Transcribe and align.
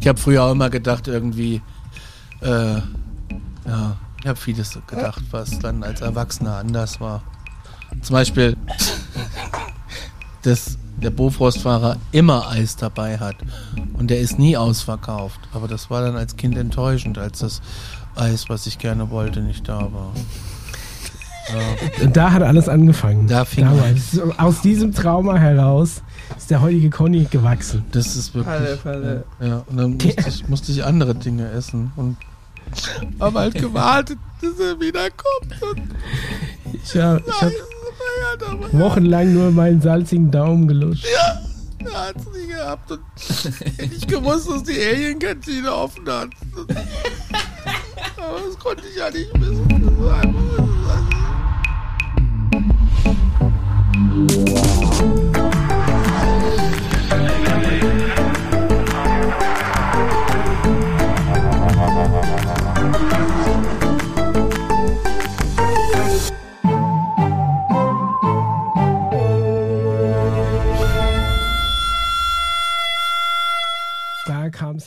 Ich 0.00 0.08
habe 0.08 0.18
früher 0.18 0.44
auch 0.44 0.52
immer 0.52 0.70
gedacht, 0.70 1.08
irgendwie, 1.08 1.60
äh, 2.40 2.76
ja, 3.66 3.96
ich 4.20 4.26
habe 4.26 4.38
vieles 4.38 4.78
gedacht, 4.86 5.22
was 5.30 5.58
dann 5.58 5.82
als 5.82 6.00
Erwachsener 6.00 6.56
anders 6.56 7.00
war. 7.00 7.22
Zum 8.00 8.14
Beispiel, 8.14 8.56
dass 10.42 10.78
der 10.96 11.10
Bofrostfahrer 11.10 11.96
immer 12.12 12.48
Eis 12.48 12.76
dabei 12.76 13.18
hat 13.18 13.36
und 13.98 14.08
der 14.08 14.20
ist 14.20 14.38
nie 14.38 14.56
ausverkauft. 14.56 15.40
Aber 15.52 15.68
das 15.68 15.90
war 15.90 16.02
dann 16.02 16.16
als 16.16 16.36
Kind 16.36 16.56
enttäuschend, 16.56 17.18
als 17.18 17.40
das 17.40 17.60
Eis, 18.16 18.48
was 18.48 18.66
ich 18.66 18.78
gerne 18.78 19.10
wollte, 19.10 19.40
nicht 19.40 19.68
da 19.68 19.80
war. 19.80 20.12
Ja. 21.48 22.04
Und 22.04 22.16
da 22.16 22.32
hat 22.32 22.42
alles 22.42 22.68
angefangen. 22.68 23.26
Da 23.26 23.44
fing 23.44 23.64
Damals. 23.64 24.18
Aus 24.38 24.60
diesem 24.60 24.94
Trauma 24.94 25.36
heraus 25.36 26.02
ist 26.36 26.50
der 26.50 26.60
heutige 26.60 26.90
Conny 26.90 27.26
gewachsen. 27.30 27.84
Das 27.92 28.16
ist 28.16 28.34
wirklich. 28.34 28.54
Falle, 28.54 28.76
Falle. 28.76 29.24
Ja, 29.40 29.64
und 29.66 29.76
dann 29.76 29.90
musste 30.02 30.28
ich, 30.28 30.48
musste 30.48 30.72
ich 30.72 30.84
andere 30.84 31.14
Dinge 31.14 31.50
essen 31.50 31.92
und 31.96 32.16
habe 33.18 33.38
halt 33.38 33.54
gewartet, 33.54 34.18
bis 34.40 34.58
er 34.60 34.78
wiederkommt. 34.80 35.54
ich 36.84 36.96
habe 36.96 37.22
hab 37.40 37.52
wochenlang 38.72 39.32
nur 39.32 39.50
meinen 39.50 39.80
salzigen 39.80 40.30
Daumen 40.30 40.68
gelutscht. 40.68 41.06
Ja, 41.12 41.40
er 41.90 42.08
hat 42.08 42.16
es 42.16 42.26
nie 42.32 42.46
gehabt. 42.46 42.92
Und 42.92 43.00
ich 43.78 44.06
gewusst, 44.06 44.48
dass 44.48 44.62
die 44.62 44.78
Alien-Kantine 44.78 45.72
offen 45.72 46.06
hat. 46.06 46.28
Aber 48.16 48.40
das 48.46 48.58
konnte 48.58 48.82
ich 48.88 48.96
ja 48.96 49.10
nicht 49.10 49.32
wissen. 49.40 49.66
Das 49.68 49.98
war 49.98 50.20
einfach, 50.20 50.40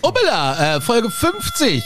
Hoppala, 0.01 0.77
äh, 0.77 0.81
Folge 0.81 1.09
50. 1.09 1.83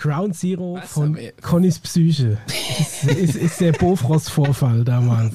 Ground 0.00 0.36
Zero 0.36 0.78
Was 0.80 0.90
von 0.90 1.18
Connys 1.42 1.78
Psyche. 1.80 2.38
ist, 2.78 3.04
ist, 3.04 3.34
ist 3.34 3.60
der 3.60 3.72
Bofrost-Vorfall 3.72 4.84
damals. 4.84 5.32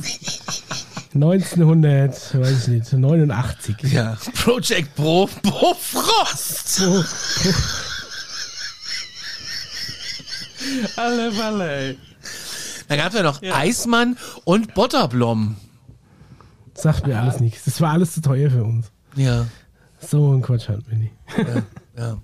1900, 1.13 2.39
weiß 2.39 2.67
ich 2.67 2.67
nicht, 2.67 2.93
89. 2.93 3.75
Ja, 3.91 4.17
Project 4.35 4.95
Bro, 4.95 5.29
Bofrost. 5.43 6.79
Bo, 6.79 6.85
Bo. 6.85 7.03
alle 10.95 11.37
Walle. 11.37 11.97
Da 12.87 12.95
gab 12.95 13.09
es 13.09 13.15
ja 13.15 13.23
noch 13.23 13.41
ja. 13.41 13.55
Eismann 13.55 14.17
und 14.45 14.73
Butterblom. 14.73 15.57
Sagt 16.73 17.05
mir 17.05 17.19
alles 17.19 17.39
nichts. 17.39 17.65
Das 17.65 17.81
war 17.81 17.91
alles 17.91 18.13
zu 18.13 18.21
teuer 18.21 18.49
für 18.49 18.63
uns. 18.63 18.91
Ja. 19.15 19.45
So 20.07 20.33
ein 20.33 20.41
Quatsch 20.41 20.67
hat 20.67 20.81
nicht. 20.91 21.13
Ja, 21.37 21.63
ja. 21.97 22.17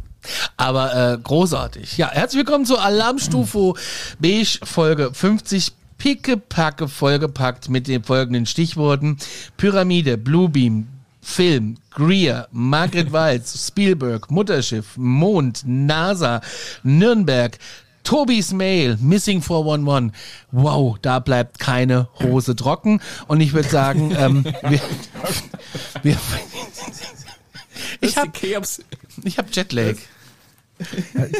Aber 0.57 1.13
äh, 1.13 1.17
großartig. 1.17 1.97
Ja, 1.97 2.11
herzlich 2.11 2.39
willkommen 2.45 2.65
zur 2.65 2.83
Alarmstufe 2.83 3.73
Beige 4.19 4.59
Folge 4.63 5.11
50. 5.13 5.73
Pickepacke 5.97 6.87
vollgepackt 6.87 7.69
mit 7.69 7.87
den 7.87 8.03
folgenden 8.03 8.45
Stichworten. 8.45 9.17
Pyramide, 9.57 10.17
Bluebeam, 10.17 10.87
Film, 11.21 11.75
Greer, 11.91 12.47
Margaret 12.51 13.11
Walz, 13.11 13.67
Spielberg, 13.67 14.31
Mutterschiff, 14.31 14.95
Mond, 14.95 15.63
NASA, 15.65 16.41
Nürnberg, 16.83 17.57
Tobis 18.03 18.53
Mail, 18.53 18.97
Missing 19.01 19.41
411. 19.41 20.11
Wow, 20.51 20.97
da 21.01 21.19
bleibt 21.19 21.59
keine 21.59 22.07
Hose 22.23 22.55
trocken. 22.55 23.01
Und 23.27 23.41
ich 23.41 23.53
würde 23.53 23.69
sagen, 23.69 24.13
ähm, 24.17 24.43
wir, 24.43 24.81
wir 26.03 26.17
ich 28.01 28.17
habe 28.17 28.31
ich 29.23 29.37
hab 29.37 29.55
Jetlag. 29.55 29.95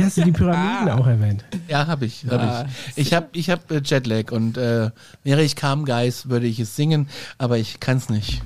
Hast 0.02 0.18
du 0.18 0.24
die 0.24 0.32
Pyramiden 0.32 0.90
ah. 0.90 0.98
auch 0.98 1.08
erwähnt? 1.08 1.46
Ja, 1.70 1.88
habe 1.88 2.06
ich. 2.06 2.26
Hab 2.30 2.42
ah. 2.42 2.66
ich 2.96 3.08
ich 3.08 3.14
habe 3.14 3.30
ich 3.32 3.50
hab 3.50 3.72
äh, 3.72 3.82
Jetlag 3.84 4.32
und 4.32 4.58
äh, 4.58 4.92
wäre 5.24 5.44
ich 5.44 5.56
Calm 5.56 5.86
Guys, 5.86 6.28
würde 6.30 6.48
ich 6.48 6.60
es 6.60 6.76
singen, 6.76 7.08
aber 7.38 7.58
ich 7.58 7.80
kann 7.80 7.98
es 7.98 8.10
nicht. 8.10 8.42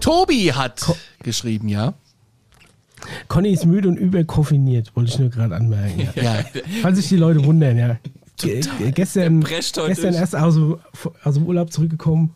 Tobi 0.00 0.52
hat 0.52 0.80
Ko 0.80 0.96
geschrieben, 1.22 1.68
ja. 1.68 1.94
Conny 3.28 3.50
ist 3.50 3.66
müde 3.66 3.88
und 3.88 3.96
überkoffiniert, 3.96 4.94
wollte 4.94 5.10
ich 5.10 5.18
nur 5.18 5.30
gerade 5.30 5.54
anmerken. 5.56 6.08
Ja. 6.14 6.22
ja. 6.22 6.44
Falls 6.82 6.98
sich 6.98 7.08
die 7.08 7.16
Leute 7.16 7.44
wundern, 7.44 7.76
ja. 7.76 7.96
Total. 8.36 8.92
Gestern, 8.92 9.40
gestern 9.42 10.14
erst 10.14 10.36
aus, 10.36 10.56
aus 11.24 11.34
dem 11.34 11.46
Urlaub 11.46 11.72
zurückgekommen. 11.72 12.34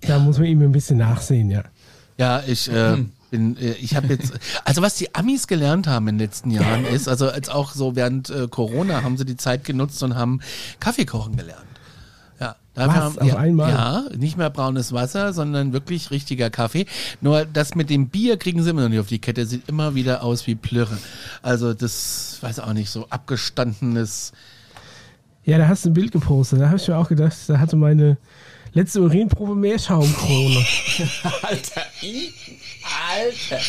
Da 0.00 0.18
muss 0.18 0.38
man 0.38 0.46
ihm 0.48 0.62
ein 0.62 0.72
bisschen 0.72 0.98
nachsehen, 0.98 1.50
ja. 1.50 1.62
Ja, 2.18 2.42
ich 2.46 2.70
äh, 2.70 3.04
bin, 3.30 3.56
äh, 3.56 3.72
ich 3.72 3.96
habe 3.96 4.08
jetzt, 4.08 4.32
also 4.64 4.82
was 4.82 4.96
die 4.96 5.14
Amis 5.14 5.46
gelernt 5.46 5.86
haben 5.86 6.08
in 6.08 6.18
den 6.18 6.26
letzten 6.26 6.50
Jahren 6.50 6.84
ist, 6.84 7.08
also 7.08 7.28
als 7.28 7.48
auch 7.48 7.72
so 7.72 7.96
während 7.96 8.30
äh, 8.30 8.46
Corona 8.48 9.02
haben 9.02 9.16
sie 9.16 9.24
die 9.24 9.36
Zeit 9.36 9.64
genutzt 9.64 10.02
und 10.02 10.14
haben 10.14 10.40
Kaffee 10.80 11.04
kochen 11.04 11.36
gelernt. 11.36 11.64
Dafür 12.74 12.92
Was, 12.92 13.02
haben, 13.02 13.18
auf 13.18 13.28
ja, 13.28 13.36
einmal? 13.36 13.70
Ja, 13.70 14.04
nicht 14.16 14.36
mehr 14.36 14.50
braunes 14.50 14.92
Wasser, 14.92 15.32
sondern 15.32 15.72
wirklich 15.72 16.10
richtiger 16.10 16.50
Kaffee. 16.50 16.86
Nur 17.20 17.44
das 17.44 17.76
mit 17.76 17.88
dem 17.88 18.08
Bier 18.08 18.36
kriegen 18.36 18.62
sie 18.62 18.70
immer 18.70 18.82
noch 18.82 18.88
nicht 18.88 18.98
auf 18.98 19.06
die 19.06 19.20
Kette. 19.20 19.46
Sieht 19.46 19.68
immer 19.68 19.94
wieder 19.94 20.24
aus 20.24 20.46
wie 20.48 20.56
Plürre. 20.56 20.98
Also 21.40 21.72
das, 21.72 22.38
weiß 22.40 22.58
auch 22.60 22.72
nicht, 22.72 22.90
so 22.90 23.06
abgestandenes. 23.10 24.32
Ja, 25.44 25.58
da 25.58 25.68
hast 25.68 25.84
du 25.84 25.90
ein 25.90 25.94
Bild 25.94 26.10
gepostet. 26.10 26.60
Da 26.60 26.66
habe 26.66 26.78
ich 26.78 26.88
mir 26.88 26.96
auch 26.96 27.08
gedacht, 27.08 27.36
da 27.46 27.60
hatte 27.60 27.76
meine 27.76 28.16
letzte 28.72 29.02
Urinprobe 29.02 29.54
mehr 29.54 29.78
Schaumkrone. 29.78 30.56
Alter, 31.42 31.82
Alter. 33.12 33.60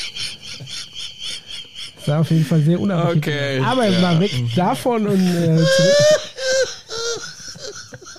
Sah 2.06 2.20
auf 2.20 2.32
jeden 2.32 2.46
Fall 2.46 2.62
sehr 2.62 2.80
unappetitlich 2.80 3.36
okay, 3.36 3.60
Aber 3.60 3.88
ja. 3.88 4.00
mal 4.02 4.20
weg 4.20 4.32
davon 4.56 5.06
und 5.08 5.20
äh, 5.20 5.56
zurück 5.58 6.35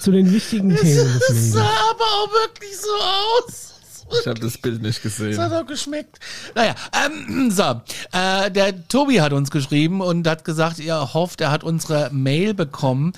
zu 0.07 0.13
den 0.13 0.33
wichtigen 0.33 0.71
es, 0.71 0.83
Themen. 0.83 1.21
Es 1.29 1.53
sah 1.53 1.65
aber 1.65 2.05
auch 2.05 2.31
wirklich 2.31 2.77
so 2.77 2.91
aus. 2.93 3.75
Ich 4.21 4.27
habe 4.29 4.39
das 4.39 4.57
Bild 4.57 4.81
nicht 4.81 5.03
gesehen. 5.03 5.33
Es 5.33 5.39
hat 5.39 5.53
auch 5.53 5.67
geschmeckt. 5.67 6.21
Naja, 6.55 6.77
ähm, 7.05 7.51
so. 7.51 7.81
Äh, 8.13 8.53
der 8.53 8.87
Tobi 8.87 9.21
hat 9.21 9.33
uns 9.33 9.51
geschrieben 9.51 10.01
und 10.01 10.29
hat 10.29 10.45
gesagt, 10.45 10.79
er 10.79 11.13
hofft, 11.13 11.41
er 11.41 11.51
hat 11.51 11.65
unsere 11.65 12.11
Mail 12.13 12.55
bekommen, 12.55 13.15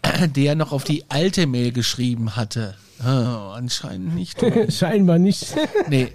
äh, 0.00 0.28
die 0.34 0.46
er 0.46 0.54
noch 0.54 0.72
auf 0.72 0.82
die 0.84 1.04
alte 1.10 1.46
Mail 1.46 1.72
geschrieben 1.72 2.36
hatte. 2.36 2.74
Oh, 3.04 3.52
anscheinend 3.52 4.14
nicht. 4.14 4.38
Scheinbar 4.72 5.18
nicht. 5.18 5.54
nee. 5.90 6.08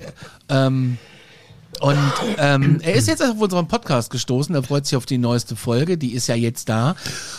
Ähm, 0.50 0.98
und 1.82 2.14
ähm, 2.38 2.80
er 2.82 2.94
ist 2.94 3.08
jetzt 3.08 3.22
auf 3.24 3.40
unseren 3.40 3.68
Podcast 3.68 4.12
gestoßen, 4.12 4.54
er 4.56 4.64
freut 4.64 4.86
sich 4.86 4.96
auf 4.96 5.06
die 5.06 5.18
neueste 5.18 5.56
Folge, 5.56 5.98
die 5.98 6.14
ist 6.14 6.28
ja 6.28 6.36
jetzt 6.36 6.70
da. 6.70 6.96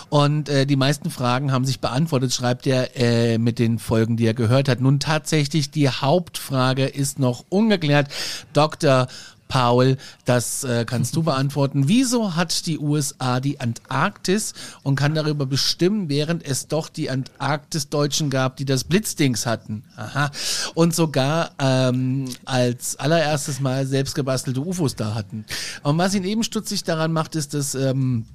Und 0.08 0.48
äh, 0.48 0.66
die 0.66 0.76
meisten 0.76 1.10
Fragen 1.10 1.52
haben 1.52 1.64
sich 1.64 1.80
beantwortet, 1.80 2.32
schreibt 2.32 2.66
er 2.66 2.96
äh, 2.96 3.38
mit 3.38 3.58
den 3.58 3.78
Folgen, 3.78 4.16
die 4.16 4.26
er 4.26 4.34
gehört 4.34 4.68
hat. 4.68 4.80
Nun 4.80 5.00
tatsächlich, 5.00 5.70
die 5.70 5.88
Hauptfrage 5.88 6.86
ist 6.86 7.18
noch 7.18 7.44
ungeklärt. 7.48 8.08
Dr. 8.52 9.08
Paul, 9.48 9.96
das 10.24 10.64
äh, 10.64 10.84
kannst 10.84 11.16
du 11.16 11.22
beantworten. 11.22 11.88
Wieso 11.88 12.34
hat 12.34 12.66
die 12.66 12.78
USA 12.78 13.40
die 13.40 13.60
Antarktis 13.60 14.54
und 14.82 14.96
kann 14.96 15.14
darüber 15.14 15.46
bestimmen, 15.46 16.08
während 16.08 16.44
es 16.44 16.68
doch 16.68 16.88
die 16.88 17.10
Antarktis-Deutschen 17.10 18.30
gab, 18.30 18.56
die 18.56 18.64
das 18.64 18.84
Blitzdings 18.84 19.46
hatten? 19.46 19.84
Aha. 19.96 20.30
Und 20.74 20.94
sogar 20.94 21.50
ähm, 21.58 22.26
als 22.44 22.96
allererstes 22.96 23.60
Mal 23.60 23.86
selbstgebastelte 23.86 24.60
UFOs 24.60 24.96
da 24.96 25.14
hatten. 25.14 25.44
Und 25.82 25.98
was 25.98 26.14
ihn 26.14 26.24
eben 26.24 26.42
stutzig 26.42 26.84
daran 26.84 27.12
macht, 27.12 27.36
ist, 27.36 27.54
dass 27.54 27.74
ähm, 27.74 28.26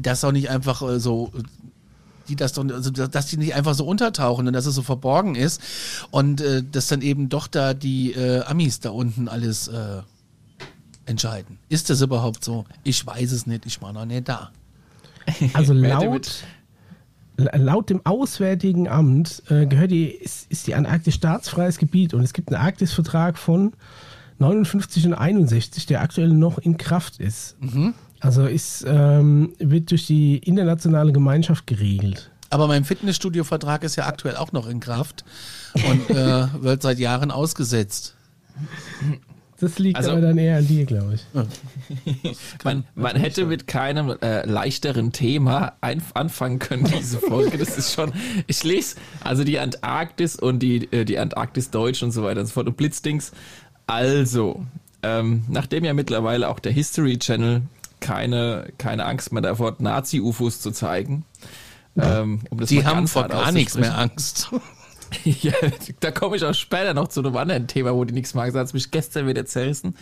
das 0.00 0.22
auch 0.24 0.32
nicht 0.32 0.50
einfach 0.50 0.82
äh, 0.82 1.00
so 1.00 1.32
die 2.28 2.36
das 2.36 2.52
doch, 2.52 2.64
also 2.68 2.90
dass 2.90 3.26
die 3.26 3.38
nicht 3.38 3.54
einfach 3.54 3.74
so 3.74 3.86
untertauchen 3.86 4.46
und 4.46 4.52
dass 4.52 4.66
es 4.66 4.74
so 4.74 4.82
verborgen 4.82 5.34
ist 5.34 5.62
und 6.10 6.40
äh, 6.40 6.62
dass 6.62 6.88
dann 6.88 7.00
eben 7.00 7.28
doch 7.28 7.46
da 7.46 7.74
die 7.74 8.12
äh, 8.12 8.42
Amis 8.42 8.80
da 8.80 8.90
unten 8.90 9.28
alles 9.28 9.68
äh, 9.68 10.02
entscheiden. 11.08 11.58
Ist 11.68 11.90
das 11.90 12.00
überhaupt 12.00 12.44
so? 12.44 12.64
Ich 12.84 13.04
weiß 13.06 13.32
es 13.32 13.46
nicht, 13.46 13.66
ich 13.66 13.80
war 13.82 13.92
noch 13.92 14.04
nicht 14.04 14.28
da. 14.28 14.50
Also 15.52 15.74
laut, 15.74 16.44
laut 17.36 17.90
dem 17.90 18.04
Auswärtigen 18.04 18.88
Amt 18.88 19.42
äh, 19.48 19.66
gehört 19.66 19.90
die, 19.90 20.06
ist, 20.06 20.50
ist 20.50 20.66
die 20.66 20.74
Antarktis 20.74 21.14
staatsfreies 21.14 21.78
Gebiet 21.78 22.14
und 22.14 22.22
es 22.22 22.32
gibt 22.32 22.52
einen 22.52 22.62
Arktisvertrag 22.62 23.36
von 23.36 23.74
59 24.38 25.06
und 25.06 25.14
61, 25.14 25.86
der 25.86 26.00
aktuell 26.00 26.28
noch 26.28 26.58
in 26.58 26.76
Kraft 26.76 27.18
ist. 27.18 27.56
Mhm. 27.60 27.94
Also 28.20 28.46
ist, 28.46 28.84
ähm, 28.86 29.52
wird 29.58 29.90
durch 29.90 30.06
die 30.06 30.38
internationale 30.38 31.12
Gemeinschaft 31.12 31.66
geregelt. 31.66 32.30
Aber 32.50 32.66
mein 32.66 32.84
Fitnessstudio-Vertrag 32.84 33.84
ist 33.84 33.96
ja 33.96 34.06
aktuell 34.06 34.36
auch 34.36 34.52
noch 34.52 34.66
in 34.66 34.80
Kraft 34.80 35.24
und 35.74 36.10
äh, 36.10 36.46
wird 36.62 36.82
seit 36.82 36.98
Jahren 36.98 37.30
ausgesetzt. 37.30 38.16
Das 39.60 39.78
liegt 39.80 39.96
also, 39.96 40.12
aber 40.12 40.20
dann 40.20 40.38
eher 40.38 40.58
an 40.58 40.68
dir, 40.68 40.84
glaube 40.84 41.14
ich. 41.14 42.36
man, 42.64 42.84
man 42.94 43.16
hätte 43.16 43.44
mit 43.46 43.66
keinem 43.66 44.16
äh, 44.22 44.46
leichteren 44.46 45.10
Thema 45.10 45.72
ein, 45.80 46.00
anfangen 46.14 46.60
können, 46.60 46.84
diese 46.84 47.18
Folge. 47.18 47.58
Das 47.58 47.76
ist 47.76 47.92
schon, 47.92 48.12
ich 48.46 48.62
lese 48.62 48.96
also 49.20 49.42
die 49.42 49.58
Antarktis 49.58 50.36
und 50.36 50.60
die, 50.60 50.90
äh, 50.92 51.04
die 51.04 51.18
Antarktis 51.18 51.70
Deutsch 51.70 52.04
und 52.04 52.12
so 52.12 52.22
weiter 52.22 52.40
und 52.40 52.46
so 52.46 52.52
fort 52.52 52.68
und 52.68 52.76
Blitzdings. 52.76 53.32
Also, 53.88 54.64
ähm, 55.02 55.44
nachdem 55.48 55.84
ja 55.84 55.92
mittlerweile 55.92 56.48
auch 56.48 56.60
der 56.60 56.70
History 56.70 57.18
Channel 57.18 57.62
keine, 57.98 58.72
keine 58.78 59.06
Angst 59.06 59.32
mehr 59.32 59.42
davor 59.42 59.68
hat, 59.68 59.80
Nazi-UFOs 59.80 60.60
zu 60.60 60.70
zeigen, 60.70 61.24
ähm, 61.96 62.42
um 62.50 62.64
die 62.64 62.84
haben 62.84 63.08
vor 63.08 63.26
gar 63.26 63.50
nichts 63.50 63.76
mehr 63.76 63.98
Angst. 63.98 64.50
ja, 65.24 65.52
da 66.00 66.10
komme 66.10 66.36
ich 66.36 66.44
auch 66.44 66.54
später 66.54 66.94
noch 66.94 67.08
zu 67.08 67.20
einem 67.20 67.36
anderen 67.36 67.66
Thema, 67.66 67.94
wo 67.94 68.04
die 68.04 68.14
nichts 68.14 68.34
mag. 68.34 68.52
Das 68.52 68.68
hat 68.68 68.74
mich 68.74 68.90
gestern 68.90 69.26
wieder 69.26 69.46
zerrissen. 69.46 69.96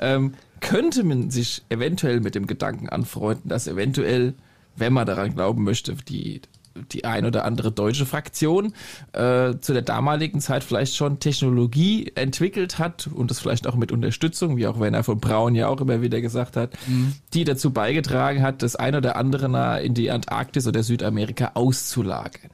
Ähm, 0.00 0.34
könnte 0.60 1.04
man 1.04 1.30
sich 1.30 1.62
eventuell 1.68 2.20
mit 2.20 2.34
dem 2.34 2.46
Gedanken 2.46 2.88
anfreunden, 2.88 3.48
dass 3.48 3.68
eventuell, 3.68 4.34
wenn 4.76 4.92
man 4.92 5.06
daran 5.06 5.34
glauben 5.34 5.64
möchte, 5.64 5.94
die 5.94 6.42
die 6.92 7.04
ein 7.04 7.24
oder 7.24 7.44
andere 7.44 7.72
deutsche 7.72 8.06
Fraktion 8.06 8.72
äh, 9.12 9.54
zu 9.60 9.72
der 9.72 9.82
damaligen 9.82 10.40
Zeit 10.40 10.64
vielleicht 10.64 10.94
schon 10.94 11.18
Technologie 11.18 12.12
entwickelt 12.14 12.78
hat 12.78 13.08
und 13.12 13.30
das 13.30 13.40
vielleicht 13.40 13.66
auch 13.66 13.74
mit 13.74 13.92
Unterstützung, 13.92 14.56
wie 14.56 14.66
auch 14.66 14.78
Werner 14.78 15.02
von 15.02 15.18
Braun 15.18 15.54
ja 15.54 15.68
auch 15.68 15.80
immer 15.80 16.02
wieder 16.02 16.20
gesagt 16.20 16.56
hat, 16.56 16.72
mhm. 16.86 17.14
die 17.34 17.44
dazu 17.44 17.72
beigetragen 17.72 18.42
hat, 18.42 18.62
das 18.62 18.76
ein 18.76 18.94
oder 18.94 19.16
andere 19.16 19.82
in 19.82 19.94
die 19.94 20.10
Antarktis 20.10 20.66
oder 20.66 20.82
Südamerika 20.82 21.52
auszulagern. 21.54 22.50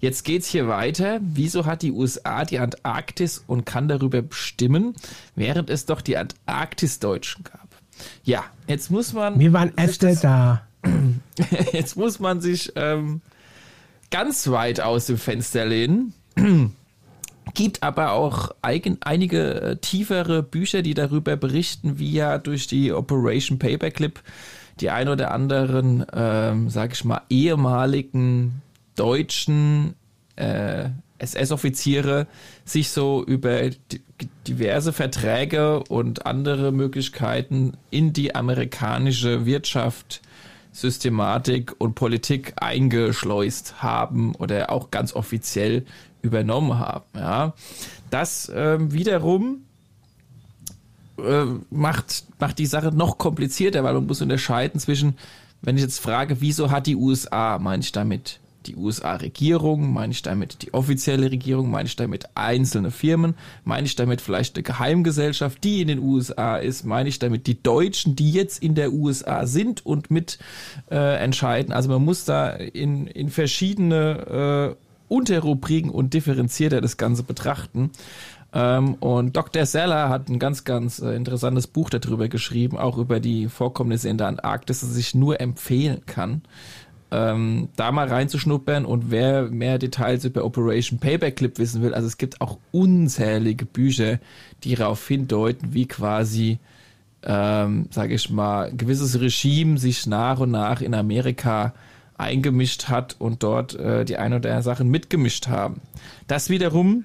Jetzt 0.00 0.24
geht's 0.24 0.48
hier 0.48 0.68
weiter. 0.68 1.20
Wieso 1.22 1.66
hat 1.66 1.82
die 1.82 1.92
USA 1.92 2.44
die 2.44 2.58
Antarktis 2.58 3.42
und 3.46 3.64
kann 3.64 3.88
darüber 3.88 4.22
bestimmen, 4.22 4.94
während 5.34 5.70
es 5.70 5.86
doch 5.86 6.00
die 6.00 6.16
Antarktis-Deutschen 6.16 7.44
gab? 7.44 7.68
Ja, 8.22 8.44
jetzt 8.66 8.90
muss 8.90 9.12
man. 9.12 9.38
Wir 9.38 9.52
waren 9.52 9.72
öfter 9.76 10.14
da. 10.14 10.62
Jetzt 11.72 11.96
muss 11.96 12.20
man 12.20 12.40
sich 12.40 12.72
ähm, 12.76 13.20
ganz 14.12 14.48
weit 14.48 14.80
aus 14.80 15.06
dem 15.06 15.18
Fenster 15.18 15.66
lehnen. 15.66 16.14
Gibt 17.54 17.82
aber 17.82 18.12
auch 18.12 18.50
eigen, 18.62 18.98
einige 19.00 19.60
äh, 19.60 19.76
tiefere 19.76 20.44
Bücher, 20.44 20.82
die 20.82 20.94
darüber 20.94 21.36
berichten, 21.36 21.98
wie 21.98 22.12
ja 22.12 22.38
durch 22.38 22.68
die 22.68 22.92
Operation 22.92 23.58
Paperclip 23.58 24.22
die 24.80 24.90
ein 24.90 25.08
oder 25.08 25.32
anderen, 25.32 26.04
ähm, 26.12 26.70
sag 26.70 26.92
ich 26.92 27.04
mal, 27.04 27.22
ehemaligen 27.28 28.62
deutschen 28.98 29.94
äh, 30.36 30.90
SS-Offiziere 31.18 32.26
sich 32.64 32.90
so 32.90 33.24
über 33.24 33.70
diverse 34.46 34.92
Verträge 34.92 35.82
und 35.84 36.26
andere 36.26 36.72
Möglichkeiten 36.72 37.72
in 37.90 38.12
die 38.12 38.34
amerikanische 38.34 39.46
Wirtschaft 39.46 40.22
Systematik 40.72 41.74
und 41.78 41.94
Politik 41.94 42.54
eingeschleust 42.56 43.82
haben 43.82 44.34
oder 44.36 44.70
auch 44.70 44.90
ganz 44.90 45.12
offiziell 45.12 45.84
übernommen 46.22 46.78
haben. 46.78 47.04
Ja. 47.14 47.54
Das 48.10 48.50
ähm, 48.54 48.92
wiederum 48.92 49.64
äh, 51.18 51.44
macht, 51.70 52.24
macht 52.38 52.58
die 52.58 52.66
Sache 52.66 52.92
noch 52.92 53.18
komplizierter, 53.18 53.82
weil 53.82 53.94
man 53.94 54.06
muss 54.06 54.22
unterscheiden 54.22 54.78
zwischen, 54.80 55.16
wenn 55.62 55.76
ich 55.76 55.82
jetzt 55.82 55.98
frage, 55.98 56.40
wieso 56.40 56.70
hat 56.70 56.86
die 56.86 56.96
USA, 56.96 57.58
meine 57.58 57.82
ich 57.82 57.90
damit 57.90 58.38
die 58.68 58.76
USA-Regierung, 58.76 59.92
meine 59.92 60.12
ich 60.12 60.22
damit 60.22 60.62
die 60.62 60.74
offizielle 60.74 61.30
Regierung, 61.30 61.70
meine 61.70 61.88
ich 61.88 61.96
damit 61.96 62.28
einzelne 62.34 62.90
Firmen, 62.90 63.34
meine 63.64 63.86
ich 63.86 63.96
damit 63.96 64.20
vielleicht 64.20 64.56
eine 64.56 64.62
Geheimgesellschaft, 64.62 65.64
die 65.64 65.80
in 65.80 65.88
den 65.88 65.98
USA 65.98 66.56
ist, 66.56 66.84
meine 66.84 67.08
ich 67.08 67.18
damit 67.18 67.46
die 67.46 67.62
Deutschen, 67.62 68.14
die 68.14 68.30
jetzt 68.30 68.62
in 68.62 68.74
der 68.74 68.92
USA 68.92 69.46
sind 69.46 69.84
und 69.84 70.10
mit 70.10 70.38
äh, 70.90 71.16
entscheiden. 71.22 71.72
Also 71.72 71.88
man 71.88 72.04
muss 72.04 72.24
da 72.24 72.50
in, 72.50 73.06
in 73.06 73.30
verschiedene 73.30 74.76
äh, 74.76 74.84
Unterrubriken 75.08 75.90
und 75.90 76.12
differenzierter 76.14 76.80
das 76.80 76.98
Ganze 76.98 77.22
betrachten. 77.22 77.90
Ähm, 78.52 78.94
und 78.94 79.36
Dr. 79.36 79.66
Seller 79.66 80.08
hat 80.08 80.28
ein 80.28 80.38
ganz, 80.38 80.64
ganz 80.64 81.00
äh, 81.00 81.14
interessantes 81.14 81.66
Buch 81.66 81.90
darüber 81.90 82.28
geschrieben, 82.28 82.78
auch 82.78 82.96
über 82.96 83.20
die 83.20 83.48
Vorkommnisse 83.48 84.08
in 84.08 84.16
der 84.16 84.28
Antarktis, 84.28 84.80
das 84.80 84.96
ich 84.96 85.14
nur 85.14 85.40
empfehlen 85.40 86.04
kann 86.06 86.42
ähm, 87.10 87.68
da 87.76 87.90
mal 87.92 88.08
reinzuschnuppern 88.08 88.84
und 88.84 89.10
wer 89.10 89.44
mehr 89.50 89.78
Details 89.78 90.24
über 90.24 90.44
Operation 90.44 90.98
Paperclip 90.98 91.58
wissen 91.58 91.82
will, 91.82 91.94
also 91.94 92.06
es 92.06 92.18
gibt 92.18 92.40
auch 92.40 92.58
unzählige 92.70 93.64
Bücher, 93.64 94.18
die 94.64 94.74
darauf 94.74 95.06
hindeuten, 95.06 95.72
wie 95.72 95.86
quasi, 95.86 96.58
ähm, 97.22 97.86
sage 97.90 98.14
ich 98.14 98.30
mal, 98.30 98.72
gewisses 98.72 99.20
Regime 99.20 99.78
sich 99.78 100.06
nach 100.06 100.40
und 100.40 100.50
nach 100.50 100.80
in 100.80 100.94
Amerika 100.94 101.72
eingemischt 102.18 102.88
hat 102.88 103.16
und 103.18 103.42
dort 103.42 103.74
äh, 103.74 104.04
die 104.04 104.16
ein 104.16 104.32
oder 104.32 104.50
andere 104.50 104.62
Sachen 104.62 104.88
mitgemischt 104.88 105.48
haben. 105.48 105.80
Das 106.26 106.50
wiederum 106.50 107.04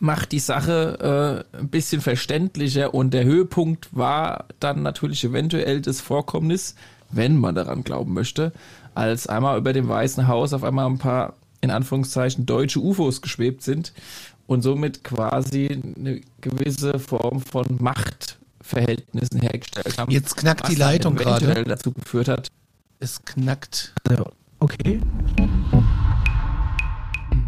macht 0.00 0.32
die 0.32 0.40
Sache 0.40 1.44
äh, 1.54 1.58
ein 1.58 1.68
bisschen 1.68 2.00
verständlicher 2.00 2.92
und 2.94 3.14
der 3.14 3.24
Höhepunkt 3.24 3.88
war 3.92 4.46
dann 4.58 4.82
natürlich 4.82 5.22
eventuell 5.24 5.80
das 5.80 6.00
Vorkommnis, 6.00 6.74
wenn 7.10 7.36
man 7.36 7.54
daran 7.54 7.84
glauben 7.84 8.14
möchte, 8.14 8.52
als 8.94 9.26
einmal 9.26 9.58
über 9.58 9.72
dem 9.72 9.88
Weißen 9.88 10.28
Haus 10.28 10.52
auf 10.52 10.64
einmal 10.64 10.86
ein 10.86 10.98
paar, 10.98 11.34
in 11.60 11.70
Anführungszeichen, 11.70 12.46
deutsche 12.46 12.80
UFOs 12.80 13.22
geschwebt 13.22 13.62
sind 13.62 13.92
und 14.46 14.62
somit 14.62 15.04
quasi 15.04 15.68
eine 15.96 16.20
gewisse 16.40 16.98
Form 16.98 17.40
von 17.40 17.66
Machtverhältnissen 17.78 19.40
hergestellt 19.40 19.98
haben. 19.98 20.10
Jetzt 20.10 20.36
knackt 20.36 20.68
die 20.68 20.74
Leitung 20.74 21.16
gerade. 21.16 21.64
dazu 21.64 21.92
geführt 21.92 22.28
hat. 22.28 22.48
Es 22.98 23.24
knackt. 23.24 23.94
Okay. 24.58 25.00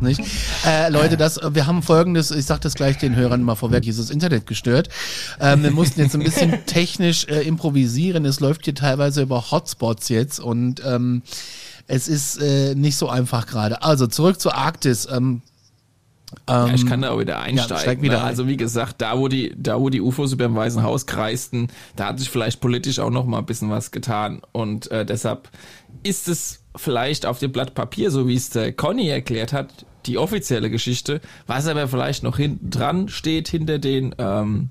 Nicht? 0.02 0.20
Äh, 0.66 0.90
Leute, 0.90 1.16
das, 1.16 1.40
wir 1.52 1.66
haben 1.66 1.82
folgendes, 1.82 2.30
ich 2.30 2.44
sag 2.44 2.60
das 2.60 2.74
gleich 2.74 2.98
den 2.98 3.16
Hörern 3.16 3.42
mal 3.42 3.54
vorweg, 3.54 3.84
hier 3.84 3.92
ist 3.92 4.00
das 4.00 4.10
Internet 4.10 4.46
gestört. 4.46 4.88
Ähm, 5.40 5.62
wir 5.62 5.70
mussten 5.70 6.00
jetzt 6.00 6.14
ein 6.14 6.22
bisschen 6.22 6.58
technisch 6.66 7.26
äh, 7.28 7.42
improvisieren. 7.42 8.24
Es 8.24 8.40
läuft 8.40 8.64
hier 8.64 8.74
teilweise 8.74 9.22
über 9.22 9.50
Hotspots 9.50 10.08
jetzt 10.08 10.40
und 10.40 10.82
ähm, 10.84 11.22
es 11.86 12.08
ist 12.08 12.40
äh, 12.40 12.74
nicht 12.74 12.96
so 12.96 13.08
einfach 13.08 13.46
gerade. 13.46 13.82
Also 13.82 14.06
zurück 14.06 14.40
zur 14.40 14.54
Arktis. 14.54 15.08
Ähm, 15.10 15.42
ja, 16.48 16.66
ich 16.68 16.86
kann 16.86 17.02
da 17.02 17.10
auch 17.10 17.18
wieder 17.18 17.40
einsteigen. 17.40 17.98
Ja, 17.98 18.02
wieder 18.02 18.18
ne? 18.18 18.24
Also 18.24 18.48
wie 18.48 18.56
gesagt, 18.56 19.00
da 19.00 19.18
wo 19.18 19.28
die, 19.28 19.54
da 19.56 19.78
wo 19.78 19.90
die 19.90 20.00
UFOs 20.00 20.32
über 20.32 20.44
dem 20.44 20.54
Weißen 20.54 20.82
Haus 20.82 21.06
kreisten, 21.06 21.68
da 21.96 22.08
hat 22.08 22.18
sich 22.18 22.30
vielleicht 22.30 22.60
politisch 22.60 22.98
auch 22.98 23.10
noch 23.10 23.26
mal 23.26 23.38
ein 23.38 23.46
bisschen 23.46 23.70
was 23.70 23.90
getan. 23.90 24.40
Und 24.52 24.90
äh, 24.90 25.04
deshalb 25.04 25.50
ist 26.02 26.28
es 26.28 26.60
vielleicht 26.74 27.26
auf 27.26 27.38
dem 27.38 27.52
Blatt 27.52 27.74
Papier, 27.74 28.10
so 28.10 28.26
wie 28.28 28.34
es 28.34 28.50
der 28.50 28.72
Conny 28.72 29.08
erklärt 29.08 29.52
hat, 29.52 29.84
die 30.06 30.18
offizielle 30.18 30.70
Geschichte, 30.70 31.20
was 31.46 31.66
aber 31.66 31.88
vielleicht 31.88 32.22
noch 32.22 32.36
hinten 32.36 32.70
dran 32.70 33.08
steht 33.08 33.48
hinter 33.48 33.78
den 33.78 34.14
ähm, 34.18 34.70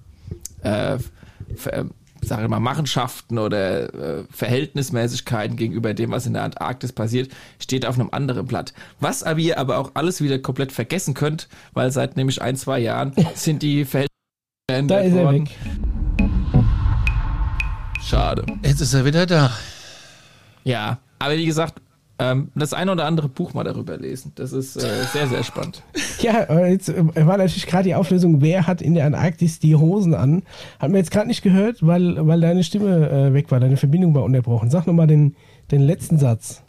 äh, 0.64 0.96
äh, 0.96 1.86
sage 2.24 2.48
mal, 2.48 2.60
Machenschaften 2.60 3.38
oder 3.38 3.94
äh, 3.94 4.24
Verhältnismäßigkeiten 4.30 5.58
gegenüber 5.58 5.94
dem, 5.94 6.12
was 6.12 6.26
in 6.26 6.34
der 6.34 6.44
Antarktis 6.44 6.94
passiert, 6.94 7.32
steht 7.60 7.86
auf 7.86 8.00
einem 8.00 8.10
anderen 8.12 8.46
Blatt. 8.46 8.74
Was 9.00 9.24
aber 9.24 9.40
ihr 9.40 9.58
aber 9.58 9.78
auch 9.78 9.92
alles 9.96 10.22
wieder 10.22 10.40
komplett 10.40 10.72
vergessen 10.72 11.14
könnt, 11.14 11.48
weil 11.74 11.92
seit 11.92 12.18
nämlich 12.18 12.42
ein, 12.42 12.56
zwei 12.56 12.80
Jahren 12.80 13.14
sind 13.36 13.64
die 13.64 13.86
Verhältnisse 13.86 14.12
da 14.88 15.00
ist 15.00 15.14
er 15.14 15.32
Weg. 15.32 15.50
Schade. 18.02 18.46
Jetzt 18.64 18.80
ist 18.80 18.94
er 18.94 19.04
wieder 19.04 19.26
da. 19.26 19.52
Ja, 20.64 21.00
aber 21.20 21.36
wie 21.36 21.46
gesagt, 21.46 21.82
ähm, 22.22 22.52
das 22.54 22.74
eine 22.74 22.92
oder 22.92 23.06
andere 23.06 23.28
Buch 23.30 23.56
mal 23.56 23.64
darüber 23.64 23.98
lesen. 23.98 24.32
Das 24.36 24.54
ist 24.54 24.76
äh, 24.76 25.04
sehr, 25.12 25.28
sehr 25.28 25.44
spannend. 25.44 25.84
Ja, 26.22 26.68
jetzt 26.68 26.90
äh, 26.90 27.26
war 27.26 27.38
natürlich 27.38 27.66
gerade 27.66 27.86
die 27.86 27.96
Auflösung, 27.96 28.42
wer 28.42 28.68
hat 28.68 28.80
in 28.80 28.94
der 28.94 29.08
Antarktis 29.08 29.58
die 29.58 29.76
Hosen 29.76 30.14
an. 30.14 30.44
Hat 30.78 30.92
man 30.92 30.98
jetzt 30.98 31.10
gerade 31.10 31.28
nicht 31.28 31.42
gehört, 31.42 31.78
weil, 31.82 32.28
weil 32.28 32.40
deine 32.40 32.64
Stimme 32.64 33.10
äh, 33.10 33.34
weg 33.34 33.50
war, 33.50 33.60
deine 33.60 33.76
Verbindung 33.76 34.14
war 34.14 34.24
unterbrochen. 34.24 34.70
Sag 34.70 34.86
nochmal 34.86 35.08
den, 35.08 35.36
den 35.72 35.82
letzten 35.82 36.20
Satz. 36.20 36.62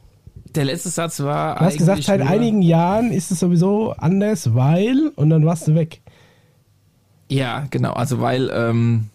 Der 0.55 0.65
letzte 0.65 0.89
Satz 0.89 1.21
war. 1.21 1.59
Du 1.59 1.65
hast 1.67 1.77
gesagt, 1.77 2.05
seit 2.05 2.23
einigen 2.23 2.63
Jahren 2.63 3.11
ist 3.11 3.31
es 3.31 3.41
sowieso 3.41 3.93
anders, 3.93 4.55
weil, 4.55 5.13
und 5.17 5.29
dann 5.29 5.45
warst 5.45 5.69
du 5.69 5.75
weg. 5.75 6.01
Ja, 7.29 7.67
genau. 7.69 7.93
Also, 7.93 8.23
weil, 8.23 8.51
ähm, 8.55 9.11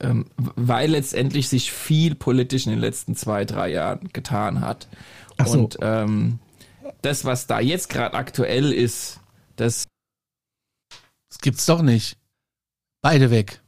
ähm, 0.00 0.24
weil 0.36 0.92
letztendlich 0.92 1.50
sich 1.50 1.72
viel 1.72 2.14
politisch 2.14 2.64
in 2.66 2.72
den 2.72 2.80
letzten 2.80 3.16
zwei, 3.16 3.44
drei 3.44 3.70
Jahren 3.70 4.08
getan 4.14 4.62
hat. 4.62 4.88
Ach 5.38 5.46
so. 5.46 5.60
Und 5.60 5.78
ähm, 5.80 6.38
das, 7.02 7.24
was 7.24 7.46
da 7.46 7.60
jetzt 7.60 7.88
gerade 7.88 8.14
aktuell 8.16 8.72
ist, 8.72 9.20
das. 9.56 9.86
Das 11.30 11.38
gibt's 11.40 11.66
doch 11.66 11.82
nicht. 11.82 12.16
Beide 13.02 13.30
weg. 13.30 13.60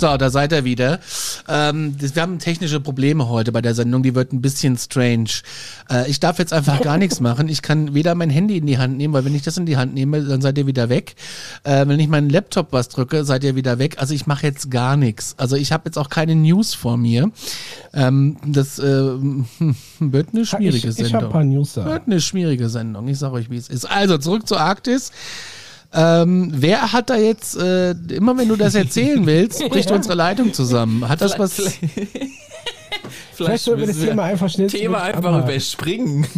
So, 0.00 0.16
da 0.16 0.30
seid 0.30 0.50
ihr 0.52 0.64
wieder. 0.64 0.98
Ähm, 1.46 1.94
wir 1.98 2.22
haben 2.22 2.38
technische 2.38 2.80
Probleme 2.80 3.28
heute 3.28 3.52
bei 3.52 3.60
der 3.60 3.74
Sendung, 3.74 4.02
die 4.02 4.14
wird 4.14 4.32
ein 4.32 4.40
bisschen 4.40 4.78
strange. 4.78 5.28
Äh, 5.90 6.08
ich 6.08 6.20
darf 6.20 6.38
jetzt 6.38 6.54
einfach 6.54 6.80
gar 6.80 6.96
nichts 6.96 7.20
machen. 7.20 7.50
Ich 7.50 7.60
kann 7.60 7.92
weder 7.92 8.14
mein 8.14 8.30
Handy 8.30 8.56
in 8.56 8.64
die 8.64 8.78
Hand 8.78 8.96
nehmen, 8.96 9.12
weil 9.12 9.26
wenn 9.26 9.34
ich 9.34 9.42
das 9.42 9.58
in 9.58 9.66
die 9.66 9.76
Hand 9.76 9.92
nehme, 9.92 10.22
dann 10.22 10.40
seid 10.40 10.56
ihr 10.56 10.66
wieder 10.66 10.88
weg. 10.88 11.16
Äh, 11.64 11.86
wenn 11.86 12.00
ich 12.00 12.08
meinen 12.08 12.30
Laptop 12.30 12.72
was 12.72 12.88
drücke, 12.88 13.26
seid 13.26 13.44
ihr 13.44 13.56
wieder 13.56 13.78
weg. 13.78 13.96
Also 13.98 14.14
ich 14.14 14.26
mache 14.26 14.46
jetzt 14.46 14.70
gar 14.70 14.96
nichts. 14.96 15.34
Also 15.36 15.54
ich 15.56 15.70
habe 15.70 15.82
jetzt 15.84 15.98
auch 15.98 16.08
keine 16.08 16.34
News 16.34 16.72
vor 16.72 16.96
mir. 16.96 17.30
Ähm, 17.92 18.38
das 18.46 18.78
äh, 18.78 18.82
wird 19.98 20.28
eine 20.32 20.46
schwierige 20.46 20.88
ich, 20.88 20.94
Sendung. 20.94 21.06
Ich 21.06 21.14
habe 21.14 21.26
ein 21.26 21.32
paar 21.32 21.44
News 21.44 21.74
da. 21.74 21.84
Wird 21.84 22.06
eine 22.06 22.22
schwierige 22.22 22.70
Sendung. 22.70 23.06
Ich 23.08 23.18
sage 23.18 23.34
euch, 23.34 23.50
wie 23.50 23.58
es 23.58 23.68
ist. 23.68 23.84
Also 23.84 24.16
zurück 24.16 24.48
zur 24.48 24.60
Arktis. 24.60 25.12
Ähm, 25.92 26.52
wer 26.54 26.92
hat 26.92 27.10
da 27.10 27.16
jetzt, 27.16 27.56
äh, 27.56 27.90
immer 27.90 28.38
wenn 28.38 28.48
du 28.48 28.56
das 28.56 28.74
erzählen 28.74 29.24
willst, 29.26 29.68
bricht 29.70 29.90
unsere 29.90 30.14
Leitung 30.14 30.52
zusammen. 30.52 31.08
Hat 31.08 31.20
das 31.20 31.38
was... 31.38 31.60
Vielleicht 33.32 33.64
sollten 33.64 33.80
wir 33.80 33.88
das 33.88 33.98
Thema 33.98 34.24
einfach 34.24 34.50
schnell 34.50 34.68
Thema 34.68 35.02
einfach 35.02 35.42
überspringen. 35.42 36.26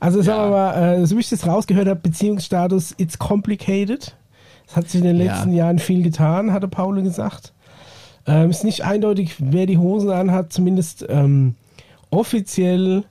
Also 0.00 0.22
sagen 0.22 0.44
wir 0.44 0.50
mal, 0.50 0.94
äh, 1.02 1.06
so 1.06 1.16
wie 1.16 1.20
ich 1.20 1.28
das 1.28 1.46
rausgehört 1.46 1.86
habe, 1.86 2.00
Beziehungsstatus, 2.00 2.94
it's 2.96 3.18
complicated. 3.18 4.16
Es 4.66 4.76
hat 4.76 4.88
sich 4.88 5.02
in 5.02 5.06
den 5.06 5.16
letzten 5.16 5.50
ja. 5.52 5.64
Jahren 5.64 5.78
viel 5.78 6.02
getan, 6.02 6.54
hatte 6.54 6.68
Paul 6.68 7.02
gesagt. 7.02 7.52
Ähm, 8.26 8.48
ist 8.48 8.64
nicht 8.64 8.84
eindeutig, 8.84 9.34
wer 9.38 9.66
die 9.66 9.76
Hosen 9.76 10.10
anhat, 10.10 10.54
zumindest 10.54 11.04
ähm, 11.08 11.54
offiziell 12.10 13.04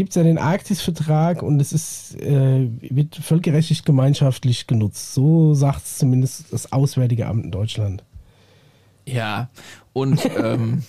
gibt 0.00 0.12
es 0.12 0.16
ja 0.16 0.22
den 0.22 0.38
Arktis-Vertrag 0.38 1.42
und 1.42 1.60
es 1.60 1.74
ist, 1.74 2.18
äh, 2.22 2.70
wird 2.80 3.16
völkerrechtlich 3.16 3.84
gemeinschaftlich 3.84 4.66
genutzt. 4.66 5.12
So 5.12 5.52
sagt 5.52 5.84
es 5.84 5.98
zumindest 5.98 6.50
das 6.54 6.72
Auswärtige 6.72 7.26
Amt 7.26 7.44
in 7.44 7.50
Deutschland. 7.50 8.02
Ja, 9.04 9.50
und, 9.92 10.22
ähm, 10.38 10.84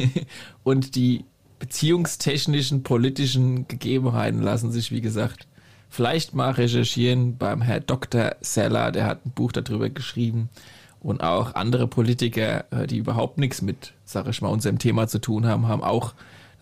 und 0.64 0.96
die 0.96 1.24
beziehungstechnischen, 1.60 2.82
politischen 2.82 3.68
Gegebenheiten 3.68 4.42
lassen 4.42 4.70
sich, 4.70 4.92
wie 4.92 5.00
gesagt, 5.00 5.48
vielleicht 5.88 6.34
mal 6.34 6.50
recherchieren 6.50 7.38
beim 7.38 7.62
Herr 7.62 7.80
Dr. 7.80 8.36
Seller, 8.42 8.92
der 8.92 9.06
hat 9.06 9.24
ein 9.24 9.30
Buch 9.30 9.52
darüber 9.52 9.88
geschrieben 9.88 10.50
und 11.00 11.22
auch 11.22 11.54
andere 11.54 11.88
Politiker, 11.88 12.66
äh, 12.70 12.86
die 12.86 12.98
überhaupt 12.98 13.38
nichts 13.38 13.62
mit, 13.62 13.94
sag 14.04 14.28
ich 14.28 14.42
mal, 14.42 14.48
unserem 14.48 14.78
Thema 14.78 15.08
zu 15.08 15.20
tun 15.20 15.46
haben, 15.46 15.68
haben 15.68 15.82
auch 15.82 16.12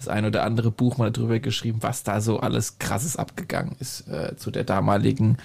das 0.01 0.09
ein 0.09 0.25
oder 0.25 0.45
andere 0.45 0.71
Buch 0.71 0.97
mal 0.97 1.13
drüber 1.13 1.39
geschrieben, 1.39 1.79
was 1.83 2.03
da 2.03 2.21
so 2.21 2.41
alles 2.41 2.79
krasses 2.79 3.17
abgegangen 3.17 3.77
ist 3.79 4.09
äh, 4.09 4.35
zu 4.37 4.51
der 4.51 4.65
damaligen, 4.65 5.37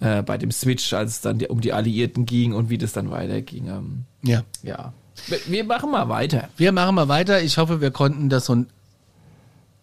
äh, 0.00 0.22
bei 0.22 0.36
dem 0.36 0.50
Switch, 0.50 0.92
als 0.92 1.12
es 1.12 1.20
dann 1.20 1.38
die, 1.38 1.46
um 1.46 1.60
die 1.60 1.72
Alliierten 1.72 2.26
ging 2.26 2.52
und 2.52 2.70
wie 2.70 2.78
das 2.78 2.92
dann 2.92 3.10
weiterging. 3.10 3.68
Ähm, 3.68 4.04
ja. 4.22 4.42
Ja. 4.62 4.92
Wir 5.46 5.62
machen 5.62 5.92
mal 5.92 6.08
weiter. 6.08 6.48
Wir 6.56 6.72
machen 6.72 6.96
mal 6.96 7.06
weiter. 7.06 7.40
Ich 7.40 7.56
hoffe, 7.56 7.80
wir 7.80 7.92
konnten 7.92 8.28
das 8.28 8.46
so 8.46 8.56
ein 8.56 8.66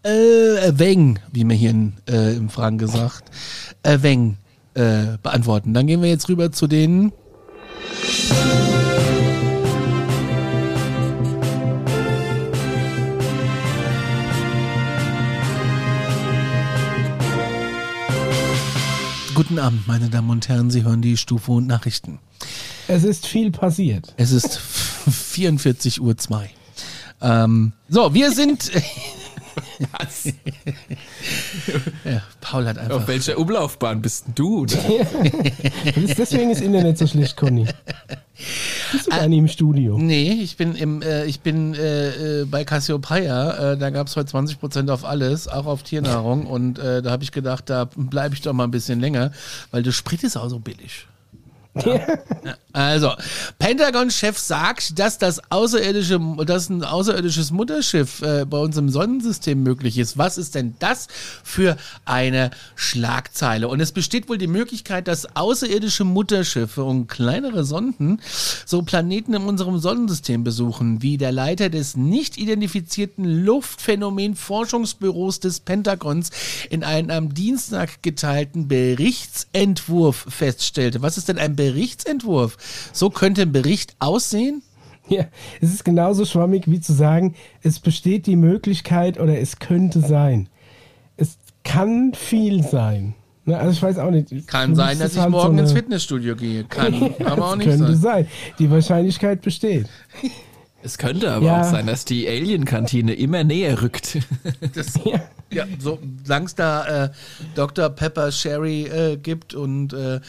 äh, 0.04 0.78
Weng, 0.78 1.20
wie 1.32 1.46
mir 1.46 1.54
hier 1.54 1.70
in, 1.70 1.94
äh, 2.10 2.36
im 2.36 2.50
Fragen 2.50 2.78
gesagt, 2.78 3.24
äh, 3.84 4.00
Weng 4.02 4.36
äh, 4.74 5.18
beantworten. 5.24 5.74
Dann 5.74 5.88
gehen 5.88 6.02
wir 6.02 6.10
jetzt 6.10 6.28
rüber 6.28 6.52
zu 6.52 6.68
den 6.68 7.14
Guten 19.34 19.60
Abend, 19.60 19.88
meine 19.88 20.10
Damen 20.10 20.30
und 20.30 20.50
Herren. 20.50 20.70
Sie 20.70 20.84
hören 20.84 21.02
die 21.02 21.16
Stufe 21.16 21.54
und 21.54 21.66
Nachrichten. 21.68 22.20
Es 22.88 23.04
ist 23.04 23.26
viel 23.26 23.52
passiert. 23.52 24.14
Es 24.18 24.32
ist 24.32 24.58
44 25.10 26.02
Uhr 26.02 26.18
2. 26.18 26.50
Ähm, 27.22 27.72
so, 27.88 28.14
wir 28.14 28.32
sind. 28.32 28.72
Was? 29.92 30.26
ja, 32.06 32.22
Paul 32.40 32.68
hat 32.68 32.78
einfach. 32.78 32.98
Auf 32.98 33.08
welcher 33.08 33.38
Umlaufbahn 33.38 34.02
bist 34.02 34.26
du? 34.36 34.66
Deswegen 36.18 36.52
ist 36.52 36.62
Internet 36.62 36.98
so 36.98 37.08
schlecht, 37.08 37.38
Conny. 37.38 37.68
Bist 38.92 39.08
du 39.08 39.12
gar 39.12 39.28
nicht 39.28 39.40
im 39.40 39.48
Studio? 39.48 39.98
Nee, 39.98 40.32
ich 40.34 40.58
bin, 40.58 40.76
im, 40.76 41.02
äh, 41.02 41.26
ich 41.26 41.42
bin 41.42 41.74
äh, 41.74 42.42
äh 42.42 42.46
bei 42.46 42.64
Cassiopeia. 42.64 43.74
Äh, 43.74 43.78
da 43.78 43.90
gab 43.90 44.08
es 44.08 44.16
heute 44.16 44.32
20% 44.32 44.90
auf 44.92 45.06
alles, 45.06 45.48
auch 45.48 45.66
auf 45.66 45.84
Tiernahrung. 45.84 46.46
Und 46.46 46.80
äh, 46.80 47.02
da 47.02 47.12
habe 47.12 47.24
ich 47.24 47.32
gedacht, 47.32 47.70
da 47.70 47.86
bleibe 47.96 48.36
ich 48.36 48.42
doch 48.42 48.54
mal 48.54 48.66
ein 48.66 48.72
bisschen 48.72 49.00
länger, 49.00 49.32
weil 49.72 49.84
der 49.84 49.92
Sprit 49.92 50.24
ist 50.24 50.38
auch 50.38 50.50
so 50.50 50.60
billig. 50.60 51.08
Ja. 51.76 52.02
Also, 52.74 53.12
Pentagon-Chef 53.60 54.38
sagt, 54.38 55.00
dass 55.00 55.18
das 55.18 55.42
außerirdische, 55.52 56.20
dass 56.46 56.70
ein 56.70 56.84
außerirdisches 56.84 57.52
Mutterschiff 57.52 58.22
äh, 58.22 58.46
bei 58.46 58.58
uns 58.58 58.78
im 58.78 58.90
Sonnensystem 58.90 59.62
möglich 59.62 59.98
ist. 59.98 60.18
Was 60.18 60.38
ist 60.38 60.56
denn 60.56 60.76
das 60.80 61.08
für 61.44 61.78
eine 62.06 62.52
Schlagzeile? 62.76 63.68
Und 63.68 63.80
es 63.82 63.92
besteht 63.92 64.30
wohl 64.30 64.38
die 64.38 64.48
Möglichkeit, 64.48 65.08
dass 65.08 65.36
außerirdische 65.36 66.04
Mutterschiffe 66.04 66.84
und 66.84 67.08
kleinere 67.08 67.64
Sonden 67.64 68.22
so 68.66 68.82
Planeten 68.82 69.34
in 69.34 69.44
unserem 69.44 69.80
Sonnensystem 69.80 70.44
besuchen, 70.44 71.02
wie 71.02 71.18
der 71.18 71.32
Leiter 71.32 71.70
des 71.70 71.98
nicht 71.98 72.38
identifizierten 72.38 73.26
Luftphänomen-Forschungsbüros 73.46 75.40
des 75.40 75.60
Pentagons 75.60 76.30
in 76.70 76.84
einem 76.84 77.10
am 77.10 77.34
Dienstag 77.34 78.02
geteilten 78.02 78.68
Berichtsentwurf 78.68 80.26
feststellte. 80.30 81.02
Was 81.02 81.18
ist 81.18 81.28
denn 81.28 81.38
ein 81.38 81.56
Berichtsentwurf. 81.56 82.58
So 82.94 83.10
könnte 83.10 83.44
ein 83.44 83.52
Bericht 83.52 83.96
aussehen? 84.00 84.64
Ja, 85.08 85.26
es 85.60 85.74
ist 85.74 85.84
genauso 85.84 86.26
schwammig 86.26 86.64
wie 86.68 86.80
zu 86.80 86.94
sagen, 86.94 87.36
es 87.64 87.80
besteht 87.80 88.28
die 88.28 88.36
Möglichkeit 88.36 89.20
oder 89.20 89.40
es 89.40 89.60
könnte 89.60 90.00
sein. 90.00 90.48
Es 91.18 91.38
kann 91.64 92.14
viel 92.14 92.64
sein. 92.64 93.16
Also 93.46 93.72
ich 93.72 93.82
weiß 93.82 93.98
auch 93.98 94.12
nicht. 94.12 94.48
Kann 94.48 94.76
sein, 94.76 95.00
dass 95.00 95.14
ich 95.14 95.20
halt 95.20 95.32
morgen 95.32 95.58
so 95.58 95.64
ins 95.64 95.74
Fitnessstudio 95.74 96.36
gehe. 96.36 96.64
Kann, 96.64 97.14
aber 97.26 97.48
auch 97.50 97.56
nicht 97.56 97.68
könnte 97.68 97.96
sein. 97.96 98.26
sein. 98.26 98.28
Die 98.60 98.70
Wahrscheinlichkeit 98.70 99.42
besteht. 99.42 99.88
Es 100.84 100.98
könnte 100.98 101.32
aber 101.32 101.46
ja. 101.46 101.62
auch 101.62 101.66
sein, 101.66 101.88
dass 101.88 102.06
die 102.06 102.28
Alien-Kantine 102.28 103.14
immer 103.14 103.44
näher 103.44 103.82
rückt. 103.82 104.20
Das, 104.74 105.00
ja. 105.06 105.22
Ja, 105.52 105.66
solange 105.80 106.46
es 106.46 106.56
da 106.56 107.06
äh, 107.06 107.10
Dr. 107.56 107.90
Pepper 107.90 108.32
Sherry 108.32 108.84
äh, 108.84 109.18
gibt 109.18 109.54
und 109.54 109.94
äh, 109.94 110.20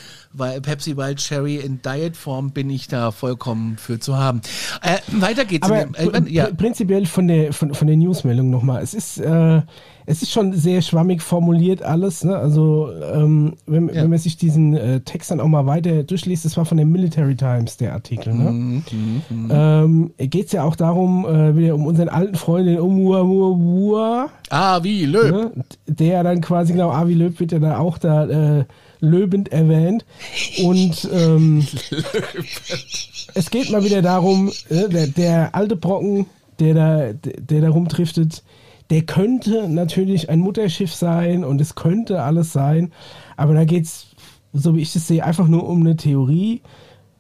Pepsi 0.61 0.97
Wild 0.97 1.21
Sherry 1.21 1.57
in 1.57 1.81
Dietform, 1.83 2.52
bin 2.52 2.71
ich 2.71 2.88
da 2.88 3.11
vollkommen 3.11 3.76
für 3.79 4.00
zu 4.00 4.17
haben. 4.17 4.41
Äh, 4.83 4.99
weiter 5.21 5.45
geht's. 5.45 5.69
Aber 5.71 5.85
dem, 5.85 6.26
äh, 6.26 6.31
ja. 6.31 6.50
prinzipiell 6.50 7.07
von 7.07 7.29
der, 7.29 7.52
von, 7.52 7.75
von 7.75 7.87
der 7.87 7.97
Newsmeldung 7.97 8.50
nochmal. 8.50 8.83
Es 8.83 8.95
ist 8.95 9.19
äh, 9.19 9.62
es 10.07 10.23
ist 10.23 10.33
schon 10.33 10.53
sehr 10.53 10.83
schwammig 10.83 11.23
formuliert 11.23 11.83
alles. 11.83 12.25
Ne? 12.25 12.37
Also 12.37 12.91
ähm, 13.15 13.55
wenn, 13.67 13.89
ja. 13.89 14.03
wenn 14.03 14.11
man 14.11 14.19
sich 14.19 14.37
diesen 14.37 14.77
äh, 14.77 15.01
Text 15.01 15.31
dann 15.31 15.41
auch 15.41 15.49
mal 15.49 15.67
weiter 15.67 16.03
durchliest, 16.03 16.45
das 16.45 16.57
war 16.57 16.65
von 16.65 16.77
der 16.77 16.87
Military 16.87 17.37
Times 17.37 17.77
der 17.77 17.93
Artikel. 17.93 18.35
Ne? 18.35 18.51
Mhm, 18.51 18.83
mhm. 19.31 19.51
Ähm, 19.51 20.11
Geht 20.19 20.47
es 20.47 20.53
ja 20.53 20.65
auch 20.65 20.77
darum, 20.77 21.25
äh, 21.27 21.57
wieder 21.57 21.75
um 21.75 21.87
unseren 21.87 22.09
alten 22.09 22.35
Freund, 22.35 22.67
den 22.67 22.81
Oumuamua. 22.81 24.31
Avi 24.51 25.05
Löb. 25.05 25.33
Ne? 25.33 25.53
Der 25.87 26.23
dann 26.23 26.41
quasi, 26.41 26.73
genau, 26.73 26.91
Avi 26.91 27.15
Löb 27.15 27.39
wird 27.41 27.53
ja 27.53 27.59
da 27.59 27.79
auch 27.79 27.99
da 27.99 28.59
äh, 28.59 28.65
löbend 29.01 29.53
erwähnt. 29.53 30.05
Und 30.63 31.09
ähm, 31.13 31.67
es 33.35 33.51
geht 33.51 33.71
mal 33.71 33.85
wieder 33.85 34.03
darum, 34.03 34.51
äh, 34.69 34.89
der, 34.89 35.07
der 35.09 35.55
alte 35.55 35.77
Brocken, 35.77 36.27
der 36.59 36.75
da, 36.75 37.13
der 37.13 37.61
da 37.61 37.69
rumdriftet, 37.69 38.43
der 38.93 39.03
könnte 39.03 39.71
natürlich 39.71 40.29
ein 40.29 40.41
Mutterschiff 40.41 40.95
sein 40.95 41.45
und 41.45 41.63
es 41.63 41.75
könnte 41.75 42.23
alles 42.23 42.53
sein, 42.53 42.93
aber 43.39 43.55
da 43.55 43.65
geht 43.65 43.85
es, 43.85 44.09
so 44.53 44.77
wie 44.77 44.83
ich 44.83 44.93
das 44.93 45.09
sehe, 45.09 45.25
einfach 45.25 45.49
nur 45.49 45.67
um 45.67 45.81
eine 45.81 45.97
Theorie, 45.97 46.61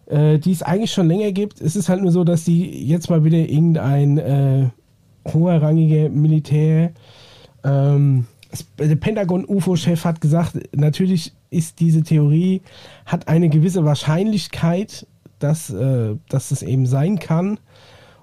äh, 0.04 0.38
die 0.38 0.52
es 0.52 0.62
eigentlich 0.62 0.92
schon 0.92 1.08
länger 1.08 1.32
gibt. 1.32 1.62
Es 1.62 1.74
ist 1.74 1.88
halt 1.88 2.02
nur 2.02 2.12
so, 2.12 2.24
dass 2.24 2.44
die 2.44 2.86
jetzt 2.86 3.08
mal 3.08 3.24
wieder 3.24 3.38
irgendein 3.38 4.18
äh, 4.18 4.68
hoherrangiger 5.32 6.10
Militär, 6.10 6.92
ähm, 7.64 8.26
der 8.78 8.96
Pentagon-UFO-Chef 8.96 10.04
hat 10.04 10.20
gesagt, 10.20 10.58
natürlich 10.76 11.32
ist 11.48 11.80
diese 11.80 12.02
Theorie, 12.02 12.60
hat 13.06 13.28
eine 13.28 13.48
gewisse 13.48 13.86
Wahrscheinlichkeit, 13.86 15.06
dass, 15.38 15.70
äh, 15.70 16.16
dass 16.28 16.50
es 16.50 16.62
eben 16.62 16.84
sein 16.84 17.18
kann 17.18 17.58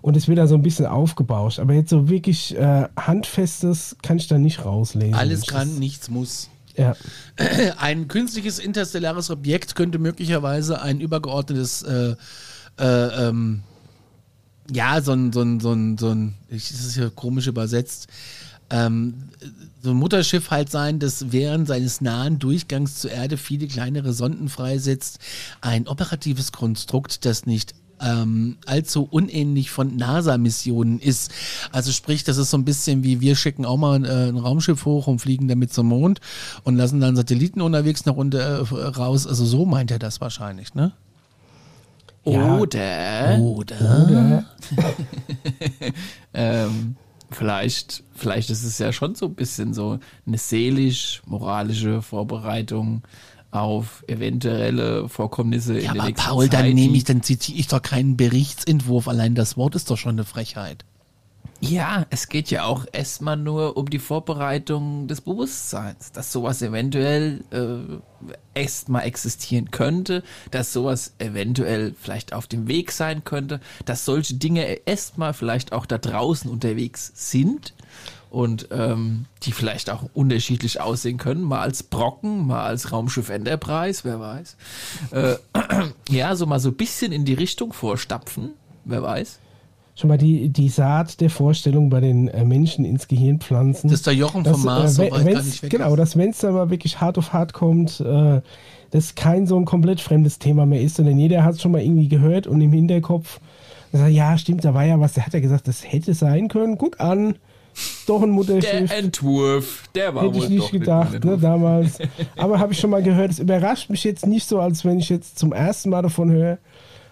und 0.02 0.16
es 0.16 0.28
wird 0.28 0.38
da 0.38 0.48
so 0.48 0.56
ein 0.56 0.62
bisschen 0.62 0.86
aufgebauscht. 0.86 1.60
Aber 1.60 1.74
jetzt 1.74 1.90
so 1.90 2.10
wirklich 2.10 2.56
äh, 2.56 2.88
Handfestes 2.98 3.98
kann 4.02 4.18
ich 4.18 4.28
da 4.28 4.38
nicht 4.38 4.66
rauslesen. 4.66 5.14
Alles 5.14 5.46
kann, 5.46 5.80
nichts 5.80 6.10
muss. 6.10 6.50
Ja. 6.76 6.96
Ein 7.78 8.08
künstliches 8.08 8.60
interstellares 8.60 9.30
Objekt 9.30 9.76
könnte 9.76 10.00
möglicherweise 10.00 10.82
ein 10.82 11.02
übergeordnetes, 11.02 11.84
äh, 11.84 12.16
äh, 12.80 13.28
ähm, 13.28 13.64
ja, 14.72 15.02
so 15.02 15.12
ein, 15.12 15.34
so 15.34 15.42
ein, 15.42 15.60
so 15.60 15.74
ein, 15.74 15.98
so 15.98 16.10
ein, 16.10 16.36
das 16.50 16.72
ist 16.72 16.96
ja 16.96 17.10
komisch 17.10 17.48
übersetzt, 17.48 18.08
ähm, 18.70 19.30
so 19.82 19.92
ein 19.92 19.98
Mutterschiff 19.98 20.52
halt 20.52 20.70
sein, 20.70 21.00
das 21.00 21.32
während 21.32 21.68
seines 21.68 22.02
nahen 22.02 22.40
Durchgangs 22.40 23.00
zur 23.00 23.12
Erde 23.12 23.38
viele 23.38 23.68
kleinere 23.68 24.14
Sonden 24.14 24.48
freisetzt. 24.48 25.20
Ein 25.62 25.88
operatives 25.88 26.52
Konstrukt, 26.52 27.26
das 27.26 27.46
nicht 27.46 27.74
ähm, 28.02 28.58
allzu 28.66 29.08
unähnlich 29.10 29.72
von 29.72 29.96
NASA-Missionen 29.96 31.00
ist. 31.00 31.32
Also 31.72 31.92
sprich, 31.92 32.24
das 32.24 32.38
ist 32.38 32.52
so 32.52 32.58
ein 32.58 32.66
bisschen 32.66 33.04
wie 33.04 33.22
wir 33.22 33.36
schicken 33.36 33.66
auch 33.66 33.78
mal 33.78 34.04
äh, 34.06 34.30
ein 34.30 34.38
Raumschiff 34.38 34.86
hoch 34.86 35.08
und 35.08 35.20
fliegen 35.20 35.48
damit 35.48 35.74
zum 35.74 35.88
Mond 35.88 36.20
und 36.64 36.76
lassen 36.76 37.00
dann 37.00 37.16
Satelliten 37.16 37.62
unterwegs 37.62 38.06
nach 38.06 38.16
unten 38.16 38.40
äh, 38.40 38.76
raus. 38.76 39.28
Also 39.28 39.46
so 39.46 39.66
meint 39.66 39.92
er 39.92 40.00
das 40.00 40.22
wahrscheinlich, 40.22 40.74
ne? 40.74 40.94
Ja. 42.26 42.58
Oder. 42.58 43.38
Oder. 43.40 44.06
Oder. 44.06 44.46
ähm, 46.34 46.96
vielleicht, 47.32 48.04
vielleicht 48.16 48.50
ist 48.50 48.64
es 48.64 48.78
ja 48.78 48.92
schon 48.92 49.16
so 49.16 49.28
ein 49.28 49.36
bisschen 49.36 49.74
so 49.74 50.00
eine 50.26 50.38
seelisch-moralische 50.38 52.02
Vorbereitung 52.02 53.04
auf 53.52 54.04
eventuelle 54.08 55.10
Vorkommnisse 55.10 55.80
ja, 55.80 55.90
in 55.90 55.94
der 55.94 56.04
aber 56.04 56.14
Paul, 56.14 56.50
Zeit, 56.50 56.54
dann 56.54 56.74
nehme 56.74 56.96
ich, 56.96 57.04
dann 57.04 57.24
zitiere 57.24 57.58
ich 57.58 57.68
doch 57.68 57.82
keinen 57.82 58.18
Berichtsentwurf. 58.18 59.08
Allein 59.08 59.36
das 59.36 59.58
Wort 59.58 59.76
ist 59.76 59.90
doch 59.90 59.98
schon 59.98 60.12
eine 60.12 60.26
Frechheit. 60.26 60.86
Ja, 61.62 62.06
es 62.10 62.30
geht 62.30 62.52
ja 62.52 62.64
auch 62.64 62.86
erstmal 62.94 63.36
nur 63.36 63.76
um 63.76 63.90
die 63.90 64.00
Vorbereitung 64.00 65.08
des 65.08 65.20
Bewusstseins, 65.20 66.14
dass 66.14 66.32
sowas 66.32 66.62
eventuell 66.62 67.44
äh, 67.52 68.58
erstmal 68.58 69.04
existieren 69.04 69.70
könnte, 69.70 70.24
dass 70.52 70.72
sowas 70.72 71.16
eventuell 71.18 71.96
vielleicht 72.00 72.32
auf 72.32 72.48
dem 72.48 72.70
Weg 72.70 72.94
sein 72.94 73.26
könnte, 73.26 73.60
dass 73.84 74.06
solche 74.06 74.36
Dinge 74.36 74.64
erstmal 74.86 75.34
vielleicht 75.34 75.74
auch 75.74 75.86
da 75.86 75.98
draußen 75.98 76.50
unterwegs 76.50 77.12
sind 77.14 77.74
und 78.30 78.68
ähm, 78.72 79.26
die 79.44 79.52
vielleicht 79.52 79.90
auch 79.90 80.04
unterschiedlich 80.14 80.80
aussehen 80.82 81.18
können, 81.18 81.42
mal 81.42 81.62
als 81.62 81.84
Brocken, 81.84 82.46
mal 82.48 82.64
als 82.64 82.92
Raumschiff 82.92 83.30
Enterprise, 83.30 84.02
wer 84.04 84.20
weiß. 84.20 84.58
Äh, 85.12 85.36
ja, 86.10 86.36
so 86.36 86.46
mal 86.46 86.60
so 86.60 86.70
ein 86.70 86.76
bisschen 86.76 87.12
in 87.12 87.26
die 87.26 87.34
Richtung 87.34 87.74
vorstapfen, 87.74 88.52
wer 88.86 89.02
weiß. 89.02 89.40
Schon 89.96 90.08
mal 90.08 90.18
die, 90.18 90.50
die 90.50 90.70
Saat 90.70 91.20
der 91.20 91.30
Vorstellung 91.30 91.90
bei 91.90 92.00
den 92.00 92.30
äh, 92.30 92.46
Menschen 92.46 92.86
ins 92.86 93.08
Gehirn 93.08 93.40
pflanzen. 93.40 93.90
Das 93.90 94.00
ist 94.00 94.08
der 94.08 94.16
Jochen 94.16 94.46
vom 94.46 94.64
Mars, 94.64 94.98
äh, 95.00 95.12
weit 95.12 95.34
gar 95.34 95.44
nicht 95.44 95.64
weg 95.64 95.72
Genau, 95.72 95.96
dass 95.96 96.16
wenn 96.16 96.30
es 96.30 96.38
dann 96.38 96.54
mal 96.54 96.70
wirklich 96.70 97.02
hart 97.02 97.18
auf 97.18 97.34
hart 97.34 97.54
kommt, 97.54 98.00
äh, 98.00 98.42
das 98.92 99.16
kein 99.16 99.46
so 99.46 99.58
ein 99.58 99.66
komplett 99.66 100.02
fremdes 100.02 100.40
Thema 100.40 100.66
mehr 100.66 100.82
ist, 100.82 100.96
sondern 100.96 101.18
jeder 101.20 101.44
hat 101.44 101.56
es 101.56 101.62
schon 101.62 101.72
mal 101.72 101.82
irgendwie 101.82 102.08
gehört 102.08 102.48
und 102.48 102.62
im 102.62 102.72
Hinterkopf 102.72 103.40
ja, 103.92 104.38
stimmt, 104.38 104.64
da 104.64 104.76
war 104.76 104.84
ja 104.84 105.00
was, 105.00 105.14
der 105.14 105.26
hat 105.26 105.34
ja 105.34 105.40
gesagt, 105.40 105.68
das 105.68 105.84
hätte 105.84 106.14
sein 106.14 106.48
können, 106.48 106.78
guck 106.78 107.00
an, 107.00 107.36
doch 108.06 108.22
ein 108.22 108.30
Mutterschiff. 108.30 108.90
Der 108.90 108.98
Entwurf, 108.98 109.84
der 109.96 110.16
war 110.16 110.24
Hätte 110.24 110.38
ich 110.40 110.50
nicht 110.50 110.72
gedacht, 110.72 111.24
ne, 111.24 111.38
damals. 111.38 112.00
Aber 112.38 112.60
habe 112.60 112.74
ich 112.74 112.80
schon 112.80 112.90
mal 112.90 113.04
gehört, 113.04 113.32
es 113.32 113.40
überrascht 113.40 113.90
mich 113.90 114.04
jetzt 114.04 114.26
nicht 114.26 114.48
so, 114.48 114.60
als 114.60 114.86
wenn 114.86 115.00
ich 115.00 115.10
jetzt 115.10 115.40
zum 115.40 115.54
ersten 115.54 115.90
Mal 115.90 116.02
davon 116.02 116.32
höre 116.32 116.58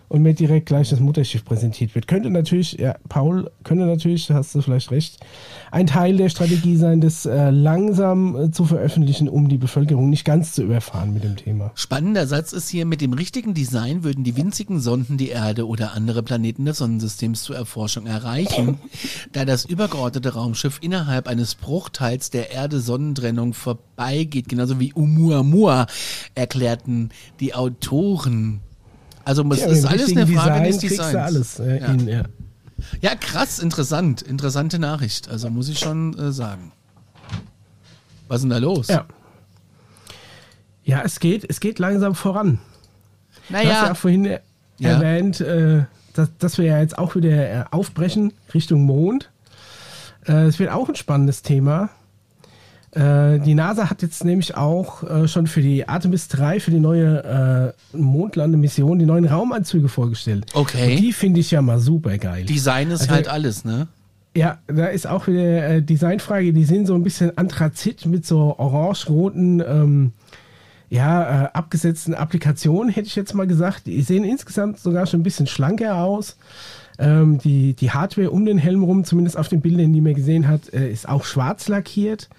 und 0.10 0.22
mir 0.22 0.34
direkt 0.34 0.68
gleich 0.68 0.90
das 0.90 1.00
Mutterschiff 1.00 1.44
präsentiert 1.44 1.94
wird. 1.96 2.08
Könnte 2.08 2.30
natürlich, 2.30 2.74
ja, 2.74 2.96
Paul, 3.10 3.52
könnte 3.64 3.86
natürlich, 3.86 4.30
hast 4.32 4.56
du 4.56 4.62
vielleicht 4.62 4.92
recht, 4.92 5.18
ein 5.72 5.88
Teil 5.88 6.18
der 6.18 6.30
Strategie 6.30 6.78
sein, 6.78 7.02
das 7.02 7.26
äh, 7.26 7.50
langsam 7.50 8.36
äh, 8.36 8.52
zu 8.52 8.66
veröffentlichen, 8.66 9.28
um 9.28 9.50
die 9.50 9.58
Bevölkerung 9.58 10.10
nicht 10.10 10.24
ganz 10.24 10.54
zu 10.54 10.64
überfahren 10.64 11.14
mit 11.14 11.24
dem 11.24 11.36
Thema. 11.36 11.72
Spannender 11.76 12.26
Satz 12.26 12.54
ist 12.54 12.70
hier, 12.70 12.86
mit 12.86 13.02
dem 13.02 13.14
richtigen 13.14 13.54
Design 13.54 14.04
würden 14.04 14.24
die 14.24 14.38
winzigen 14.38 14.80
Sonden 14.80 15.18
die 15.18 15.30
Erde 15.30 15.68
oder 15.68 15.94
andere 15.94 16.24
Planeten 16.24 16.66
des 16.66 16.78
Sonnensystems 16.78 17.44
zur 17.44 17.58
Erforschung 17.58 18.06
erreichen, 18.06 18.80
da 19.34 19.44
das 19.44 19.66
übergeordnete 19.66 20.34
Raumschiff 20.34 20.80
innerhalb 20.82 21.28
eines 21.28 21.56
Bruchteils 21.56 22.30
der 22.30 22.52
Erde-Sonnentrennung 22.52 23.54
vorbeigeht, 23.54 24.48
genauso 24.48 24.80
wie 24.80 24.94
Umuamua, 24.94 25.88
erklärten 26.36 27.10
die 27.40 27.54
Autoren. 27.54 28.62
Also 29.28 29.44
es 29.52 29.60
ja, 29.60 29.68
ist 29.68 29.86
alles 29.86 30.16
eine 30.16 30.26
Frage 30.26 30.64
Design 30.64 30.72
des 30.72 30.80
Designs. 30.80 31.16
alles 31.16 31.60
äh, 31.60 31.82
ja. 31.82 31.88
In, 31.88 32.08
ja. 32.08 32.24
ja. 33.02 33.16
krass, 33.16 33.60
interessant. 33.60 34.22
Interessante 34.22 34.80
Nachricht. 34.80 35.28
Also 35.28 35.50
muss 35.50 35.68
ich 35.68 35.80
schon 35.80 36.18
äh, 36.18 36.32
sagen. 36.32 36.72
Was 38.30 38.38
ist 38.38 38.44
denn 38.44 38.52
da 38.52 38.58
los? 38.60 38.88
Ja. 38.88 39.06
Ja, 40.86 41.02
es 41.04 41.20
geht, 41.20 41.46
es 41.50 41.60
geht 41.60 41.78
langsam 41.78 42.16
voran. 42.16 42.60
Naja. 43.50 43.64
Du 43.64 43.76
hast 43.76 43.88
ja 43.88 43.94
vorhin 43.96 44.24
ja. 44.24 44.40
erwähnt, 44.80 45.42
äh, 45.42 45.84
dass, 46.14 46.30
dass, 46.38 46.58
wir 46.58 46.64
ja 46.64 46.80
jetzt 46.80 46.98
auch 46.98 47.16
wieder 47.16 47.52
äh, 47.52 47.66
aufbrechen 47.70 48.32
Richtung 48.54 48.84
Mond. 48.84 49.30
Äh, 50.26 50.46
es 50.46 50.58
wird 50.58 50.72
auch 50.72 50.88
ein 50.88 50.96
spannendes 50.96 51.42
Thema. 51.42 51.90
Äh, 52.92 53.40
die 53.40 53.54
NASA 53.54 53.90
hat 53.90 54.02
jetzt 54.02 54.24
nämlich 54.24 54.56
auch 54.56 55.04
äh, 55.04 55.28
schon 55.28 55.48
für 55.48 55.62
die 55.62 55.88
Artemis 55.88 56.30
3, 56.30 56.62
für 56.62 56.72
die 56.72 56.80
neue 56.80 57.74
äh, 57.94 57.98
Mondlandemission, 57.98 58.98
die 58.98 59.06
neuen 59.06 59.26
Raumanzüge 59.26 59.90
vorgestellt. 59.90 60.46
Okay. 60.54 60.92
Und 60.92 61.02
die 61.02 61.12
finde 61.12 61.42
ich 61.42 61.52
ja 61.52 61.62
mal 61.62 61.80
super 61.80 62.18
geil. 62.18 62.46
Design 62.46 62.90
ist 62.92 63.02
also, 63.02 63.14
halt 63.14 63.28
alles, 63.28 63.66
ne? 63.66 63.88
Ja, 64.36 64.60
da 64.68 64.88
ist 64.88 65.06
auch 65.06 65.28
wieder 65.28 65.68
äh, 65.68 65.82
Designfrage. 65.82 66.54
Die 66.54 66.64
sind 66.64 66.86
so 66.86 66.96
ein 66.96 67.04
bisschen 67.04 67.38
Anthrazit 67.38 68.06
mit 68.06 68.26
so 68.26 68.56
orange-roten, 68.58 69.62
ähm, 69.68 70.14
ja, 70.90 71.44
äh, 71.44 71.50
abgesetzten 71.52 72.14
Applikationen, 72.14 72.90
hätte 72.90 73.08
ich 73.08 73.18
jetzt 73.18 73.34
mal 73.34 73.48
gesagt. 73.48 73.88
Die 73.88 74.02
sehen 74.02 74.24
insgesamt 74.24 74.80
sogar 74.80 75.08
schon 75.08 75.20
ein 75.20 75.24
bisschen 75.24 75.48
schlanker 75.48 75.98
aus. 75.98 76.38
Ähm, 77.00 77.38
die, 77.40 77.74
die 77.74 77.92
Hardware 77.92 78.32
um 78.32 78.46
den 78.46 78.58
Helm 78.58 78.84
rum, 78.84 79.04
zumindest 79.04 79.38
auf 79.38 79.50
den 79.50 79.60
Bildern, 79.60 79.92
die 79.92 80.02
man 80.02 80.14
gesehen 80.14 80.48
hat, 80.48 80.68
ist 80.68 81.10
auch 81.10 81.26
schwarz 81.26 81.68
lackiert. 81.68 82.30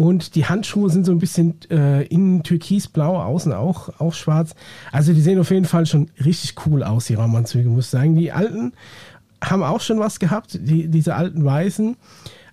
Und 0.00 0.36
die 0.36 0.46
Handschuhe 0.46 0.90
sind 0.90 1.04
so 1.04 1.10
ein 1.10 1.18
bisschen 1.18 1.56
äh, 1.72 2.06
innen 2.06 2.44
türkisblau, 2.44 3.20
außen 3.20 3.52
auch, 3.52 3.88
auch 3.98 4.14
schwarz. 4.14 4.54
Also 4.92 5.12
die 5.12 5.20
sehen 5.20 5.40
auf 5.40 5.50
jeden 5.50 5.64
Fall 5.64 5.86
schon 5.86 6.08
richtig 6.24 6.54
cool 6.64 6.84
aus, 6.84 7.06
die 7.06 7.14
Raumanzüge, 7.14 7.68
muss 7.68 7.86
ich 7.86 7.90
sagen. 7.90 8.14
Die 8.14 8.30
alten 8.30 8.74
haben 9.42 9.64
auch 9.64 9.80
schon 9.80 9.98
was 9.98 10.20
gehabt, 10.20 10.56
die, 10.62 10.86
diese 10.86 11.16
alten 11.16 11.44
weißen. 11.44 11.96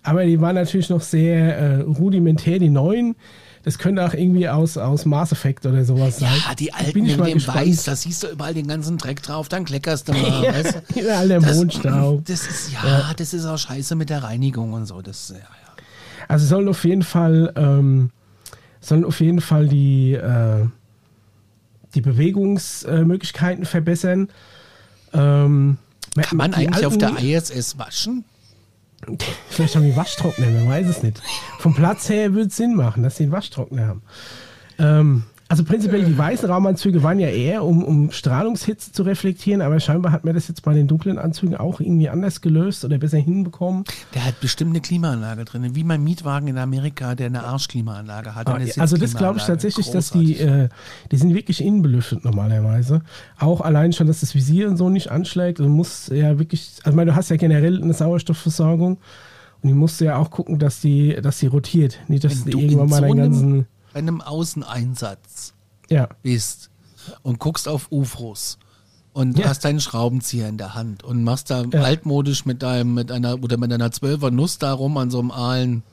Aber 0.02 0.26
die 0.26 0.42
waren 0.42 0.56
natürlich 0.56 0.90
noch 0.90 1.02
sehr 1.02 1.56
äh, 1.56 1.82
rudimentär, 1.82 2.58
die 2.58 2.70
neuen. 2.70 3.16
Das 3.62 3.78
könnte 3.78 4.04
auch 4.04 4.16
irgendwie 4.16 4.50
aus, 4.50 4.76
aus 4.78 5.06
Mass 5.06 5.32
Effect 5.32 5.68
oder 5.68 5.86
sowas 5.86 6.18
sein. 6.18 6.34
Ja, 6.48 6.56
die 6.56 6.74
alten 6.74 6.94
Bin 6.94 7.06
ich 7.06 7.16
in 7.16 7.24
dem 7.24 7.34
gespannt. 7.36 7.68
Weiß, 7.68 7.84
da 7.84 7.96
siehst 7.96 8.24
du 8.24 8.28
überall 8.28 8.56
den 8.56 8.68
ganzen 8.68 8.98
Dreck 8.98 9.22
drauf, 9.22 9.50
dann 9.50 9.66
kleckerst 9.66 10.08
du 10.08 10.14
mal, 10.14 10.44
ja, 10.44 10.52
weißt 10.52 10.82
du? 10.96 11.00
Überall 11.00 11.28
der 11.28 11.42
das, 11.42 11.56
Mondstaub. 11.56 12.26
Das 12.26 12.48
ist, 12.48 12.74
ja, 12.74 12.88
ja, 12.88 13.14
das 13.16 13.36
ist 13.36 13.46
auch 13.46 13.60
scheiße 13.60 13.94
mit 13.94 14.10
der 14.10 14.24
Reinigung 14.24 14.74
und 14.74 14.88
so. 14.88 15.04
Das, 15.04 15.30
ja, 15.30 15.36
ja. 15.36 15.65
Also 16.28 16.46
sollen 16.46 16.68
auf 16.68 16.84
jeden 16.84 17.04
Fall, 17.04 17.54
ähm, 17.56 18.12
sollen 18.80 19.06
auf 19.06 19.20
jeden 19.20 19.42
Fall 19.42 19.68
die, 19.68 20.14
äh, 20.14 20.66
die 21.94 22.02
Bewegungsmöglichkeiten 22.02 23.66
verbessern. 23.66 24.30
Ähm, 25.14 25.78
Kann 26.16 26.38
man 26.38 26.54
eigentlich 26.54 26.86
auf 26.86 26.98
der 26.98 27.18
ISS 27.18 27.78
waschen? 27.78 28.26
Vielleicht 29.50 29.76
haben 29.76 29.84
die 29.84 29.96
Waschtrockner, 29.96 30.48
man 30.48 30.68
weiß 30.68 30.88
es 30.88 31.04
nicht. 31.04 31.22
Vom 31.60 31.76
Platz 31.76 32.10
her 32.10 32.34
würde 32.34 32.48
es 32.48 32.56
Sinn 32.56 32.76
machen, 32.76 33.04
dass 33.04 33.18
sie 33.18 33.24
einen 33.24 33.32
Waschtrockner 33.32 33.88
haben. 33.88 34.02
Ähm, 34.80 35.24
also 35.48 35.64
prinzipiell, 35.64 36.04
die 36.04 36.18
weißen 36.18 36.50
Raumanzüge 36.50 37.04
waren 37.04 37.20
ja 37.20 37.28
eher, 37.28 37.64
um, 37.64 37.84
um 37.84 38.12
Strahlungshitze 38.12 38.92
zu 38.92 39.04
reflektieren, 39.04 39.62
aber 39.62 39.80
scheinbar 39.80 40.12
hat 40.12 40.26
man 40.26 40.34
das 40.34 40.48
jetzt 40.48 40.64
bei 40.64 40.74
den 40.74 40.88
dunklen 40.88 41.20
Anzügen 41.20 41.56
auch 41.56 41.80
irgendwie 41.80 42.10
anders 42.10 42.42
gelöst 42.42 42.84
oder 42.84 42.98
besser 42.98 43.20
hinbekommen. 43.20 43.84
Der 44.16 44.26
hat 44.26 44.40
bestimmt 44.42 44.72
eine 44.72 44.82
Klimaanlage 44.82 45.46
drin, 45.46 45.76
wie 45.76 45.84
mein 45.84 46.04
Mietwagen 46.04 46.48
in 46.48 46.58
Amerika, 46.58 47.14
der 47.14 47.28
eine 47.28 47.44
Arschklimaanlage 47.44 48.34
hat. 48.34 48.48
Ah, 48.48 48.60
also 48.78 48.98
das 48.98 49.16
glaube 49.16 49.38
ich 49.38 49.46
tatsächlich, 49.46 49.86
Großartig. 49.86 50.38
dass 50.38 50.40
die, 50.40 50.44
äh, 50.44 50.70
die 51.12 51.18
sind 51.18 51.36
wirklich 51.36 51.64
innenbelüftet 51.64 52.26
normalerweise. 52.26 53.02
Auch 53.38 53.62
allein 53.62 53.94
schon, 53.94 54.08
dass 54.08 54.22
das 54.22 54.34
Visier 54.34 54.68
und 54.68 54.78
so 54.78 54.90
nicht 54.90 55.12
anschlägt. 55.12 55.60
Du 55.60 55.68
musst 55.68 56.10
ja 56.10 56.40
wirklich, 56.40 56.72
also 56.84 56.96
meine, 56.96 57.12
du 57.12 57.16
hast 57.16 57.30
ja 57.30 57.36
generell 57.36 57.84
eine 57.84 57.94
Sauerstoffversorgung 57.94 58.98
und 59.62 59.70
die 59.70 59.76
musst 59.76 60.02
du 60.02 60.06
ja 60.06 60.18
auch 60.18 60.32
gucken, 60.32 60.58
dass 60.58 60.82
die, 60.82 61.16
dass 61.22 61.38
die 61.38 61.48
rotiert. 61.48 62.00
Nicht, 62.08 62.24
dass 62.24 62.46
die 62.46 62.52
irgendwann 62.52 62.90
mal 62.90 63.02
deinen 63.02 63.18
ganzen 63.18 63.68
bei 63.96 64.00
einem 64.00 64.20
Außeneinsatz 64.20 65.54
ja. 65.90 66.10
bist 66.22 66.70
und 67.24 67.40
guckst 67.40 67.66
auf 67.70 67.94
UFOs 67.94 68.58
und 69.14 69.40
ja. 69.40 69.48
hast 69.48 69.64
deinen 69.64 69.80
Schraubenzieher 69.80 70.50
in 70.50 70.58
der 70.58 70.76
Hand 70.76 71.04
und 71.04 71.24
machst 71.24 71.50
da 71.50 71.64
ja. 71.64 71.82
altmodisch 71.82 72.44
mit 72.44 72.62
deinem, 72.62 72.94
mit 72.94 73.10
einer, 73.10 73.42
oder 73.42 73.56
mit 73.56 73.72
einer 73.72 73.94
Zwölfer 73.94 74.32
Nuss 74.32 74.58
da 74.58 74.74
rum 74.74 74.98
an 74.98 75.12
so 75.12 75.20
einem 75.20 75.32
aalen, 75.32 75.84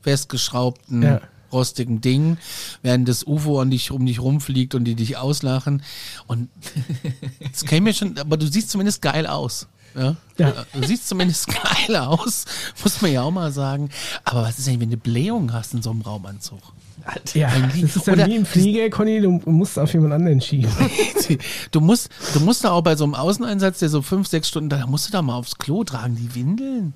festgeschraubten, 0.00 1.02
ja. 1.04 1.20
rostigen 1.52 2.00
Ding, 2.00 2.36
während 2.82 3.08
das 3.08 3.24
UFO 3.24 3.60
an 3.60 3.70
dich, 3.70 3.92
um 3.92 4.04
dich 4.06 4.18
rumfliegt 4.20 4.74
und 4.74 4.82
die 4.82 4.96
dich 4.96 5.16
auslachen. 5.16 5.84
Und 6.26 6.48
das 7.52 7.64
käme 7.64 7.90
mir 7.90 7.94
schon, 7.94 8.18
aber 8.18 8.38
du 8.38 8.48
siehst 8.48 8.70
zumindest 8.70 9.02
geil 9.02 9.28
aus. 9.28 9.68
Ja? 9.94 10.16
ja. 10.36 10.66
Du 10.72 10.84
siehst 10.84 11.08
zumindest 11.08 11.46
geil 11.46 11.94
aus, 11.94 12.44
muss 12.82 13.00
man 13.02 13.12
ja 13.12 13.22
auch 13.22 13.30
mal 13.30 13.52
sagen. 13.52 13.90
Aber 14.24 14.42
was 14.42 14.58
ist 14.58 14.66
denn, 14.66 14.80
wenn 14.80 14.90
du 14.90 14.96
Blähung 14.96 15.52
hast 15.52 15.74
in 15.74 15.82
so 15.82 15.90
einem 15.90 16.00
Raumanzug? 16.00 16.60
Ja, 17.34 17.50
das 17.80 17.96
ist 17.96 18.06
ja 18.06 18.26
wie 18.26 18.36
im 18.36 18.46
Flieger, 18.46 18.88
Conny, 18.90 19.20
du 19.20 19.40
musst 19.46 19.78
auf 19.78 19.92
jemand 19.92 20.12
anderen 20.14 20.40
schieben. 20.40 20.70
du 21.70 21.80
musst, 21.80 22.10
du 22.34 22.40
musst 22.40 22.64
da 22.64 22.70
auch 22.70 22.82
bei 22.82 22.96
so 22.96 23.04
einem 23.04 23.14
Außeneinsatz, 23.14 23.78
der 23.80 23.88
so 23.88 24.02
fünf, 24.02 24.28
sechs 24.28 24.48
Stunden, 24.48 24.68
da 24.68 24.86
musst 24.86 25.08
du 25.08 25.12
da 25.12 25.22
mal 25.22 25.36
aufs 25.36 25.58
Klo 25.58 25.84
tragen, 25.84 26.16
die 26.16 26.34
Windeln. 26.34 26.94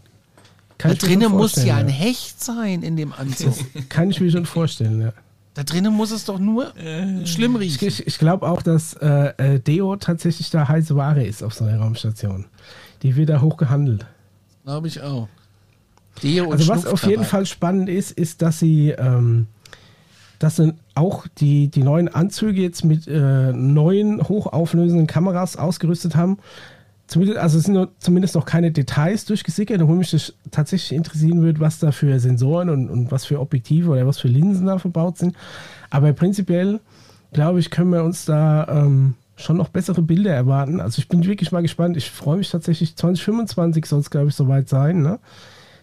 Kann 0.78 0.90
da 0.90 0.96
drinnen 1.06 1.32
muss 1.32 1.56
ja 1.64 1.76
ein 1.76 1.88
Hecht 1.88 2.42
sein 2.42 2.82
in 2.82 2.96
dem 2.96 3.12
Anzug. 3.12 3.54
kann 3.88 4.10
ich 4.10 4.20
mir 4.20 4.30
schon 4.30 4.46
vorstellen, 4.46 5.00
ja. 5.00 5.12
Da 5.54 5.62
drinnen 5.62 5.94
muss 5.94 6.10
es 6.10 6.26
doch 6.26 6.38
nur 6.38 6.76
äh, 6.76 7.26
schlimm 7.26 7.56
riechen. 7.56 7.88
Ich, 7.88 8.06
ich 8.06 8.18
glaube 8.18 8.46
auch, 8.46 8.60
dass 8.60 8.92
äh, 8.92 9.32
äh, 9.38 9.58
Deo 9.58 9.96
tatsächlich 9.96 10.50
da 10.50 10.68
heiße 10.68 10.94
Ware 10.96 11.24
ist 11.24 11.42
auf 11.42 11.54
so 11.54 11.64
einer 11.64 11.78
Raumstation. 11.78 12.44
Die 13.02 13.16
wird 13.16 13.30
da 13.30 13.40
hoch 13.40 13.56
gehandelt. 13.56 14.04
Glaube 14.64 14.88
ich 14.88 15.00
auch. 15.00 15.28
Deo 16.22 16.50
also 16.50 16.68
was 16.68 16.84
auf 16.84 17.00
dabei. 17.00 17.12
jeden 17.12 17.24
Fall 17.24 17.46
spannend 17.46 17.88
ist, 17.88 18.10
ist, 18.10 18.42
dass 18.42 18.58
sie, 18.58 18.90
ähm, 18.90 19.46
dass 20.38 20.57
sie 20.57 20.75
auch 20.94 21.27
die, 21.38 21.68
die 21.68 21.83
neuen 21.83 22.09
Anzüge 22.09 22.61
jetzt 22.61 22.85
mit 22.85 23.07
äh, 23.07 23.53
neuen 23.53 24.27
hochauflösenden 24.29 25.07
Kameras 25.07 25.57
ausgerüstet 25.57 26.16
haben. 26.16 26.38
Zumindest, 27.07 27.38
also 27.38 27.59
es 27.59 27.64
sind 27.64 27.75
nur, 27.75 27.90
zumindest 27.99 28.35
noch 28.35 28.46
keine 28.46 28.72
Details 28.72 29.25
durchgesickert, 29.27 29.81
obwohl 29.81 29.96
mich 29.96 30.11
das 30.11 30.35
tatsächlich 30.51 30.96
interessieren 30.96 31.40
würde, 31.40 31.61
was 31.61 31.79
da 31.79 31.92
für 31.92 32.18
Sensoren 32.18 32.68
und, 32.68 32.90
und 32.90 33.12
was 33.12 33.25
für 33.25 33.40
Objektive 33.40 33.90
oder 33.90 34.07
was 34.07 34.18
für 34.18 34.29
Linsen 34.29 34.66
da 34.66 34.79
verbaut 34.79 35.18
sind. 35.18 35.37
Aber 35.90 36.12
prinzipiell, 36.12 36.81
glaube 37.33 37.61
ich, 37.61 37.70
können 37.70 37.90
wir 37.90 38.03
uns 38.03 38.25
da 38.25 38.66
ähm, 38.68 39.14
schon 39.37 39.57
noch 39.57 39.68
bessere 39.68 40.03
Bilder 40.03 40.35
erwarten. 40.35 40.81
Also 40.81 40.99
ich 40.99 41.09
bin 41.09 41.25
wirklich 41.25 41.53
mal 41.53 41.62
gespannt. 41.62 41.96
Ich 41.96 42.11
freue 42.11 42.38
mich 42.38 42.51
tatsächlich, 42.51 42.96
2025 42.96 43.87
soll 43.87 44.01
es, 44.01 44.11
glaube 44.11 44.29
ich, 44.29 44.35
soweit 44.35 44.68
sein, 44.68 45.03
ne? 45.03 45.20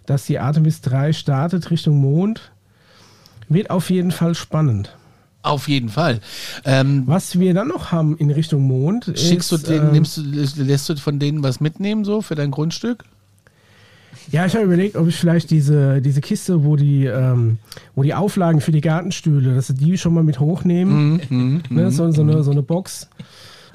dass 0.05 0.25
die 0.25 0.39
Artemis 0.39 0.81
3 0.81 1.13
startet 1.13 1.71
Richtung 1.71 2.01
Mond. 2.01 2.51
Wird 3.49 3.69
auf 3.69 3.89
jeden 3.89 4.11
Fall 4.11 4.35
spannend. 4.35 4.95
Auf 5.43 5.67
jeden 5.67 5.89
Fall. 5.89 6.21
Ähm, 6.63 7.03
was 7.05 7.37
wir 7.37 7.53
dann 7.53 7.67
noch 7.67 7.91
haben 7.91 8.17
in 8.17 8.31
Richtung 8.31 8.63
Mond. 8.63 9.11
Schickst 9.15 9.51
ist, 9.51 9.67
du 9.67 9.71
den, 9.73 9.83
ähm, 9.83 9.91
nimmst 9.91 10.17
du, 10.17 10.21
lässt 10.21 10.87
du 10.87 10.95
von 10.95 11.19
denen 11.19 11.43
was 11.43 11.59
mitnehmen, 11.59 12.05
so 12.05 12.21
für 12.21 12.35
dein 12.35 12.49
Grundstück? 12.49 13.03
Ja, 14.31 14.45
ich 14.45 14.55
habe 14.55 14.65
überlegt, 14.65 14.95
ob 14.95 15.07
ich 15.07 15.17
vielleicht 15.17 15.51
diese, 15.51 16.01
diese 16.01 16.21
Kiste, 16.21 16.63
wo 16.63 16.77
die, 16.77 17.05
ähm, 17.05 17.57
wo 17.93 18.03
die 18.03 18.13
Auflagen 18.13 18.61
für 18.61 18.71
die 18.71 18.79
Gartenstühle, 18.79 19.53
dass 19.53 19.67
sie 19.67 19.73
die 19.73 19.97
schon 19.97 20.13
mal 20.13 20.23
mit 20.23 20.39
hochnehmen. 20.39 21.21
Mm, 21.29 21.35
mm, 21.35 21.63
ne, 21.69 21.91
so, 21.91 22.09
so, 22.11 22.21
eine, 22.21 22.41
so 22.43 22.51
eine 22.51 22.63
Box. 22.63 23.09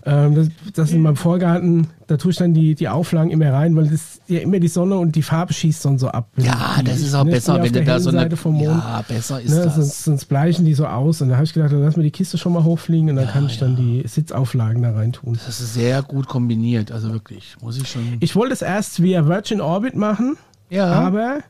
Ähm, 0.08 0.34
das, 0.34 0.48
das 0.72 0.92
in 0.92 1.02
meinem 1.02 1.16
Vorgarten, 1.16 1.88
da 2.06 2.16
tue 2.16 2.30
ich 2.30 2.38
dann 2.38 2.54
die, 2.54 2.74
die 2.74 2.88
Auflagen 2.88 3.30
immer 3.30 3.52
rein, 3.52 3.76
weil 3.76 3.88
das 3.88 4.22
ja 4.26 4.40
immer 4.40 4.58
die 4.58 4.68
Sonne 4.68 4.96
und 4.96 5.14
die 5.14 5.22
Farbe 5.22 5.52
schießt 5.52 5.84
dann 5.84 5.98
so 5.98 6.08
ab. 6.08 6.30
Ja, 6.38 6.80
das 6.82 7.00
ist 7.00 7.14
auch 7.14 7.24
ne, 7.24 7.32
besser, 7.32 7.62
wenn 7.62 7.72
du 7.72 7.84
da 7.84 8.00
so 8.00 8.08
eine. 8.08 8.34
Vom 8.34 8.54
Mond, 8.54 8.82
ja, 8.82 9.04
besser 9.06 9.40
ist 9.42 9.50
ne, 9.50 9.64
das. 9.64 9.74
Sonst, 9.74 10.04
sonst 10.04 10.24
bleichen 10.24 10.64
die 10.64 10.72
so 10.72 10.86
aus. 10.86 11.20
Und 11.20 11.28
da 11.28 11.34
habe 11.34 11.44
ich 11.44 11.52
gedacht, 11.52 11.72
dann 11.72 11.82
lass 11.82 11.96
mir 11.96 12.04
die 12.04 12.10
Kiste 12.10 12.38
schon 12.38 12.54
mal 12.54 12.64
hochfliegen 12.64 13.10
und 13.10 13.16
dann 13.16 13.26
ja, 13.26 13.32
kann 13.32 13.46
ich 13.46 13.60
ja. 13.60 13.66
dann 13.66 13.76
die 13.76 14.02
Sitzauflagen 14.06 14.82
da 14.82 14.92
rein 14.92 15.12
tun. 15.12 15.38
Das 15.44 15.60
ist 15.60 15.74
sehr 15.74 16.00
gut 16.02 16.26
kombiniert, 16.26 16.90
also 16.90 17.12
wirklich, 17.12 17.56
muss 17.60 17.76
ich 17.76 17.88
schon. 17.88 18.16
Ich 18.20 18.34
wollte 18.34 18.54
es 18.54 18.62
erst 18.62 19.02
via 19.02 19.26
Virgin 19.26 19.60
Orbit 19.60 19.94
machen, 19.94 20.38
ja. 20.70 20.86
aber 20.86 21.40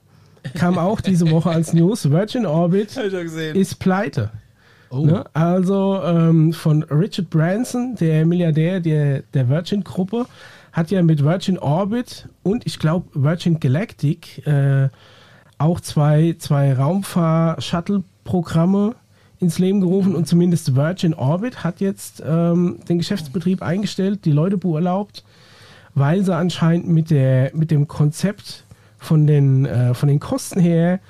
kam 0.54 0.78
auch 0.78 1.00
diese 1.00 1.30
Woche 1.30 1.50
als 1.50 1.72
News, 1.72 2.10
Virgin 2.10 2.46
Orbit 2.46 2.96
ist 3.54 3.78
pleite. 3.78 4.30
Oh. 4.90 5.04
Ne? 5.04 5.24
Also 5.34 6.00
ähm, 6.04 6.52
von 6.52 6.82
Richard 6.84 7.28
Branson, 7.30 7.96
der 7.96 8.24
Milliardär 8.26 8.78
der, 8.80 9.22
der 9.34 9.48
Virgin-Gruppe, 9.48 10.26
hat 10.72 10.90
ja 10.90 11.02
mit 11.02 11.24
Virgin 11.24 11.58
Orbit 11.58 12.28
und 12.42 12.66
ich 12.66 12.78
glaube 12.78 13.08
Virgin 13.14 13.58
Galactic 13.60 14.46
äh, 14.46 14.88
auch 15.58 15.80
zwei, 15.80 16.36
zwei 16.38 16.74
Raumfahr-Shuttle-Programme 16.74 18.94
ins 19.40 19.58
Leben 19.58 19.80
gerufen 19.80 20.14
und 20.14 20.28
zumindest 20.28 20.76
Virgin 20.76 21.14
Orbit 21.14 21.64
hat 21.64 21.80
jetzt 21.80 22.22
ähm, 22.26 22.80
den 22.88 22.98
Geschäftsbetrieb 22.98 23.62
eingestellt, 23.62 24.24
die 24.24 24.32
Leute 24.32 24.56
beurlaubt, 24.56 25.24
weil 25.94 26.24
sie 26.24 26.34
anscheinend 26.34 26.88
mit, 26.88 27.10
der, 27.10 27.50
mit 27.54 27.70
dem 27.70 27.86
Konzept 27.88 28.64
von 28.98 29.26
den, 29.26 29.66
äh, 29.66 29.92
von 29.94 30.08
den 30.08 30.20
Kosten 30.20 30.60
her 30.60 31.00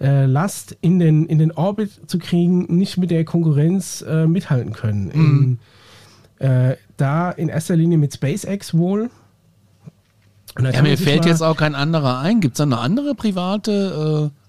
äh, 0.00 0.26
Last 0.26 0.76
in 0.80 0.98
den, 0.98 1.26
in 1.26 1.38
den 1.38 1.52
Orbit 1.52 1.90
zu 2.06 2.18
kriegen, 2.18 2.66
nicht 2.76 2.96
mit 2.98 3.10
der 3.10 3.24
Konkurrenz 3.24 4.02
äh, 4.02 4.26
mithalten 4.26 4.72
können. 4.72 5.10
Mhm. 5.12 5.58
In, 6.38 6.46
äh, 6.46 6.76
da 6.96 7.30
in 7.30 7.48
erster 7.48 7.76
Linie 7.76 7.98
mit 7.98 8.14
SpaceX 8.14 8.74
wohl. 8.74 9.10
Ja, 10.58 10.82
mir 10.82 10.96
fällt 10.96 11.26
jetzt 11.26 11.42
auch 11.42 11.56
kein 11.56 11.74
anderer 11.74 12.18
ein. 12.20 12.40
Gibt 12.40 12.54
es 12.54 12.58
da 12.58 12.64
eine 12.64 12.78
andere 12.78 13.14
private? 13.14 14.30
Äh 14.32 14.46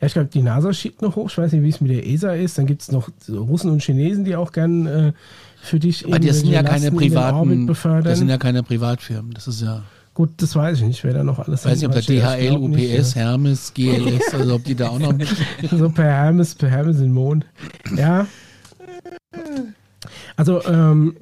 ja, 0.00 0.06
ich 0.06 0.12
glaube, 0.12 0.28
die 0.28 0.42
NASA 0.42 0.72
schickt 0.72 1.02
noch 1.02 1.16
hoch. 1.16 1.28
Ich 1.28 1.36
weiß 1.36 1.52
nicht, 1.52 1.62
wie 1.62 1.68
es 1.68 1.80
mit 1.80 1.90
der 1.90 2.06
ESA 2.06 2.34
ist. 2.34 2.56
Dann 2.56 2.66
gibt 2.66 2.82
es 2.82 2.92
noch 2.92 3.10
Russen 3.28 3.70
und 3.70 3.82
Chinesen, 3.82 4.24
die 4.24 4.36
auch 4.36 4.52
gern 4.52 4.86
äh, 4.86 5.12
für 5.60 5.78
dich. 5.78 6.06
Aber 6.06 6.18
das 6.18 6.40
sind 6.40 6.50
ja 6.50 6.62
keine 6.62 6.90
privaten. 6.90 7.66
Das 7.66 8.18
sind 8.18 8.28
ja 8.28 8.38
keine 8.38 8.62
Privatfirmen. 8.62 9.32
Das 9.34 9.48
ist 9.48 9.60
ja. 9.60 9.82
Gut, 10.14 10.30
das 10.38 10.56
weiß 10.56 10.78
ich 10.78 10.84
nicht, 10.84 11.04
wer 11.04 11.14
da 11.14 11.24
noch 11.24 11.38
alles 11.38 11.64
Weiß 11.64 11.80
nicht, 11.80 11.86
ob 11.86 11.92
der 11.92 12.02
DHL, 12.02 12.56
UPS, 12.56 12.76
nicht, 12.76 13.14
Hermes, 13.14 13.72
GLS, 13.74 14.34
also 14.34 14.54
ob 14.56 14.64
die 14.64 14.74
da 14.74 14.88
auch 14.88 14.98
noch. 14.98 15.14
so 15.70 15.88
per 15.88 16.04
Hermes, 16.04 16.54
per 16.54 16.68
Hermes 16.68 16.96
in 16.96 17.04
den 17.04 17.12
Mond. 17.12 17.46
Ja. 17.96 18.26
Also 20.36 20.64
ähm, 20.64 21.16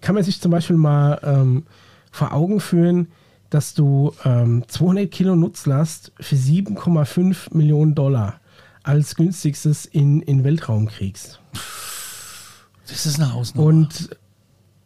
kann 0.00 0.14
man 0.14 0.24
sich 0.24 0.40
zum 0.40 0.50
Beispiel 0.50 0.76
mal 0.76 1.18
ähm, 1.22 1.64
vor 2.10 2.32
Augen 2.32 2.60
führen, 2.60 3.08
dass 3.50 3.74
du 3.74 4.12
ähm, 4.24 4.64
200 4.66 5.10
Kilo 5.10 5.34
Nutzlast 5.34 6.12
für 6.20 6.36
7,5 6.36 7.56
Millionen 7.56 7.94
Dollar 7.94 8.40
als 8.82 9.16
günstigstes 9.16 9.86
in, 9.86 10.20
in 10.20 10.44
Weltraum 10.44 10.86
kriegst. 10.86 11.40
Das 12.88 13.06
ist 13.06 13.20
eine 13.20 13.32
Hausnummer. 13.32 13.68
Und 13.68 14.10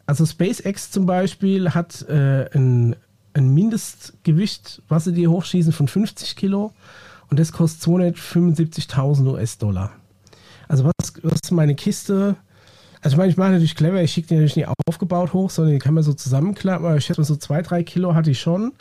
also 0.07 0.25
SpaceX 0.25 0.91
zum 0.91 1.07
Beispiel 1.07 1.71
hat 1.71 2.03
äh, 2.09 2.49
ein 2.55 2.97
ein 3.35 3.53
Mindestgewicht, 3.55 4.83
was 4.89 5.05
sie 5.05 5.13
dir 5.13 5.31
hochschießen, 5.31 5.73
von 5.73 5.89
50 5.89 6.37
Kilo 6.37 6.73
und 7.29 7.39
das 7.39 7.53
kostet 7.53 7.83
275.000 7.89 9.27
US-Dollar. 9.27 9.93
Also 10.69 10.85
was, 10.85 11.11
ist 11.43 11.51
meine 11.51 11.75
Kiste? 11.75 12.37
Also 13.03 13.15
ich 13.15 13.19
meine, 13.19 13.31
ich 13.31 13.37
mache 13.37 13.53
natürlich 13.53 13.75
clever, 13.75 14.03
ich 14.03 14.13
schicke 14.13 14.29
die 14.29 14.35
natürlich 14.35 14.57
nicht 14.57 14.69
aufgebaut 14.87 15.33
hoch, 15.33 15.51
sondern 15.51 15.75
die 15.75 15.79
kann 15.79 15.95
man 15.95 16.03
so 16.03 16.13
zusammenklappen, 16.13 16.87
aber 16.87 16.97
ich 16.97 17.05
schätze 17.05 17.21
mal 17.21 17.25
so 17.25 17.37
2, 17.37 17.63
3 17.63 17.83
Kilo 17.83 18.15
hatte 18.15 18.31
ich 18.31 18.41
schon. 18.41 18.73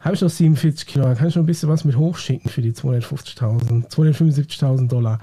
Habe 0.00 0.14
ich 0.14 0.20
noch 0.20 0.30
47 0.30 0.86
Kilo, 0.86 1.04
dann 1.04 1.16
kann 1.16 1.28
ich 1.28 1.34
noch 1.34 1.42
ein 1.42 1.46
bisschen 1.46 1.68
was 1.68 1.84
mit 1.84 1.96
hochschicken 1.96 2.50
für 2.50 2.62
die 2.62 2.72
250.000, 2.72 3.88
275.000 3.88 4.88
Dollar. 4.88 5.20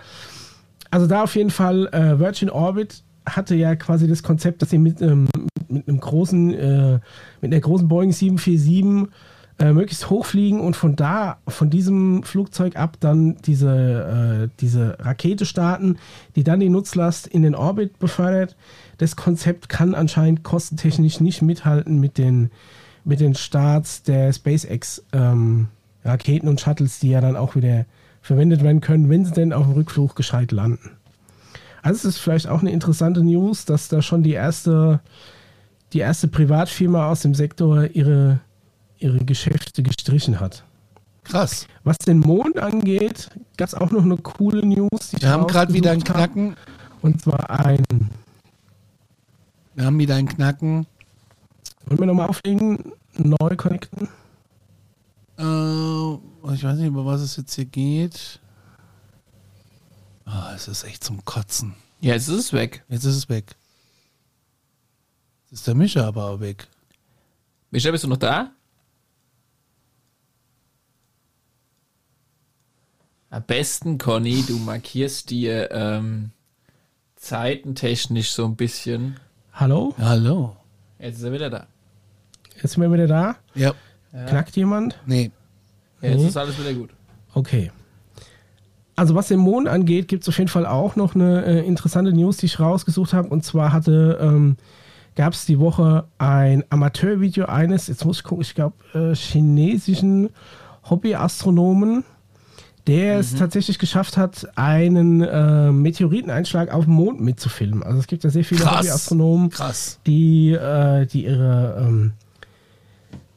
Also 0.92 1.08
da 1.08 1.24
auf 1.24 1.36
jeden 1.36 1.52
Fall 1.52 1.88
äh, 1.88 2.20
Virgin 2.20 2.50
Orbit 2.50 3.04
hatte 3.26 3.56
ja 3.56 3.76
quasi 3.76 4.08
das 4.08 4.24
Konzept, 4.24 4.62
dass 4.62 4.72
sie 4.72 4.78
mit, 4.78 5.02
ähm, 5.02 5.28
mit 5.74 5.88
einem 5.88 6.00
großen, 6.00 6.54
äh, 6.54 7.00
mit 7.42 7.52
einer 7.52 7.62
großen 7.62 7.88
Boeing 7.88 8.12
747 8.12 9.12
äh, 9.60 9.72
möglichst 9.72 10.10
hochfliegen 10.10 10.60
und 10.60 10.76
von 10.76 10.96
da, 10.96 11.38
von 11.48 11.70
diesem 11.70 12.24
Flugzeug 12.24 12.76
ab 12.76 12.98
dann 13.00 13.38
diese, 13.46 14.50
äh, 14.50 14.50
diese 14.60 14.98
Rakete 15.00 15.46
starten, 15.46 15.98
die 16.36 16.44
dann 16.44 16.60
die 16.60 16.70
Nutzlast 16.70 17.28
in 17.28 17.44
den 17.44 17.54
Orbit 17.54 18.00
befördert. 18.00 18.56
Das 18.98 19.16
Konzept 19.16 19.70
kann 19.70 19.94
anscheinend 19.94 20.44
kostentechnisch 20.44 21.20
nicht 21.20 21.42
mithalten 21.42 22.00
mit 22.00 22.18
den, 22.18 22.50
mit 23.06 23.20
den 23.20 23.36
Starts 23.36 24.02
der 24.04 24.34
SpaceX 24.34 25.04
ähm, 25.14 25.68
Raketen 26.04 26.48
und 26.48 26.60
Shuttles, 26.60 27.00
die 27.00 27.10
ja 27.10 27.22
dann 27.22 27.36
auch 27.36 27.56
wieder 27.56 27.86
verwendet 28.22 28.64
werden 28.64 28.82
können, 28.82 29.10
wenn 29.10 29.26
sie 29.26 29.34
denn 29.34 29.54
auf 29.54 29.66
dem 29.66 29.74
Rückflug 29.74 30.16
gescheit 30.16 30.52
landen. 30.52 30.92
Also 31.84 32.08
es 32.08 32.16
ist 32.16 32.22
vielleicht 32.22 32.48
auch 32.48 32.62
eine 32.62 32.72
interessante 32.72 33.22
News, 33.22 33.66
dass 33.66 33.90
da 33.90 34.02
schon 34.02 34.24
die 34.24 34.32
erste, 34.32 35.02
die 35.94 36.00
erste 36.00 36.28
Privatfirma 36.28 37.10
aus 37.10 37.22
dem 37.22 37.36
Sektor 37.36 37.86
ihre, 37.94 38.40
ihre 38.98 39.20
Geschäfte 39.20 39.84
gestrichen 39.84 40.40
hat. 40.40 40.64
Krass. 41.24 41.68
Was 41.84 41.98
den 42.00 42.20
Mond 42.20 42.60
angeht, 42.60 43.30
gab 43.58 43.68
es 43.68 43.76
auch 43.76 43.92
noch 43.92 44.04
eine 44.04 44.18
coole 44.18 44.66
News. 44.66 45.14
Wir 45.18 45.30
haben 45.30 45.48
gerade 45.48 45.74
wieder 45.74 45.92
einen 45.92 46.04
Knacken. 46.04 46.52
Hab. 46.52 47.04
Und 47.04 47.22
zwar 47.22 47.50
ein. 47.50 47.84
Wir 49.76 49.86
haben 49.86 50.00
wieder 50.00 50.16
einen 50.16 50.28
Knacken. 50.28 50.86
Wollen 51.86 52.00
wir 52.00 52.08
nochmal 52.08 52.30
auflegen? 52.30 52.94
Neu 53.16 53.56
connecten? 53.56 54.08
Äh, 55.38 56.54
ich 56.54 56.64
weiß 56.64 56.78
nicht, 56.78 56.88
über 56.88 57.06
was 57.06 57.22
es 57.22 57.38
jetzt 57.38 57.54
hier 57.54 57.66
geht. 57.66 58.40
Oh, 60.26 60.54
es 60.56 60.68
ist 60.68 60.84
echt 60.84 61.04
zum 61.04 61.24
Kotzen. 61.26 61.76
Ja, 62.02 62.14
jetzt 62.14 62.28
ist 62.28 62.40
es 62.40 62.54
weg. 62.54 62.84
Jetzt 62.90 63.06
ist 63.06 63.16
es 63.16 63.30
weg. 63.30 63.56
Ist 65.54 65.68
der 65.68 65.76
Mischa 65.76 66.08
aber 66.08 66.26
auch 66.32 66.40
weg. 66.40 66.68
Mischa, 67.70 67.92
bist 67.92 68.04
du 68.04 68.08
noch 68.08 68.18
da? 68.18 68.50
Am 73.30 73.44
besten, 73.44 74.00
Conny, 74.00 74.44
du 74.48 74.58
markierst 74.58 75.30
dir 75.30 75.70
ähm, 75.70 76.32
zeitentechnisch 77.16 78.32
so 78.32 78.46
ein 78.46 78.56
bisschen. 78.56 79.20
Hallo? 79.54 79.94
hallo. 80.00 80.58
Jetzt 80.98 81.18
ist 81.18 81.24
er 81.24 81.34
wieder 81.34 81.52
da. 81.52 81.68
Jetzt 82.60 82.74
sind 82.74 82.82
wir 82.82 82.92
wieder 82.92 83.06
da? 83.06 83.36
Ja. 83.54 83.76
Knackt 84.12 84.56
jemand? 84.56 84.98
Nee. 85.06 85.30
Ja, 86.02 86.10
jetzt 86.10 86.22
nee. 86.22 86.28
ist 86.30 86.38
alles 86.38 86.60
wieder 86.60 86.74
gut. 86.74 86.90
Okay. 87.36 87.72
Also 88.96 89.14
was 89.14 89.28
den 89.28 89.40
Mond 89.40 89.68
angeht, 89.68 90.08
gibt 90.08 90.24
es 90.24 90.30
auf 90.30 90.38
jeden 90.40 90.50
Fall 90.50 90.66
auch 90.66 90.96
noch 90.96 91.14
eine 91.14 91.46
äh, 91.46 91.68
interessante 91.68 92.12
News, 92.12 92.38
die 92.38 92.48
ich 92.48 92.60
rausgesucht 92.60 93.14
habe. 93.14 93.30
Und 93.30 93.44
zwar 93.44 93.72
hatte, 93.72 94.18
ähm, 94.20 94.58
gab 95.16 95.34
es 95.34 95.46
die 95.46 95.60
Woche 95.60 96.06
ein 96.18 96.64
Amateurvideo 96.70 97.46
eines, 97.46 97.88
jetzt 97.88 98.06
muss 98.06 98.18
ich 98.18 98.24
gucken, 98.24 98.42
ich 98.42 98.56
glaube, 98.56 98.76
äh, 98.94 99.16
chinesischen 99.16 100.30
Hobbyastronomen, 100.90 102.04
der 102.88 103.16
mhm. 103.16 103.20
es 103.20 103.36
tatsächlich 103.36 103.80
geschafft 103.80 104.18
hat, 104.18 104.48
einen 104.56 105.22
äh, 105.22 105.72
Meteoriteneinschlag 105.72 106.72
auf 106.72 106.86
dem 106.86 106.94
Mond 106.94 107.22
mitzufilmen. 107.22 107.84
Also 107.84 108.00
es 108.00 108.08
gibt 108.08 108.24
ja 108.24 108.30
sehr 108.30 108.44
viele 108.44 108.66
Hobbyastronomen, 108.66 109.52
die, 110.06 110.52
äh, 110.52 111.06
die 111.06 111.26
ihre 111.26 111.86
ähm, 111.88 112.14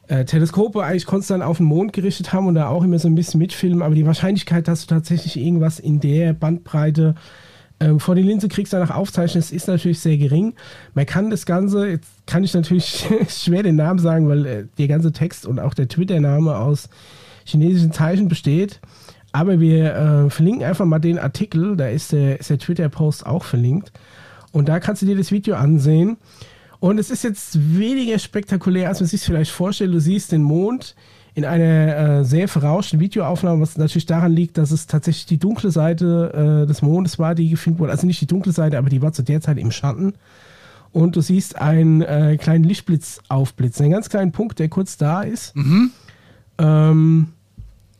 äh, 0.08 0.24
Teleskope 0.24 0.82
eigentlich 0.82 1.06
konstant 1.06 1.42
auf 1.42 1.58
den 1.58 1.66
Mond 1.66 1.92
gerichtet 1.92 2.32
haben 2.32 2.46
und 2.46 2.54
da 2.54 2.68
auch 2.68 2.82
immer 2.82 2.98
so 2.98 3.08
ein 3.08 3.14
bisschen 3.14 3.38
mitfilmen, 3.38 3.82
aber 3.82 3.94
die 3.94 4.06
Wahrscheinlichkeit, 4.06 4.68
dass 4.68 4.86
du 4.86 4.94
tatsächlich 4.94 5.36
irgendwas 5.36 5.78
in 5.78 6.00
der 6.00 6.32
Bandbreite 6.32 7.14
ähm, 7.78 8.00
vor 8.00 8.14
die 8.14 8.22
Linse 8.22 8.48
kriegst, 8.48 8.72
danach 8.72 8.90
aufzeichnest, 8.90 9.52
ist 9.52 9.68
natürlich 9.68 10.00
sehr 10.00 10.16
gering. 10.16 10.54
Man 10.94 11.06
kann 11.06 11.30
das 11.30 11.44
Ganze, 11.44 11.88
jetzt 11.88 12.08
kann 12.26 12.42
ich 12.42 12.54
natürlich 12.54 13.06
schwer 13.28 13.62
den 13.62 13.76
Namen 13.76 13.98
sagen, 13.98 14.28
weil 14.28 14.46
äh, 14.46 14.64
der 14.78 14.88
ganze 14.88 15.12
Text 15.12 15.46
und 15.46 15.60
auch 15.60 15.74
der 15.74 15.88
Twitter-Name 15.88 16.56
aus 16.56 16.88
chinesischen 17.44 17.92
Zeichen 17.92 18.28
besteht. 18.28 18.80
Aber 19.32 19.60
wir 19.60 19.94
äh, 19.94 20.30
verlinken 20.30 20.64
einfach 20.64 20.86
mal 20.86 20.98
den 20.98 21.18
Artikel, 21.18 21.76
da 21.76 21.88
ist 21.88 22.12
der, 22.12 22.38
der 22.38 22.58
Twitter-Post 22.58 23.26
auch 23.26 23.44
verlinkt. 23.44 23.92
Und 24.52 24.68
da 24.70 24.80
kannst 24.80 25.02
du 25.02 25.06
dir 25.06 25.16
das 25.16 25.30
Video 25.30 25.56
ansehen. 25.56 26.16
Und 26.80 26.98
es 26.98 27.10
ist 27.10 27.24
jetzt 27.24 27.76
weniger 27.76 28.18
spektakulär, 28.18 28.88
als 28.88 29.00
man 29.00 29.08
sich 29.08 29.20
vielleicht 29.20 29.50
vorstellt. 29.50 29.92
Du 29.92 30.00
siehst 30.00 30.32
den 30.32 30.42
Mond 30.42 30.94
in 31.36 31.44
einer 31.44 31.96
äh, 31.96 32.24
sehr 32.24 32.48
verrauschten 32.48 32.98
Videoaufnahme, 32.98 33.60
was 33.60 33.76
natürlich 33.76 34.06
daran 34.06 34.32
liegt, 34.32 34.56
dass 34.56 34.70
es 34.70 34.86
tatsächlich 34.86 35.26
die 35.26 35.36
dunkle 35.36 35.70
Seite 35.70 36.62
äh, 36.64 36.66
des 36.66 36.80
Mondes 36.80 37.18
war, 37.18 37.34
die 37.34 37.50
gefilmt 37.50 37.78
wurde. 37.78 37.92
Also 37.92 38.06
nicht 38.06 38.22
die 38.22 38.26
dunkle 38.26 38.52
Seite, 38.52 38.78
aber 38.78 38.88
die 38.88 39.02
war 39.02 39.12
zu 39.12 39.22
der 39.22 39.42
Zeit 39.42 39.58
im 39.58 39.70
Schatten. 39.70 40.14
Und 40.92 41.14
du 41.14 41.20
siehst 41.20 41.56
einen 41.56 42.00
äh, 42.00 42.38
kleinen 42.40 42.64
Lichtblitz 42.64 43.20
aufblitzen, 43.28 43.84
einen 43.84 43.92
ganz 43.92 44.08
kleinen 44.08 44.32
Punkt, 44.32 44.58
der 44.58 44.70
kurz 44.70 44.96
da 44.96 45.20
ist. 45.20 45.54
Mhm. 45.54 45.90
Ähm, 46.56 47.28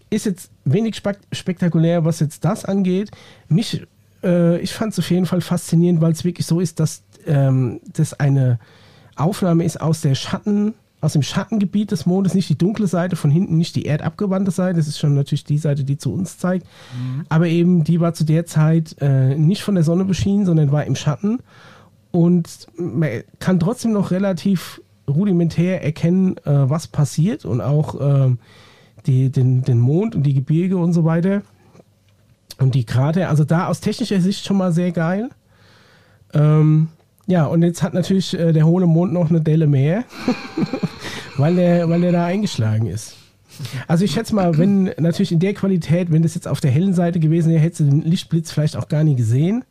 ist 0.08 0.24
jetzt 0.24 0.50
wenig 0.64 0.96
spek 0.96 1.18
spektakulär, 1.30 2.06
was 2.06 2.20
jetzt 2.20 2.42
das 2.42 2.64
angeht. 2.64 3.10
Mich, 3.48 3.86
äh, 4.24 4.58
ich 4.60 4.72
fand 4.72 4.94
es 4.94 4.98
auf 4.98 5.10
jeden 5.10 5.26
Fall 5.26 5.42
faszinierend, 5.42 6.00
weil 6.00 6.12
es 6.12 6.24
wirklich 6.24 6.46
so 6.46 6.58
ist, 6.58 6.80
dass 6.80 7.02
ähm, 7.26 7.80
das 7.92 8.14
eine 8.14 8.58
Aufnahme 9.14 9.64
ist 9.64 9.78
aus 9.78 10.00
der 10.00 10.14
Schatten, 10.14 10.72
aus 11.00 11.12
dem 11.12 11.22
Schattengebiet 11.22 11.90
des 11.90 12.06
Mondes, 12.06 12.34
nicht 12.34 12.48
die 12.48 12.58
dunkle 12.58 12.86
Seite, 12.86 13.16
von 13.16 13.30
hinten 13.30 13.58
nicht 13.58 13.76
die 13.76 13.84
erdabgewandte 13.84 14.50
Seite, 14.50 14.78
das 14.78 14.88
ist 14.88 14.98
schon 14.98 15.14
natürlich 15.14 15.44
die 15.44 15.58
Seite, 15.58 15.84
die 15.84 15.98
zu 15.98 16.12
uns 16.12 16.38
zeigt, 16.38 16.66
mhm. 16.94 17.24
aber 17.28 17.46
eben 17.46 17.84
die 17.84 18.00
war 18.00 18.14
zu 18.14 18.24
der 18.24 18.46
Zeit 18.46 18.96
äh, 19.00 19.34
nicht 19.36 19.62
von 19.62 19.74
der 19.74 19.84
Sonne 19.84 20.04
beschienen, 20.04 20.46
sondern 20.46 20.72
war 20.72 20.84
im 20.84 20.96
Schatten 20.96 21.40
und 22.10 22.66
man 22.76 23.22
kann 23.38 23.60
trotzdem 23.60 23.92
noch 23.92 24.10
relativ 24.10 24.80
rudimentär 25.08 25.84
erkennen, 25.84 26.36
äh, 26.38 26.68
was 26.70 26.86
passiert 26.86 27.44
und 27.44 27.60
auch 27.60 28.00
äh, 28.00 28.36
die, 29.06 29.30
den, 29.30 29.62
den 29.62 29.78
Mond 29.78 30.14
und 30.14 30.24
die 30.24 30.34
Gebirge 30.34 30.76
und 30.76 30.92
so 30.92 31.04
weiter. 31.04 31.42
Und 32.58 32.74
die 32.74 32.84
Krater, 32.84 33.28
also 33.28 33.44
da 33.44 33.66
aus 33.66 33.80
technischer 33.80 34.20
Sicht 34.20 34.44
schon 34.44 34.56
mal 34.56 34.72
sehr 34.72 34.92
geil. 34.92 35.28
Ähm, 36.32 36.88
ja, 37.26 37.46
und 37.46 37.62
jetzt 37.62 37.82
hat 37.82 37.94
natürlich 37.94 38.38
äh, 38.38 38.52
der 38.52 38.66
hohle 38.66 38.86
Mond 38.86 39.12
noch 39.12 39.30
eine 39.30 39.40
Delle 39.40 39.66
mehr, 39.66 40.04
weil, 41.36 41.56
der, 41.56 41.88
weil 41.88 42.00
der 42.00 42.12
da 42.12 42.24
eingeschlagen 42.26 42.86
ist. 42.86 43.16
Also 43.88 44.04
ich 44.04 44.12
schätze 44.12 44.34
mal, 44.34 44.58
wenn 44.58 44.90
natürlich 44.98 45.32
in 45.32 45.38
der 45.38 45.54
Qualität, 45.54 46.12
wenn 46.12 46.22
das 46.22 46.34
jetzt 46.34 46.46
auf 46.46 46.60
der 46.60 46.70
hellen 46.70 46.94
Seite 46.94 47.18
gewesen 47.18 47.50
wäre, 47.50 47.60
hätte 47.60 47.84
den 47.84 48.02
Lichtblitz 48.02 48.52
vielleicht 48.52 48.76
auch 48.76 48.88
gar 48.88 49.02
nie 49.02 49.16
gesehen. 49.16 49.64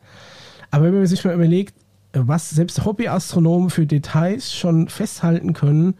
Aber 0.70 0.86
wenn 0.86 0.94
man 0.94 1.06
sich 1.06 1.24
mal 1.24 1.34
überlegt, 1.34 1.74
was 2.12 2.50
selbst 2.50 2.84
Hobbyastronomen 2.84 3.70
für 3.70 3.86
Details 3.86 4.52
schon 4.52 4.88
festhalten 4.88 5.52
können, 5.52 5.94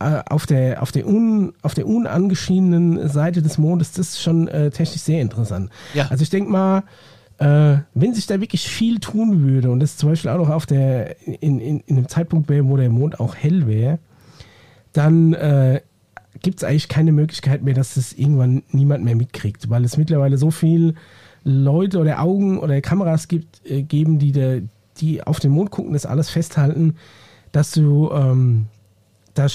äh, 0.00 0.22
auf 0.28 0.46
der, 0.46 0.82
auf 0.82 0.92
der, 0.92 1.06
un, 1.06 1.54
auf 1.62 1.74
der 1.74 1.86
unangeschiedenen 1.86 3.08
Seite 3.08 3.42
des 3.42 3.58
Mondes, 3.58 3.92
das 3.92 4.10
ist 4.10 4.22
schon 4.22 4.48
äh, 4.48 4.70
technisch 4.70 5.02
sehr 5.02 5.20
interessant. 5.20 5.70
Ja. 5.94 6.08
Also 6.08 6.22
ich 6.22 6.30
denke 6.30 6.50
mal, 6.50 6.82
äh, 7.40 7.78
wenn 7.94 8.14
sich 8.14 8.26
da 8.26 8.40
wirklich 8.40 8.68
viel 8.68 9.00
tun 9.00 9.42
würde 9.42 9.70
und 9.70 9.80
das 9.80 9.96
zum 9.96 10.10
Beispiel 10.10 10.30
auch 10.30 10.38
noch 10.38 10.50
auf 10.50 10.66
der, 10.66 11.16
in, 11.26 11.58
in, 11.58 11.80
in 11.80 11.96
einem 11.96 12.08
Zeitpunkt 12.08 12.50
wäre, 12.50 12.68
wo 12.68 12.76
der 12.76 12.90
Mond 12.90 13.18
auch 13.18 13.34
hell 13.34 13.66
wäre, 13.66 13.98
dann 14.92 15.32
äh, 15.32 15.80
gibt 16.42 16.58
es 16.58 16.64
eigentlich 16.64 16.88
keine 16.88 17.12
Möglichkeit 17.12 17.62
mehr, 17.62 17.72
dass 17.72 17.94
das 17.94 18.12
irgendwann 18.12 18.62
niemand 18.72 19.04
mehr 19.04 19.16
mitkriegt, 19.16 19.70
weil 19.70 19.84
es 19.84 19.96
mittlerweile 19.96 20.36
so 20.36 20.50
viele 20.50 20.94
Leute 21.42 21.98
oder 21.98 22.20
Augen 22.20 22.58
oder 22.58 22.78
Kameras 22.82 23.26
gibt, 23.26 23.62
äh, 23.64 23.82
geben, 23.82 24.18
die, 24.18 24.32
de, 24.32 24.62
die 24.98 25.22
auf 25.22 25.40
den 25.40 25.52
Mond 25.52 25.70
gucken, 25.70 25.94
das 25.94 26.04
alles 26.04 26.28
festhalten, 26.28 26.96
dass 27.52 27.70
du 27.70 28.10
ähm, 28.12 28.66
da 29.32 29.46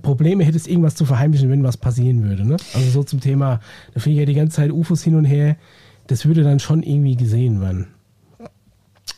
Probleme 0.00 0.44
hättest, 0.44 0.66
irgendwas 0.66 0.94
zu 0.94 1.04
verheimlichen, 1.04 1.50
wenn 1.50 1.62
was 1.62 1.76
passieren 1.76 2.24
würde. 2.24 2.46
Ne? 2.46 2.56
Also 2.72 2.90
so 2.90 3.02
zum 3.04 3.20
Thema, 3.20 3.60
da 3.92 4.00
fliegen 4.00 4.20
ja 4.20 4.24
die 4.24 4.34
ganze 4.34 4.56
Zeit 4.56 4.72
UFOs 4.72 5.02
hin 5.02 5.16
und 5.16 5.26
her. 5.26 5.56
Das 6.06 6.26
würde 6.26 6.42
dann 6.42 6.60
schon 6.60 6.82
irgendwie 6.82 7.16
gesehen 7.16 7.60
werden. 7.60 7.88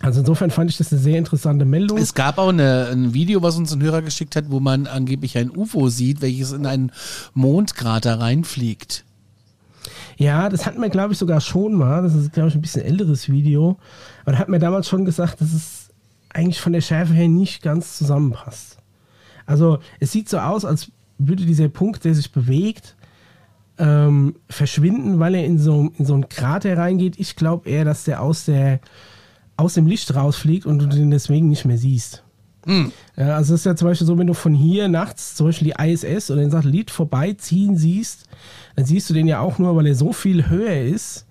Also 0.00 0.20
insofern 0.20 0.50
fand 0.50 0.70
ich 0.70 0.76
das 0.76 0.92
eine 0.92 1.00
sehr 1.00 1.18
interessante 1.18 1.64
Meldung. 1.64 1.98
Es 1.98 2.14
gab 2.14 2.38
auch 2.38 2.50
eine, 2.50 2.88
ein 2.92 3.14
Video, 3.14 3.42
was 3.42 3.56
uns 3.56 3.72
ein 3.72 3.82
Hörer 3.82 4.02
geschickt 4.02 4.36
hat, 4.36 4.50
wo 4.50 4.60
man 4.60 4.86
angeblich 4.86 5.38
ein 5.38 5.50
UFO 5.50 5.88
sieht, 5.88 6.20
welches 6.20 6.52
in 6.52 6.66
einen 6.66 6.92
Mondkrater 7.32 8.20
reinfliegt. 8.20 9.04
Ja, 10.18 10.48
das 10.48 10.66
hatten 10.66 10.80
wir, 10.80 10.88
glaube 10.90 11.12
ich, 11.12 11.18
sogar 11.18 11.40
schon 11.40 11.74
mal. 11.74 12.02
Das 12.02 12.14
ist, 12.14 12.32
glaube 12.32 12.48
ich, 12.48 12.54
ein 12.54 12.60
bisschen 12.60 12.82
älteres 12.82 13.28
Video. 13.28 13.78
Aber 14.22 14.32
da 14.32 14.38
hat 14.38 14.48
mir 14.48 14.58
damals 14.58 14.88
schon 14.88 15.04
gesagt, 15.04 15.40
dass 15.40 15.52
es 15.52 15.88
eigentlich 16.30 16.60
von 16.60 16.72
der 16.72 16.80
Schärfe 16.80 17.14
her 17.14 17.28
nicht 17.28 17.62
ganz 17.62 17.96
zusammenpasst. 17.96 18.78
Also 19.46 19.78
es 20.00 20.12
sieht 20.12 20.28
so 20.28 20.38
aus, 20.38 20.64
als 20.64 20.90
würde 21.18 21.46
dieser 21.46 21.68
Punkt, 21.68 22.04
der 22.04 22.14
sich 22.14 22.32
bewegt, 22.32 22.95
ähm, 23.78 24.36
verschwinden, 24.48 25.18
weil 25.18 25.34
er 25.34 25.44
in 25.44 25.58
so, 25.58 25.90
in 25.98 26.04
so 26.04 26.14
einen 26.14 26.28
Krater 26.28 26.76
reingeht. 26.76 27.18
Ich 27.18 27.36
glaube 27.36 27.68
eher, 27.68 27.84
dass 27.84 28.04
der 28.04 28.22
aus, 28.22 28.44
der 28.44 28.80
aus 29.56 29.74
dem 29.74 29.86
Licht 29.86 30.14
rausfliegt 30.14 30.66
und 30.66 30.78
du 30.78 30.86
den 30.86 31.10
deswegen 31.10 31.48
nicht 31.48 31.64
mehr 31.64 31.78
siehst. 31.78 32.22
Mhm. 32.66 32.92
Ja, 33.16 33.36
also 33.36 33.54
es 33.54 33.60
ist 33.60 33.66
ja 33.66 33.76
zum 33.76 33.88
Beispiel 33.88 34.06
so, 34.06 34.18
wenn 34.18 34.26
du 34.26 34.34
von 34.34 34.54
hier 34.54 34.88
nachts 34.88 35.34
zum 35.34 35.46
Beispiel 35.46 35.72
die 35.72 35.84
ISS 35.84 36.30
oder 36.30 36.40
den 36.40 36.50
Satellit 36.50 36.90
vorbeiziehen 36.90 37.76
siehst, 37.76 38.24
dann 38.74 38.84
siehst 38.84 39.08
du 39.08 39.14
den 39.14 39.28
ja 39.28 39.40
auch 39.40 39.58
nur, 39.58 39.76
weil 39.76 39.86
er 39.86 39.94
so 39.94 40.12
viel 40.12 40.48
höher 40.48 40.82
ist 40.82 41.26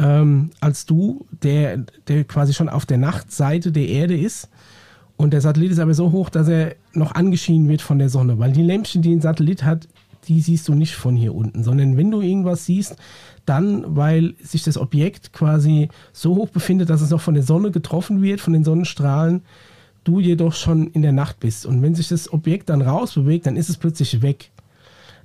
ähm, 0.00 0.50
als 0.60 0.86
du, 0.86 1.26
der, 1.42 1.84
der 2.08 2.24
quasi 2.24 2.54
schon 2.54 2.68
auf 2.68 2.86
der 2.86 2.98
Nachtseite 2.98 3.70
der 3.70 3.88
Erde 3.88 4.18
ist. 4.18 4.48
Und 5.16 5.32
der 5.32 5.42
Satellit 5.42 5.72
ist 5.72 5.78
aber 5.78 5.92
so 5.92 6.12
hoch, 6.12 6.30
dass 6.30 6.48
er 6.48 6.74
noch 6.94 7.14
angeschienen 7.14 7.68
wird 7.68 7.82
von 7.82 7.98
der 7.98 8.08
Sonne. 8.08 8.38
Weil 8.38 8.52
die 8.52 8.62
Lämpchen, 8.62 9.02
die 9.02 9.14
ein 9.14 9.20
Satellit 9.20 9.64
hat, 9.64 9.86
die 10.28 10.40
siehst 10.40 10.68
du 10.68 10.74
nicht 10.74 10.94
von 10.94 11.16
hier 11.16 11.34
unten, 11.34 11.64
sondern 11.64 11.96
wenn 11.96 12.10
du 12.10 12.20
irgendwas 12.20 12.66
siehst, 12.66 12.96
dann, 13.46 13.96
weil 13.96 14.34
sich 14.42 14.62
das 14.62 14.76
Objekt 14.76 15.32
quasi 15.32 15.88
so 16.12 16.36
hoch 16.36 16.48
befindet, 16.48 16.90
dass 16.90 17.00
es 17.00 17.10
noch 17.10 17.20
von 17.20 17.34
der 17.34 17.42
Sonne 17.42 17.70
getroffen 17.70 18.22
wird, 18.22 18.40
von 18.40 18.52
den 18.52 18.64
Sonnenstrahlen, 18.64 19.42
du 20.04 20.20
jedoch 20.20 20.54
schon 20.54 20.88
in 20.88 21.02
der 21.02 21.12
Nacht 21.12 21.40
bist. 21.40 21.66
Und 21.66 21.82
wenn 21.82 21.94
sich 21.94 22.08
das 22.08 22.32
Objekt 22.32 22.70
dann 22.70 22.82
rausbewegt, 22.82 23.46
dann 23.46 23.56
ist 23.56 23.68
es 23.68 23.76
plötzlich 23.76 24.22
weg. 24.22 24.50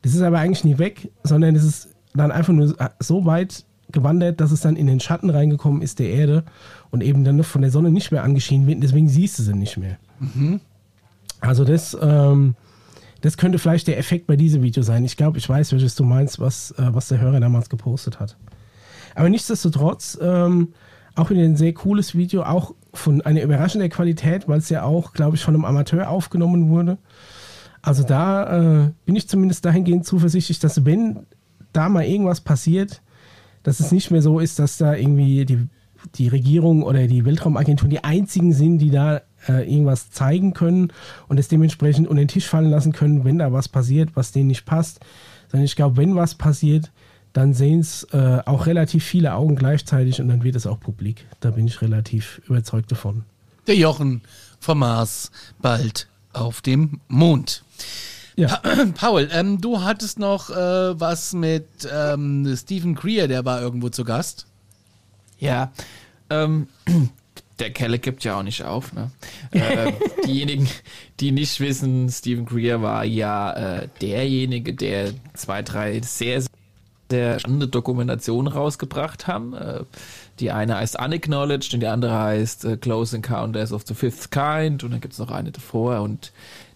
Das 0.02 0.14
ist 0.14 0.22
aber 0.22 0.40
eigentlich 0.40 0.64
nie 0.64 0.78
weg, 0.78 1.12
sondern 1.24 1.56
es 1.56 1.64
ist 1.64 1.90
dann 2.14 2.32
einfach 2.32 2.54
nur 2.54 2.76
so 3.00 3.26
weit 3.26 3.66
gewandert, 3.92 4.42
dass 4.42 4.52
es 4.52 4.62
dann 4.62 4.76
in 4.76 4.88
den 4.88 5.00
Schatten 5.00 5.30
reingekommen 5.30 5.82
ist 5.82 6.00
der 6.00 6.10
Erde 6.10 6.44
und 6.92 7.02
eben 7.02 7.24
dann 7.24 7.44
von 7.44 7.62
der 7.62 7.72
Sonne 7.72 7.92
nicht 7.92 8.12
mehr 8.12 8.24
angeschienen 8.24 8.68
wird. 8.68 8.84
Deswegen 8.84 9.08
siehst 9.08 9.40
du 9.40 9.44
sie 9.44 9.56
nicht 9.56 9.78
mehr. 9.78 9.98
Mhm. 10.20 10.60
Also 11.40 11.64
das, 11.64 11.98
ähm, 12.02 12.56
das 13.26 13.38
könnte 13.38 13.58
vielleicht 13.58 13.88
der 13.88 13.98
Effekt 13.98 14.28
bei 14.28 14.36
diesem 14.36 14.62
Video 14.62 14.84
sein. 14.84 15.04
Ich 15.04 15.18
glaube, 15.18 15.40
ich 15.40 15.50
weiß, 15.50 15.72
welches 15.72 15.96
du 15.96 16.04
meinst, 16.04 16.40
was, 16.40 16.72
äh, 16.72 16.94
was 16.94 17.08
der 17.08 17.20
Hörer 17.20 17.40
damals 17.40 17.70
gepostet 17.70 18.20
hat. 18.20 18.38
Aber 19.16 19.30
nichtsdestotrotz, 19.30 20.18
ähm, 20.22 20.74
auch 21.16 21.32
wieder 21.32 21.42
ein 21.42 21.56
sehr 21.56 21.74
cooles 21.74 22.14
Video, 22.16 22.44
auch 22.44 22.76
von 22.94 23.22
einer 23.22 23.42
überraschenden 23.42 23.90
Qualität, 23.90 24.48
weil 24.48 24.60
es 24.60 24.70
ja 24.70 24.84
auch, 24.84 25.14
glaube 25.14 25.38
ich, 25.38 25.44
von 25.44 25.56
einem 25.56 25.66
Amateur 25.66 26.10
aufgenommen 26.10 26.70
wurde. 26.70 27.00
Also 27.82 28.04
da 28.04 28.84
äh, 28.84 28.92
bin 29.06 29.16
ich 29.16 29.28
zumindest 29.28 29.66
dahingehend 29.66 30.06
zuversichtlich, 30.06 30.60
dass 30.60 30.86
wenn 30.86 31.26
da 31.74 31.90
mal 31.90 32.06
irgendwas 32.06 32.42
passiert, 32.42 33.02
dass 33.64 33.80
es 33.80 33.92
nicht 33.92 34.12
mehr 34.12 34.22
so 34.22 34.40
ist, 34.40 34.60
dass 34.60 34.78
da 34.78 34.94
irgendwie 34.94 35.46
die, 35.46 35.68
die 36.14 36.28
Regierung 36.28 36.84
oder 36.84 37.08
die 37.08 37.26
Weltraumagentur 37.26 37.90
die 37.90 38.04
einzigen 38.04 38.54
sind, 38.54 38.78
die 38.78 38.92
da 38.92 39.22
äh, 39.48 39.70
irgendwas 39.70 40.12
zeigen 40.12 40.54
können 40.54 40.92
und 41.28 41.40
es 41.40 41.48
dementsprechend 41.48 42.08
unter 42.08 42.22
den 42.22 42.28
Tisch 42.28 42.48
fallen 42.48 42.70
lassen 42.70 42.92
können, 42.92 43.24
wenn 43.24 43.40
da 43.40 43.52
was 43.52 43.70
passiert, 43.70 44.10
was 44.16 44.32
denen 44.32 44.48
nicht 44.48 44.66
passt. 44.66 45.00
Sondern 45.50 45.66
ich 45.66 45.76
glaube, 45.76 45.98
wenn 45.98 46.16
was 46.16 46.36
passiert, 46.36 46.92
dann 47.34 47.54
sehen 47.54 47.82
es 47.82 48.04
äh, 48.12 48.42
auch 48.46 48.66
relativ 48.66 49.04
viele 49.04 49.34
Augen 49.34 49.56
gleichzeitig 49.56 50.22
und 50.22 50.30
dann 50.30 50.44
wird 50.44 50.56
es 50.56 50.66
auch 50.66 50.80
publik. 50.80 51.26
Da 51.42 51.52
bin 51.52 51.68
ich 51.68 51.82
relativ 51.82 52.42
überzeugt 52.48 52.92
davon. 52.92 53.24
Der 53.68 53.76
Jochen 53.76 54.22
vom 54.60 54.80
Mars 54.80 55.32
bald 55.62 56.08
auf 56.32 56.62
dem 56.62 57.02
Mond. 57.08 57.64
Ja. 58.36 58.58
Pa 58.58 58.86
Paul, 58.96 59.30
ähm, 59.32 59.60
du 59.60 59.82
hattest 59.82 60.20
noch 60.20 60.50
äh, 60.50 61.00
was 61.00 61.34
mit 61.34 61.68
ähm, 61.92 62.56
Stephen 62.56 62.96
Greer, 62.96 63.28
der 63.28 63.46
war 63.46 63.62
irgendwo 63.62 63.90
zu 63.90 64.04
Gast. 64.04 64.46
Ja, 65.40 65.72
ähm, 66.30 66.68
der 67.60 67.72
Kelle 67.72 68.00
gibt 68.00 68.24
ja 68.24 68.40
auch 68.40 68.44
nicht 68.44 68.64
auf. 68.64 68.94
Ne? 68.94 69.12
äh, 69.52 69.92
diejenigen, 70.26 70.68
die 71.20 71.32
nicht 71.32 71.60
wissen, 71.60 72.10
Stephen 72.10 72.46
Greer 72.46 72.82
war 72.82 73.06
ja 73.06 73.52
äh, 73.52 73.88
derjenige, 74.02 74.74
der 74.74 75.14
zwei, 75.34 75.62
drei 75.62 76.02
sehr 76.02 76.44
sehr 77.12 77.40
spannende 77.40 77.68
Dokumentation 77.68 78.48
rausgebracht 78.48 79.28
haben. 79.28 79.54
Äh, 79.54 79.82
die 80.40 80.50
eine 80.52 80.78
heißt 80.78 81.00
Unacknowledged 81.00 81.76
und 81.76 81.82
die 81.82 81.88
andere 81.88 82.18
heißt 82.18 82.66
äh, 82.66 82.78
Close 82.78 83.16
Encounters 83.16 83.72
of 83.72 83.84
the 83.86 83.94
Fifth 83.94 84.32
Kind 84.32 84.84
und 84.84 84.90
dann 84.92 85.02
gibt 85.02 85.14
es 85.14 85.20
noch 85.20 85.30
eine 85.32 85.52
davor 85.52 86.02
und 86.02 86.32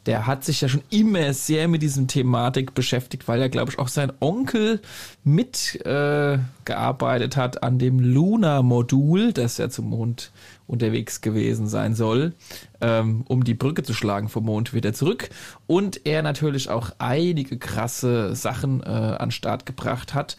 der 0.06 0.28
hat 0.28 0.46
sich 0.46 0.62
ja 0.62 0.70
schon 0.70 0.84
immer 0.90 1.34
sehr 1.34 1.68
mit 1.68 1.82
diesem 1.82 2.08
Thematik 2.08 2.74
beschäftigt, 2.74 3.28
weil 3.28 3.42
ja, 3.42 3.48
glaube 3.48 3.72
ich, 3.72 3.80
auch 3.80 3.90
sein 3.90 4.14
Onkel 4.22 4.82
mitgearbeitet 5.24 7.36
äh, 7.36 7.40
hat 7.40 7.64
an 7.64 7.80
dem 7.80 8.00
Luna-Modul, 8.00 9.34
das 9.34 9.58
ja 9.58 9.70
zum 9.70 9.90
Mond 9.90 10.32
unterwegs 10.70 11.22
gewesen 11.22 11.68
sein 11.68 11.96
soll, 11.96 12.34
ähm, 12.80 13.24
um 13.28 13.44
die 13.44 13.56
Brücke 13.56 13.84
zu 13.84 13.94
schlagen 13.94 14.30
vom 14.30 14.46
Mond 14.46 14.74
wieder 14.74 14.94
zurück. 14.94 15.30
Und 15.68 16.06
er 16.06 16.22
natürlich 16.22 16.70
auch 16.70 16.92
einige 17.00 17.58
krasse 17.58 18.36
Sachen 18.36 18.82
äh, 18.82 18.86
an 18.86 19.32
Start 19.32 19.66
gebracht 19.66 20.14
hat. 20.14 20.38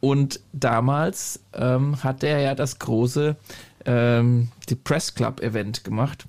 Und 0.00 0.40
damals 0.52 1.40
ähm, 1.54 2.02
hat 2.04 2.22
er 2.22 2.40
ja 2.40 2.54
das 2.54 2.78
große 2.78 3.36
ähm, 3.84 4.48
die 4.68 4.76
Press 4.76 5.14
Club 5.14 5.40
Event 5.40 5.82
gemacht. 5.82 6.26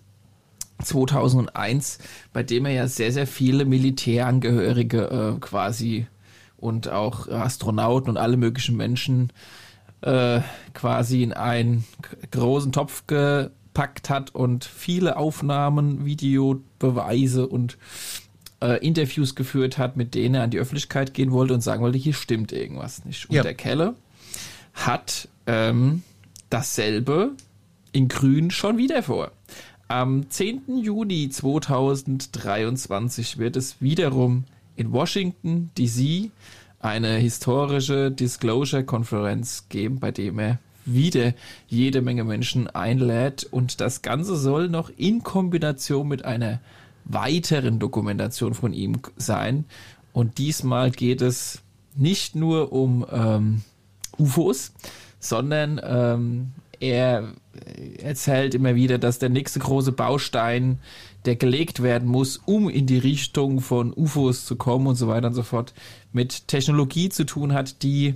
2001, 0.84 2.00
bei 2.34 2.44
dem 2.44 2.66
er 2.66 2.72
ja 2.72 2.88
sehr, 2.88 3.12
sehr 3.12 3.28
viele 3.28 3.64
Militärangehörige 3.66 5.36
äh, 5.36 5.40
quasi 5.40 6.08
und 6.58 6.90
auch 6.90 7.28
Astronauten 7.30 8.10
und 8.10 8.18
alle 8.18 8.38
möglichen 8.38 8.76
Menschen 8.76 9.32
äh, 10.06 10.42
quasi 10.74 11.24
in 11.24 11.34
einen 11.34 11.86
großen 12.32 12.72
Topf 12.72 13.08
gepackt 13.08 14.10
hat 14.10 14.34
und 14.34 14.64
viele 14.64 15.18
Aufnahmen, 15.18 16.06
Videobeweise 16.06 17.48
und 17.48 17.78
äh, 18.62 18.86
Interviews 18.86 19.36
geführt 19.36 19.78
hat, 19.78 19.98
mit 19.98 20.16
denen 20.16 20.36
er 20.36 20.44
an 20.44 20.52
die 20.52 20.60
Öffentlichkeit 20.60 21.14
gehen 21.14 21.32
wollte 21.32 21.54
und 21.54 21.62
sagen 21.62 21.82
wollte, 21.82 21.98
hier 21.98 22.14
stimmt 22.14 22.52
irgendwas 22.52 23.04
nicht. 23.04 23.30
Und 23.30 23.36
ja. 23.36 23.44
der 23.44 23.56
Keller 23.56 23.96
hat 24.74 25.28
ähm, 25.48 26.04
dasselbe 26.50 27.32
in 27.92 28.08
Grün 28.08 28.52
schon 28.52 28.78
wieder 28.78 29.04
vor. 29.04 29.32
Am 29.88 30.30
10. 30.30 30.80
Juni 30.82 31.30
2023 31.30 33.38
wird 33.38 33.56
es 33.56 33.82
wiederum 33.82 34.46
in 34.76 34.92
Washington, 34.92 35.70
DC, 35.78 36.32
eine 36.86 37.18
historische 37.18 38.12
Disclosure-Konferenz 38.12 39.66
geben, 39.70 40.00
bei 40.00 40.12
dem 40.12 40.38
er 40.38 40.60
wieder 40.86 41.34
jede 41.68 42.02
Menge 42.02 42.24
Menschen 42.24 42.68
einlädt. 42.68 43.44
Und 43.44 43.82
das 43.82 44.04
Ganze 44.04 44.36
soll 44.36 44.70
noch 44.70 44.92
in 44.96 45.24
Kombination 45.24 46.08
mit 46.08 46.26
einer 46.26 46.60
weiteren 47.06 47.80
Dokumentation 47.80 48.54
von 48.54 48.72
ihm 48.72 49.00
sein. 49.18 49.66
Und 50.14 50.38
diesmal 50.38 50.92
geht 50.92 51.22
es 51.22 51.64
nicht 51.96 52.36
nur 52.36 52.72
um 52.72 53.04
ähm, 53.12 53.62
UFOs, 54.20 54.72
sondern 55.20 55.82
ähm, 55.84 56.52
er 56.80 57.34
erzählt 58.02 58.56
immer 58.56 58.76
wieder, 58.76 58.98
dass 58.98 59.20
der 59.20 59.30
nächste 59.30 59.60
große 59.60 59.92
Baustein 59.92 60.80
der 61.26 61.36
gelegt 61.36 61.82
werden 61.82 62.08
muss, 62.08 62.38
um 62.46 62.70
in 62.70 62.86
die 62.86 62.98
Richtung 62.98 63.60
von 63.60 63.94
UFOs 63.96 64.46
zu 64.46 64.56
kommen 64.56 64.88
und 64.88 64.96
so 64.96 65.08
weiter 65.08 65.28
und 65.28 65.34
so 65.34 65.44
fort, 65.44 65.74
mit 66.14 66.48
Technologie 66.48 67.10
zu 67.10 67.26
tun 67.26 67.54
hat, 67.54 67.82
die, 67.84 68.16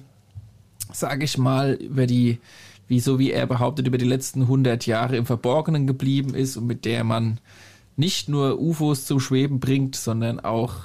sage 0.93 1.26
ich 1.26 1.38
mal, 1.38 1.74
über 1.74 2.06
die, 2.06 2.39
wie 2.88 3.00
so 3.00 3.19
wie 3.19 3.32
er 3.32 3.48
behauptet, 3.48 3.88
über 3.88 3.98
die 3.98 4.06
letzten 4.06 4.43
100 4.43 4.86
Jahre 4.86 5.17
im 5.17 5.26
Verborgenen 5.26 5.88
geblieben 5.88 6.34
ist 6.34 6.58
und 6.58 6.67
mit 6.67 6.86
der 6.86 7.04
man 7.04 7.39
nicht 7.98 8.30
nur 8.30 8.60
UFOs 8.60 9.06
zum 9.06 9.19
Schweben 9.19 9.60
bringt, 9.60 9.95
sondern 9.95 10.39
auch 10.39 10.76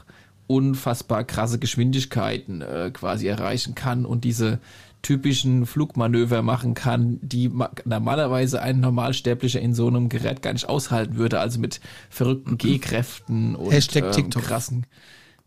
unfassbar 0.47 1.25
krasse 1.25 1.59
Geschwindigkeiten 1.59 2.61
äh, 2.61 2.91
quasi 2.93 3.27
erreichen 3.27 3.75
kann 3.75 4.05
und 4.05 4.25
diese 4.25 4.59
typischen 5.05 5.67
Flugmanöver 5.67 6.43
machen 6.43 6.75
kann, 6.75 7.21
die 7.23 7.53
normalerweise 7.85 8.61
ein 8.61 8.81
Normalsterblicher 8.81 9.61
in 9.61 9.75
so 9.75 9.87
einem 9.87 10.09
Gerät 10.09 10.43
gar 10.43 10.53
nicht 10.53 10.69
aushalten 10.69 11.17
würde, 11.17 11.39
also 11.39 11.61
mit 11.61 11.81
verrückten 12.11 12.59
G-Kräften 12.59 13.55
und 13.55 13.71
Hashtag 13.71 14.07
ähm, 14.07 14.13
TikTok. 14.13 14.43
krassen. 14.43 14.87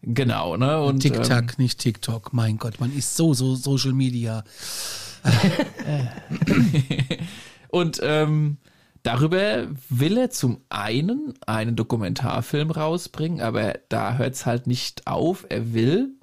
Genau, 0.01 0.55
ne? 0.57 0.81
Und 0.81 0.99
TikTok, 0.99 1.29
ähm, 1.29 1.47
nicht 1.57 1.79
TikTok. 1.79 2.31
Mein 2.31 2.57
Gott, 2.57 2.79
man 2.79 2.95
ist 2.95 3.17
so, 3.17 3.33
so 3.33 3.55
Social 3.55 3.93
Media. 3.93 4.43
und 7.69 7.99
ähm, 8.03 8.57
darüber 9.01 9.67
will 9.89 10.17
er 10.17 10.29
zum 10.29 10.61
einen 10.69 11.33
einen 11.45 11.75
Dokumentarfilm 11.75 12.71
rausbringen, 12.71 13.41
aber 13.41 13.73
da 13.89 14.17
hört 14.17 14.35
es 14.35 14.45
halt 14.45 14.67
nicht 14.67 15.07
auf. 15.07 15.47
Er 15.49 15.73
will 15.73 16.16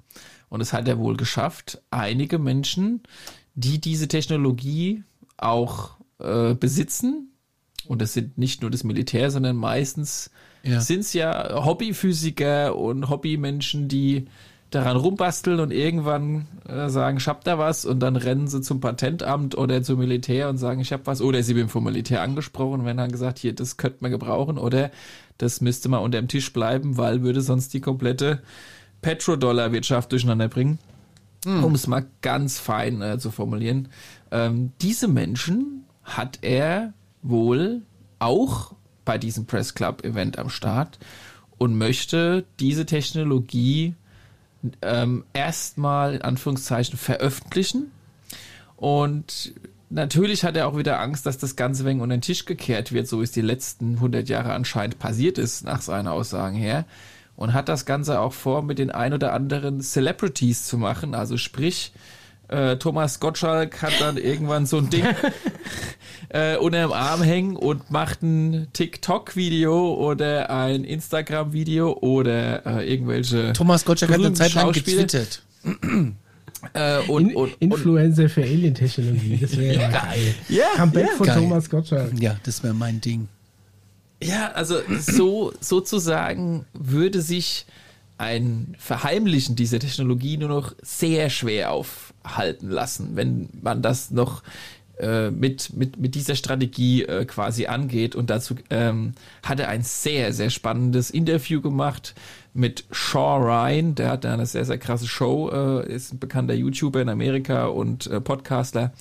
und 0.49 0.61
es 0.61 0.73
hat 0.73 0.87
er 0.87 0.97
wohl 0.97 1.17
geschafft, 1.17 1.81
einige 1.91 2.39
Menschen, 2.39 3.03
die 3.55 3.79
diese 3.79 4.07
Technologie 4.07 5.03
auch 5.37 5.91
äh, 6.19 6.53
besitzen, 6.53 7.31
und 7.87 8.01
das 8.01 8.13
sind 8.13 8.37
nicht 8.37 8.61
nur 8.61 8.71
das 8.71 8.83
Militär, 8.83 9.29
sondern 9.31 9.55
meistens 9.55 10.31
ja. 10.63 10.81
sind 10.81 11.01
es 11.01 11.13
ja 11.13 11.63
Hobbyphysiker 11.65 12.75
und 12.75 13.09
Hobbymenschen, 13.09 13.87
die 13.87 14.25
daran 14.71 14.97
rumbasteln 14.97 15.59
und 15.59 15.71
irgendwann 15.71 16.47
äh, 16.67 16.89
sagen, 16.89 17.17
ich 17.17 17.27
hab 17.27 17.43
da 17.43 17.57
was. 17.57 17.85
Und 17.85 17.99
dann 17.99 18.15
rennen 18.15 18.47
sie 18.47 18.61
zum 18.61 18.79
Patentamt 18.79 19.57
oder 19.57 19.83
zum 19.83 19.99
Militär 19.99 20.49
und 20.49 20.57
sagen, 20.57 20.81
ich 20.81 20.91
hab 20.91 21.07
was. 21.07 21.21
Oder 21.21 21.43
sie 21.43 21.55
werden 21.55 21.69
vom 21.69 21.83
Militär 21.83 22.21
angesprochen 22.21 22.81
und 22.81 22.85
werden 22.85 22.97
dann 22.97 23.11
gesagt, 23.11 23.39
hier, 23.39 23.53
das 23.53 23.77
könnte 23.77 23.99
man 24.01 24.11
gebrauchen. 24.11 24.57
Oder 24.57 24.91
das 25.37 25.61
müsste 25.61 25.87
mal 25.87 25.99
unter 25.99 26.19
dem 26.19 26.27
Tisch 26.27 26.51
bleiben, 26.51 26.97
weil 26.97 27.21
würde 27.21 27.41
sonst 27.41 27.73
die 27.73 27.81
komplette 27.81 28.41
Petrodollar-Wirtschaft 29.05 30.11
durcheinander 30.11 30.47
bringen, 30.47 30.79
hm. 31.43 31.63
um 31.63 31.75
es 31.75 31.85
mal 31.85 32.07
ganz 32.23 32.57
fein 32.57 33.03
äh, 33.03 33.19
zu 33.19 33.29
formulieren. 33.29 33.89
Ähm, 34.31 34.71
diese 34.81 35.07
Menschen 35.07 35.85
hat 36.03 36.39
er 36.41 36.93
wohl 37.21 37.83
auch 38.17 38.73
bei 39.05 39.19
diesem 39.19 39.45
Press 39.45 39.75
Club 39.75 40.03
Event 40.03 40.39
am 40.39 40.49
Start 40.49 40.97
und 41.59 41.77
möchte 41.77 42.45
diese 42.59 42.87
Technologie 42.87 43.93
ähm, 44.81 45.23
erstmal 45.33 46.15
in 46.15 46.23
Anführungszeichen 46.23 46.97
veröffentlichen. 46.97 47.91
Und 48.75 49.53
natürlich 49.91 50.43
hat 50.43 50.57
er 50.57 50.67
auch 50.67 50.77
wieder 50.79 50.99
Angst, 50.99 51.27
dass 51.27 51.37
das 51.37 51.55
Ganze 51.55 51.85
wegen 51.85 52.01
unter 52.01 52.17
den 52.17 52.21
Tisch 52.21 52.45
gekehrt 52.45 52.91
wird, 52.91 53.07
so 53.07 53.19
wie 53.19 53.23
es 53.23 53.31
die 53.31 53.41
letzten 53.41 53.97
100 53.97 54.27
Jahre 54.29 54.53
anscheinend 54.53 54.97
passiert 54.97 55.37
ist, 55.37 55.63
nach 55.63 55.83
seinen 55.83 56.07
Aussagen 56.07 56.55
her 56.55 56.85
und 57.35 57.53
hat 57.53 57.69
das 57.69 57.85
Ganze 57.85 58.19
auch 58.19 58.33
vor, 58.33 58.61
mit 58.61 58.79
den 58.79 58.91
ein 58.91 59.13
oder 59.13 59.33
anderen 59.33 59.81
Celebrities 59.81 60.65
zu 60.65 60.77
machen. 60.77 61.15
Also 61.15 61.37
sprich, 61.37 61.91
äh, 62.47 62.77
Thomas 62.77 63.19
Gottschalk 63.19 63.81
hat 63.81 63.93
dann 63.99 64.17
irgendwann 64.17 64.65
so 64.65 64.77
ein 64.77 64.89
Ding 64.89 65.03
äh, 66.29 66.57
unter 66.57 66.81
dem 66.81 66.91
Arm 66.91 67.23
hängen 67.23 67.55
und 67.55 67.89
macht 67.89 68.21
ein 68.21 68.67
TikTok-Video 68.73 69.95
oder 69.95 70.49
ein 70.49 70.83
Instagram-Video 70.83 71.93
oder 71.93 72.65
äh, 72.65 72.91
irgendwelche. 72.91 73.53
Thomas 73.53 73.83
Gottschalk 73.83 74.11
hat 74.11 74.19
eine 74.19 74.33
Zeit 74.33 74.53
lang 74.53 74.71
getwittert. 74.71 75.41
Äh, 76.73 76.99
und, 77.07 77.29
In, 77.29 77.35
und, 77.35 77.55
Influencer 77.59 78.29
für 78.29 78.41
Alien-Technologie, 78.41 79.37
das 79.41 79.57
wäre 79.57 79.75
ja 79.75 79.89
geil. 79.89 80.35
Ja, 80.49 80.65
Comeback 80.75 81.07
ja, 81.07 81.15
von 81.15 81.27
geil. 81.27 81.35
Thomas 81.39 81.69
Gottschalk. 81.69 82.19
Ja, 82.19 82.37
das 82.43 82.63
wäre 82.63 82.73
mein 82.73 83.01
Ding. 83.01 83.27
Ja, 84.27 84.51
also 84.51 84.79
so 84.99 85.53
sozusagen 85.59 86.65
würde 86.73 87.21
sich 87.21 87.65
ein 88.17 88.75
Verheimlichen 88.79 89.55
dieser 89.55 89.79
Technologie 89.79 90.37
nur 90.37 90.49
noch 90.49 90.73
sehr 90.81 91.29
schwer 91.29 91.71
aufhalten 91.71 92.69
lassen, 92.69 93.15
wenn 93.15 93.49
man 93.61 93.81
das 93.81 94.11
noch 94.11 94.41
äh, 94.97 95.29
mit, 95.31 95.73
mit, 95.75 95.97
mit 95.97 96.15
dieser 96.15 96.35
Strategie 96.35 97.03
äh, 97.03 97.25
quasi 97.25 97.65
angeht. 97.65 98.15
Und 98.15 98.29
dazu 98.29 98.55
ähm, 98.69 99.13
hat 99.43 99.59
er 99.59 99.67
ein 99.67 99.83
sehr, 99.83 100.31
sehr 100.31 100.49
spannendes 100.49 101.09
Interview 101.09 101.59
gemacht 101.59 102.15
mit 102.53 102.85
Shaw 102.91 103.37
Ryan. 103.43 103.95
Der 103.95 104.11
hat 104.11 104.25
eine 104.25 104.45
sehr, 104.45 104.63
sehr 104.63 104.77
krasse 104.77 105.07
Show, 105.07 105.49
äh, 105.51 105.93
ist 105.93 106.13
ein 106.13 106.19
bekannter 106.19 106.53
YouTuber 106.53 107.01
in 107.01 107.09
Amerika 107.09 107.65
und 107.65 108.07
äh, 108.07 108.21
Podcaster. 108.21 108.93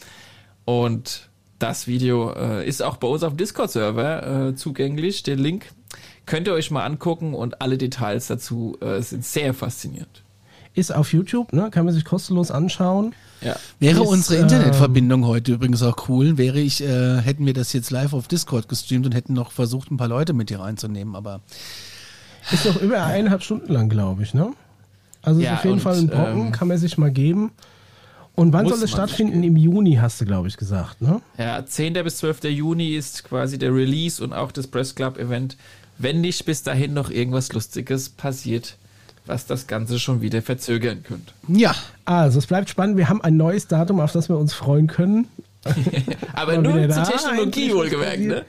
Und 0.65 1.29
das 1.65 1.87
Video 1.87 2.31
äh, 2.33 2.69
ist 2.69 2.83
auch 2.83 2.99
bei 2.99 3.09
uns 3.09 3.23
auf 3.23 3.33
dem 3.33 3.37
Discord-Server 3.39 4.49
äh, 4.49 4.55
zugänglich. 4.55 5.23
Den 5.23 5.39
Link 5.39 5.73
könnt 6.27 6.47
ihr 6.47 6.53
euch 6.53 6.71
mal 6.71 6.85
angucken 6.85 7.33
und 7.33 7.63
alle 7.63 7.79
Details 7.79 8.27
dazu 8.27 8.77
äh, 8.83 9.01
sind 9.01 9.25
sehr 9.25 9.55
faszinierend. 9.55 10.23
Ist 10.75 10.95
auf 10.95 11.15
YouTube, 11.15 11.55
ne? 11.55 11.71
kann 11.71 11.87
man 11.87 11.95
sich 11.95 12.05
kostenlos 12.05 12.51
anschauen. 12.51 13.15
Ja. 13.41 13.57
Wäre 13.81 14.03
ist, 14.03 14.09
unsere 14.09 14.43
Internetverbindung 14.43 15.23
ähm, 15.23 15.27
heute 15.27 15.53
übrigens 15.53 15.83
auch 15.83 16.09
cool, 16.09 16.37
wäre 16.37 16.61
ich, 16.61 16.83
äh, 16.83 17.23
hätten 17.23 17.47
wir 17.47 17.55
das 17.55 17.73
jetzt 17.73 17.91
live 17.91 18.13
auf 18.13 18.29
Discord 18.29 18.69
gestreamt 18.69 19.07
und 19.07 19.15
hätten 19.15 19.33
noch 19.33 19.51
versucht, 19.51 19.91
ein 19.91 19.97
paar 19.97 20.09
Leute 20.09 20.35
mit 20.35 20.51
hier 20.51 20.61
reinzunehmen, 20.61 21.17
aber. 21.17 21.41
Ist 22.53 22.67
doch 22.67 22.79
über 22.83 23.03
eineinhalb 23.05 23.43
Stunden 23.43 23.73
lang, 23.73 23.89
glaube 23.89 24.23
ich, 24.23 24.35
ne? 24.35 24.53
Also 25.23 25.41
ja, 25.41 25.53
ist 25.53 25.59
auf 25.61 25.65
jeden 25.65 25.75
und, 25.77 25.81
Fall 25.81 25.97
ein 25.97 26.09
Brocken, 26.09 26.47
ähm, 26.47 26.53
kann 26.53 26.69
man 26.69 26.77
sich 26.77 26.99
mal 26.99 27.11
geben. 27.11 27.53
Und 28.37 28.53
wann 28.53 28.69
soll 28.69 28.83
es 28.83 28.91
stattfinden? 28.91 29.43
Im 29.45 29.57
Juni, 29.57 29.95
hast 29.95 30.21
du, 30.21 30.25
glaube 30.25 30.49
ich, 30.49 30.57
gesagt, 30.57 31.01
ne? 31.01 31.21
Ja, 31.39 31.65
10. 31.65 31.95
bis 31.95 32.17
12. 32.19 32.45
Juni 32.45 32.95
ist 32.95 33.25
quasi 33.25 33.59
der 33.59 33.73
Release 33.75 34.23
und 34.23 34.33
auch 34.33 34.51
das 34.51 34.67
Press 34.67 34.95
Club 34.95 35.19
Event. 35.19 35.57
Wenn 35.99 36.21
nicht 36.21 36.45
bis 36.45 36.65
dahin 36.65 36.93
noch 36.95 37.11
irgendwas 37.11 37.53
Lustiges 37.53 38.09
passiert 38.09 38.77
was 39.27 39.47
das 39.47 39.67
Ganze 39.67 39.99
schon 39.99 40.21
wieder 40.21 40.43
verzögern 40.43 41.03
könnte. 41.03 41.33
Ja. 41.49 41.75
Also, 42.05 42.39
es 42.39 42.47
bleibt 42.47 42.69
spannend. 42.69 42.97
Wir 42.97 43.09
haben 43.09 43.23
ein 43.23 43.37
neues 43.37 43.67
Datum, 43.67 44.01
auf 44.01 44.13
das 44.13 44.29
wir 44.29 44.37
uns 44.37 44.53
freuen 44.53 44.87
können. 44.87 45.27
Aber 46.35 46.59
nur 46.59 46.91
zur 46.91 47.05
Technologie 47.05 47.73
wohlgemerkt, 47.73 48.21
ne? 48.21 48.45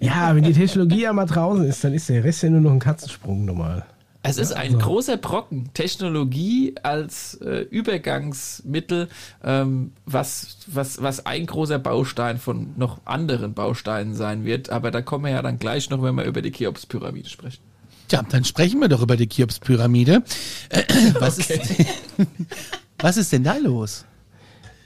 Ja, 0.00 0.36
wenn 0.36 0.44
die 0.44 0.52
Technologie 0.52 1.02
ja 1.02 1.12
mal 1.14 1.24
draußen 1.24 1.64
ist, 1.64 1.82
dann 1.82 1.94
ist 1.94 2.10
der 2.10 2.22
Rest 2.22 2.42
ja 2.42 2.50
nur 2.50 2.60
noch 2.60 2.72
ein 2.72 2.80
Katzensprung 2.80 3.46
normal. 3.46 3.86
Es 4.22 4.36
ist 4.36 4.52
ein 4.52 4.74
also. 4.74 4.86
großer 4.86 5.16
Brocken. 5.16 5.70
Technologie 5.72 6.74
als 6.82 7.34
äh, 7.36 7.60
Übergangsmittel, 7.62 9.08
ähm, 9.42 9.92
was, 10.04 10.58
was, 10.66 11.02
was 11.02 11.24
ein 11.24 11.46
großer 11.46 11.78
Baustein 11.78 12.38
von 12.38 12.74
noch 12.76 13.00
anderen 13.06 13.54
Bausteinen 13.54 14.14
sein 14.14 14.44
wird. 14.44 14.70
Aber 14.70 14.90
da 14.90 15.00
kommen 15.00 15.24
wir 15.24 15.32
ja 15.32 15.42
dann 15.42 15.58
gleich 15.58 15.88
noch, 15.88 16.02
wenn 16.02 16.16
wir 16.16 16.24
über 16.24 16.42
die 16.42 16.50
Cheops-Pyramide 16.50 17.30
sprechen. 17.30 17.62
Ja, 18.10 18.22
dann 18.22 18.44
sprechen 18.44 18.80
wir 18.80 18.88
doch 18.88 19.02
über 19.02 19.16
die 19.16 19.28
Cheops-Pyramide. 19.28 20.22
Äh, 20.68 20.82
was, 21.18 21.38
okay. 21.38 21.86
ist, 22.18 22.28
was 22.98 23.16
ist 23.16 23.32
denn 23.32 23.44
da 23.44 23.56
los? 23.56 24.04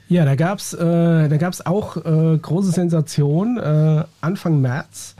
Ja, 0.08 0.24
da 0.24 0.36
gab 0.36 0.58
es 0.58 0.74
äh, 0.74 1.64
auch 1.64 1.96
äh, 1.96 2.38
große 2.38 2.70
Sensation. 2.70 3.58
Äh, 3.58 4.04
Anfang 4.20 4.60
März 4.60 5.16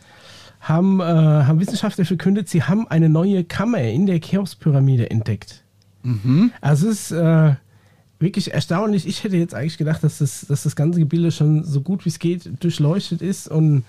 haben, 0.64 1.00
äh, 1.00 1.04
haben 1.04 1.60
Wissenschaftler 1.60 2.04
verkündet, 2.04 2.48
sie 2.48 2.62
haben 2.62 2.88
eine 2.88 3.08
neue 3.08 3.44
Kammer 3.44 3.82
in 3.82 4.06
der 4.06 4.20
Cheops-Pyramide 4.20 5.10
entdeckt. 5.10 5.62
Mhm. 6.02 6.52
Also 6.60 6.88
es 6.88 7.10
ist 7.10 7.12
äh, 7.12 7.54
wirklich 8.18 8.52
erstaunlich. 8.52 9.06
Ich 9.06 9.24
hätte 9.24 9.36
jetzt 9.36 9.54
eigentlich 9.54 9.78
gedacht, 9.78 10.02
dass 10.02 10.18
das, 10.18 10.46
dass 10.48 10.62
das 10.62 10.74
ganze 10.74 11.00
Gebilde 11.00 11.30
schon 11.30 11.64
so 11.64 11.82
gut 11.82 12.04
wie 12.04 12.08
es 12.08 12.18
geht 12.18 12.50
durchleuchtet 12.62 13.20
ist 13.20 13.46
und 13.46 13.84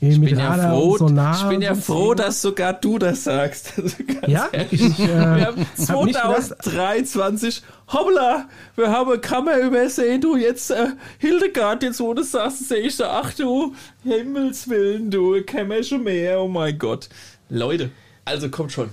ich 0.00 0.20
bin 0.20 0.38
ja 0.38 0.52
froh, 0.54 0.96
ich 0.96 1.48
bin 1.48 1.62
ja 1.62 1.74
froh, 1.74 2.14
dass 2.14 2.40
sogar 2.40 2.72
du 2.72 2.98
das 2.98 3.24
sagst. 3.24 3.74
Also 4.22 4.32
ja, 4.32 4.48
ehrlich, 4.52 4.72
ich, 4.72 5.00
äh, 5.00 5.08
wir 5.08 5.46
haben 5.46 5.66
2023, 5.74 7.62
hoppla, 7.88 8.48
wir 8.76 8.90
haben 8.90 9.10
eine 9.10 9.20
Kammer 9.20 9.58
übersehen, 9.58 10.20
du 10.20 10.36
jetzt, 10.36 10.70
äh, 10.70 10.88
Hildegard, 11.18 11.82
jetzt 11.82 12.00
wo 12.00 12.12
du 12.12 12.22
sagst, 12.22 12.68
sehe 12.68 12.80
ich 12.80 12.96
so, 12.96 13.04
ach 13.04 13.32
du, 13.32 13.74
Himmelswillen, 14.04 15.10
du, 15.10 15.42
Kammer 15.44 15.82
schon 15.82 16.04
mehr, 16.04 16.40
oh 16.40 16.48
mein 16.48 16.78
Gott. 16.78 17.08
Leute, 17.48 17.90
also 18.24 18.50
kommt 18.50 18.72
schon. 18.72 18.90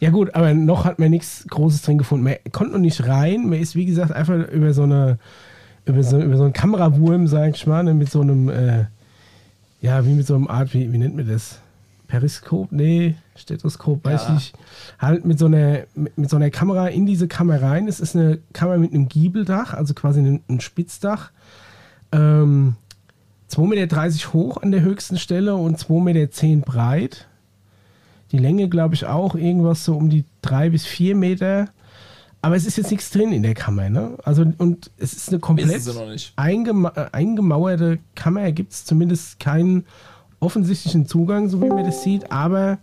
Ja 0.00 0.10
gut, 0.10 0.34
aber 0.34 0.52
noch 0.52 0.84
hat 0.84 0.98
man 0.98 1.10
nichts 1.10 1.46
Großes 1.48 1.82
drin 1.82 1.98
gefunden. 1.98 2.24
Man 2.24 2.36
konnte 2.52 2.74
noch 2.74 2.80
nicht 2.80 3.06
rein, 3.06 3.48
man 3.48 3.58
ist 3.58 3.74
wie 3.74 3.86
gesagt 3.86 4.12
einfach 4.12 4.48
über 4.48 4.74
so 4.74 4.82
eine 4.82 5.18
über 5.86 6.02
so, 6.02 6.20
über 6.20 6.36
so 6.36 6.44
einen 6.44 6.52
Kamerawurm, 6.52 7.26
sag 7.26 7.54
ich 7.54 7.66
mal, 7.66 7.82
ne, 7.82 7.94
mit 7.94 8.10
so 8.10 8.20
einem 8.20 8.48
äh, 8.48 8.86
ja, 9.84 10.06
wie 10.06 10.14
mit 10.14 10.26
so 10.26 10.34
einem 10.34 10.48
Art, 10.48 10.72
wie, 10.72 10.90
wie 10.90 10.96
nennt 10.96 11.14
man 11.14 11.28
das? 11.28 11.58
Periskop? 12.06 12.72
Nee, 12.72 13.16
Stethoskop, 13.36 14.02
weiß 14.02 14.22
ja. 14.22 14.28
ich 14.28 14.34
nicht. 14.34 14.54
Halt 14.98 15.26
mit 15.26 15.38
so, 15.38 15.44
einer, 15.44 15.80
mit, 15.94 16.16
mit, 16.16 16.30
so 16.30 16.36
einer 16.36 16.48
Kamera 16.48 16.88
in 16.88 17.04
diese 17.04 17.28
Kamera 17.28 17.68
rein. 17.68 17.86
Es 17.86 18.00
ist 18.00 18.16
eine 18.16 18.38
Kamera 18.54 18.78
mit 18.78 18.94
einem 18.94 19.08
Giebeldach, 19.08 19.74
also 19.74 19.92
quasi 19.92 20.20
ein, 20.20 20.40
ein 20.48 20.60
Spitzdach. 20.60 21.32
Ähm, 22.12 22.76
2,30 23.50 23.66
Meter 23.66 24.32
hoch 24.32 24.56
an 24.62 24.70
der 24.70 24.80
höchsten 24.80 25.18
Stelle 25.18 25.54
und 25.54 25.78
2,10 25.78 26.00
Meter 26.00 26.64
breit. 26.64 27.28
Die 28.32 28.38
Länge, 28.38 28.70
glaube 28.70 28.94
ich, 28.94 29.04
auch 29.04 29.34
irgendwas 29.34 29.84
so 29.84 29.94
um 29.96 30.08
die 30.08 30.24
3 30.40 30.70
bis 30.70 30.86
4 30.86 31.14
Meter. 31.14 31.68
Aber 32.44 32.56
es 32.56 32.66
ist 32.66 32.76
jetzt 32.76 32.90
nichts 32.90 33.08
drin 33.10 33.32
in 33.32 33.42
der 33.42 33.54
Kammer, 33.54 33.88
ne? 33.88 34.18
Also, 34.22 34.44
und 34.58 34.90
es 34.98 35.14
ist 35.14 35.30
eine 35.30 35.38
komplett 35.38 35.82
eingema 36.36 36.92
äh, 36.94 37.06
eingemauerte 37.12 38.00
Kammer. 38.14 38.52
Gibt 38.52 38.72
es 38.72 38.84
zumindest 38.84 39.40
keinen 39.40 39.86
offensichtlichen 40.40 41.06
Zugang, 41.06 41.48
so 41.48 41.62
wie 41.62 41.70
man 41.70 41.86
das 41.86 42.02
sieht. 42.02 42.30
Aber 42.30 42.76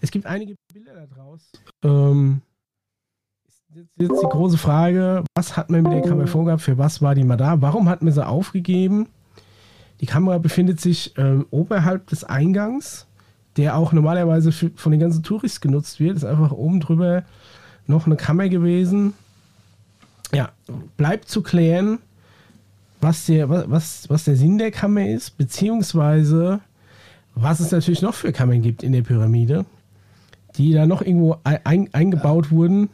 es 0.00 0.10
gibt 0.10 0.24
einige 0.24 0.54
Bilder 0.72 0.94
da 0.94 1.14
draus. 1.14 1.42
Ähm, 1.84 2.40
jetzt, 3.74 3.90
jetzt 3.96 4.22
die 4.22 4.28
große 4.28 4.56
Frage: 4.56 5.24
Was 5.34 5.58
hat 5.58 5.68
man 5.68 5.82
mit 5.82 5.92
der 5.92 6.00
Kamera 6.00 6.26
vorgehabt? 6.26 6.62
Für 6.62 6.78
was 6.78 7.02
war 7.02 7.14
die 7.14 7.24
mal 7.24 7.36
da? 7.36 7.60
Warum 7.60 7.90
hat 7.90 8.00
man 8.00 8.14
sie 8.14 8.26
aufgegeben? 8.26 9.08
Die 10.00 10.06
Kamera 10.06 10.38
befindet 10.38 10.80
sich 10.80 11.12
ähm, 11.18 11.44
oberhalb 11.50 12.06
des 12.06 12.24
Eingangs, 12.24 13.06
der 13.58 13.76
auch 13.76 13.92
normalerweise 13.92 14.52
für, 14.52 14.70
von 14.74 14.92
den 14.92 15.00
ganzen 15.00 15.22
Touristen 15.22 15.68
genutzt 15.68 16.00
wird. 16.00 16.16
Ist 16.16 16.24
einfach 16.24 16.52
oben 16.52 16.80
drüber 16.80 17.24
noch 17.86 18.06
eine 18.06 18.16
Kammer 18.16 18.48
gewesen. 18.48 19.14
Ja, 20.32 20.50
bleibt 20.96 21.28
zu 21.28 21.42
klären, 21.42 21.98
was 23.00 23.26
der, 23.26 23.48
was, 23.48 24.08
was 24.08 24.24
der 24.24 24.36
Sinn 24.36 24.58
der 24.58 24.70
Kammer 24.70 25.08
ist, 25.08 25.36
beziehungsweise 25.38 26.60
was 27.34 27.60
es 27.60 27.70
natürlich 27.70 28.02
noch 28.02 28.14
für 28.14 28.32
Kammern 28.32 28.62
gibt 28.62 28.82
in 28.82 28.92
der 28.92 29.02
Pyramide, 29.02 29.66
die 30.56 30.72
da 30.72 30.86
noch 30.86 31.02
irgendwo 31.02 31.36
ein, 31.44 31.92
eingebaut 31.92 32.50
wurden 32.50 32.88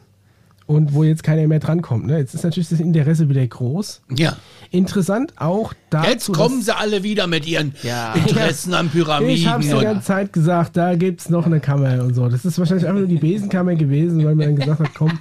und 0.75 0.93
wo 0.93 1.03
jetzt 1.03 1.23
keiner 1.23 1.47
mehr 1.47 1.59
drankommt. 1.59 2.07
Ne? 2.07 2.17
Jetzt 2.17 2.33
ist 2.33 2.43
natürlich 2.43 2.69
das 2.69 2.79
Interesse 2.79 3.29
wieder 3.29 3.45
groß. 3.45 4.01
Ja. 4.15 4.37
Interessant 4.71 5.33
auch 5.37 5.73
dazu. 5.89 6.09
Jetzt 6.09 6.33
kommen 6.33 6.61
sie 6.61 6.75
alle 6.75 7.03
wieder 7.03 7.27
mit 7.27 7.47
ihren 7.47 7.73
ja. 7.83 8.13
Interessen 8.13 8.73
an 8.73 8.89
Pyramiden. 8.89 9.35
Ich 9.35 9.47
habe 9.47 9.63
die 9.63 9.69
ganze 9.69 10.05
Zeit 10.05 10.33
gesagt, 10.33 10.77
da 10.77 10.95
gibt 10.95 11.21
es 11.21 11.29
noch 11.29 11.45
eine 11.45 11.59
Kammer 11.59 12.03
und 12.03 12.15
so. 12.15 12.27
Das 12.27 12.45
ist 12.45 12.57
wahrscheinlich 12.59 12.87
einfach 12.87 12.99
nur 12.99 13.07
die 13.07 13.17
Besenkammer 13.17 13.75
gewesen, 13.75 14.23
weil 14.25 14.35
man 14.35 14.47
dann 14.47 14.55
gesagt 14.55 14.79
hat, 14.79 14.93
komm, 14.95 15.19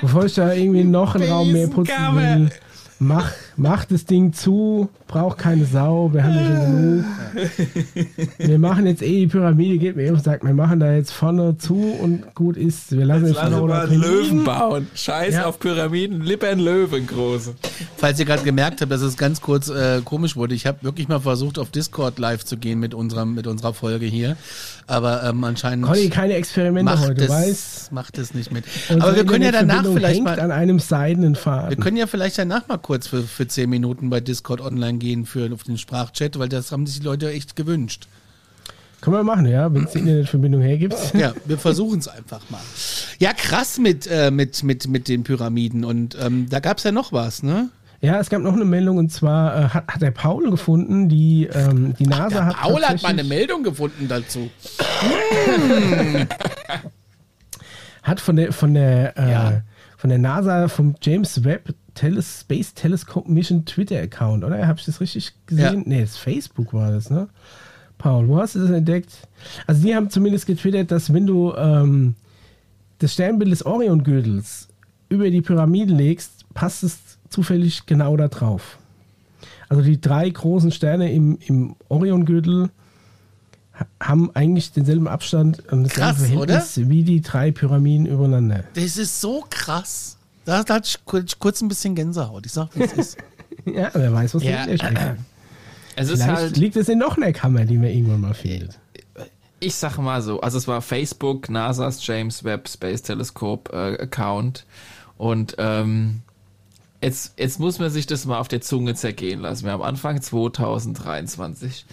bevor 0.00 0.24
ich 0.24 0.34
da 0.34 0.52
irgendwie 0.52 0.84
noch 0.84 1.14
einen 1.14 1.30
Raum 1.30 1.52
mehr 1.52 1.68
putzen 1.68 1.94
will, 2.14 2.50
mach, 2.98 3.32
mach 3.60 3.84
das 3.84 4.06
Ding 4.06 4.32
zu, 4.32 4.88
braucht 5.06 5.38
keine 5.38 5.66
Sau, 5.66 6.10
wir 6.12 6.24
haben 6.24 6.34
ja 6.34 6.46
schon 6.46 6.76
genug. 6.76 7.04
Wir 8.38 8.58
machen 8.58 8.86
jetzt 8.86 9.02
eh 9.02 9.20
die 9.20 9.26
Pyramide, 9.26 9.78
geht 9.78 9.96
mir 9.96 10.06
eben 10.06 10.18
sagt, 10.18 10.44
wir 10.44 10.54
machen 10.54 10.80
da 10.80 10.92
jetzt 10.92 11.12
vorne 11.12 11.56
zu 11.58 11.74
und 11.74 12.34
gut 12.34 12.56
ist. 12.56 12.90
Wir 12.90 13.04
lassen 13.04 13.26
jetzt 13.26 13.38
vorne 13.38 13.60
mal 13.60 13.88
Löwen 13.88 14.44
bauen. 14.44 14.88
Scheiß 14.94 15.34
ja. 15.34 15.46
auf 15.46 15.60
Pyramiden, 15.60 16.22
Lippern 16.22 16.58
Löwen 16.58 17.06
große. 17.06 17.54
Falls 17.96 18.18
ihr 18.18 18.24
gerade 18.24 18.42
gemerkt 18.42 18.80
habt, 18.80 18.90
dass 18.90 19.02
es 19.02 19.16
ganz 19.16 19.40
kurz 19.40 19.68
äh, 19.68 20.00
komisch 20.04 20.36
wurde, 20.36 20.54
ich 20.54 20.66
habe 20.66 20.78
wirklich 20.82 21.08
mal 21.08 21.20
versucht, 21.20 21.58
auf 21.58 21.70
Discord 21.70 22.18
live 22.18 22.44
zu 22.44 22.56
gehen 22.56 22.80
mit, 22.80 22.94
unserem, 22.94 23.34
mit 23.34 23.46
unserer 23.46 23.74
Folge 23.74 24.06
hier. 24.06 24.36
Aber 24.86 25.22
ähm, 25.22 25.44
anscheinend. 25.44 25.86
Conny, 25.86 26.08
keine 26.08 26.34
Experimente 26.34 26.92
macht 26.92 27.08
heute, 27.08 27.24
es, 27.24 27.30
weißt 27.30 27.92
Macht 27.92 28.18
es 28.18 28.34
nicht 28.34 28.50
mit. 28.52 28.64
Aber 28.88 29.14
wir 29.14 29.24
können 29.24 29.44
ja 29.44 29.52
danach 29.52 29.84
vielleicht 29.84 30.22
mal. 30.22 30.40
an 30.40 30.50
einem 30.50 30.80
seidenen 30.80 31.36
Faden. 31.36 31.70
Wir 31.70 31.76
können 31.76 31.96
ja 31.96 32.06
vielleicht 32.08 32.38
danach 32.38 32.66
mal 32.66 32.78
kurz 32.78 33.06
für, 33.06 33.22
für 33.22 33.46
zehn 33.50 33.70
Minuten 33.70 34.10
bei 34.10 34.20
Discord 34.20 34.60
online 34.60 34.98
gehen 34.98 35.26
für 35.26 35.52
auf 35.52 35.64
den 35.64 35.78
Sprachchat, 35.78 36.38
weil 36.38 36.48
das 36.48 36.72
haben 36.72 36.86
sich 36.86 37.00
die 37.00 37.04
Leute 37.04 37.30
echt 37.30 37.56
gewünscht. 37.56 38.08
Können 39.00 39.16
wir 39.16 39.24
machen, 39.24 39.46
ja, 39.46 39.72
wenn 39.72 39.84
es 39.84 39.92
die 39.92 40.00
Internetverbindung 40.00 40.60
hergibt. 40.60 40.94
Ja, 41.14 41.32
wir 41.46 41.58
versuchen 41.58 42.00
es 42.00 42.08
einfach 42.08 42.40
mal. 42.50 42.60
Ja, 43.18 43.32
krass 43.32 43.78
mit, 43.78 44.06
äh, 44.06 44.30
mit, 44.30 44.62
mit, 44.62 44.88
mit 44.88 45.08
den 45.08 45.24
Pyramiden. 45.24 45.84
Und 45.84 46.16
ähm, 46.20 46.48
da 46.50 46.60
gab 46.60 46.78
es 46.78 46.84
ja 46.84 46.92
noch 46.92 47.12
was, 47.12 47.42
ne? 47.42 47.70
Ja, 48.02 48.18
es 48.18 48.30
gab 48.30 48.40
noch 48.40 48.54
eine 48.54 48.64
Meldung 48.64 48.96
und 48.96 49.10
zwar 49.10 49.56
äh, 49.56 49.68
hat, 49.68 49.88
hat 49.88 50.02
der 50.02 50.10
Paul 50.10 50.50
gefunden, 50.50 51.08
die, 51.10 51.46
ähm, 51.52 51.94
die 51.98 52.06
NASA 52.06 52.24
Ach, 52.24 52.30
der 52.30 52.46
hat. 52.46 52.56
Paul 52.56 52.82
hat 52.82 53.02
mal 53.02 53.08
eine 53.10 53.24
Meldung 53.24 53.62
gefunden 53.62 54.08
dazu. 54.08 54.50
hat 58.02 58.20
von 58.20 58.36
der, 58.36 58.52
von 58.52 58.72
der, 58.72 59.18
äh, 59.18 59.30
ja. 59.30 59.62
von 59.98 60.08
der 60.08 60.18
NASA, 60.18 60.68
vom 60.68 60.94
James 61.02 61.44
Webb 61.44 61.74
Teles 61.94 62.40
Space 62.40 62.74
Telescope 62.74 63.30
Mission 63.30 63.64
Twitter-Account, 63.64 64.44
oder? 64.44 64.66
Habe 64.66 64.78
ich 64.78 64.86
das 64.86 65.00
richtig 65.00 65.32
gesehen? 65.46 65.80
Ja. 65.80 65.82
Nee, 65.86 66.00
das 66.02 66.16
Facebook 66.16 66.72
war 66.72 66.90
das, 66.90 67.10
ne? 67.10 67.28
Paul, 67.98 68.28
wo 68.28 68.38
hast 68.38 68.54
du 68.54 68.60
das 68.60 68.70
entdeckt? 68.70 69.28
Also, 69.66 69.82
die 69.82 69.94
haben 69.94 70.08
zumindest 70.08 70.46
getwittert, 70.46 70.90
dass 70.90 71.12
wenn 71.12 71.26
du 71.26 71.52
ähm, 71.54 72.14
das 72.98 73.12
Sternbild 73.12 73.52
des 73.52 73.66
Orion-Gürtels 73.66 74.68
über 75.08 75.28
die 75.30 75.42
Pyramide 75.42 75.92
legst, 75.92 76.46
passt 76.54 76.82
es 76.82 76.98
zufällig 77.28 77.86
genau 77.86 78.16
da 78.16 78.28
drauf. 78.28 78.78
Also 79.68 79.82
die 79.82 80.00
drei 80.00 80.28
großen 80.28 80.72
Sterne 80.72 81.12
im, 81.12 81.38
im 81.46 81.76
Orion-Gürtel 81.88 82.70
haben 84.00 84.30
eigentlich 84.34 84.72
denselben 84.72 85.08
Abstand 85.08 85.66
und 85.72 85.84
das 85.84 85.92
krass, 85.92 86.18
Verhältnis 86.18 86.76
oder? 86.76 86.88
wie 86.88 87.04
die 87.04 87.20
drei 87.20 87.50
Pyramiden 87.50 88.06
übereinander. 88.06 88.64
Das 88.74 88.96
ist 88.96 89.20
so 89.20 89.44
krass. 89.48 90.18
Da, 90.50 90.64
da 90.64 90.74
hatte 90.74 90.88
ich 90.88 91.04
kurz, 91.04 91.38
kurz 91.38 91.60
ein 91.60 91.68
bisschen 91.68 91.94
Gänsehaut. 91.94 92.44
Ich 92.44 92.50
sag, 92.50 92.70
wie 92.74 92.82
es 92.82 92.92
ist. 92.92 93.18
ja, 93.66 93.88
wer 93.92 94.12
weiß, 94.12 94.34
was 94.34 94.42
ja. 94.42 94.64
steckt. 94.64 94.82
Es 95.94 96.10
ist 96.10 96.26
halt, 96.26 96.56
liegt 96.56 96.74
es 96.74 96.88
in 96.88 96.98
noch 96.98 97.16
einer 97.16 97.32
Kammer, 97.32 97.64
die 97.66 97.78
mir 97.78 97.92
irgendwann 97.92 98.20
mal 98.20 98.34
fehlt. 98.34 98.80
Ich 99.60 99.76
sag 99.76 99.98
mal 99.98 100.22
so, 100.22 100.40
also 100.40 100.58
es 100.58 100.66
war 100.66 100.82
Facebook, 100.82 101.50
NASA's 101.50 102.04
James 102.04 102.42
Webb 102.42 102.68
Space 102.68 103.02
Telescope 103.02 103.72
äh, 103.72 104.02
Account 104.02 104.66
und 105.18 105.54
ähm, 105.58 106.22
jetzt, 107.00 107.38
jetzt 107.38 107.60
muss 107.60 107.78
man 107.78 107.90
sich 107.90 108.06
das 108.06 108.26
mal 108.26 108.40
auf 108.40 108.48
der 108.48 108.60
Zunge 108.60 108.96
zergehen 108.96 109.38
lassen. 109.38 109.66
Wir 109.66 109.72
haben 109.72 109.82
Anfang 109.82 110.20
2023. 110.20 111.86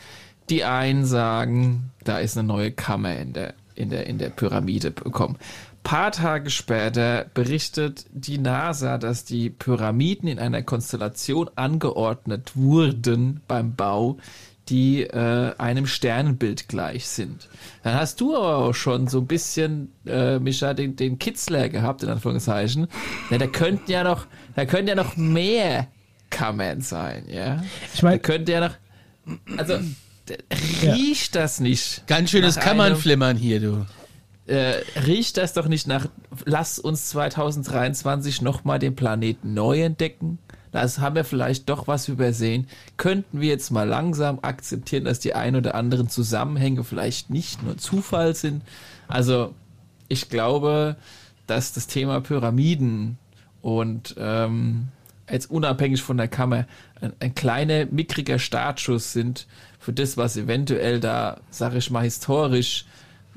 Die 0.50 0.64
einen 0.64 1.06
sagen, 1.06 1.92
da 2.04 2.18
ist 2.18 2.36
eine 2.36 2.48
neue 2.48 2.72
Kammer 2.72 3.18
in 3.18 3.34
der, 3.34 3.54
in 3.76 3.92
der, 3.92 4.08
in 4.08 4.18
der 4.18 4.30
Pyramide 4.30 4.90
bekommen. 4.90 5.38
Paar 5.88 6.12
Tage 6.12 6.50
später 6.50 7.28
berichtet 7.34 8.08
die 8.12 8.40
NASA, 8.40 8.98
dass 8.98 9.24
die 9.24 9.50
Pyramiden 9.50 10.28
in 10.28 10.38
einer 10.38 10.62
Konstellation 10.62 11.50
angeordnet 11.56 12.52
wurden 12.56 13.40
beim 13.48 13.74
Bau, 13.74 14.18
die 14.68 15.04
äh, 15.04 15.54
einem 15.58 15.88
Sternenbild 15.88 16.68
gleich 16.68 17.08
sind. 17.08 17.48
Dann 17.84 17.94
hast 17.94 18.20
du 18.20 18.36
aber 18.36 18.58
auch 18.58 18.74
schon 18.74 19.08
so 19.08 19.20
ein 19.20 19.28
bisschen, 19.28 19.94
äh, 20.06 20.40
Micha, 20.40 20.74
den, 20.74 20.98
den 20.98 21.20
Kitzler 21.20 21.70
gehabt, 21.70 22.04
in 22.04 22.10
Anführungszeichen. 22.10 22.90
Ja, 23.30 23.38
da 23.38 23.48
könnten 23.48 23.90
ja 23.90 24.04
noch, 24.04 24.28
da 24.58 24.66
könnten 24.66 24.90
ja 24.90 24.96
noch 24.96 25.16
mehr 25.16 25.88
Kammern 26.30 26.82
sein, 26.82 27.24
ja. 27.30 27.64
Ich 27.94 28.04
meine, 28.04 28.20
könnte 28.20 28.52
ja 28.52 28.60
noch, 28.60 28.76
also 29.56 29.80
riecht 30.84 31.34
ja. 31.34 31.42
das 31.44 31.62
nicht? 31.62 32.06
Ganz 32.08 32.32
schönes 32.32 32.58
Kammernflimmern 32.58 33.38
hier, 33.38 33.62
du. 33.62 33.86
Äh, 34.48 34.84
riecht 35.06 35.36
das 35.36 35.54
doch 35.54 35.68
nicht 35.68 35.88
nach, 35.88 36.08
lass 36.46 36.80
uns 36.80 37.10
2023 37.10 38.42
nochmal 38.42 38.80
den 38.80 38.96
Planeten 38.96 39.54
neu 39.54 39.82
entdecken? 39.82 40.40
Das 40.72 41.00
haben 41.00 41.16
wir 41.16 41.26
vielleicht 41.26 41.70
doch 41.70 41.88
was 41.88 42.08
übersehen. 42.08 42.68
Könnten 42.96 43.42
wir 43.42 43.50
jetzt 43.50 43.72
mal 43.72 43.88
langsam 43.88 44.40
akzeptieren, 44.42 45.06
dass 45.06 45.20
die 45.20 45.34
ein 45.34 45.56
oder 45.56 45.76
anderen 45.76 46.10
Zusammenhänge 46.10 46.84
vielleicht 46.84 47.30
nicht 47.30 47.62
nur 47.64 47.78
Zufall 47.78 48.36
sind? 48.36 48.64
Also, 49.08 49.54
ich 50.08 50.30
glaube, 50.30 50.96
dass 51.46 51.74
das 51.74 51.88
Thema 51.88 52.22
Pyramiden 52.22 53.18
und 53.62 54.16
ähm, 54.18 54.90
jetzt 55.30 55.52
unabhängig 55.52 56.02
von 56.02 56.18
der 56.18 56.28
Kammer 56.28 56.68
ein, 57.02 57.14
ein 57.20 57.36
kleiner, 57.36 57.86
mickriger 57.88 58.40
Startschuss 58.40 59.12
sind 59.12 59.48
für 59.80 59.94
das, 59.94 60.16
was 60.16 60.38
eventuell 60.38 61.00
da, 61.00 61.40
sag 61.50 61.76
ich 61.76 61.92
mal, 61.92 62.04
historisch 62.04 62.86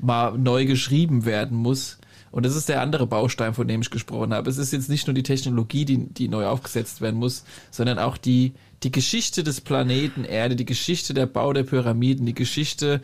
mal 0.01 0.37
neu 0.37 0.65
geschrieben 0.65 1.25
werden 1.25 1.57
muss. 1.57 1.97
Und 2.31 2.45
das 2.45 2.55
ist 2.55 2.69
der 2.69 2.81
andere 2.81 3.07
Baustein, 3.07 3.53
von 3.53 3.67
dem 3.67 3.81
ich 3.81 3.89
gesprochen 3.89 4.33
habe. 4.33 4.49
Es 4.49 4.57
ist 4.57 4.71
jetzt 4.71 4.89
nicht 4.89 5.05
nur 5.05 5.13
die 5.13 5.23
Technologie, 5.23 5.83
die, 5.83 5.97
die 5.97 6.29
neu 6.29 6.45
aufgesetzt 6.45 7.01
werden 7.01 7.19
muss, 7.19 7.43
sondern 7.71 7.99
auch 7.99 8.17
die, 8.17 8.53
die 8.83 8.91
Geschichte 8.91 9.43
des 9.43 9.59
Planeten 9.59 10.23
Erde, 10.23 10.55
die 10.55 10.65
Geschichte 10.65 11.13
der 11.13 11.25
Bau 11.25 11.51
der 11.51 11.63
Pyramiden, 11.63 12.25
die 12.25 12.33
Geschichte 12.33 13.01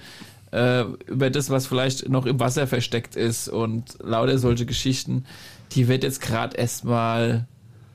äh, 0.51 0.83
über 1.07 1.29
das, 1.29 1.49
was 1.49 1.67
vielleicht 1.67 2.07
noch 2.07 2.25
im 2.25 2.39
Wasser 2.39 2.67
versteckt 2.67 3.17
ist 3.17 3.49
und 3.49 3.97
lauter 4.01 4.37
solche 4.37 4.65
Geschichten, 4.65 5.25
die 5.73 5.89
wird 5.89 6.03
jetzt 6.03 6.21
gerade 6.21 6.55
erstmal 6.55 7.45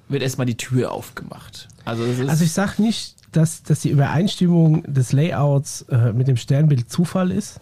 wird 0.08 0.22
erstmal 0.22 0.46
die 0.46 0.56
Tür 0.58 0.92
aufgemacht. 0.92 1.68
Also, 1.86 2.04
also 2.04 2.44
ich 2.44 2.52
sage 2.52 2.82
nicht, 2.82 3.16
dass, 3.32 3.62
dass 3.62 3.80
die 3.80 3.88
Übereinstimmung 3.88 4.82
des 4.84 5.12
Layouts 5.12 5.82
äh, 5.88 6.12
mit 6.12 6.28
dem 6.28 6.36
Sternbild 6.36 6.90
Zufall 6.90 7.30
ist. 7.30 7.60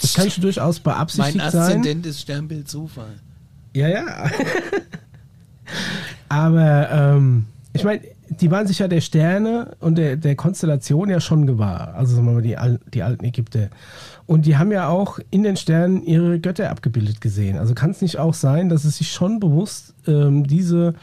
Das 0.00 0.14
kann 0.14 0.30
schon 0.30 0.42
durchaus 0.42 0.80
beabsichtigt 0.80 1.36
sein. 1.36 1.52
Mein 1.52 1.60
Aszendent 1.60 2.06
ist 2.06 2.20
Sternbild 2.20 2.68
Zufall. 2.68 3.20
Ja, 3.74 3.88
ja. 3.88 4.30
Aber 6.28 6.90
ähm, 6.90 7.46
ich 7.72 7.84
meine, 7.84 8.00
die 8.28 8.50
waren 8.50 8.66
sich 8.66 8.78
ja 8.78 8.88
der 8.88 9.00
Sterne 9.00 9.76
und 9.80 9.96
der, 9.96 10.16
der 10.16 10.34
Konstellation 10.34 11.08
ja 11.08 11.20
schon 11.20 11.46
gewahr. 11.46 11.94
Also 11.94 12.14
sagen 12.16 12.26
wir 12.26 12.32
mal 12.34 12.42
die, 12.42 12.56
Al 12.56 12.80
die 12.92 13.02
alten 13.02 13.24
Ägypter. 13.24 13.68
Und 14.26 14.46
die 14.46 14.56
haben 14.56 14.72
ja 14.72 14.88
auch 14.88 15.20
in 15.30 15.44
den 15.44 15.56
Sternen 15.56 16.02
ihre 16.02 16.40
Götter 16.40 16.70
abgebildet 16.70 17.20
gesehen. 17.20 17.58
Also 17.58 17.74
kann 17.74 17.90
es 17.90 18.02
nicht 18.02 18.18
auch 18.18 18.34
sein, 18.34 18.68
dass 18.68 18.84
es 18.84 18.96
sich 18.96 19.12
schon 19.12 19.38
bewusst 19.38 19.94
ähm, 20.06 20.46
diese 20.46 20.94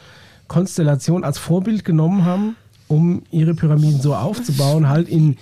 Konstellation 0.46 1.24
als 1.24 1.38
Vorbild 1.38 1.84
genommen 1.84 2.24
haben, 2.24 2.56
um 2.86 3.22
ihre 3.30 3.54
Pyramiden 3.54 4.00
so 4.00 4.14
aufzubauen, 4.14 4.88
halt 4.88 5.08
in, 5.08 5.38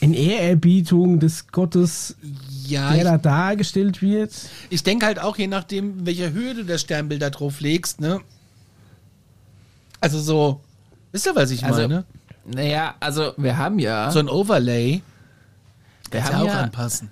in 0.00 0.14
Ehrerbietung 0.14 1.18
des 1.18 1.48
Gottes, 1.48 2.16
ja, 2.70 2.92
der 2.92 3.04
da 3.04 3.18
dargestellt 3.18 4.02
wird. 4.02 4.32
Ich 4.70 4.82
denke 4.82 5.06
halt 5.06 5.18
auch, 5.18 5.36
je 5.36 5.46
nachdem, 5.46 6.06
welcher 6.06 6.32
Höhe 6.32 6.54
du 6.54 6.64
das 6.64 6.80
Sternbild 6.82 7.22
da 7.22 7.30
drauf 7.30 7.60
legst, 7.60 8.00
ne? 8.00 8.20
Also 10.00 10.20
so, 10.20 10.60
wisst 11.12 11.26
ihr, 11.26 11.34
was 11.34 11.50
ich 11.50 11.64
also, 11.64 11.82
meine? 11.82 12.04
Naja, 12.44 12.94
also 13.00 13.32
wir 13.36 13.58
haben 13.58 13.78
ja. 13.78 14.10
So 14.10 14.20
ein 14.20 14.28
Overlay. 14.28 15.02
Wir 16.10 16.24
haben 16.24 16.46
ja 16.46 16.52
auch 16.52 16.56
anpassen. 16.62 17.10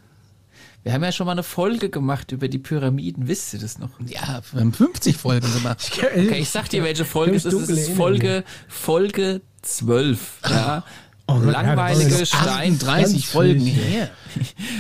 Wir 0.83 0.93
haben 0.93 1.03
ja 1.03 1.11
schon 1.11 1.27
mal 1.27 1.33
eine 1.33 1.43
Folge 1.43 1.91
gemacht 1.91 2.31
über 2.31 2.47
die 2.47 2.59
Pyramiden. 2.59 3.27
Wisst 3.27 3.53
ihr 3.53 3.59
das 3.59 3.79
noch? 3.79 3.91
Ja, 4.07 4.41
wir 4.53 4.61
haben 4.61 4.73
50 4.73 5.17
Folgen 5.17 5.53
gemacht. 5.53 5.91
Okay, 5.99 6.39
ich 6.39 6.49
sag 6.49 6.69
dir, 6.69 6.85
welche 6.85 7.05
Folge 7.05 7.35
es 7.35 7.45
ist. 7.45 7.55
Es 7.55 7.69
ist 7.69 7.91
Folge, 7.91 8.45
Folge 8.69 9.41
12. 9.63 10.39
Ja. 10.49 10.85
Oh 11.29 11.39
Langweilige 11.39 12.25
Stein. 12.25 12.79
30 12.79 13.27
Folgen 13.27 13.67
her. 13.67 14.11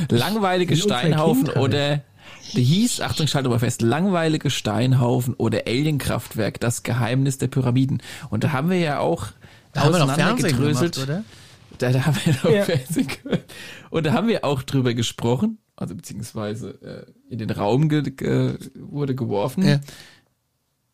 Langweilige 0.09 0.77
Steinhaufen 0.77 1.51
oder 1.51 2.03
hieß, 2.53 3.01
Achtung, 3.01 3.27
schalte 3.27 3.49
mal 3.49 3.59
fest, 3.59 3.83
langweilige 3.83 4.51
Steinhaufen 4.51 5.35
oder 5.35 5.67
Alienkraftwerk, 5.67 6.61
das 6.61 6.83
Geheimnis 6.83 7.39
der 7.39 7.49
Pyramiden. 7.49 8.03
Und 8.31 8.45
da 8.45 8.53
haben 8.53 8.71
wir 8.71 8.79
ja 8.79 9.01
auch 9.01 9.29
da 9.73 9.83
haben 9.83 9.93
wir 9.93 9.99
noch 9.99 10.15
Fernsehen 10.15 10.57
gemacht, 10.57 10.99
oder? 10.99 11.25
Da, 11.79 11.93
da 11.93 12.07
haben 12.07 12.17
wir 12.25 12.33
noch 12.35 12.51
ja. 12.51 12.63
Fernsehen 12.63 13.09
gemacht. 13.09 13.45
Und 13.91 14.07
da 14.07 14.13
haben 14.13 14.29
wir 14.29 14.45
auch 14.45 14.63
drüber 14.63 14.95
gesprochen 14.95 15.59
also 15.77 15.95
beziehungsweise 15.95 16.71
äh, 16.83 17.33
in 17.33 17.39
den 17.39 17.51
Raum 17.51 17.89
ge 17.89 18.03
ge 18.03 18.59
wurde 18.75 19.15
geworfen. 19.15 19.67
Ja. 19.67 19.81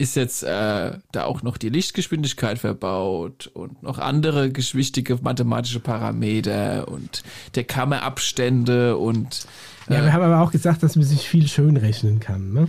Ist 0.03 0.16
jetzt 0.16 0.42
äh, 0.42 0.98
da 1.12 1.24
auch 1.26 1.44
noch 1.44 1.57
die 1.57 1.68
Lichtgeschwindigkeit 1.68 2.59
verbaut 2.59 3.46
und 3.55 3.84
noch 3.84 3.98
andere 3.98 4.53
wichtige 4.53 5.16
mathematische 5.22 5.78
Parameter 5.78 6.88
und 6.88 7.22
der 7.55 7.62
Kammerabstände 7.62 8.96
und 8.96 9.46
äh, 9.88 9.94
Ja, 9.94 10.05
wir 10.05 10.12
haben 10.12 10.24
aber 10.24 10.40
auch 10.40 10.50
gesagt, 10.50 10.82
dass 10.82 10.96
man 10.96 11.05
sich 11.05 11.28
viel 11.28 11.46
schön 11.46 11.76
rechnen 11.76 12.18
kann, 12.18 12.53
ne? 12.53 12.68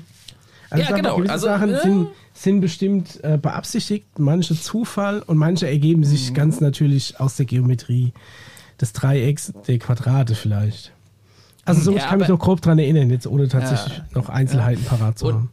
Also 0.70 0.92
ja, 0.92 0.96
genau. 0.96 1.24
Also, 1.24 1.48
Sachen 1.48 1.74
äh, 1.74 1.82
sind, 1.82 2.08
sind 2.34 2.62
bestimmt 2.62 3.20
äh, 3.24 3.40
beabsichtigt, 3.42 4.20
manche 4.20 4.54
Zufall 4.54 5.24
und 5.26 5.38
manche 5.38 5.68
ergeben 5.68 6.04
sich 6.04 6.30
mhm. 6.30 6.36
ganz 6.36 6.62
natürlich 6.62 7.20
aus 7.20 7.36
der 7.36 7.48
Geometrie 7.48 8.14
des 8.80 8.94
Dreiecks, 8.94 9.54
der 9.68 9.80
Quadrate 9.80 10.36
vielleicht. 10.36 10.92
Also 11.66 11.82
so, 11.82 11.92
ja, 11.94 11.98
ich 11.98 12.06
kann 12.06 12.20
mich 12.20 12.28
noch 12.28 12.38
grob 12.38 12.62
dran 12.62 12.78
erinnern, 12.78 13.10
jetzt 13.10 13.26
ohne 13.26 13.48
tatsächlich 13.48 13.98
ja, 13.98 14.06
noch 14.14 14.30
Einzelheiten 14.30 14.84
ja. 14.84 14.90
parat 14.90 15.18
zu 15.18 15.26
und, 15.26 15.34
haben. 15.34 15.50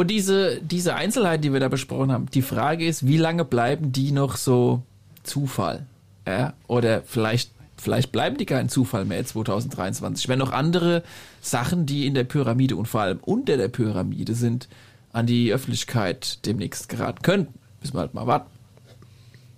Und 0.00 0.06
diese, 0.06 0.62
diese 0.62 0.94
Einzelheiten, 0.94 1.42
die 1.42 1.52
wir 1.52 1.60
da 1.60 1.68
besprochen 1.68 2.10
haben, 2.10 2.24
die 2.32 2.40
Frage 2.40 2.86
ist, 2.86 3.06
wie 3.06 3.18
lange 3.18 3.44
bleiben 3.44 3.92
die 3.92 4.12
noch 4.12 4.38
so 4.38 4.82
Zufall? 5.24 5.84
Ja? 6.26 6.54
Oder 6.68 7.02
vielleicht, 7.02 7.50
vielleicht 7.76 8.10
bleiben 8.10 8.38
die 8.38 8.46
kein 8.46 8.70
Zufall 8.70 9.04
mehr 9.04 9.26
2023. 9.26 10.26
Wenn 10.30 10.38
noch 10.38 10.52
andere 10.52 11.02
Sachen, 11.42 11.84
die 11.84 12.06
in 12.06 12.14
der 12.14 12.24
Pyramide 12.24 12.76
und 12.76 12.88
vor 12.88 13.02
allem 13.02 13.18
unter 13.20 13.58
der 13.58 13.68
Pyramide 13.68 14.34
sind, 14.34 14.68
an 15.12 15.26
die 15.26 15.52
Öffentlichkeit 15.52 16.46
demnächst 16.46 16.88
geraten 16.88 17.20
könnten. 17.20 17.52
Müssen 17.82 17.92
wir 17.92 18.00
halt 18.00 18.14
mal 18.14 18.26
warten. 18.26 18.50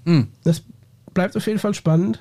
Hm. 0.07 0.27
Das 0.43 0.65
bleibt 1.15 1.37
auf 1.37 1.47
jeden 1.47 1.61
Fall 1.61 1.75
spannend. 1.75 2.21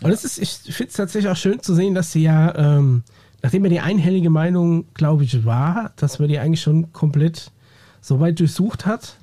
Und 0.00 0.10
es 0.10 0.24
ist, 0.24 0.38
ich 0.38 0.74
finde 0.74 0.88
es 0.88 0.96
tatsächlich 0.96 1.30
auch 1.30 1.36
schön 1.36 1.60
zu 1.60 1.74
sehen, 1.74 1.94
dass 1.94 2.12
sie 2.12 2.22
ja, 2.22 2.54
ähm, 2.54 3.02
nachdem 3.46 3.62
ja 3.62 3.70
die 3.70 3.80
einhellige 3.80 4.28
Meinung, 4.28 4.92
glaube 4.94 5.22
ich, 5.22 5.44
war, 5.44 5.92
dass 5.94 6.18
man 6.18 6.28
die 6.28 6.40
eigentlich 6.40 6.60
schon 6.60 6.92
komplett 6.92 7.52
so 8.00 8.18
weit 8.18 8.40
durchsucht 8.40 8.86
hat, 8.86 9.18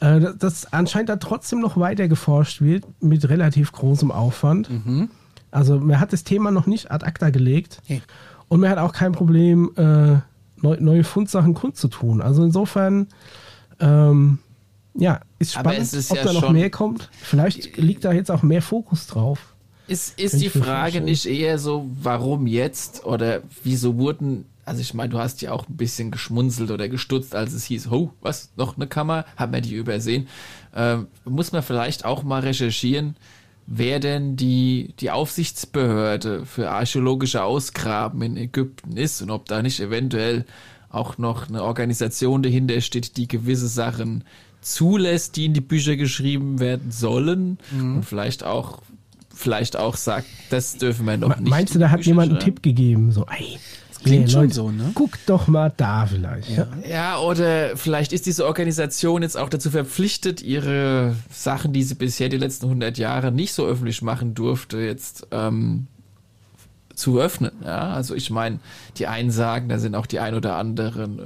äh, 0.00 0.32
dass 0.38 0.72
anscheinend 0.72 1.10
da 1.10 1.16
trotzdem 1.16 1.60
noch 1.60 1.76
weiter 1.76 2.08
geforscht 2.08 2.62
wird 2.62 2.84
mit 3.02 3.28
relativ 3.28 3.72
großem 3.72 4.10
Aufwand. 4.12 4.70
Mhm. 4.70 5.10
Also 5.50 5.78
man 5.78 6.00
hat 6.00 6.14
das 6.14 6.24
Thema 6.24 6.50
noch 6.50 6.66
nicht 6.66 6.90
ad 6.90 7.04
acta 7.04 7.28
gelegt 7.28 7.82
hey. 7.84 8.00
und 8.48 8.60
man 8.60 8.70
hat 8.70 8.78
auch 8.78 8.94
kein 8.94 9.12
Problem, 9.12 9.72
äh, 9.76 10.20
neu, 10.62 10.78
neue 10.80 11.04
Fundsachen 11.04 11.52
kundzutun. 11.52 12.22
Also 12.22 12.42
insofern, 12.42 13.08
ähm, 13.78 14.38
ja, 14.94 15.20
ist 15.38 15.52
spannend, 15.52 15.92
ist 15.92 16.10
ob 16.10 16.16
ja 16.16 16.24
da 16.24 16.32
noch 16.32 16.50
mehr 16.50 16.70
kommt. 16.70 17.10
Vielleicht 17.12 17.76
liegt 17.76 18.06
da 18.06 18.12
jetzt 18.12 18.30
auch 18.30 18.42
mehr 18.42 18.62
Fokus 18.62 19.06
drauf. 19.06 19.54
Ist, 19.90 20.20
ist 20.20 20.40
die 20.40 20.50
Frage 20.50 21.00
nicht 21.00 21.26
eher 21.26 21.58
so, 21.58 21.90
warum 22.00 22.46
jetzt 22.46 23.04
oder 23.04 23.42
wieso 23.64 23.98
wurden, 23.98 24.44
also 24.64 24.80
ich 24.80 24.94
meine, 24.94 25.08
du 25.08 25.18
hast 25.18 25.42
ja 25.42 25.50
auch 25.50 25.68
ein 25.68 25.76
bisschen 25.76 26.12
geschmunzelt 26.12 26.70
oder 26.70 26.88
gestutzt, 26.88 27.34
als 27.34 27.52
es 27.52 27.64
hieß, 27.64 27.90
oh, 27.90 28.12
was, 28.20 28.50
noch 28.54 28.76
eine 28.76 28.86
Kammer, 28.86 29.24
haben 29.36 29.52
wir 29.52 29.60
die 29.60 29.74
übersehen. 29.74 30.28
Ähm, 30.76 31.08
muss 31.24 31.50
man 31.50 31.64
vielleicht 31.64 32.04
auch 32.04 32.22
mal 32.22 32.40
recherchieren, 32.40 33.16
wer 33.66 33.98
denn 33.98 34.36
die, 34.36 34.94
die 35.00 35.10
Aufsichtsbehörde 35.10 36.46
für 36.46 36.70
archäologische 36.70 37.42
Ausgraben 37.42 38.22
in 38.22 38.36
Ägypten 38.36 38.96
ist 38.96 39.22
und 39.22 39.30
ob 39.30 39.46
da 39.46 39.60
nicht 39.60 39.80
eventuell 39.80 40.44
auch 40.88 41.18
noch 41.18 41.48
eine 41.48 41.64
Organisation 41.64 42.44
dahinter 42.44 42.80
steht, 42.80 43.16
die 43.16 43.26
gewisse 43.26 43.66
Sachen 43.66 44.22
zulässt, 44.60 45.34
die 45.34 45.46
in 45.46 45.54
die 45.54 45.60
Bücher 45.60 45.96
geschrieben 45.96 46.60
werden 46.60 46.92
sollen 46.92 47.58
mhm. 47.72 47.96
und 47.96 48.04
vielleicht 48.04 48.44
auch 48.44 48.82
vielleicht 49.40 49.76
auch 49.76 49.96
sagt, 49.96 50.26
das 50.50 50.76
dürfen 50.76 51.06
wir 51.06 51.16
noch 51.16 51.36
nicht. 51.36 51.50
Meinst 51.50 51.74
du, 51.74 51.78
da 51.78 51.90
hat 51.90 52.02
jemand 52.02 52.30
einen 52.30 52.40
Tipp 52.40 52.62
gegeben? 52.62 53.10
So, 53.12 53.26
ey, 53.26 53.58
Klingt 54.02 54.26
nee, 54.26 54.30
schon 54.30 54.42
Leute, 54.42 54.54
so, 54.54 54.70
ne? 54.70 54.92
Guck 54.94 55.10
doch 55.26 55.46
mal 55.46 55.72
da 55.76 56.06
vielleicht. 56.06 56.48
Ja. 56.48 56.66
ja, 56.88 57.18
oder 57.18 57.76
vielleicht 57.76 58.12
ist 58.12 58.24
diese 58.24 58.46
Organisation 58.46 59.22
jetzt 59.22 59.36
auch 59.36 59.50
dazu 59.50 59.70
verpflichtet, 59.70 60.40
ihre 60.40 61.14
Sachen, 61.30 61.72
die 61.72 61.82
sie 61.82 61.96
bisher 61.96 62.30
die 62.30 62.38
letzten 62.38 62.66
100 62.66 62.96
Jahre 62.96 63.30
nicht 63.30 63.52
so 63.52 63.66
öffentlich 63.66 64.00
machen 64.00 64.34
durfte, 64.34 64.78
jetzt 64.78 65.26
ähm, 65.32 65.86
zu 66.94 67.20
öffnen. 67.20 67.52
Ja, 67.62 67.92
also 67.92 68.14
ich 68.14 68.30
meine, 68.30 68.60
die 68.96 69.06
einen 69.06 69.30
sagen, 69.30 69.68
da 69.68 69.78
sind 69.78 69.94
auch 69.94 70.06
die 70.06 70.20
ein 70.20 70.34
oder 70.34 70.56
anderen 70.56 71.18
äh, 71.18 71.22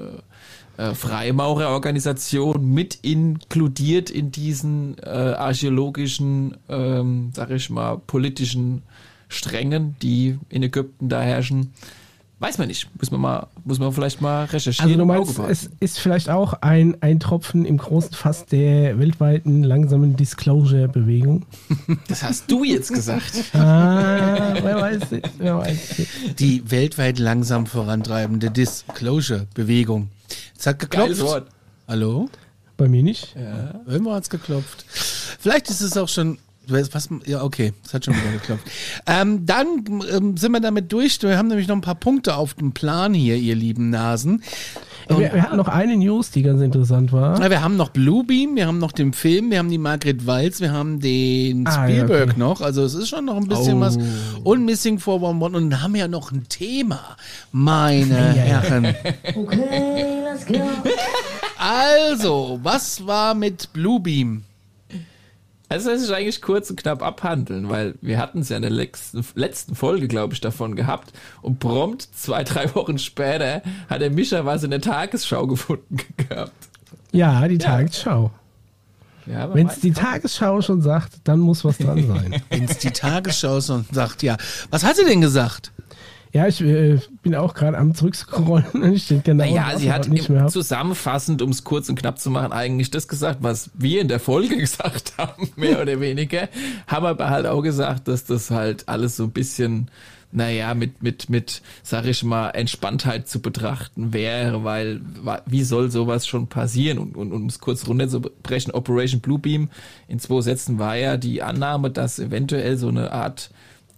äh, 0.76 0.94
Freimaurerorganisation 0.94 2.72
mit 2.72 2.98
inkludiert 3.02 4.10
in 4.10 4.30
diesen 4.32 4.96
äh, 4.98 5.08
archäologischen, 5.08 6.56
ähm, 6.68 7.30
sag 7.34 7.50
ich 7.50 7.70
mal, 7.70 7.98
politischen 7.98 8.82
Strängen, 9.28 9.96
die 10.02 10.38
in 10.48 10.62
Ägypten 10.62 11.08
da 11.08 11.20
herrschen. 11.20 11.72
Weiß 12.40 12.58
man 12.58 12.68
nicht. 12.68 12.88
Muss 13.00 13.10
man, 13.10 13.20
mal, 13.20 13.46
muss 13.64 13.78
man 13.78 13.92
vielleicht 13.92 14.20
mal 14.20 14.44
recherchieren. 14.44 14.90
Also 14.90 14.98
du 14.98 15.06
meinst, 15.06 15.38
es 15.48 15.70
ist 15.80 15.98
vielleicht 15.98 16.28
auch 16.28 16.54
ein, 16.60 17.00
ein 17.00 17.20
Tropfen 17.20 17.64
im 17.64 17.78
großen 17.78 18.12
Fass 18.12 18.44
der 18.46 18.98
weltweiten 18.98 19.62
langsamen 19.62 20.16
Disclosure-Bewegung. 20.16 21.46
Das 22.08 22.22
hast 22.22 22.50
du 22.50 22.64
jetzt 22.64 22.92
gesagt. 22.92 23.54
ah, 23.54 24.54
wer 24.60 24.76
weiß 24.76 25.10
nicht, 25.12 25.30
wer 25.38 25.58
weiß 25.58 25.98
nicht. 25.98 26.40
Die 26.40 26.70
weltweit 26.70 27.18
langsam 27.18 27.66
vorantreibende 27.66 28.50
Disclosure-Bewegung. 28.50 30.08
Es 30.58 30.66
hat 30.66 30.78
geklopft. 30.78 31.20
Wort. 31.20 31.48
Hallo? 31.88 32.28
Bei 32.76 32.88
mir 32.88 33.02
nicht. 33.02 33.34
Ja. 33.36 33.80
Irgendwo 33.86 34.12
hat 34.12 34.24
es 34.24 34.30
geklopft. 34.30 34.84
Vielleicht 35.38 35.70
ist 35.70 35.80
es 35.80 35.96
auch 35.96 36.08
schon 36.08 36.38
was, 36.66 37.08
ja, 37.26 37.42
okay, 37.42 37.72
das 37.82 37.94
hat 37.94 38.04
schon 38.04 38.14
wieder 38.14 38.32
geklappt. 38.32 38.62
Ähm, 39.06 39.46
dann 39.46 39.66
ähm, 40.12 40.36
sind 40.36 40.52
wir 40.52 40.60
damit 40.60 40.92
durch. 40.92 41.22
Wir 41.22 41.36
haben 41.36 41.48
nämlich 41.48 41.68
noch 41.68 41.76
ein 41.76 41.82
paar 41.82 41.94
Punkte 41.94 42.36
auf 42.36 42.54
dem 42.54 42.72
Plan 42.72 43.14
hier, 43.14 43.36
ihr 43.36 43.54
lieben 43.54 43.90
Nasen. 43.90 44.42
Und, 45.08 45.18
wir, 45.18 45.34
wir, 45.34 45.42
hatten 45.42 45.58
noch 45.58 45.68
eine 45.68 45.96
News, 45.96 46.30
die 46.30 46.42
ganz 46.42 46.62
interessant 46.62 47.12
war. 47.12 47.38
Ja, 47.38 47.50
wir 47.50 47.62
haben 47.62 47.76
noch 47.76 47.90
Bluebeam, 47.90 48.56
wir 48.56 48.66
haben 48.66 48.78
noch 48.78 48.92
den 48.92 49.12
Film, 49.12 49.50
wir 49.50 49.58
haben 49.58 49.68
die 49.68 49.76
Margret 49.76 50.26
Walz, 50.26 50.62
wir 50.62 50.72
haben 50.72 50.98
den 51.00 51.66
ah, 51.66 51.84
Spielberg 51.84 52.28
ja, 52.28 52.32
okay. 52.32 52.40
noch. 52.40 52.62
Also 52.62 52.82
es 52.84 52.94
ist 52.94 53.08
schon 53.08 53.26
noch 53.26 53.36
ein 53.36 53.46
bisschen 53.46 53.76
oh. 53.76 53.80
was. 53.80 53.98
Und 54.42 54.64
Missing 54.64 54.98
411 54.98 55.54
und 55.54 55.82
haben 55.82 55.94
ja 55.94 56.08
noch 56.08 56.32
ein 56.32 56.48
Thema, 56.48 57.00
meine 57.52 58.32
Herren. 58.32 58.94
Okay, 59.34 60.13
let's 60.34 60.46
go. 60.46 60.60
Also, 61.56 62.58
was 62.62 63.06
war 63.06 63.34
mit 63.34 63.72
Bluebeam? 63.72 64.42
Also 65.68 65.90
das 65.90 66.02
ist 66.02 66.10
eigentlich 66.10 66.42
kurz 66.42 66.68
und 66.68 66.76
knapp 66.76 67.02
abhandeln, 67.02 67.70
weil 67.70 67.94
wir 68.02 68.18
hatten 68.18 68.40
es 68.40 68.50
ja 68.50 68.56
in 68.56 68.62
der 68.62 68.70
letzten, 68.70 69.24
letzten 69.34 69.74
Folge, 69.74 70.06
glaube 70.06 70.34
ich, 70.34 70.40
davon 70.40 70.76
gehabt. 70.76 71.12
Und 71.40 71.60
prompt 71.60 72.02
zwei, 72.02 72.44
drei 72.44 72.74
Wochen 72.74 72.98
später 72.98 73.62
hat 73.88 74.02
der 74.02 74.10
Mischa 74.10 74.44
was 74.44 74.62
in 74.62 74.70
der 74.70 74.82
Tagesschau 74.82 75.46
gefunden 75.46 75.96
gehabt. 76.16 76.52
Ja, 77.12 77.48
die 77.48 77.54
ja. 77.54 77.60
Tagesschau. 77.60 78.30
Ja, 79.26 79.54
Wenn 79.54 79.68
es 79.68 79.80
die 79.80 79.92
Tagesschau 79.92 80.60
schon 80.60 80.82
sagt, 80.82 81.14
dann 81.24 81.40
muss 81.40 81.64
was 81.64 81.78
dran 81.78 82.06
sein. 82.06 82.42
Wenn 82.50 82.64
es 82.64 82.76
die 82.78 82.90
Tagesschau 82.90 83.60
schon 83.62 83.86
sagt, 83.90 84.22
ja. 84.22 84.36
Was 84.70 84.84
hat 84.84 84.96
sie 84.96 85.04
denn 85.06 85.22
gesagt? 85.22 85.72
Ja, 86.34 86.48
ich 86.48 86.60
äh, 86.60 86.98
bin 87.22 87.36
auch 87.36 87.54
gerade 87.54 87.78
am 87.78 87.94
zurückscrollen. 87.94 88.66
Denke 88.72 89.20
genau. 89.22 89.44
Ja, 89.44 89.78
sie 89.78 89.92
hat 89.92 90.08
nicht 90.08 90.28
mehr 90.28 90.48
zusammenfassend, 90.48 91.40
um 91.42 91.50
es 91.50 91.62
kurz 91.62 91.88
und 91.88 91.96
knapp 91.96 92.18
zu 92.18 92.28
machen, 92.28 92.52
eigentlich 92.52 92.90
das 92.90 93.06
gesagt, 93.06 93.38
was 93.42 93.70
wir 93.74 94.00
in 94.00 94.08
der 94.08 94.18
Folge 94.18 94.56
gesagt 94.58 95.12
haben, 95.16 95.48
mehr 95.54 95.80
oder 95.80 96.00
weniger. 96.00 96.48
Haben 96.88 97.06
aber 97.06 97.30
halt 97.30 97.46
auch 97.46 97.62
gesagt, 97.62 98.08
dass 98.08 98.24
das 98.24 98.50
halt 98.50 98.88
alles 98.88 99.16
so 99.16 99.22
ein 99.22 99.30
bisschen 99.30 99.88
naja, 100.32 100.74
mit, 100.74 101.04
mit, 101.04 101.30
mit, 101.30 101.62
sag 101.84 102.06
ich 102.06 102.24
mal, 102.24 102.50
Entspanntheit 102.50 103.28
zu 103.28 103.40
betrachten 103.40 104.12
wäre, 104.12 104.64
weil 104.64 105.00
wie 105.46 105.62
soll 105.62 105.92
sowas 105.92 106.26
schon 106.26 106.48
passieren? 106.48 106.98
Und, 106.98 107.16
und, 107.16 107.32
und 107.32 107.42
um 107.42 107.48
es 107.48 107.60
kurz 107.60 107.86
runterzubrechen, 107.86 108.74
Operation 108.74 109.20
Bluebeam 109.20 109.68
in 110.08 110.18
zwei 110.18 110.40
Sätzen 110.40 110.80
war 110.80 110.96
ja 110.96 111.16
die 111.16 111.44
Annahme, 111.44 111.92
dass 111.92 112.18
eventuell 112.18 112.76
so 112.76 112.88
eine 112.88 113.12
Art 113.12 113.50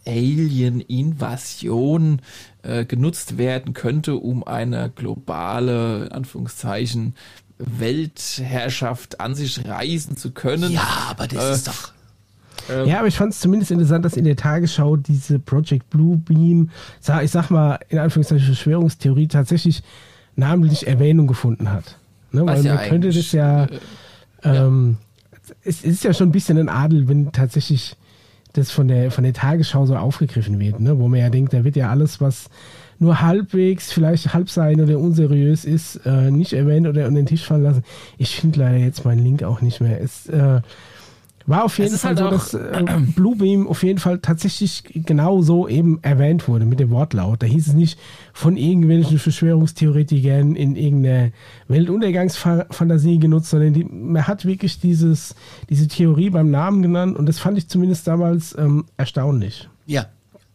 Alien-Invasion 0.06 2.20
äh, 2.62 2.84
genutzt 2.84 3.38
werden 3.38 3.74
könnte, 3.74 4.16
um 4.16 4.44
eine 4.44 4.90
globale, 4.94 6.06
in 6.06 6.12
Anführungszeichen, 6.12 7.14
Weltherrschaft 7.58 9.20
an 9.20 9.34
sich 9.34 9.66
reißen 9.66 10.16
zu 10.16 10.30
können. 10.32 10.72
Ja, 10.72 11.08
aber 11.10 11.26
das 11.26 11.44
äh, 11.44 11.52
ist 11.52 11.68
doch. 11.68 11.92
Ähm, 12.68 12.88
ja, 12.88 12.98
aber 12.98 13.08
ich 13.08 13.16
fand 13.16 13.32
es 13.32 13.40
zumindest 13.40 13.70
interessant, 13.70 14.04
dass 14.04 14.16
in 14.16 14.24
der 14.24 14.36
Tagesschau 14.36 14.96
diese 14.96 15.38
Project 15.38 15.88
Blue 15.90 16.16
Beam, 16.16 16.70
ich 17.22 17.30
sag 17.30 17.50
mal, 17.50 17.78
in 17.88 17.98
Anführungszeichen 17.98 18.46
Verschwörungstheorie 18.46 19.28
tatsächlich 19.28 19.82
namentlich 20.34 20.86
Erwähnung 20.86 21.26
gefunden 21.26 21.70
hat. 21.70 21.96
Ne? 22.32 22.44
Weil 22.44 22.64
ja 22.64 22.74
man 22.74 22.88
könnte 22.88 23.10
das 23.10 23.32
ja, 23.32 23.64
äh, 23.64 23.78
ähm, 24.42 24.98
ja. 25.32 25.54
Es, 25.62 25.78
es 25.78 25.84
ist 25.84 26.04
ja 26.04 26.12
schon 26.12 26.28
ein 26.28 26.32
bisschen 26.32 26.58
ein 26.58 26.68
Adel, 26.68 27.08
wenn 27.08 27.32
tatsächlich 27.32 27.96
das 28.56 28.70
von 28.70 28.88
der, 28.88 29.10
von 29.10 29.24
der 29.24 29.32
Tagesschau 29.32 29.86
so 29.86 29.96
aufgegriffen 29.96 30.58
wird, 30.58 30.80
ne? 30.80 30.98
wo 30.98 31.08
man 31.08 31.20
ja 31.20 31.30
denkt, 31.30 31.52
da 31.52 31.64
wird 31.64 31.76
ja 31.76 31.90
alles, 31.90 32.20
was 32.20 32.48
nur 32.98 33.20
halbwegs, 33.20 33.92
vielleicht 33.92 34.32
halb 34.32 34.48
sein 34.48 34.80
oder 34.80 34.98
unseriös 34.98 35.64
ist, 35.64 35.96
äh, 36.06 36.30
nicht 36.30 36.52
erwähnt 36.52 36.86
oder 36.86 37.06
unter 37.06 37.20
den 37.20 37.26
Tisch 37.26 37.44
fallen 37.44 37.62
lassen. 37.62 37.84
Ich 38.16 38.36
finde 38.36 38.60
leider 38.60 38.78
jetzt 38.78 39.04
meinen 39.04 39.22
Link 39.22 39.42
auch 39.42 39.60
nicht 39.60 39.80
mehr. 39.80 40.00
Es, 40.00 40.26
äh, 40.26 40.60
war 41.46 41.64
auf 41.64 41.78
jeden 41.78 41.96
Fall 41.96 42.16
halt 42.16 42.18
so, 42.18 42.30
dass 42.30 42.54
äh, 42.54 42.84
Bluebeam 43.14 43.68
auf 43.68 43.82
jeden 43.82 43.98
Fall 43.98 44.18
tatsächlich 44.18 44.82
genau 44.92 45.42
so 45.42 45.68
eben 45.68 46.02
erwähnt 46.02 46.48
wurde 46.48 46.64
mit 46.64 46.80
dem 46.80 46.90
Wortlaut. 46.90 47.42
Da 47.42 47.46
hieß 47.46 47.68
es 47.68 47.74
nicht 47.74 47.98
von 48.32 48.56
irgendwelchen 48.56 49.18
Verschwörungstheoretikern 49.18 50.56
in 50.56 50.76
irgendeiner 50.76 51.30
Weltuntergangsfantasie 51.68 53.18
genutzt, 53.18 53.50
sondern 53.50 53.74
die, 53.74 53.84
man 53.84 54.26
hat 54.26 54.44
wirklich 54.44 54.80
dieses, 54.80 55.34
diese 55.70 55.86
Theorie 55.88 56.30
beim 56.30 56.50
Namen 56.50 56.82
genannt 56.82 57.16
und 57.16 57.26
das 57.26 57.38
fand 57.38 57.58
ich 57.58 57.68
zumindest 57.68 58.06
damals 58.06 58.56
ähm, 58.58 58.86
erstaunlich. 58.96 59.68
Ja. 59.86 60.06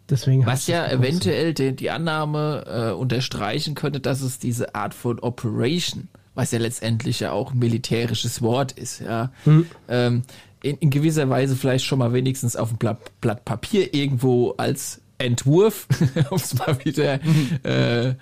Deswegen 0.10 0.46
Was 0.46 0.68
ja 0.68 0.92
eventuell 0.92 1.54
die, 1.54 1.74
die 1.74 1.90
Annahme 1.90 2.66
äh, 2.68 2.92
unterstreichen 2.92 3.76
könnte, 3.76 4.02
dass 4.02 4.22
es 4.22 4.40
diese 4.40 4.76
Art 4.76 4.94
von 4.94 5.20
Operation 5.20 6.10
was 6.34 6.52
ja 6.52 6.60
letztendlich 6.60 7.20
ja 7.20 7.32
auch 7.32 7.52
ein 7.52 7.60
militärisches 7.60 8.42
Wort 8.42 8.72
ist, 8.72 9.02
ja, 9.02 9.32
hm. 9.44 9.66
ähm, 9.90 10.24
in, 10.64 10.78
in 10.78 10.90
gewisser 10.90 11.30
Weise 11.30 11.56
vielleicht 11.56 11.86
schon 11.86 12.00
mal 12.00 12.14
wenigstens 12.14 12.56
auf 12.56 12.70
dem 12.70 12.78
Blatt, 12.78 13.00
Blatt 13.22 13.46
Papier 13.46 13.94
irgendwo 13.94 14.52
als 14.58 15.02
Entwurf, 15.18 15.88
um 16.30 16.38
es 16.38 16.54
mal 16.56 16.84
wieder 16.84 17.20
äh, 17.64 18.16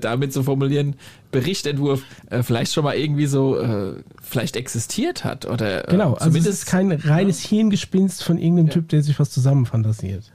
damit 0.00 0.32
zu 0.32 0.42
formulieren, 0.42 0.96
Berichtentwurf 1.30 2.02
äh, 2.30 2.42
vielleicht 2.42 2.72
schon 2.72 2.84
mal 2.84 2.96
irgendwie 2.96 3.26
so 3.26 3.58
äh, 3.58 4.02
vielleicht 4.22 4.56
existiert 4.56 5.24
hat 5.24 5.46
oder 5.46 5.88
äh, 5.88 5.90
genau, 5.90 6.14
also 6.14 6.36
es 6.38 6.46
ist 6.46 6.66
kein 6.66 6.90
reines 6.92 7.40
Hirngespinst 7.40 8.24
von 8.24 8.38
irgendeinem 8.38 8.68
ja. 8.68 8.72
Typ, 8.72 8.88
der 8.88 9.02
sich 9.02 9.18
was 9.18 9.30
zusammenfantasiert. 9.30 10.32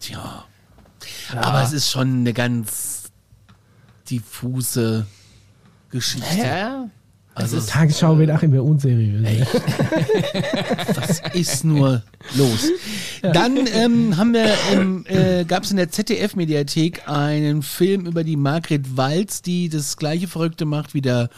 Tja, 0.00 0.44
ja. 1.34 1.40
aber 1.40 1.62
es 1.62 1.72
ist 1.72 1.90
schon 1.90 2.20
eine 2.20 2.32
ganz 2.32 3.10
diffuse 4.10 5.06
Geschichte. 5.90 6.38
Ja, 6.38 6.90
also 7.42 7.60
Tagesschau 7.60 8.18
wird 8.18 8.30
auch 8.30 8.42
immer 8.42 8.62
unseriös. 8.62 9.26
Ey. 9.26 9.42
Was 10.94 11.22
ist 11.34 11.64
nur 11.64 12.02
los? 12.36 12.70
Dann 13.22 13.66
ähm, 13.74 14.16
haben 14.16 14.32
wir 14.32 14.46
äh, 15.06 15.44
gab 15.44 15.64
es 15.64 15.70
in 15.70 15.76
der 15.76 15.90
ZDF-Mediathek 15.90 17.08
einen 17.08 17.62
Film 17.62 18.06
über 18.06 18.24
die 18.24 18.36
Margret 18.36 18.96
Walz, 18.96 19.42
die 19.42 19.68
das 19.68 19.96
gleiche 19.96 20.28
Verrückte 20.28 20.64
macht 20.64 20.94
wie 20.94 21.00
der 21.00 21.30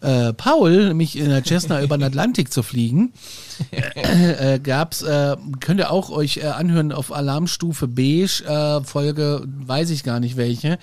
äh, 0.00 0.32
Paul, 0.32 0.88
nämlich 0.88 1.16
in 1.16 1.28
der 1.28 1.44
Cessna 1.44 1.82
über 1.82 1.98
den 1.98 2.04
Atlantik 2.04 2.52
zu 2.52 2.62
fliegen. 2.62 3.12
äh, 3.72 4.58
gab's, 4.58 5.02
äh, 5.02 5.36
könnt 5.60 5.80
ihr 5.80 5.90
auch 5.90 6.10
euch 6.10 6.38
äh, 6.38 6.46
anhören 6.46 6.92
auf 6.92 7.12
Alarmstufe 7.12 7.88
Beige, 7.88 8.44
äh, 8.46 8.84
Folge, 8.84 9.42
weiß 9.46 9.90
ich 9.90 10.04
gar 10.04 10.20
nicht 10.20 10.36
welche. 10.36 10.78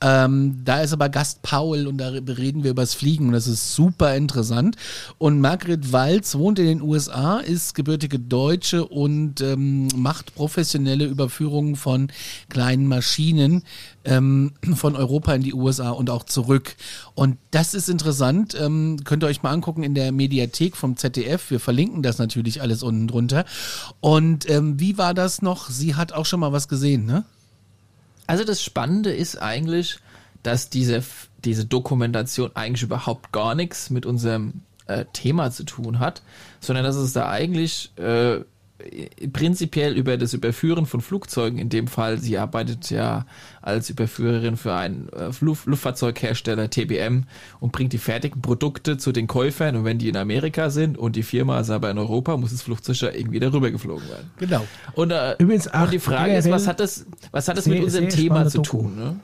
Ähm, 0.00 0.60
da 0.64 0.80
ist 0.80 0.92
aber 0.92 1.08
Gast 1.08 1.42
Paul 1.42 1.86
und 1.86 1.98
da 1.98 2.08
reden 2.08 2.64
wir 2.64 2.72
übers 2.72 2.94
Fliegen 2.94 3.28
und 3.28 3.32
das 3.32 3.46
ist 3.46 3.74
super 3.74 4.14
interessant. 4.14 4.76
Und 5.18 5.40
Margret 5.40 5.92
Walz 5.92 6.34
wohnt 6.34 6.58
in 6.58 6.66
den 6.66 6.82
USA, 6.82 7.38
ist 7.38 7.74
gebürtige 7.74 8.18
Deutsche 8.18 8.84
und 8.84 9.40
ähm, 9.40 9.88
macht 9.96 10.34
professionelle 10.34 11.04
Überführungen 11.06 11.76
von 11.76 12.08
kleinen 12.48 12.86
Maschinen 12.86 13.62
ähm, 14.06 14.52
von 14.74 14.96
Europa 14.96 15.34
in 15.34 15.42
die 15.42 15.54
USA 15.54 15.90
und 15.90 16.10
auch 16.10 16.24
zurück. 16.24 16.76
Und 17.14 17.38
das 17.50 17.74
ist 17.74 17.88
interessant. 17.88 18.56
Ähm, 18.58 18.98
könnt 19.04 19.24
ihr 19.24 19.28
euch 19.28 19.42
mal 19.42 19.50
angucken 19.50 19.82
in 19.82 19.94
der 19.94 20.12
Mediathek 20.12 20.76
vom 20.76 20.96
ZDF. 20.96 21.50
Wir 21.50 21.60
verlinken 21.60 22.02
das 22.02 22.15
natürlich 22.18 22.62
alles 22.62 22.82
unten 22.82 23.08
drunter. 23.08 23.44
Und 24.00 24.48
ähm, 24.48 24.78
wie 24.80 24.98
war 24.98 25.14
das 25.14 25.42
noch? 25.42 25.70
Sie 25.70 25.94
hat 25.94 26.12
auch 26.12 26.26
schon 26.26 26.40
mal 26.40 26.52
was 26.52 26.68
gesehen, 26.68 27.06
ne? 27.06 27.24
Also 28.26 28.44
das 28.44 28.62
Spannende 28.62 29.12
ist 29.12 29.40
eigentlich, 29.40 29.98
dass 30.42 30.68
diese, 30.68 31.02
diese 31.44 31.64
Dokumentation 31.64 32.50
eigentlich 32.54 32.82
überhaupt 32.82 33.32
gar 33.32 33.54
nichts 33.54 33.90
mit 33.90 34.04
unserem 34.04 34.62
äh, 34.86 35.04
Thema 35.12 35.50
zu 35.50 35.64
tun 35.64 35.98
hat, 35.98 36.22
sondern 36.60 36.84
dass 36.84 36.96
es 36.96 37.12
da 37.12 37.28
eigentlich 37.28 37.92
äh, 37.96 38.40
prinzipiell 39.32 39.94
über 39.94 40.18
das 40.18 40.34
Überführen 40.34 40.84
von 40.86 41.00
Flugzeugen, 41.00 41.58
in 41.58 41.70
dem 41.70 41.86
Fall, 41.86 42.18
sie 42.18 42.36
arbeitet 42.36 42.90
ja 42.90 43.24
als 43.62 43.88
Überführerin 43.88 44.56
für 44.56 44.74
einen 44.74 45.08
äh, 45.10 45.30
Luftfahrzeughersteller 45.40 46.68
TBM 46.68 47.24
und 47.58 47.72
bringt 47.72 47.94
die 47.94 47.98
fertigen 47.98 48.42
Produkte 48.42 48.98
zu 48.98 49.12
den 49.12 49.26
Käufern 49.26 49.76
und 49.76 49.84
wenn 49.84 49.98
die 49.98 50.10
in 50.10 50.16
Amerika 50.16 50.68
sind 50.68 50.98
und 50.98 51.16
die 51.16 51.22
Firma 51.22 51.60
ist 51.60 51.70
aber 51.70 51.90
in 51.90 51.98
Europa, 51.98 52.36
muss 52.36 52.50
das 52.50 52.62
Flugzeug 52.62 53.00
ja 53.00 53.10
irgendwie 53.12 53.40
darüber 53.40 53.70
geflogen 53.70 54.08
werden. 54.08 54.30
Genau. 54.38 54.66
Und, 54.94 55.10
äh, 55.10 55.36
Übrigens, 55.38 55.68
ach, 55.72 55.84
und 55.84 55.92
die 55.92 55.98
Frage 55.98 56.36
ist, 56.36 56.50
was 56.50 56.66
hat 56.66 56.78
das, 56.78 57.06
was 57.30 57.48
hat 57.48 57.56
das 57.56 57.66
mit 57.66 57.82
unserem 57.82 58.10
Thema 58.10 58.46
zu 58.46 58.60
tun? 58.60 58.94
Ne? 58.96 59.16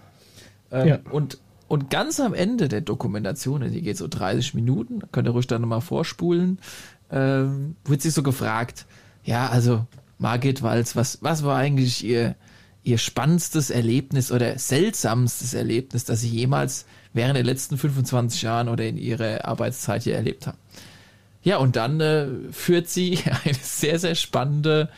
Ähm, 0.71 0.89
ja. 0.89 0.99
Und 1.11 1.39
und 1.69 1.89
ganz 1.89 2.21
am 2.21 2.35
Ende 2.35 2.69
der 2.69 2.83
Dokumentation, 2.83 3.63
die 3.73 3.81
geht 3.81 3.97
so 3.97 4.07
30 4.07 4.53
Minuten, 4.53 5.01
könnt 5.11 5.27
ihr 5.27 5.31
ruhig 5.31 5.47
dann 5.47 5.63
nochmal 5.63 5.81
vorspulen, 5.81 6.59
ähm, 7.11 7.77
wird 7.87 8.03
sich 8.03 8.13
so 8.13 8.23
gefragt, 8.23 8.85
ja, 9.25 9.49
also 9.49 9.87
Margit 10.19 10.63
Walz, 10.63 10.97
was, 10.97 11.19
was 11.23 11.45
war 11.45 11.57
eigentlich 11.57 12.05
ihr, 12.05 12.35
ihr 12.83 12.99
spannendstes 12.99 13.71
Erlebnis 13.71 14.33
oder 14.33 14.59
seltsamstes 14.59 15.55
Erlebnis, 15.55 16.05
das 16.05 16.21
Sie 16.21 16.29
jemals 16.29 16.87
während 17.13 17.37
der 17.37 17.45
letzten 17.45 17.79
25 17.79 18.43
Jahren 18.43 18.69
oder 18.69 18.85
in 18.85 18.97
Ihrer 18.97 19.45
Arbeitszeit 19.45 20.05
hier 20.05 20.15
erlebt 20.15 20.47
haben? 20.47 20.59
Ja, 21.43 21.57
und 21.57 21.77
dann 21.77 22.01
äh, 22.01 22.29
führt 22.53 22.89
sie 22.89 23.19
eine 23.45 23.55
sehr, 23.55 23.99
sehr 23.99 24.15
spannende 24.15 24.89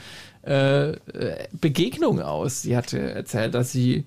äh, 0.47 0.91
äh, 0.91 1.49
Begegnung 1.59 2.21
aus. 2.21 2.63
Sie 2.63 2.77
hatte 2.77 2.99
erzählt, 2.99 3.55
dass 3.55 3.73
sie 3.73 4.05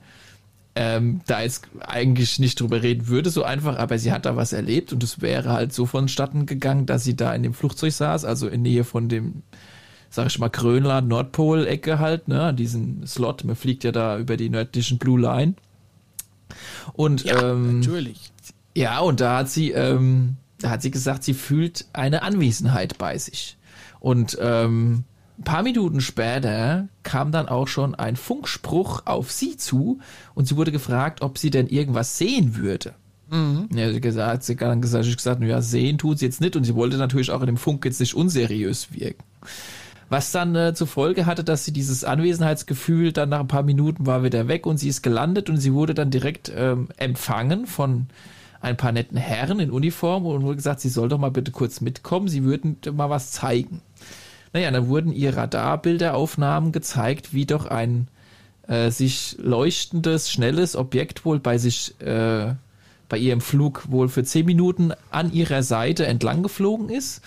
ähm, 0.75 1.21
da 1.25 1.41
jetzt 1.41 1.67
eigentlich 1.79 2.37
nicht 2.37 2.59
drüber 2.59 2.83
reden 2.83 3.07
würde, 3.07 3.31
so 3.31 3.41
einfach, 3.43 3.77
aber 3.77 3.97
sie 3.97 4.11
hat 4.11 4.27
da 4.27 4.35
was 4.35 4.53
erlebt 4.53 4.93
und 4.93 5.01
es 5.03 5.21
wäre 5.21 5.49
halt 5.49 5.73
so 5.73 5.87
vonstatten 5.87 6.45
gegangen, 6.45 6.85
dass 6.85 7.03
sie 7.03 7.15
da 7.15 7.33
in 7.33 7.41
dem 7.41 7.55
Flugzeug 7.55 7.93
saß, 7.93 8.25
also 8.25 8.47
in 8.47 8.61
Nähe 8.61 8.83
von 8.83 9.09
dem, 9.09 9.41
sag 10.09 10.27
ich 10.27 10.39
mal, 10.39 10.49
Grönland, 10.49 11.07
Nordpol-Ecke 11.07 11.99
halt, 11.99 12.27
ne, 12.27 12.53
diesen 12.53 13.05
Slot, 13.05 13.43
man 13.43 13.55
fliegt 13.55 13.83
ja 13.83 13.91
da 13.91 14.17
über 14.17 14.37
die 14.37 14.49
nördlichen 14.49 14.97
Blue 14.97 15.19
Line. 15.19 15.55
Und 16.93 17.23
ja, 17.23 17.51
ähm, 17.51 17.79
natürlich. 17.79 18.31
Ja, 18.75 18.99
und 18.99 19.19
da 19.19 19.39
hat 19.39 19.49
sie, 19.49 19.71
ähm, 19.71 20.37
da 20.59 20.69
hat 20.71 20.81
sie 20.81 20.91
gesagt, 20.91 21.23
sie 21.23 21.33
fühlt 21.33 21.85
eine 21.93 22.21
Anwesenheit 22.21 22.97
bei 22.97 23.17
sich. 23.17 23.57
Und 23.99 24.37
ähm, 24.39 25.03
ein 25.39 25.43
paar 25.43 25.63
Minuten 25.63 26.01
später 26.01 26.87
kam 27.03 27.31
dann 27.31 27.47
auch 27.47 27.67
schon 27.67 27.95
ein 27.95 28.15
Funkspruch 28.15 29.03
auf 29.05 29.31
sie 29.31 29.57
zu 29.57 29.99
und 30.33 30.47
sie 30.47 30.55
wurde 30.55 30.71
gefragt, 30.71 31.21
ob 31.21 31.37
sie 31.37 31.51
denn 31.51 31.67
irgendwas 31.67 32.17
sehen 32.17 32.55
würde. 32.55 32.93
Mhm. 33.29 33.67
Ja, 33.73 33.91
sie 33.91 34.01
gesagt, 34.01 34.43
sie 34.43 34.53
hat 34.53 34.61
dann 34.61 34.81
gesagt, 34.81 35.05
ich 35.05 35.15
gesagt, 35.15 35.41
ja, 35.43 35.61
sehen 35.61 35.97
tut 35.97 36.19
sie 36.19 36.25
jetzt 36.25 36.41
nicht 36.41 36.55
und 36.55 36.63
sie 36.63 36.75
wollte 36.75 36.97
natürlich 36.97 37.31
auch 37.31 37.41
in 37.41 37.47
dem 37.47 37.57
Funk 37.57 37.85
jetzt 37.85 37.99
nicht 37.99 38.15
unseriös 38.15 38.93
wirken. 38.93 39.23
Was 40.09 40.31
dann 40.31 40.55
äh, 40.55 40.73
zur 40.73 40.87
Folge 40.87 41.25
hatte, 41.25 41.43
dass 41.43 41.65
sie 41.65 41.73
dieses 41.73 42.03
Anwesenheitsgefühl 42.03 43.11
dann 43.11 43.29
nach 43.29 43.41
ein 43.41 43.47
paar 43.47 43.63
Minuten 43.63 44.05
war 44.05 44.23
wieder 44.23 44.47
weg 44.47 44.65
und 44.65 44.77
sie 44.77 44.87
ist 44.87 45.01
gelandet 45.01 45.49
und 45.49 45.57
sie 45.57 45.73
wurde 45.73 45.93
dann 45.93 46.11
direkt 46.11 46.51
ähm, 46.55 46.87
empfangen 46.95 47.67
von 47.67 48.07
ein 48.61 48.77
paar 48.77 48.93
netten 48.93 49.17
Herren 49.17 49.59
in 49.59 49.69
Uniform 49.69 50.25
und 50.25 50.43
wurde 50.43 50.55
gesagt, 50.55 50.79
sie 50.79 50.89
soll 50.89 51.09
doch 51.09 51.19
mal 51.19 51.31
bitte 51.31 51.51
kurz 51.51 51.81
mitkommen, 51.81 52.29
sie 52.29 52.43
würden 52.43 52.77
mal 52.93 53.09
was 53.09 53.31
zeigen. 53.31 53.81
Naja, 54.53 54.71
dann 54.71 54.87
wurden 54.87 55.11
ihr 55.11 55.35
Radarbilderaufnahmen 55.35 56.71
gezeigt, 56.71 57.33
wie 57.33 57.45
doch 57.45 57.65
ein 57.65 58.07
äh, 58.67 58.91
sich 58.91 59.35
leuchtendes, 59.39 60.31
schnelles 60.31 60.75
Objekt 60.77 61.25
wohl 61.25 61.39
bei 61.39 61.57
sich, 61.57 61.99
äh, 61.99 62.53
bei 63.09 63.17
ihrem 63.17 63.41
Flug 63.41 63.91
wohl 63.91 64.07
für 64.07 64.23
zehn 64.23 64.45
Minuten 64.45 64.93
an 65.11 65.33
ihrer 65.33 65.63
Seite 65.63 66.05
entlang 66.05 66.43
geflogen 66.43 66.89
ist 66.89 67.21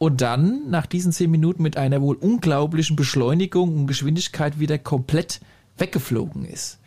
und 0.00 0.22
dann 0.22 0.70
nach 0.70 0.86
diesen 0.86 1.12
zehn 1.12 1.30
Minuten 1.30 1.62
mit 1.62 1.76
einer 1.76 2.00
wohl 2.00 2.16
unglaublichen 2.16 2.96
Beschleunigung 2.96 3.76
und 3.76 3.86
Geschwindigkeit 3.86 4.58
wieder 4.58 4.78
komplett 4.78 5.42
weggeflogen 5.76 6.46
ist. 6.46 6.78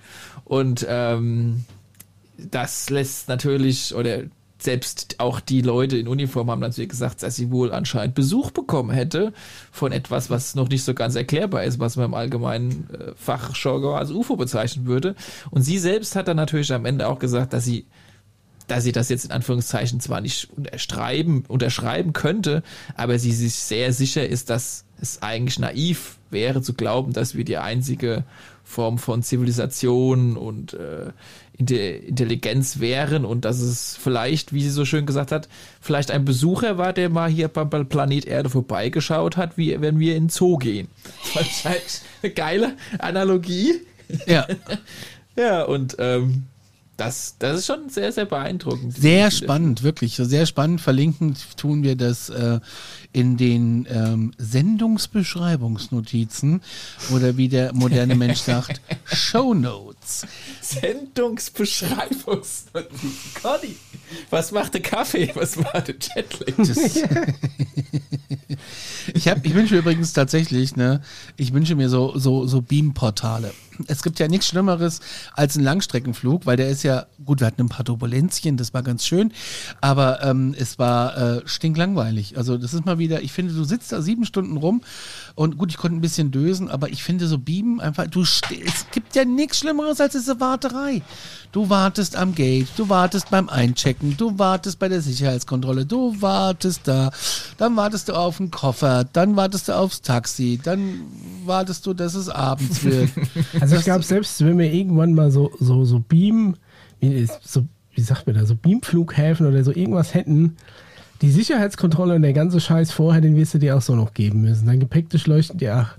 Und 0.46 0.84
ähm, 0.90 1.64
das 2.40 2.90
lässt 2.90 3.30
natürlich, 3.30 3.94
oder 3.94 4.24
selbst 4.58 5.20
auch 5.20 5.40
die 5.42 5.62
Leute 5.62 5.96
in 5.96 6.08
Uniform 6.08 6.50
haben 6.50 6.62
natürlich 6.62 6.90
gesagt, 6.90 7.22
dass 7.22 7.36
sie 7.36 7.52
wohl 7.52 7.72
anscheinend 7.72 8.16
Besuch 8.16 8.50
bekommen 8.50 8.90
hätte 8.90 9.32
von 9.72 9.92
etwas, 9.92 10.32
was 10.32 10.56
noch 10.56 10.70
nicht 10.70 10.84
so 10.84 10.96
ganz 10.96 11.14
erklärbar 11.14 11.66
ist, 11.66 11.78
was 11.78 11.98
man 11.98 12.06
im 12.06 12.14
allgemeinen 12.16 12.90
äh, 12.90 13.12
Fachjargon 13.16 13.96
als 13.96 14.10
UFO 14.10 14.38
bezeichnen 14.38 14.88
würde. 14.88 15.14
Und 15.52 15.62
sie 15.62 15.78
selbst 15.78 16.16
hat 16.16 16.28
dann 16.28 16.38
natürlich 16.38 16.74
am 16.74 16.86
Ende 16.86 17.08
auch 17.08 17.20
gesagt, 17.20 17.54
dass 17.54 17.64
sie 17.64 17.86
dass 18.74 18.84
sie 18.84 18.92
das 18.92 19.10
jetzt 19.10 19.26
in 19.26 19.32
Anführungszeichen 19.32 20.00
zwar 20.00 20.20
nicht 20.20 20.50
unterschreiben, 20.58 21.44
unterschreiben 21.48 22.12
könnte, 22.12 22.64
aber 22.96 23.20
sie 23.20 23.32
sich 23.32 23.54
sehr 23.54 23.94
sicher 23.94 24.28
ist, 24.28 24.50
dass 24.50 24.86
es 25.00 25.22
eigentlich 25.22 25.60
naiv 25.60 26.18
wäre 26.32 26.64
zu 26.64 26.74
glauben, 26.74 27.14
dass 27.14 27.36
wir 27.36 27.46
die 27.46 27.58
einzige 27.58 28.24
Form 28.64 28.98
von 28.98 29.22
Zivilisation 29.22 30.38
und 30.38 30.74
äh, 30.74 31.12
Intelligenz 31.56 32.80
wären 32.80 33.26
und 33.26 33.46
dass 33.46 33.60
es 33.60 33.96
vielleicht, 33.96 34.54
wie 34.54 34.64
sie 34.64 34.72
so 34.72 34.86
schön 34.86 35.06
gesagt 35.06 35.32
hat, 35.32 35.50
vielleicht 35.80 36.10
ein 36.10 36.26
Besucher 36.26 36.80
war, 36.80 36.94
der 36.94 37.10
mal 37.10 37.30
hier 37.30 37.50
beim 37.50 37.88
Planet 37.88 38.26
Erde 38.26 38.50
vorbeigeschaut 38.50 39.38
hat, 39.38 39.56
wie 39.56 39.80
wenn 39.82 40.00
wir 40.00 40.16
in 40.16 40.24
den 40.24 40.30
Zoo 40.30 40.58
gehen. 40.58 40.88
Das 41.36 41.44
ist 41.44 41.66
halt 41.66 42.02
eine 42.24 42.34
geile 42.34 42.74
Analogie. 42.98 43.82
Ja. 44.26 44.48
ja, 45.36 45.62
und 45.62 45.96
ähm, 46.00 46.46
das, 46.98 47.38
das 47.40 47.60
ist 47.60 47.66
schon 47.66 47.88
sehr, 47.90 48.12
sehr 48.12 48.26
beeindruckend. 48.26 48.96
Sehr 48.96 49.32
spannend, 49.32 49.82
wirklich. 49.82 50.16
Sehr 50.16 50.46
spannend. 50.46 50.80
Verlinken 50.80 51.36
tun 51.58 51.82
wir 51.82 51.96
das 51.96 52.30
äh, 52.30 52.60
in 53.12 53.36
den 53.36 53.88
ähm, 53.90 54.32
Sendungsbeschreibungsnotizen 54.38 56.62
oder 57.12 57.36
wie 57.36 57.50
der 57.50 57.74
moderne 57.74 58.14
Mensch 58.16 58.40
sagt, 58.42 58.80
Show 59.06 59.56
Notes. 59.56 60.28
Sendungsbeschreibungsnotizen. 60.62 63.12
Conny, 63.42 63.76
was 64.30 64.52
macht 64.52 64.76
der 64.76 64.82
Kaffee? 64.82 65.32
Was 65.34 65.58
war 65.58 65.82
der 65.82 65.96
Jetlag? 65.96 66.54
ich, 69.14 69.28
hab, 69.28 69.46
ich 69.46 69.54
wünsche 69.54 69.74
mir 69.74 69.80
übrigens 69.82 70.14
tatsächlich, 70.14 70.76
ne, 70.76 71.02
ich 71.38 71.54
wünsche 71.54 71.76
mir 71.76 71.90
so, 71.90 72.18
so, 72.18 72.46
so 72.48 72.62
Beam-Portale 72.62 73.52
es 73.88 74.04
gibt 74.04 74.20
ja 74.20 74.28
nichts 74.28 74.48
Schlimmeres 74.48 75.00
als 75.34 75.56
ein 75.56 75.64
Langstreckenflug, 75.64 76.46
weil 76.46 76.58
der 76.58 76.70
ist 76.70 76.84
ja, 76.84 77.06
gut, 77.26 77.40
wir 77.40 77.48
hatten 77.48 77.62
ein 77.62 77.70
paar 77.70 77.86
Turbulenzchen, 77.86 78.58
das 78.58 78.74
war 78.74 78.84
ganz 78.84 79.06
schön, 79.06 79.34
aber 79.82 80.24
ähm, 80.24 80.56
es 80.58 80.80
war 80.80 81.18
äh, 81.18 81.42
stinklangweilig. 81.46 82.38
Also 82.38 82.58
das 82.58 82.74
ist 82.74 82.86
mal 82.86 82.98
wieder, 82.98 83.22
ich 83.22 83.32
finde, 83.32 83.54
du 83.54 83.64
sitzt 83.64 83.92
da 83.92 84.02
sieben 84.02 84.26
Stunden 84.26 84.58
rum 84.58 84.82
und 85.36 85.58
gut, 85.58 85.72
ich 85.72 85.78
konnte 85.78 85.98
ein 85.98 86.02
bisschen 86.02 86.30
dösen, 86.30 86.70
aber 86.70 86.90
ich 86.90 87.04
finde 87.04 87.28
so 87.28 87.40
Beamen 87.40 87.80
einfach, 87.80 88.06
du, 88.08 88.22
es 88.22 88.42
gibt 88.92 89.16
ja 89.16 89.26
nichts 89.26 89.60
Schlimmeres 89.60 90.00
als 90.00 90.14
diese 90.14 90.40
Warterei. 90.40 91.02
Du 91.52 91.70
wartest 91.70 92.16
am 92.16 92.36
Gate, 92.36 92.68
du 92.78 92.88
wartest 92.90 93.32
beim 93.32 93.50
Einchecken, 93.50 94.16
du 94.16 94.38
wartest 94.38 94.78
bei 94.78 94.90
der 94.90 95.02
Sicherheitskontrolle, 95.02 95.88
du 95.88 96.22
wartest 96.22 96.82
da, 96.86 97.12
dann 97.58 97.76
wartest 97.76 98.10
du 98.10 98.14
auf 98.14 98.38
den 98.38 98.52
Koffer, 98.52 99.06
dann 99.12 99.36
wartest 99.36 99.70
du 99.70 99.76
aufs 99.76 100.02
Taxi, 100.02 100.60
dann 100.62 101.02
wartest 101.46 101.86
du, 101.88 101.94
dass 101.94 102.14
es 102.14 102.30
abends 102.30 102.84
wird. 102.84 103.10
Also 103.60 103.76
ich 103.76 103.84
glaube, 103.84 104.04
selbst 104.04 104.44
wenn 104.44 104.58
wir 104.58 104.72
irgendwann 104.72 105.14
mal 105.14 105.32
so, 105.32 105.52
so, 105.60 105.86
so 105.86 106.00
Beam, 106.00 106.56
so, 107.44 107.66
wie 107.94 108.02
sagt 108.02 108.28
man 108.28 108.36
da, 108.36 108.46
so 108.46 108.56
Beamflughäfen 108.56 109.46
oder 109.48 109.64
so 109.64 109.72
irgendwas 109.72 110.14
hätten, 110.14 110.58
die 111.24 111.32
Sicherheitskontrolle 111.32 112.16
und 112.16 112.22
der 112.22 112.34
ganze 112.34 112.60
Scheiß 112.60 112.92
vorher, 112.92 113.22
den 113.22 113.38
wirst 113.38 113.54
du 113.54 113.58
dir 113.58 113.78
auch 113.78 113.82
so 113.82 113.96
noch 113.96 114.14
geben 114.14 114.42
müssen. 114.42 114.68
Dein 114.68 114.82
Gepäck 114.82 115.10
durchleuchten, 115.10 115.58
ja. 115.60 115.90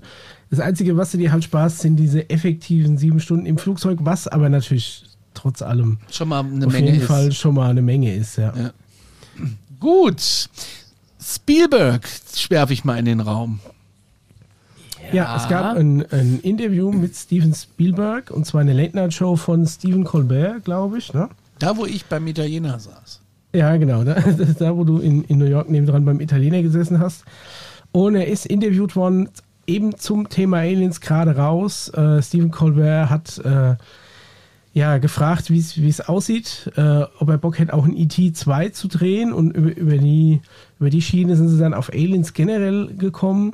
Das 0.51 0.59
Einzige, 0.59 0.95
was 0.97 1.11
du 1.11 1.17
dir 1.17 1.31
halt 1.31 1.43
Spaß, 1.43 1.79
sind 1.79 1.95
diese 1.95 2.29
effektiven 2.29 2.99
sieben 2.99 3.19
Stunden 3.19 3.47
im 3.47 3.57
Flugzeug, 3.57 3.97
was 4.01 4.27
aber 4.27 4.49
natürlich 4.49 5.03
trotz 5.33 5.63
allem 5.63 5.97
schon 6.11 6.29
mal 6.29 6.45
eine 6.45 6.67
auf 6.67 6.71
Menge 6.71 6.85
jeden 6.85 7.01
ist. 7.01 7.07
Fall 7.07 7.31
schon 7.31 7.55
mal 7.55 7.71
eine 7.71 7.81
Menge 7.81 8.13
ist, 8.13 8.37
ja. 8.37 8.53
ja. 8.55 8.71
Gut. 9.79 10.47
Spielberg 11.19 12.07
werfe 12.49 12.73
ich 12.73 12.85
mal 12.85 12.99
in 12.99 13.05
den 13.05 13.19
Raum. 13.19 13.59
Ja, 15.11 15.37
es 15.37 15.49
gab 15.49 15.75
ein, 15.75 16.05
ein, 16.11 16.39
Interview 16.41 16.91
mit 16.91 17.15
Steven 17.15 17.53
Spielberg 17.53 18.29
und 18.29 18.45
zwar 18.45 18.61
eine 18.61 18.73
Late-Night-Show 18.73 19.37
von 19.37 19.65
Stephen 19.65 20.03
Colbert, 20.03 20.65
glaube 20.65 20.99
ich. 20.99 21.11
Ne? 21.13 21.29
Da, 21.57 21.77
wo 21.77 21.85
ich 21.87 22.05
beim 22.05 22.27
Italiener 22.27 22.79
saß. 22.79 23.21
Ja, 23.55 23.77
genau. 23.77 24.03
Da, 24.03 24.15
da 24.59 24.77
wo 24.77 24.83
du 24.83 24.99
in, 24.99 25.23
in 25.23 25.37
New 25.37 25.45
York 25.45 25.69
nebendran 25.69 26.05
beim 26.05 26.19
Italiener 26.19 26.61
gesessen 26.61 26.99
hast. 26.99 27.23
Und 27.91 28.15
er 28.15 28.27
ist 28.27 28.45
interviewt 28.45 28.95
worden, 28.95 29.29
eben 29.65 29.97
zum 29.97 30.27
Thema 30.29 30.57
Aliens 30.57 30.99
gerade 30.99 31.37
raus. 31.37 31.89
Äh, 31.89 32.21
Stephen 32.21 32.51
Colbert 32.51 33.09
hat 33.09 33.37
äh, 33.39 33.75
ja 34.73 34.97
gefragt, 34.97 35.49
wie 35.49 35.87
es 35.87 36.01
aussieht, 36.01 36.71
äh, 36.75 37.03
ob 37.19 37.29
er 37.29 37.37
Bock 37.37 37.57
hätte, 37.57 37.73
auch 37.73 37.85
ein 37.85 37.95
ET 37.95 38.13
2 38.13 38.69
zu 38.69 38.89
drehen. 38.89 39.31
Und 39.31 39.51
über, 39.51 39.75
über, 39.75 39.97
die, 39.97 40.41
über 40.79 40.89
die 40.89 41.01
Schiene 41.01 41.37
sind 41.37 41.47
sie 41.47 41.57
dann 41.57 41.73
auf 41.73 41.89
Aliens 41.89 42.33
generell 42.33 42.93
gekommen. 42.97 43.53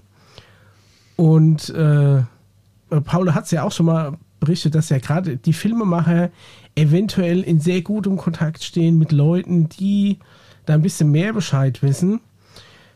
Und 1.16 1.70
äh, 1.70 2.24
Paul 3.06 3.34
hat 3.36 3.46
es 3.46 3.52
ja 3.52 3.64
auch 3.64 3.72
schon 3.72 3.86
mal 3.86 4.18
berichtet, 4.42 4.76
dass 4.76 4.90
ja 4.90 4.98
gerade 4.98 5.38
die 5.38 5.54
Filmemacher 5.54 6.30
eventuell 6.76 7.42
in 7.42 7.62
sehr 7.62 7.82
gutem 7.82 8.18
Kontakt 8.18 8.62
stehen 8.64 8.98
mit 8.98 9.14
Leuten, 9.14 9.70
die 9.70 10.20
da 10.66 10.74
ein 10.74 10.82
bisschen 10.82 11.12
mehr 11.12 11.32
Bescheid 11.32 11.82
wissen. 11.82 12.20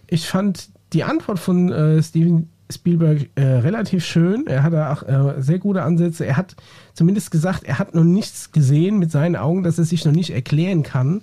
Ich 0.08 0.28
fand 0.28 0.70
die 0.92 1.06
Antwort 1.06 1.40
von 1.40 1.72
äh, 1.72 2.04
Steven 2.04 2.50
Spielberg 2.72 3.30
äh, 3.36 3.44
relativ 3.44 4.04
schön. 4.04 4.48
Er 4.48 4.64
hat 4.64 4.74
da 4.74 4.92
auch 4.92 5.04
äh, 5.04 5.42
sehr 5.42 5.60
gute 5.60 5.84
Ansätze. 5.84 6.26
Er 6.26 6.36
hat 6.36 6.56
zumindest 6.94 7.32
gesagt, 7.32 7.64
er 7.64 7.80
hat 7.80 7.94
noch 7.94 8.04
nichts 8.04 8.52
gesehen 8.52 8.98
mit 8.98 9.12
seinen 9.12 9.36
Augen, 9.36 9.64
dass 9.64 9.78
er 9.78 9.86
sich 9.86 10.04
noch 10.04 10.12
nicht 10.12 10.32
erklären 10.32 10.84
kann. 10.84 11.22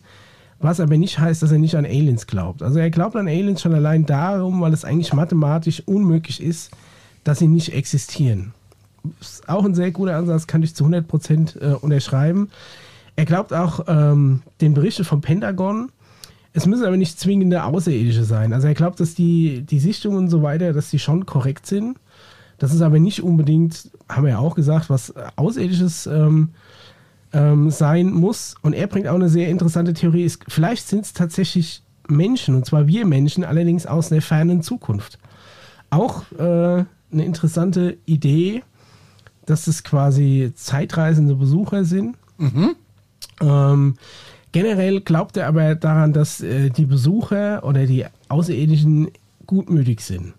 Was 0.60 0.78
aber 0.78 0.96
nicht 0.96 1.18
heißt, 1.18 1.42
dass 1.42 1.50
er 1.50 1.58
nicht 1.58 1.74
an 1.74 1.84
Aliens 1.84 2.28
glaubt. 2.28 2.62
Also 2.62 2.78
er 2.78 2.90
glaubt 2.90 3.16
an 3.16 3.26
Aliens 3.26 3.60
schon 3.60 3.74
allein 3.74 4.06
darum, 4.06 4.60
weil 4.60 4.72
es 4.72 4.84
eigentlich 4.84 5.12
mathematisch 5.12 5.82
unmöglich 5.86 6.40
ist, 6.40 6.70
dass 7.24 7.40
sie 7.40 7.48
nicht 7.48 7.74
existieren. 7.74 8.54
Ist 9.20 9.48
auch 9.48 9.64
ein 9.64 9.74
sehr 9.74 9.90
guter 9.90 10.16
Ansatz, 10.16 10.46
kann 10.46 10.62
ich 10.62 10.74
zu 10.74 10.84
100% 10.84 11.60
äh, 11.60 11.74
unterschreiben. 11.74 12.50
Er 13.16 13.24
glaubt 13.24 13.52
auch 13.52 13.84
ähm, 13.88 14.42
den 14.60 14.74
Berichte 14.74 15.04
vom 15.04 15.20
Pentagon. 15.20 15.90
Es 16.54 16.66
müssen 16.66 16.84
aber 16.84 16.96
nicht 16.96 17.18
zwingende 17.18 17.64
Außerirdische 17.64 18.24
sein. 18.24 18.52
Also 18.52 18.68
er 18.68 18.74
glaubt, 18.74 19.00
dass 19.00 19.14
die, 19.14 19.62
die 19.62 19.78
Sichtungen 19.78 20.18
und 20.18 20.28
so 20.28 20.42
weiter, 20.42 20.72
dass 20.72 20.90
die 20.90 20.98
schon 20.98 21.26
korrekt 21.26 21.66
sind. 21.66 21.98
Das 22.58 22.72
ist 22.72 22.82
aber 22.82 23.00
nicht 23.00 23.22
unbedingt, 23.22 23.90
haben 24.08 24.24
wir 24.24 24.30
ja 24.30 24.38
auch 24.38 24.54
gesagt, 24.54 24.88
was 24.88 25.12
Außerirdisches 25.36 26.06
ähm, 26.06 26.50
ähm, 27.32 27.70
sein 27.70 28.12
muss. 28.12 28.54
Und 28.62 28.74
er 28.74 28.86
bringt 28.86 29.08
auch 29.08 29.14
eine 29.14 29.28
sehr 29.28 29.48
interessante 29.48 29.94
Theorie. 29.94 30.24
Ist, 30.24 30.44
vielleicht 30.48 30.86
sind 30.88 31.04
es 31.04 31.12
tatsächlich 31.12 31.82
Menschen, 32.08 32.54
und 32.54 32.66
zwar 32.66 32.86
wir 32.86 33.06
Menschen, 33.06 33.44
allerdings 33.44 33.86
aus 33.86 34.12
einer 34.12 34.20
fernen 34.20 34.62
Zukunft. 34.62 35.18
Auch 35.90 36.22
äh, 36.38 36.84
eine 37.12 37.24
interessante 37.24 37.96
Idee, 38.06 38.62
dass 39.46 39.66
es 39.66 39.82
quasi 39.82 40.52
zeitreisende 40.54 41.34
Besucher 41.34 41.84
sind. 41.84 42.16
Mhm. 42.38 42.76
Ähm, 43.40 43.94
generell 44.52 45.00
glaubt 45.00 45.36
er 45.36 45.46
aber 45.46 45.74
daran, 45.74 46.12
dass 46.12 46.40
äh, 46.40 46.70
die 46.70 46.86
Besucher 46.86 47.64
oder 47.64 47.86
die 47.86 48.04
Außerirdischen 48.28 49.08
gutmütig 49.46 50.00
sind. 50.00 50.34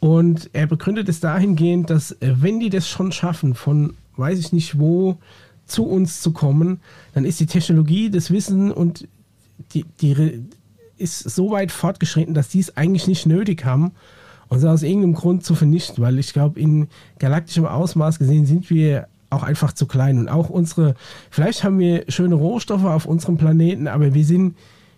Und 0.00 0.50
er 0.52 0.66
begründet 0.66 1.08
es 1.08 1.20
dahingehend, 1.20 1.90
dass 1.90 2.12
äh, 2.12 2.34
wenn 2.36 2.60
die 2.60 2.70
das 2.70 2.88
schon 2.88 3.12
schaffen, 3.12 3.54
von 3.54 3.94
weiß 4.16 4.38
ich 4.38 4.52
nicht 4.52 4.78
wo 4.78 5.18
zu 5.66 5.84
uns 5.84 6.20
zu 6.20 6.32
kommen, 6.32 6.80
dann 7.12 7.24
ist 7.24 7.40
die 7.40 7.46
Technologie, 7.46 8.10
das 8.10 8.30
Wissen 8.30 8.70
und 8.70 9.08
die, 9.72 9.84
die 10.00 10.44
ist 10.96 11.18
so 11.18 11.50
weit 11.50 11.72
fortgeschritten, 11.72 12.34
dass 12.34 12.48
die 12.48 12.60
es 12.60 12.76
eigentlich 12.76 13.06
nicht 13.06 13.26
nötig 13.26 13.64
haben, 13.64 13.92
uns 14.48 14.64
aus 14.64 14.82
irgendeinem 14.82 15.14
Grund 15.14 15.44
zu 15.44 15.54
vernichten, 15.54 16.02
weil 16.02 16.18
ich 16.18 16.32
glaube, 16.32 16.60
in 16.60 16.88
galaktischem 17.18 17.66
Ausmaß 17.66 18.18
gesehen 18.18 18.46
sind 18.46 18.70
wir 18.70 19.08
auch 19.30 19.42
einfach 19.42 19.72
zu 19.72 19.86
klein 19.86 20.18
und 20.18 20.28
auch 20.28 20.50
unsere, 20.50 20.94
vielleicht 21.30 21.64
haben 21.64 21.78
wir 21.78 22.04
schöne 22.08 22.36
Rohstoffe 22.36 22.84
auf 22.84 23.06
unserem 23.06 23.36
Planeten, 23.36 23.88
aber 23.88 24.14
wir 24.14 24.24
sind 24.24 24.56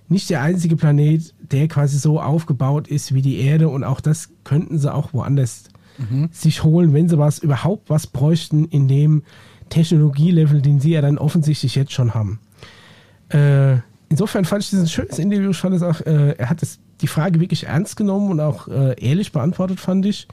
nicht 0.08 0.30
der 0.30 0.42
einzige 0.42 0.76
Planet, 0.76 1.34
der 1.40 1.68
quasi 1.68 1.98
so 1.98 2.20
aufgebaut 2.20 2.88
ist 2.88 3.14
wie 3.14 3.22
die 3.22 3.40
Erde 3.40 3.68
und 3.68 3.84
auch 3.84 4.00
das 4.00 4.30
könnten 4.44 4.78
sie 4.78 4.92
auch 4.92 5.12
woanders 5.12 5.64
mhm. 5.98 6.28
sich 6.32 6.62
holen, 6.62 6.92
wenn 6.92 7.08
sie 7.08 7.18
was 7.18 7.38
überhaupt 7.38 7.90
was 7.90 8.06
bräuchten 8.06 8.66
in 8.66 8.88
dem 8.88 9.22
Technologielevel, 9.68 10.62
den 10.62 10.80
sie 10.80 10.92
ja 10.92 11.02
dann 11.02 11.18
offensichtlich 11.18 11.74
jetzt 11.74 11.92
schon 11.92 12.14
haben. 12.14 12.40
Äh, 13.28 13.78
insofern 14.08 14.44
fand 14.44 14.62
ich 14.62 14.70
dieses 14.70 14.90
schönes 14.90 15.18
Interview, 15.18 15.50
ich 15.50 15.58
fand 15.58 15.74
es 15.74 15.82
auch, 15.82 16.00
äh, 16.00 16.32
er 16.32 16.50
hat 16.50 16.62
das, 16.62 16.78
die 17.00 17.06
Frage 17.06 17.40
wirklich 17.40 17.66
ernst 17.66 17.96
genommen 17.96 18.30
und 18.30 18.40
auch 18.40 18.68
äh, 18.68 18.94
ehrlich 19.00 19.32
beantwortet, 19.32 19.80
fand 19.80 20.06
ich. 20.06 20.28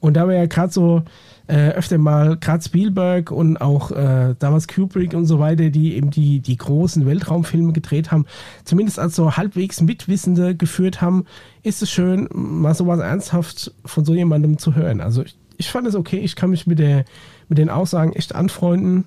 Und 0.00 0.14
da 0.14 0.28
wir 0.28 0.34
ja 0.34 0.46
gerade 0.46 0.70
so 0.72 1.02
äh, 1.46 1.70
öfter 1.70 1.98
mal, 1.98 2.36
gerade 2.36 2.62
Spielberg 2.62 3.30
und 3.30 3.58
auch 3.58 3.90
äh, 3.90 4.34
damals 4.38 4.68
Kubrick 4.68 5.14
und 5.14 5.26
so 5.26 5.38
weiter, 5.38 5.70
die 5.70 5.94
eben 5.94 6.10
die, 6.10 6.40
die 6.40 6.56
großen 6.56 7.06
Weltraumfilme 7.06 7.72
gedreht 7.72 8.10
haben, 8.10 8.26
zumindest 8.64 8.98
als 8.98 9.16
so 9.16 9.36
halbwegs 9.36 9.80
Mitwissende 9.80 10.54
geführt 10.54 11.00
haben, 11.00 11.26
ist 11.62 11.82
es 11.82 11.90
schön, 11.90 12.28
mal 12.32 12.74
sowas 12.74 13.00
ernsthaft 13.00 13.72
von 13.84 14.04
so 14.04 14.14
jemandem 14.14 14.58
zu 14.58 14.74
hören. 14.74 15.00
Also 15.00 15.22
ich, 15.22 15.36
ich 15.56 15.70
fand 15.70 15.86
es 15.86 15.94
okay, 15.94 16.18
ich 16.18 16.36
kann 16.36 16.50
mich 16.50 16.66
mit, 16.66 16.78
der, 16.78 17.04
mit 17.48 17.58
den 17.58 17.70
Aussagen 17.70 18.12
echt 18.12 18.34
anfreunden. 18.34 19.04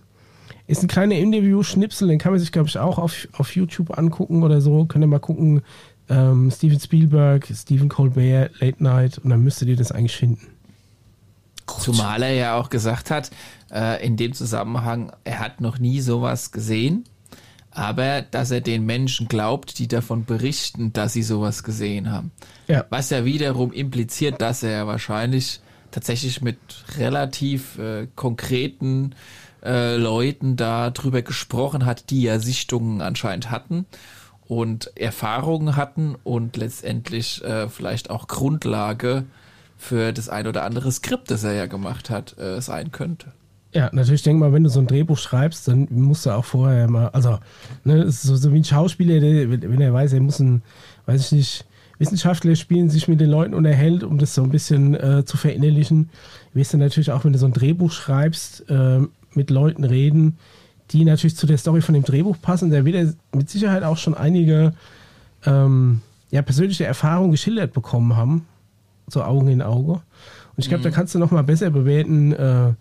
Ist 0.67 0.83
ein 0.83 0.89
kleiner 0.89 1.15
Interview-Schnipsel, 1.15 2.07
den 2.07 2.19
kann 2.19 2.33
man 2.33 2.39
sich, 2.39 2.51
glaube 2.51 2.67
ich, 2.67 2.77
auch 2.77 2.97
auf, 2.97 3.27
auf 3.33 3.55
YouTube 3.55 3.97
angucken 3.97 4.43
oder 4.43 4.61
so. 4.61 4.85
Könnt 4.85 5.03
ihr 5.03 5.07
mal 5.07 5.19
gucken, 5.19 5.61
ähm, 6.09 6.51
Steven 6.51 6.79
Spielberg, 6.79 7.47
Stephen 7.53 7.89
Colbert, 7.89 8.59
Late 8.59 8.83
Night 8.83 9.17
und 9.17 9.29
dann 9.29 9.43
müsstet 9.43 9.67
ihr 9.67 9.75
das 9.75 9.91
eigentlich 9.91 10.15
finden. 10.15 10.47
Gut. 11.65 11.81
Zumal 11.81 12.23
er 12.23 12.33
ja 12.33 12.55
auch 12.55 12.69
gesagt 12.69 13.11
hat, 13.11 13.29
äh, 13.71 14.05
in 14.05 14.15
dem 14.15 14.33
Zusammenhang, 14.33 15.11
er 15.25 15.39
hat 15.39 15.59
noch 15.59 15.79
nie 15.79 15.99
sowas 15.99 16.51
gesehen, 16.51 17.03
aber 17.71 18.21
dass 18.21 18.51
er 18.51 18.61
den 18.61 18.85
Menschen 18.85 19.27
glaubt, 19.27 19.77
die 19.77 19.87
davon 19.87 20.23
berichten, 20.23 20.93
dass 20.93 21.13
sie 21.13 21.23
sowas 21.23 21.63
gesehen 21.63 22.09
haben. 22.09 22.31
Ja. 22.67 22.85
Was 22.89 23.09
ja 23.09 23.25
wiederum 23.25 23.73
impliziert, 23.73 24.41
dass 24.41 24.63
er 24.63 24.87
wahrscheinlich 24.87 25.59
tatsächlich 25.91 26.41
mit 26.41 26.57
relativ 26.97 27.77
äh, 27.77 28.07
konkreten 28.15 29.13
äh, 29.63 29.97
Leuten 29.97 30.55
da 30.55 30.89
drüber 30.89 31.21
gesprochen 31.21 31.85
hat, 31.85 32.09
die 32.09 32.21
ja 32.21 32.39
Sichtungen 32.39 33.01
anscheinend 33.01 33.51
hatten 33.51 33.85
und 34.47 34.91
Erfahrungen 34.95 35.75
hatten 35.75 36.15
und 36.23 36.57
letztendlich 36.57 37.43
äh, 37.43 37.67
vielleicht 37.69 38.09
auch 38.09 38.27
Grundlage 38.27 39.25
für 39.77 40.13
das 40.13 40.29
ein 40.29 40.47
oder 40.47 40.63
andere 40.63 40.91
Skript, 40.91 41.29
das 41.29 41.43
er 41.43 41.53
ja 41.53 41.65
gemacht 41.65 42.09
hat, 42.09 42.37
äh, 42.39 42.61
sein 42.61 42.91
könnte. 42.91 43.31
Ja, 43.73 43.89
natürlich 43.91 44.23
denk 44.23 44.39
mal, 44.39 44.53
wenn 44.53 44.63
du 44.63 44.69
so 44.69 44.79
ein 44.79 44.87
Drehbuch 44.87 45.17
schreibst, 45.17 45.67
dann 45.67 45.87
musst 45.91 46.25
du 46.25 46.31
auch 46.31 46.45
vorher 46.45 46.89
mal, 46.89 47.09
also, 47.09 47.37
ne, 47.83 48.09
so, 48.09 48.35
so 48.35 48.53
wie 48.53 48.57
ein 48.57 48.63
Schauspieler, 48.63 49.19
der, 49.19 49.51
wenn 49.51 49.81
er 49.81 49.93
weiß, 49.93 50.13
er 50.13 50.21
muss 50.21 50.39
ein, 50.39 50.63
weiß 51.05 51.25
ich 51.25 51.31
nicht, 51.31 51.65
Wissenschaftler 51.99 52.55
spielen, 52.55 52.89
sich 52.89 53.07
mit 53.07 53.19
den 53.19 53.29
Leuten 53.29 53.53
unterhält, 53.53 54.03
um 54.03 54.17
das 54.19 54.35
so 54.35 54.43
ein 54.43 54.51
bisschen 54.51 54.93
äh, 54.95 55.25
zu 55.25 55.35
verinnerlichen. 55.35 56.09
Wirst 56.53 56.73
du 56.73 56.77
natürlich 56.77 57.11
auch, 57.11 57.25
wenn 57.25 57.33
du 57.33 57.39
so 57.39 57.47
ein 57.47 57.53
Drehbuch 57.53 57.91
schreibst, 57.91 58.69
äh, 58.69 58.99
mit 59.33 59.49
Leuten 59.49 59.83
reden, 59.83 60.37
die 60.91 61.05
natürlich 61.05 61.35
zu 61.35 61.47
der 61.47 61.57
Story 61.57 61.81
von 61.81 61.93
dem 61.93 62.03
Drehbuch 62.03 62.38
passen. 62.41 62.71
Da 62.71 62.85
wird 62.85 62.95
er 62.95 63.13
mit 63.35 63.49
Sicherheit 63.49 63.83
auch 63.83 63.97
schon 63.97 64.15
einige 64.15 64.73
ähm, 65.45 66.01
ja, 66.29 66.41
persönliche 66.41 66.85
Erfahrungen 66.85 67.31
geschildert 67.31 67.73
bekommen 67.73 68.15
haben, 68.15 68.45
so 69.07 69.23
Augen 69.23 69.47
in 69.47 69.61
Auge. 69.61 69.93
Und 69.93 70.01
ich 70.57 70.69
glaube, 70.69 70.79
mhm. 70.81 70.85
da 70.85 70.91
kannst 70.91 71.15
du 71.15 71.19
noch 71.19 71.31
mal 71.31 71.43
besser 71.43 71.69
bewerten, 71.69 72.33
äh, 72.33 72.73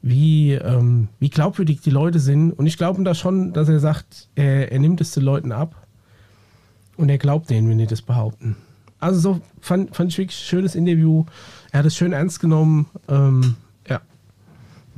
wie, 0.00 0.52
ähm, 0.52 1.08
wie 1.18 1.30
glaubwürdig 1.30 1.80
die 1.80 1.90
Leute 1.90 2.20
sind. 2.20 2.52
Und 2.52 2.66
ich 2.66 2.78
glaube 2.78 3.02
da 3.02 3.14
schon, 3.14 3.52
dass 3.52 3.68
er 3.68 3.80
sagt, 3.80 4.28
er, 4.34 4.72
er 4.72 4.78
nimmt 4.78 5.00
es 5.00 5.12
den 5.12 5.24
Leuten 5.24 5.52
ab 5.52 5.86
und 6.96 7.08
er 7.08 7.18
glaubt 7.18 7.50
denen, 7.50 7.68
wenn 7.68 7.78
die 7.78 7.86
das 7.86 8.02
behaupten. 8.02 8.56
Also 9.00 9.20
so 9.20 9.40
fand, 9.60 9.94
fand 9.94 10.12
ich 10.12 10.18
wirklich 10.18 10.38
ein 10.38 10.46
schönes 10.46 10.74
Interview. 10.74 11.24
Er 11.70 11.80
hat 11.80 11.86
es 11.86 11.96
schön 11.96 12.12
ernst 12.12 12.40
genommen. 12.40 12.86
Ähm, 13.08 13.56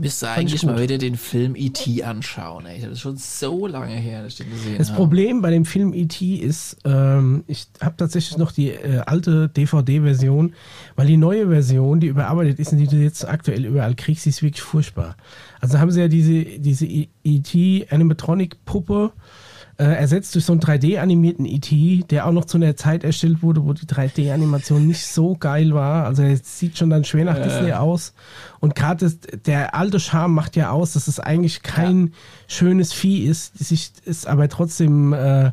Müsste 0.01 0.31
eigentlich 0.31 0.63
mal 0.65 0.81
wieder 0.81 0.99
den 0.99 1.17
Film 1.17 1.55
E.T. 1.57 2.03
anschauen. 2.03 2.67
Ey. 2.67 2.81
Das 2.81 2.93
ist 2.93 3.01
schon 3.01 3.17
so 3.17 3.67
lange 3.67 3.95
her, 3.95 4.23
dass 4.23 4.33
ich 4.33 4.39
den 4.39 4.51
gesehen 4.51 4.79
Das 4.79 4.89
habe. 4.89 4.99
Problem 4.99 5.43
bei 5.43 5.51
dem 5.51 5.65
Film 5.65 5.93
E.T. 5.93 6.37
ist, 6.37 6.79
ähm, 6.85 7.45
ich 7.47 7.67
habe 7.81 7.97
tatsächlich 7.97 8.39
noch 8.39 8.53
die 8.53 8.71
äh, 8.71 8.99
alte 9.07 9.49
DVD-Version, 9.49 10.55
weil 10.97 11.07
die 11.07 11.17
neue 11.17 11.49
Version, 11.49 12.01
die 12.01 12.07
überarbeitet 12.09 12.59
ist 12.59 12.73
und 12.73 12.79
die 12.79 12.87
du 12.87 12.97
jetzt 12.97 13.27
aktuell 13.27 13.65
überall 13.65 13.95
kriegst, 13.95 14.25
die 14.25 14.31
ist 14.31 14.43
wirklich 14.43 14.63
furchtbar. 14.63 15.17
Also 15.61 15.79
haben 15.79 15.91
sie 15.91 16.01
ja 16.01 16.09
diese, 16.09 16.45
diese 16.45 16.87
E.T. 16.87 17.87
Animatronic-Puppe 17.91 19.13
äh, 19.17 19.50
ersetzt 19.85 20.35
durch 20.35 20.45
so 20.45 20.53
einen 20.53 20.61
3D-animierten 20.61 21.47
E.T., 21.47 22.05
der 22.11 22.27
auch 22.27 22.33
noch 22.33 22.45
zu 22.45 22.59
einer 22.59 22.77
Zeit 22.77 23.05
erstellt 23.05 23.43
wurde, 23.43 23.65
wo 23.65 23.73
die 23.73 23.87
3D-Animation 23.87 24.87
nicht 24.87 25.07
so 25.07 25.37
geil 25.37 25.75
war. 25.75 26.05
Also 26.05 26.23
er 26.23 26.37
sieht 26.37 26.77
schon 26.77 26.91
dann 26.91 27.05
schwer 27.05 27.25
nach 27.25 27.39
äh. 27.39 27.43
Disney 27.43 27.73
aus. 27.73 28.13
Und 28.61 28.75
gerade 28.75 29.11
der 29.47 29.75
alte 29.75 29.99
Charme 29.99 30.35
macht 30.35 30.57
ja 30.57 30.71
aus, 30.71 30.93
dass 30.93 31.09
es 31.09 31.19
eigentlich 31.19 31.63
kein 31.63 32.09
ja. 32.09 32.13
schönes 32.49 32.93
Vieh 32.93 33.25
ist, 33.25 33.59
sich 33.59 33.93
ist 34.05 34.27
aber 34.27 34.49
trotzdem 34.49 35.13
äh, 35.13 35.53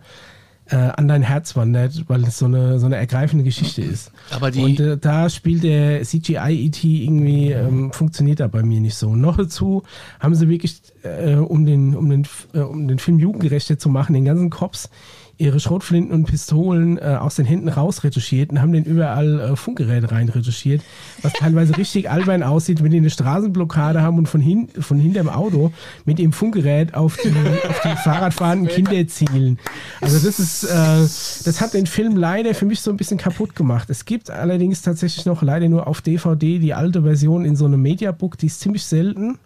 äh, 0.70 0.76
an 0.76 1.08
dein 1.08 1.22
Herz 1.22 1.56
wandert, 1.56 2.04
weil 2.08 2.24
es 2.24 2.38
so 2.38 2.46
eine, 2.46 2.80
so 2.80 2.86
eine 2.86 2.98
ergreifende 2.98 3.44
Geschichte 3.44 3.82
ist. 3.82 4.12
Aber 4.32 4.52
die 4.52 4.62
und 4.62 4.80
äh, 4.80 4.98
da 4.98 5.30
spielt 5.30 5.64
der 5.64 6.04
CGI-ET 6.04 6.84
irgendwie, 6.84 7.52
ähm, 7.52 7.92
funktioniert 7.94 8.40
da 8.40 8.48
bei 8.48 8.64
mir 8.64 8.82
nicht 8.82 8.96
so. 8.96 9.16
noch 9.16 9.38
dazu 9.38 9.84
haben 10.20 10.36
sie 10.36 10.50
wirklich, 10.50 10.82
äh, 11.04 11.36
um, 11.36 11.66
den, 11.66 11.96
um, 11.96 12.10
den, 12.10 12.28
äh, 12.54 12.60
um 12.60 12.88
den 12.88 13.00
Film 13.00 13.20
jugendgerechter 13.20 13.78
zu 13.78 13.90
machen, 13.90 14.14
den 14.14 14.26
ganzen 14.26 14.50
Cops 14.50 14.90
ihre 15.38 15.60
Schrotflinten 15.60 16.14
und 16.14 16.26
Pistolen 16.26 16.98
äh, 16.98 17.18
aus 17.20 17.36
den 17.36 17.46
Händen 17.46 17.70
rausretuschiert 17.70 18.50
und 18.50 18.62
haben 18.62 18.72
den 18.72 18.86
überall 18.86 19.40
äh, 19.40 19.56
Funkgeräte 19.56 20.12
reinretuschiert, 20.12 20.82
was 21.22 21.34
teilweise 21.34 21.78
richtig 21.78 22.10
albern 22.10 22.44
aussieht, 22.44 22.84
wenn 22.84 22.92
die 22.92 22.98
eine 22.98 23.10
Straßenblockade 23.10 24.02
haben 24.02 24.18
und 24.18 24.28
von, 24.28 24.42
hin, 24.42 24.70
von 24.80 25.00
hinterm 25.00 25.30
Auto 25.30 25.72
mit 26.06 26.18
dem 26.18 26.34
Funkgerät 26.34 26.96
auf 26.96 27.18
die, 27.18 27.30
auf 27.70 27.82
die 27.82 27.96
Fahrradfahrenden 28.04 28.68
Kinder 28.74 29.08
zielen. 29.08 29.60
Also 30.02 30.26
das 30.26 30.40
ist, 30.40 30.64
äh, 30.64 31.46
das 31.46 31.62
hat 31.62 31.74
den 31.74 31.86
Film 31.86 32.18
leider 32.18 32.56
für 32.56 32.66
mich 32.66 32.82
so 32.82 32.90
ein 32.90 32.98
bisschen 32.98 33.18
kaputt 33.18 33.56
gemacht. 33.56 33.90
Es 33.90 34.06
gibt 34.06 34.32
allerdings 34.32 34.82
tatsächlich 34.82 35.26
noch 35.26 35.44
leider 35.44 35.70
nur 35.70 35.88
auf 35.88 36.02
DVD 36.02 36.60
die 36.60 36.74
alte 36.74 37.04
Version 37.04 37.46
in 37.46 37.56
so 37.56 37.66
einem 37.66 37.82
Mediabook, 37.82 38.38
die 38.38 38.48
ist 38.48 38.60
ziemlich 38.60 38.86
selten. 38.86 39.38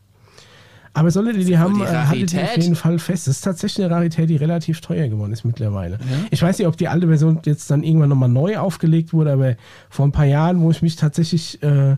Aber 0.94 1.10
solltet 1.10 1.38
ihr 1.38 1.46
die 1.46 1.58
haben, 1.58 1.76
die 1.76 1.84
äh, 1.84 1.88
haltet 1.88 2.34
ihr 2.34 2.44
auf 2.44 2.58
jeden 2.58 2.76
Fall 2.76 3.00
fest. 3.00 3.28
Das 3.28 3.38
ist 3.38 3.42
tatsächlich 3.42 3.86
eine 3.86 3.96
Rarität, 3.96 4.30
die 4.30 4.36
relativ 4.36 4.82
teuer 4.82 5.08
geworden 5.08 5.32
ist 5.32 5.46
mittlerweile. 5.46 5.98
Mhm. 5.98 6.28
Ich 6.32 6.42
weiß 6.42 6.58
nicht, 6.58 6.68
ob 6.68 6.76
die 6.76 6.90
alte 6.90 7.08
Version 7.08 7.40
jetzt 7.46 7.72
dann 7.72 7.84
irgendwann 7.84 8.10
nochmal 8.10 8.30
neu 8.30 8.58
aufgelegt 8.58 9.14
wurde, 9.14 9.32
aber 9.32 9.56
vor 9.90 10.06
ein 10.06 10.12
paar 10.12 10.26
Jahren, 10.26 10.62
wo 10.62 10.70
ich 10.70 10.82
mich 10.82 10.98
tatsächlich 10.98 11.64
äh, 11.64 11.96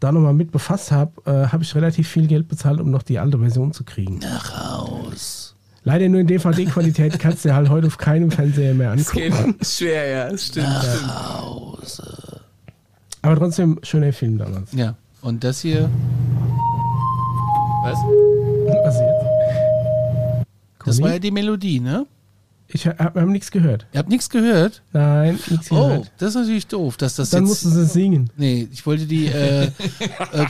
da 0.00 0.12
nochmal 0.12 0.34
mit 0.34 0.50
befasst 0.50 0.90
habe, 0.90 1.12
äh, 1.24 1.48
habe 1.48 1.62
ich 1.62 1.74
relativ 1.74 2.08
viel 2.08 2.26
Geld 2.26 2.48
bezahlt, 2.48 2.80
um 2.80 2.90
noch 2.90 3.04
die 3.04 3.20
alte 3.20 3.38
Version 3.38 3.72
zu 3.72 3.84
kriegen. 3.84 4.18
Nach 4.18 4.80
raus. 4.80 5.54
Leider 5.84 6.08
nur 6.08 6.20
in 6.20 6.26
DVD-Qualität 6.26 7.18
kannst 7.18 7.44
du 7.44 7.54
halt 7.54 7.68
heute 7.68 7.88
auf 7.88 7.98
keinem 7.98 8.30
Fernseher 8.30 8.74
mehr 8.74 8.92
angucken. 8.92 9.56
Es 9.60 9.78
geht 9.78 9.88
schwer, 9.88 10.06
ja, 10.08 10.28
es 10.28 10.46
stimmt. 10.46 10.68
Nach 10.68 10.82
stimmt. 10.82 11.38
Hause. 11.38 12.40
Aber 13.22 13.36
trotzdem 13.36 13.78
schöner 13.82 14.12
Film 14.12 14.38
damals. 14.38 14.72
Ja, 14.72 14.94
und 15.20 15.44
das 15.44 15.60
hier. 15.60 15.88
Was? 17.82 17.98
Was 18.84 19.00
jetzt? 19.00 20.46
Das 20.84 21.02
war 21.02 21.12
ja 21.14 21.18
die 21.18 21.32
Melodie, 21.32 21.80
ne? 21.80 22.06
Ich 22.68 22.86
habe 22.86 23.02
hab 23.02 23.26
nichts 23.26 23.50
gehört. 23.50 23.86
Ihr 23.92 23.98
habt 23.98 24.08
nichts 24.08 24.30
gehört? 24.30 24.82
Nein, 24.92 25.38
nichts 25.50 25.70
oh, 25.72 25.74
gehört. 25.74 26.06
Oh, 26.06 26.10
das 26.18 26.28
ist 26.30 26.34
natürlich 26.36 26.66
doof, 26.68 26.96
dass 26.96 27.16
das 27.16 27.30
Dann 27.30 27.42
jetzt... 27.42 27.64
mussten 27.64 27.70
sie 27.72 27.84
singen. 27.84 28.30
Nee, 28.36 28.68
ich 28.72 28.86
wollte 28.86 29.06
die 29.06 29.26
äh, 29.26 29.64
äh, 29.64 29.70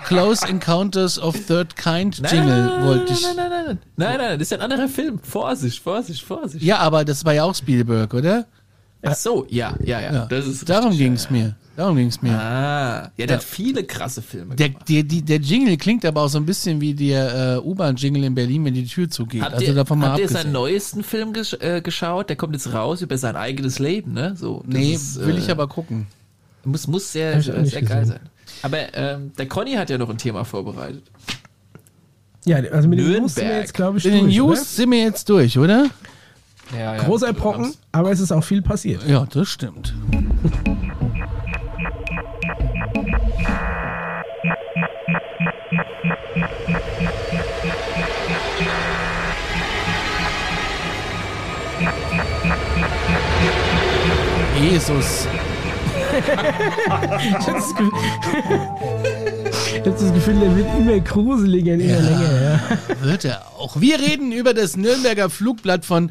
Close 0.05 0.47
Encounters 0.47 1.19
of 1.19 1.35
Third 1.47 1.75
Kind 1.75 2.19
Jingle 2.19 2.67
nein, 2.67 2.87
wollte 2.87 3.13
ich. 3.15 3.23
Nein, 3.23 3.37
nein, 3.37 3.51
nein, 3.51 3.65
nein, 3.67 3.79
nein, 3.97 4.19
nein, 4.19 4.39
das 4.39 4.49
ist 4.49 4.53
ein 4.53 4.61
anderer 4.61 4.89
Film. 4.89 5.19
Vorsicht, 5.19 5.83
Vorsicht, 5.83 6.23
Vorsicht. 6.23 6.63
Ja, 6.63 6.79
aber 6.79 7.05
das 7.07 7.25
war 7.25 7.33
ja 7.33 7.45
auch 7.45 7.55
Spielberg, 7.55 8.13
oder? 8.13 8.47
Ach 9.05 9.15
so, 9.15 9.47
ja, 9.49 9.75
ja, 9.85 10.01
ja. 10.01 10.13
ja. 10.13 10.27
Das 10.27 10.47
ist 10.47 10.69
Darum 10.69 10.97
ging 10.97 11.15
es 11.15 11.25
ja, 11.25 11.31
mir. 11.31 11.57
Darum 11.77 11.97
ging 11.97 12.07
es 12.07 12.23
mir. 12.23 12.33
Ah, 12.39 13.11
ja, 13.17 13.27
der 13.27 13.27
ja. 13.27 13.35
hat 13.35 13.43
viele 13.43 13.83
krasse 13.83 14.23
Filme 14.23 14.55
der, 14.55 14.69
der, 14.69 15.03
die, 15.03 15.23
der 15.23 15.39
Jingle 15.39 15.77
klingt 15.77 16.05
aber 16.05 16.23
auch 16.23 16.29
so 16.29 16.39
ein 16.39 16.47
bisschen 16.47 16.81
wie 16.81 16.95
der 16.95 17.57
äh, 17.57 17.67
U-Bahn-Jingle 17.67 18.25
in 18.25 18.35
Berlin, 18.35 18.65
wenn 18.65 18.75
die 18.75 18.87
Tür 18.87 19.09
zugeht. 19.11 19.43
Habt 19.43 19.55
also 19.55 19.67
ihr, 19.67 19.75
davon 19.75 19.99
mal 19.99 20.11
habt 20.11 20.21
ihr 20.21 20.29
seinen 20.29 20.53
neuesten 20.53 21.03
Film 21.03 21.33
gesch 21.33 21.55
äh, 21.55 21.81
geschaut? 21.81 22.29
Der 22.29 22.37
kommt 22.37 22.53
jetzt 22.53 22.73
raus 22.73 23.03
über 23.03 23.19
sein 23.19 23.35
eigenes 23.35 23.79
Leben, 23.79 24.13
ne? 24.13 24.37
So, 24.37 24.63
nee, 24.67 24.93
ist, 24.93 25.19
will 25.25 25.37
äh, 25.37 25.39
ich 25.39 25.51
aber 25.51 25.67
gucken. 25.67 26.07
Muss, 26.65 26.87
muss 26.87 27.11
sehr, 27.11 27.43
sehr, 27.43 27.83
geil 27.83 28.07
sein. 28.07 28.21
Aber 28.63 28.79
ähm, 28.95 29.33
der 29.37 29.49
Conny 29.49 29.73
hat 29.73 29.91
ja 29.91 29.99
noch 29.99 30.11
ein 30.11 30.19
Thema 30.19 30.45
vorbereitet. 30.45 31.03
Ja, 32.45 32.57
also 32.57 32.89
mit 32.89 32.99
den 32.99 33.21
News 33.21 33.35
sind 33.35 33.49
wir 33.49 33.59
jetzt, 33.59 33.75
glaube 33.75 33.99
ich, 33.99 34.05
durch, 34.05 34.15
den 34.15 34.29
News 34.29 34.59
oder? 34.59 34.65
sind 34.65 34.91
wir 34.91 34.99
jetzt 34.99 35.29
durch, 35.29 35.59
oder? 35.59 35.91
Ja, 36.73 36.97
ja, 36.97 37.03
Großer 37.03 37.33
Brocken, 37.33 37.75
aber 37.93 38.13
es 38.13 38.21
ist 38.21 38.33
auch 38.33 38.45
viel 38.45 38.63
passiert. 38.63 39.07
Ja, 39.07 39.27
das 39.27 39.49
stimmt. 39.49 39.95
Jesus. 54.59 55.29
ich 59.73 59.79
hatte 59.79 59.91
das 59.91 60.13
Gefühl, 60.13 60.39
der 60.39 60.55
wird 60.55 60.69
immer 60.79 61.01
gruseliger, 61.01 61.73
immer 61.75 61.85
ja, 61.85 61.99
länger. 61.99 62.43
Ja. 62.43 62.61
Wird 63.03 63.25
er 63.25 63.47
auch. 63.59 63.81
Wir 63.81 63.99
reden 63.99 64.31
über 64.33 64.53
das 64.55 64.77
Nürnberger 64.77 65.31
Flugblatt 65.31 65.87
von 65.87 66.11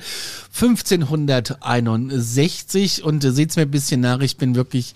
1561 0.60 3.04
und 3.04 3.24
äh, 3.24 3.32
seht's 3.32 3.56
mir 3.56 3.62
ein 3.64 3.72
bisschen 3.72 4.02
nach, 4.02 4.20
ich 4.22 4.38
bin 4.38 4.56
wirklich 4.56 4.96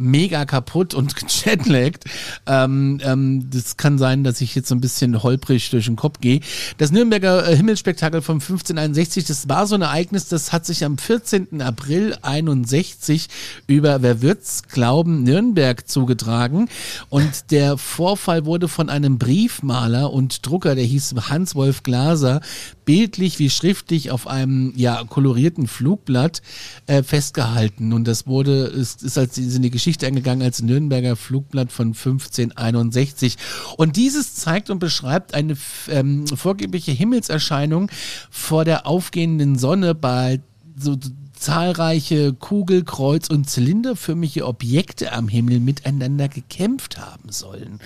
mega 0.00 0.44
kaputt 0.44 0.94
und 0.94 1.14
gechatlaggt. 1.20 2.04
Ähm, 2.46 3.00
ähm, 3.02 3.48
das 3.50 3.76
kann 3.76 3.98
sein, 3.98 4.24
dass 4.24 4.40
ich 4.40 4.54
jetzt 4.54 4.68
so 4.68 4.74
ein 4.74 4.80
bisschen 4.80 5.22
holprig 5.22 5.70
durch 5.70 5.84
den 5.86 5.96
Kopf 5.96 6.20
gehe. 6.20 6.40
Das 6.78 6.90
Nürnberger 6.90 7.48
äh, 7.48 7.56
Himmelsspektakel 7.56 8.22
von 8.22 8.36
1561, 8.36 9.24
das 9.24 9.48
war 9.48 9.66
so 9.66 9.74
ein 9.74 9.82
Ereignis, 9.82 10.28
das 10.28 10.52
hat 10.52 10.66
sich 10.66 10.84
am 10.84 10.98
14. 10.98 11.62
April 11.62 12.16
61 12.22 13.28
über, 13.66 14.02
wer 14.02 14.22
wird's 14.22 14.62
glauben, 14.64 15.22
Nürnberg 15.22 15.88
zugetragen. 15.88 16.68
Und 17.08 17.50
der 17.50 17.76
Vorfall 17.76 18.46
wurde 18.46 18.68
von 18.68 18.88
einem 18.88 19.18
Briefmaler 19.18 20.12
und 20.12 20.46
Drucker, 20.46 20.74
der 20.74 20.84
hieß 20.84 21.14
Hans-Wolf 21.28 21.82
Glaser, 21.82 22.40
bildlich 22.84 23.38
wie 23.38 23.50
schriftlich 23.50 24.10
auf 24.10 24.26
einem 24.26 24.72
ja 24.76 25.04
kolorierten 25.04 25.66
Flugblatt 25.66 26.42
äh, 26.86 27.02
festgehalten. 27.02 27.92
Und 27.92 28.08
das 28.08 28.26
wurde, 28.26 28.64
ist, 28.64 29.02
ist 29.02 29.16
als 29.18 29.38
in 29.38 29.62
die 29.62 29.70
Geschichte 29.90 30.06
eingegangen 30.06 30.44
als 30.44 30.62
Nürnberger 30.62 31.16
Flugblatt 31.16 31.72
von 31.72 31.88
1561. 31.88 33.36
Und 33.76 33.96
dieses 33.96 34.36
zeigt 34.36 34.70
und 34.70 34.78
beschreibt 34.78 35.34
eine 35.34 35.56
ähm, 35.88 36.28
vorgebliche 36.28 36.92
Himmelserscheinung 36.92 37.90
vor 38.30 38.64
der 38.64 38.86
aufgehenden 38.86 39.58
Sonne 39.58 39.96
bei 39.96 40.40
so 40.78 40.96
zahlreiche 41.36 42.34
Kugel-, 42.34 42.84
Kreuz- 42.84 43.30
und 43.30 43.50
zylinderförmige 43.50 44.46
Objekte 44.46 45.12
am 45.12 45.26
Himmel 45.26 45.58
miteinander 45.58 46.28
gekämpft 46.28 46.98
haben 46.98 47.32
sollen. 47.32 47.80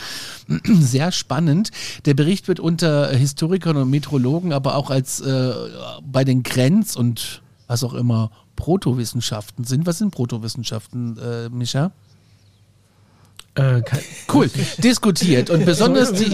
Sehr 0.66 1.10
spannend. 1.10 1.70
Der 2.04 2.12
Bericht 2.12 2.48
wird 2.48 2.60
unter 2.60 3.16
Historikern 3.16 3.78
und 3.78 3.88
Metrologen, 3.88 4.52
aber 4.52 4.74
auch 4.74 4.90
als 4.90 5.22
äh, 5.22 5.54
bei 6.02 6.24
den 6.24 6.42
Grenz- 6.42 6.96
und 6.96 7.40
was 7.66 7.84
auch 7.84 7.94
immer 7.94 8.30
Protowissenschaften 8.56 9.64
sind. 9.64 9.86
Was 9.86 9.98
sind 9.98 10.10
Protowissenschaften, 10.10 11.18
äh, 11.18 11.48
Micha? 11.48 11.92
Äh, 13.56 13.82
cool, 14.32 14.50
diskutiert 14.78 15.48
und 15.50 15.64
besonders 15.64 16.12
die, 16.12 16.30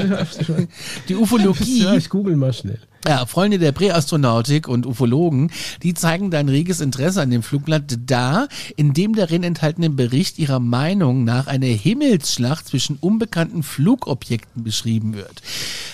die 1.08 1.16
Ufologie. 1.16 1.82
Ja, 1.82 1.94
ich 1.94 2.08
google 2.08 2.36
mal 2.36 2.52
schnell. 2.52 2.80
Ja, 3.06 3.24
Freunde 3.24 3.58
der 3.58 3.72
Präastronautik 3.72 4.68
und 4.68 4.86
Ufologen, 4.86 5.50
die 5.82 5.94
zeigen 5.94 6.30
da 6.30 6.38
ein 6.38 6.50
reges 6.50 6.80
Interesse 6.80 7.22
an 7.22 7.30
dem 7.30 7.42
Flugblatt 7.42 7.98
da, 8.06 8.46
in 8.76 8.92
dem 8.92 9.14
darin 9.14 9.42
enthaltenen 9.42 9.96
Bericht 9.96 10.38
ihrer 10.38 10.60
Meinung 10.60 11.24
nach 11.24 11.46
eine 11.46 11.66
Himmelsschlacht 11.66 12.68
zwischen 12.68 12.96
unbekannten 13.00 13.62
Flugobjekten 13.62 14.64
beschrieben 14.64 15.14
wird. 15.14 15.42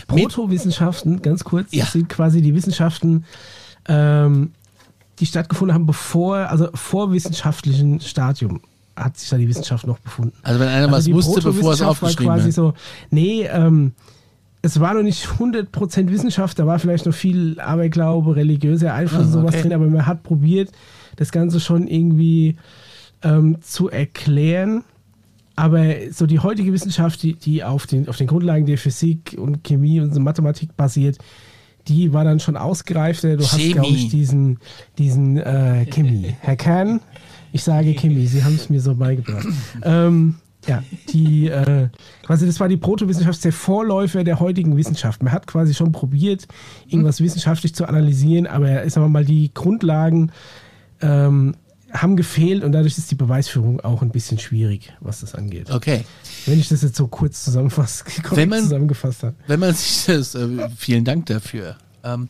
Protowissenschaften, 0.09 1.23
ganz 1.23 1.45
kurz, 1.45 1.69
ja. 1.71 1.85
das 1.85 1.93
sind 1.93 2.09
quasi 2.09 2.43
die 2.43 2.55
Wissenschaften, 2.55 3.25
ähm, 3.89 4.53
die 5.19 5.27
stattgefunden 5.27 5.75
haben, 5.75 5.87
bevor, 5.87 6.37
also 6.37 6.69
vor 6.75 7.13
wissenschaftlichen 7.13 8.01
Stadium 8.01 8.61
hat 8.97 9.19
sich 9.19 9.29
da 9.29 9.37
die 9.37 9.49
Wissenschaft 9.49 9.87
noch 9.87 9.99
befunden. 9.99 10.33
Also 10.43 10.59
wenn 10.61 10.69
einer 10.69 10.93
also 10.93 11.15
was 11.15 11.27
wusste, 11.27 11.43
bevor 11.43 11.73
es 11.73 11.83
aufgeschrieben 11.83 12.27
war 12.27 12.37
quasi 12.37 12.49
hat. 12.49 12.55
so, 12.55 12.73
nee, 13.11 13.43
ähm, 13.45 13.93
es 14.63 14.81
war 14.81 14.95
noch 14.95 15.03
nicht 15.03 15.27
100% 15.27 16.11
Wissenschaft, 16.11 16.59
da 16.59 16.67
war 16.67 16.79
vielleicht 16.79 17.07
noch 17.07 17.15
viel 17.15 17.61
Aberglaube, 17.61 18.37
religiöser 18.37 18.95
Einfluss 18.95 19.23
und 19.23 19.29
ah, 19.29 19.33
sowas 19.33 19.55
okay. 19.55 19.63
drin, 19.63 19.73
aber 19.73 19.87
man 19.87 20.07
hat 20.07 20.23
probiert, 20.23 20.73
das 21.17 21.31
Ganze 21.31 21.61
schon 21.61 21.87
irgendwie 21.87 22.57
ähm, 23.23 23.59
zu 23.63 23.89
erklären. 23.89 24.83
Aber 25.55 25.85
so 26.11 26.27
die 26.27 26.41
heutige 26.41 26.73
Wissenschaft, 26.73 27.23
die, 27.23 27.35
die 27.35 27.65
auf, 27.65 27.87
den, 27.87 28.09
auf 28.09 28.17
den 28.19 28.27
Grundlagen 28.27 28.67
der 28.67 28.77
Physik 28.77 29.37
und 29.39 29.65
Chemie 29.65 30.01
und 30.01 30.15
Mathematik 30.19 30.77
basiert, 30.77 31.17
die 31.89 32.13
war 32.13 32.25
dann 32.25 32.41
schon 32.41 32.57
ausgereifter. 32.57 33.37
Du 33.37 33.45
hast, 33.45 33.59
glaube 33.59 33.89
ich, 33.89 34.09
diesen, 34.09 34.59
diesen 34.99 35.39
äh, 35.39 35.87
Chemie. 35.87 36.35
Herr 36.41 36.57
Kern, 36.57 37.01
ich 37.53 37.63
sage 37.63 37.95
Chemie, 37.95 38.27
Sie 38.27 38.45
haben 38.45 38.57
es 38.57 38.69
mir 38.71 38.81
so 38.81 38.95
beigebracht. 38.95 39.47
ähm, 39.83 40.37
ja, 40.67 40.83
die 41.11 41.49
äh, 41.49 41.89
quasi 42.25 42.47
das 42.47 42.59
war 42.59 42.69
die 42.69 42.77
Protowissenschaft, 42.77 43.45
der 43.45 43.53
Vorläufer 43.53 44.25
der 44.25 44.41
heutigen 44.41 44.77
Wissenschaft. 44.77 45.23
Man 45.23 45.33
hat 45.33 45.47
quasi 45.47 45.75
schon 45.75 45.93
probiert, 45.93 46.49
irgendwas 46.89 47.21
wissenschaftlich 47.21 47.75
zu 47.75 47.89
analysieren, 47.89 48.47
aber 48.47 48.89
sagen 48.91 49.07
wir 49.07 49.09
mal, 49.09 49.25
die 49.25 49.53
Grundlagen 49.55 50.33
ähm, 51.01 51.55
haben 52.03 52.17
gefehlt 52.17 52.65
und 52.65 52.73
dadurch 52.73 52.99
ist 52.99 53.11
die 53.11 53.15
Beweisführung 53.15 53.81
auch 53.81 54.03
ein 54.03 54.11
bisschen 54.11 54.39
schwierig, 54.39 54.93
was 55.01 55.21
das 55.21 55.35
angeht. 55.35 55.71
Okay. 55.71 56.05
Wenn 56.47 56.59
ich 56.59 56.69
das 56.69 56.83
jetzt 56.83 56.97
so 56.97 57.09
kurz 57.09 57.45
zusammenfass, 57.45 58.05
wenn 58.31 58.49
man, 58.49 58.63
zusammengefasst 58.63 59.23
habe. 59.23 59.35
Wenn 59.47 59.61
man 59.61 59.75
sich 59.75 60.05
das, 60.07 60.35
äh, 60.35 60.69
vielen 60.77 61.05
Dank 61.05 61.27
dafür. 61.27 61.77
Ähm, 62.07 62.29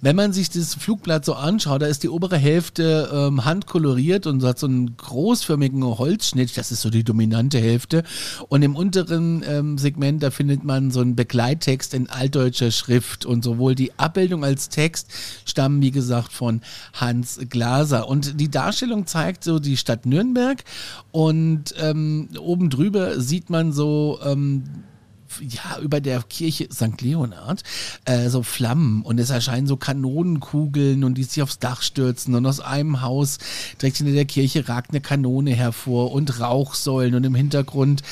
wenn 0.00 0.16
man 0.16 0.32
sich 0.32 0.50
das 0.50 0.74
Flugblatt 0.74 1.24
so 1.24 1.34
anschaut, 1.34 1.82
da 1.82 1.86
ist 1.86 2.02
die 2.02 2.08
obere 2.08 2.36
Hälfte 2.36 3.10
ähm, 3.12 3.44
handkoloriert 3.44 4.26
und 4.26 4.42
hat 4.44 4.58
so 4.58 4.66
einen 4.66 4.96
großförmigen 4.96 5.82
Holzschnitt, 5.84 6.56
das 6.56 6.72
ist 6.72 6.82
so 6.82 6.90
die 6.90 7.04
dominante 7.04 7.58
Hälfte. 7.58 8.04
Und 8.48 8.62
im 8.62 8.76
unteren 8.76 9.44
ähm, 9.46 9.78
Segment, 9.78 10.22
da 10.22 10.30
findet 10.30 10.64
man 10.64 10.90
so 10.90 11.00
einen 11.00 11.16
Begleittext 11.16 11.94
in 11.94 12.08
altdeutscher 12.08 12.70
Schrift. 12.70 13.26
Und 13.26 13.44
sowohl 13.44 13.74
die 13.74 13.98
Abbildung 13.98 14.44
als 14.44 14.68
Text 14.68 15.10
stammen, 15.44 15.82
wie 15.82 15.90
gesagt, 15.90 16.32
von 16.32 16.60
Hans 16.92 17.38
Glaser. 17.48 18.08
Und 18.08 18.40
die 18.40 18.50
Darstellung 18.50 19.06
zeigt 19.06 19.44
so 19.44 19.58
die 19.58 19.76
Stadt 19.76 20.06
Nürnberg 20.06 20.62
und 21.12 21.74
ähm, 21.78 22.28
oben 22.38 22.70
drüber 22.70 23.20
sieht 23.20 23.50
man 23.50 23.72
so 23.72 24.18
ähm, 24.24 24.64
ja, 25.40 25.78
über 25.80 26.00
der 26.00 26.22
Kirche 26.22 26.68
St. 26.72 27.00
Leonhard 27.00 27.62
äh, 28.04 28.28
so 28.28 28.42
Flammen 28.42 29.02
und 29.02 29.18
es 29.18 29.30
erscheinen 29.30 29.66
so 29.66 29.76
Kanonenkugeln 29.76 31.04
und 31.04 31.14
die 31.14 31.24
sich 31.24 31.42
aufs 31.42 31.58
Dach 31.58 31.82
stürzen 31.82 32.34
und 32.34 32.46
aus 32.46 32.60
einem 32.60 33.02
Haus 33.02 33.38
direkt 33.80 33.98
hinter 33.98 34.12
der 34.12 34.24
Kirche 34.24 34.68
ragt 34.68 34.90
eine 34.90 35.00
Kanone 35.00 35.52
hervor 35.52 36.12
und 36.12 36.40
Rauchsäulen 36.40 37.14
und 37.14 37.24
im 37.24 37.34
Hintergrund 37.34 38.02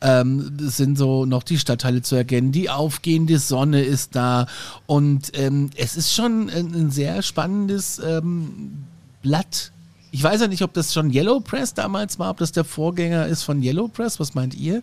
ähm, 0.00 0.56
sind 0.58 0.98
so 0.98 1.26
noch 1.26 1.42
die 1.42 1.58
Stadtteile 1.58 2.02
zu 2.02 2.16
erkennen. 2.16 2.52
Die 2.52 2.70
aufgehende 2.70 3.38
Sonne 3.38 3.82
ist 3.82 4.14
da 4.16 4.46
und 4.86 5.36
ähm, 5.38 5.70
es 5.76 5.96
ist 5.96 6.12
schon 6.12 6.50
ein, 6.50 6.74
ein 6.74 6.90
sehr 6.90 7.22
spannendes 7.22 8.00
ähm, 8.04 8.84
Blatt. 9.22 9.72
Ich 10.10 10.22
weiß 10.22 10.42
ja 10.42 10.48
nicht, 10.48 10.62
ob 10.62 10.74
das 10.74 10.92
schon 10.92 11.10
Yellow 11.10 11.40
Press 11.40 11.72
damals 11.72 12.18
war, 12.18 12.30
ob 12.30 12.38
das 12.38 12.52
der 12.52 12.64
Vorgänger 12.64 13.26
ist 13.26 13.44
von 13.44 13.62
Yellow 13.62 13.88
Press. 13.88 14.20
Was 14.20 14.34
meint 14.34 14.54
ihr? 14.54 14.82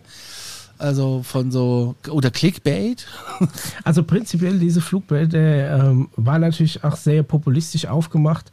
Also 0.80 1.22
von 1.22 1.50
so, 1.50 1.94
oder 2.10 2.30
Clickbait? 2.30 3.06
Also 3.84 4.02
prinzipiell 4.02 4.58
diese 4.58 4.80
Flugblätter 4.80 5.90
ähm, 5.90 6.08
war 6.16 6.38
natürlich 6.38 6.82
auch 6.84 6.96
sehr 6.96 7.22
populistisch 7.22 7.86
aufgemacht. 7.86 8.50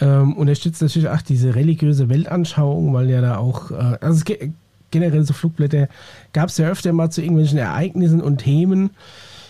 Ähm, 0.00 0.34
unterstützt 0.36 0.82
natürlich 0.82 1.08
auch 1.08 1.22
diese 1.22 1.54
religiöse 1.54 2.08
Weltanschauung, 2.08 2.92
weil 2.92 3.08
ja 3.08 3.20
da 3.20 3.38
auch, 3.38 3.70
äh, 3.70 3.98
also 4.00 4.24
generell 4.90 5.24
so 5.24 5.32
Flugblätter 5.32 5.88
gab 6.32 6.48
es 6.48 6.58
ja 6.58 6.68
öfter 6.68 6.92
mal 6.92 7.10
zu 7.10 7.22
irgendwelchen 7.22 7.58
Ereignissen 7.58 8.20
und 8.20 8.38
Themen, 8.38 8.90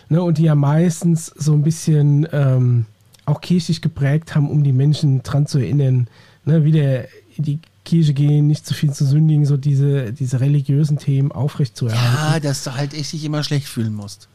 ne, 0.08 0.22
und 0.22 0.38
die 0.38 0.44
ja 0.44 0.54
meistens 0.54 1.26
so 1.26 1.52
ein 1.52 1.62
bisschen 1.62 2.28
ähm, 2.32 2.86
auch 3.26 3.40
kirchlich 3.40 3.80
geprägt 3.80 4.34
haben, 4.34 4.50
um 4.50 4.62
die 4.62 4.72
Menschen 4.72 5.22
dran 5.22 5.46
zu 5.46 5.58
erinnern, 5.58 6.08
ne, 6.44 6.64
wieder 6.64 7.04
in 7.36 7.44
die 7.44 7.58
Kirche 7.84 8.14
gehen, 8.14 8.46
nicht 8.46 8.66
zu 8.66 8.74
viel 8.74 8.92
zu 8.92 9.04
sündigen, 9.04 9.44
so 9.44 9.56
diese, 9.56 10.12
diese 10.12 10.40
religiösen 10.40 10.98
Themen 10.98 11.32
aufrechtzuerhalten. 11.32 12.34
Ja, 12.34 12.40
dass 12.40 12.64
du 12.64 12.74
halt 12.74 12.94
echt 12.94 13.12
dich 13.12 13.24
immer 13.24 13.42
schlecht 13.42 13.68
fühlen 13.68 13.94
musst. 13.94 14.28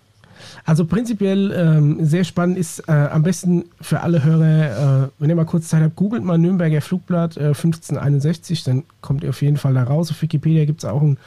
Also 0.66 0.86
prinzipiell 0.86 1.52
ähm, 1.52 2.06
sehr 2.06 2.24
spannend 2.24 2.58
ist 2.58 2.88
äh, 2.88 2.92
am 2.92 3.24
besten 3.24 3.66
für 3.82 4.02
alle 4.02 4.24
Hörer, 4.24 5.06
äh, 5.06 5.10
wenn 5.20 5.30
ihr 5.30 5.36
mal 5.36 5.46
kurz 5.46 5.68
Zeit 5.68 5.84
habt, 5.84 5.96
googelt 5.96 6.24
mal 6.24 6.38
Nürnberger 6.38 6.82
Flugblatt 6.82 7.38
äh, 7.38 7.48
1561, 7.48 8.64
dann 8.64 8.84
kommt 9.02 9.24
ihr 9.24 9.30
auf 9.30 9.42
jeden 9.42 9.58
Fall 9.58 9.74
da 9.74 9.84
raus. 9.84 10.12
Auf 10.12 10.22
Wikipedia 10.22 10.66
gibt 10.66 10.84
es 10.84 10.90
auch 10.90 11.02
einen 11.02 11.18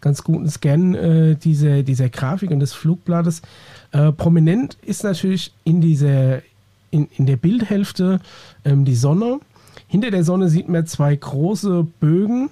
ganz 0.00 0.24
guten 0.24 0.48
Scan 0.48 0.94
äh, 0.94 1.36
dieser, 1.36 1.82
dieser 1.82 2.08
Grafik 2.08 2.50
und 2.50 2.60
des 2.60 2.72
Flugblattes. 2.72 3.42
Äh, 3.92 4.12
prominent 4.12 4.76
ist 4.82 5.04
natürlich 5.04 5.52
in 5.64 5.80
dieser, 5.80 6.42
in, 6.90 7.08
in 7.16 7.26
der 7.26 7.36
Bildhälfte 7.36 8.20
ähm, 8.64 8.84
die 8.84 8.96
Sonne. 8.96 9.40
Hinter 9.92 10.10
der 10.10 10.24
Sonne 10.24 10.48
sieht 10.48 10.68
man 10.68 10.86
zwei 10.86 11.14
große 11.14 11.86
Bögen, 12.00 12.50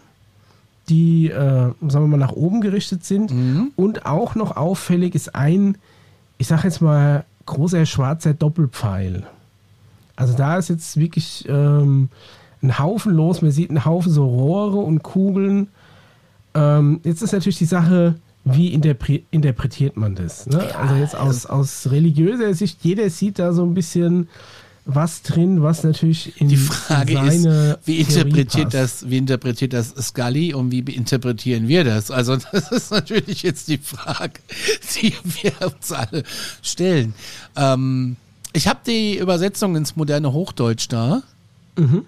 die, 0.88 1.30
äh, 1.30 1.34
sagen 1.34 1.74
wir 1.91 2.07
mal, 2.07 2.16
nach 2.16 2.32
oben 2.32 2.61
gerichtet 2.61 3.05
sind. 3.05 3.32
Mhm. 3.32 3.72
Und 3.76 4.07
auch 4.07 4.34
noch 4.34 4.57
auffällig 4.57 5.14
ist 5.14 5.34
ein 5.34 5.76
ich 6.41 6.47
sag 6.47 6.64
jetzt 6.64 6.80
mal, 6.80 7.24
großer 7.45 7.84
schwarzer 7.84 8.32
Doppelpfeil. 8.32 9.24
Also 10.16 10.34
da 10.34 10.57
ist 10.57 10.70
jetzt 10.70 10.97
wirklich 10.97 11.45
ähm, 11.49 12.09
ein 12.62 12.78
Haufen 12.78 13.12
los. 13.12 13.43
Man 13.43 13.51
sieht 13.51 13.68
einen 13.68 13.84
Haufen 13.84 14.11
so 14.11 14.26
Rohre 14.26 14.78
und 14.78 15.03
Kugeln. 15.03 15.68
Ähm, 16.55 17.01
jetzt 17.05 17.20
ist 17.20 17.32
natürlich 17.32 17.59
die 17.59 17.66
Sache, 17.66 18.14
wie 18.45 18.72
interpre 18.72 19.20
interpretiert 19.30 19.99
man 19.99 20.14
das? 20.14 20.47
Ne? 20.47 20.74
Also 20.76 20.95
jetzt 20.95 21.14
aus, 21.14 21.45
aus 21.45 21.91
religiöser 21.91 22.55
Sicht, 22.55 22.78
jeder 22.82 23.11
sieht 23.11 23.38
da 23.38 23.53
so 23.53 23.62
ein 23.62 23.74
bisschen 23.74 24.28
was 24.95 25.22
drin, 25.22 25.62
was 25.62 25.82
natürlich 25.82 26.41
in 26.41 26.49
Die 26.49 26.57
Frage 26.57 27.18
ist, 27.20 27.47
wie 27.84 28.01
interpretiert 28.01 28.74
das, 28.74 29.09
wie 29.09 29.18
interpretiert 29.18 29.72
das 29.72 29.91
Scully 29.91 30.55
und 30.55 30.70
wie 30.70 30.80
interpretieren 30.80 31.68
wir 31.68 31.84
das? 31.84 32.11
Also 32.11 32.36
das 32.53 32.70
ist 32.72 32.91
natürlich 32.91 33.43
jetzt 33.43 33.68
die 33.68 33.78
Frage, 33.78 34.41
die 34.97 35.14
wir 35.24 35.53
uns 35.62 35.93
alle 35.93 36.24
stellen. 36.62 37.14
Ähm, 37.57 38.16
ich 38.53 38.66
habe 38.68 38.80
die 38.86 39.18
Übersetzung 39.18 39.76
ins 39.76 39.97
moderne 39.97 40.32
Hochdeutsch 40.32 40.86
da. 40.88 41.22
Mhm. 41.76 42.05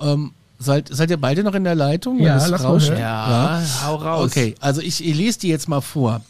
Ähm, 0.00 0.32
Seid, 0.58 0.88
seid 0.90 1.10
ihr 1.10 1.18
beide 1.18 1.42
noch 1.42 1.54
in 1.54 1.64
der 1.64 1.74
Leitung? 1.74 2.18
Ja, 2.18 2.44
lass 2.46 2.62
mal 2.62 2.80
ja, 2.80 2.98
ja, 2.98 3.62
hau 3.84 3.96
raus. 3.96 4.30
Okay, 4.30 4.54
also 4.60 4.80
ich, 4.80 5.06
ich 5.06 5.14
lese 5.14 5.40
die 5.40 5.48
jetzt 5.48 5.68
mal 5.68 5.82
vor. 5.82 6.22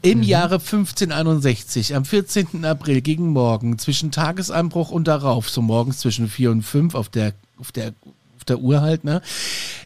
Im 0.00 0.18
mhm. 0.18 0.24
Jahre 0.24 0.54
1561, 0.54 1.94
am 1.94 2.04
14. 2.04 2.64
April 2.64 3.02
gegen 3.02 3.28
Morgen, 3.28 3.78
zwischen 3.78 4.10
Tagesanbruch 4.10 4.90
und 4.90 5.06
darauf, 5.08 5.50
so 5.50 5.60
morgens 5.60 5.98
zwischen 5.98 6.28
4 6.28 6.52
und 6.52 6.62
5 6.62 6.94
auf 6.94 7.10
der, 7.10 7.34
auf 7.58 7.70
der 7.70 7.92
der 8.48 8.60
Uhr 8.60 8.80
halt, 8.80 9.04
ne, 9.04 9.22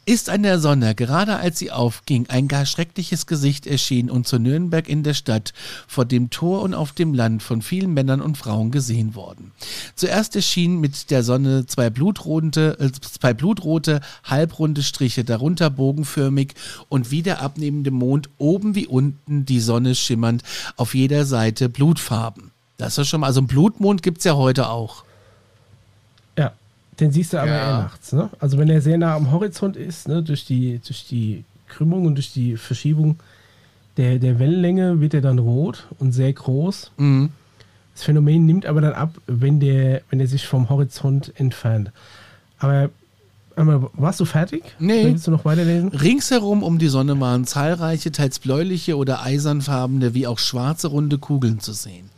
ist 0.06 0.28
an 0.28 0.42
der 0.42 0.58
Sonne, 0.58 0.94
gerade 0.94 1.36
als 1.36 1.58
sie 1.58 1.70
aufging, 1.70 2.26
ein 2.28 2.48
gar 2.48 2.66
schreckliches 2.66 3.26
Gesicht 3.26 3.66
erschienen 3.66 4.10
und 4.10 4.26
zu 4.26 4.38
Nürnberg 4.38 4.88
in 4.88 5.02
der 5.02 5.14
Stadt, 5.14 5.52
vor 5.86 6.04
dem 6.04 6.30
Tor 6.30 6.62
und 6.62 6.74
auf 6.74 6.92
dem 6.92 7.14
Land 7.14 7.42
von 7.42 7.62
vielen 7.62 7.94
Männern 7.94 8.20
und 8.20 8.36
Frauen 8.36 8.70
gesehen 8.70 9.14
worden. 9.14 9.52
Zuerst 9.94 10.36
erschienen 10.36 10.80
mit 10.80 11.10
der 11.10 11.22
Sonne 11.22 11.66
zwei 11.66 11.90
blutrote, 11.90 12.76
äh, 12.80 12.90
zwei 13.00 13.34
blutrote, 13.34 14.00
halbrunde 14.24 14.82
Striche, 14.82 15.24
darunter 15.24 15.70
bogenförmig 15.70 16.54
und 16.88 17.10
wie 17.10 17.22
der 17.22 17.42
abnehmende 17.42 17.90
Mond 17.90 18.30
oben 18.38 18.74
wie 18.74 18.86
unten 18.86 19.44
die 19.44 19.60
Sonne 19.60 19.94
schimmernd, 19.94 20.42
auf 20.76 20.94
jeder 20.94 21.24
Seite 21.24 21.68
Blutfarben. 21.68 22.50
Das 22.76 22.96
ist 22.96 23.08
schon 23.08 23.20
mal, 23.20 23.26
also 23.26 23.42
ein 23.42 23.46
Blutmond 23.46 24.02
gibt's 24.02 24.24
ja 24.24 24.34
heute 24.34 24.70
auch. 24.70 25.04
Den 27.00 27.12
siehst 27.12 27.32
du 27.32 27.38
aber 27.38 27.50
ja. 27.50 27.56
eher 27.56 27.82
nachts. 27.82 28.12
Ne? 28.12 28.28
Also 28.38 28.58
wenn 28.58 28.68
er 28.68 28.80
sehr 28.80 28.98
nah 28.98 29.16
am 29.16 29.30
Horizont 29.30 29.76
ist, 29.76 30.08
ne, 30.08 30.22
durch, 30.22 30.44
die, 30.44 30.80
durch 30.86 31.06
die 31.06 31.44
Krümmung 31.68 32.04
und 32.06 32.16
durch 32.16 32.32
die 32.32 32.56
Verschiebung 32.56 33.16
der, 33.96 34.18
der 34.18 34.38
Wellenlänge 34.38 35.00
wird 35.00 35.14
er 35.14 35.20
dann 35.20 35.38
rot 35.38 35.86
und 35.98 36.12
sehr 36.12 36.32
groß. 36.32 36.92
Mhm. 36.98 37.30
Das 37.94 38.04
Phänomen 38.04 38.46
nimmt 38.46 38.66
aber 38.66 38.80
dann 38.80 38.92
ab, 38.92 39.14
wenn 39.26 39.60
der, 39.60 40.02
wenn 40.10 40.20
er 40.20 40.26
sich 40.26 40.46
vom 40.46 40.68
Horizont 40.68 41.32
entfernt. 41.36 41.90
Aber 42.58 42.90
warst 43.56 44.20
du 44.20 44.24
fertig? 44.24 44.62
Nee. 44.78 45.04
Willst 45.04 45.26
du 45.26 45.30
noch 45.30 45.44
weiterlesen? 45.44 45.90
Ringsherum 45.90 46.62
um 46.62 46.78
die 46.78 46.88
Sonne 46.88 47.18
waren 47.20 47.44
zahlreiche, 47.44 48.12
teils 48.12 48.38
bläuliche 48.38 48.96
oder 48.96 49.22
eisernfarbene 49.22 50.14
wie 50.14 50.26
auch 50.26 50.38
schwarze 50.38 50.88
runde 50.88 51.18
Kugeln 51.18 51.60
zu 51.60 51.72
sehen. 51.72 52.10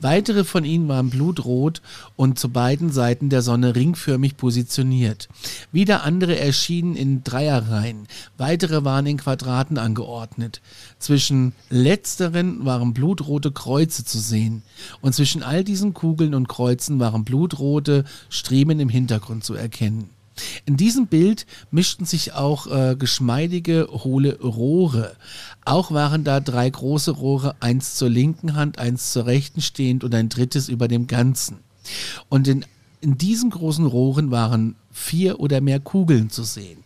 Weitere 0.00 0.44
von 0.44 0.64
ihnen 0.64 0.88
waren 0.88 1.10
blutrot 1.10 1.82
und 2.16 2.38
zu 2.38 2.48
beiden 2.48 2.90
Seiten 2.90 3.28
der 3.28 3.42
Sonne 3.42 3.76
ringförmig 3.76 4.36
positioniert. 4.36 5.28
Wieder 5.72 6.04
andere 6.04 6.38
erschienen 6.38 6.96
in 6.96 7.22
Dreierreihen, 7.24 8.06
weitere 8.38 8.84
waren 8.84 9.06
in 9.06 9.18
Quadraten 9.18 9.78
angeordnet. 9.78 10.60
Zwischen 10.98 11.52
letzteren 11.68 12.64
waren 12.64 12.94
blutrote 12.94 13.52
Kreuze 13.52 14.04
zu 14.04 14.18
sehen, 14.18 14.62
und 15.00 15.14
zwischen 15.14 15.42
all 15.42 15.64
diesen 15.64 15.94
Kugeln 15.94 16.34
und 16.34 16.48
Kreuzen 16.48 16.98
waren 17.00 17.24
blutrote 17.24 18.04
Striemen 18.28 18.80
im 18.80 18.88
Hintergrund 18.88 19.44
zu 19.44 19.54
erkennen. 19.54 20.10
In 20.64 20.76
diesem 20.76 21.06
Bild 21.06 21.46
mischten 21.70 22.04
sich 22.04 22.32
auch 22.32 22.66
äh, 22.66 22.96
geschmeidige, 22.96 23.88
hohle 23.90 24.38
Rohre. 24.40 25.16
Auch 25.64 25.90
waren 25.90 26.24
da 26.24 26.40
drei 26.40 26.68
große 26.68 27.10
Rohre, 27.10 27.54
eins 27.60 27.94
zur 27.94 28.08
linken 28.08 28.54
Hand, 28.54 28.78
eins 28.78 29.12
zur 29.12 29.26
rechten 29.26 29.60
stehend 29.60 30.04
und 30.04 30.14
ein 30.14 30.28
drittes 30.28 30.68
über 30.68 30.88
dem 30.88 31.06
Ganzen. 31.06 31.58
Und 32.28 32.48
in, 32.48 32.64
in 33.00 33.18
diesen 33.18 33.50
großen 33.50 33.86
Rohren 33.86 34.30
waren 34.30 34.76
vier 34.92 35.40
oder 35.40 35.60
mehr 35.60 35.80
Kugeln 35.80 36.30
zu 36.30 36.44
sehen. 36.44 36.84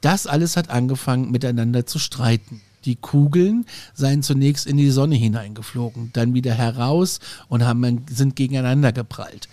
Das 0.00 0.26
alles 0.26 0.56
hat 0.56 0.70
angefangen 0.70 1.30
miteinander 1.30 1.86
zu 1.86 1.98
streiten. 1.98 2.60
Die 2.88 2.96
Kugeln 2.96 3.66
seien 3.92 4.22
zunächst 4.22 4.66
in 4.66 4.78
die 4.78 4.88
Sonne 4.90 5.14
hineingeflogen, 5.14 6.08
dann 6.14 6.32
wieder 6.32 6.54
heraus 6.54 7.20
und 7.48 7.62
haben, 7.62 8.06
sind 8.08 8.34
gegeneinander 8.34 8.92
geprallt. 8.92 9.46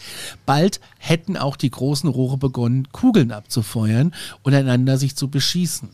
Bald 0.45 0.79
hätten 0.99 1.35
auch 1.35 1.57
die 1.57 1.69
großen 1.69 2.09
Rohre 2.09 2.37
begonnen, 2.37 2.87
Kugeln 2.93 3.33
abzufeuern 3.33 4.13
und 4.43 4.53
einander 4.53 4.97
sich 4.97 5.17
zu 5.17 5.27
beschießen. 5.27 5.89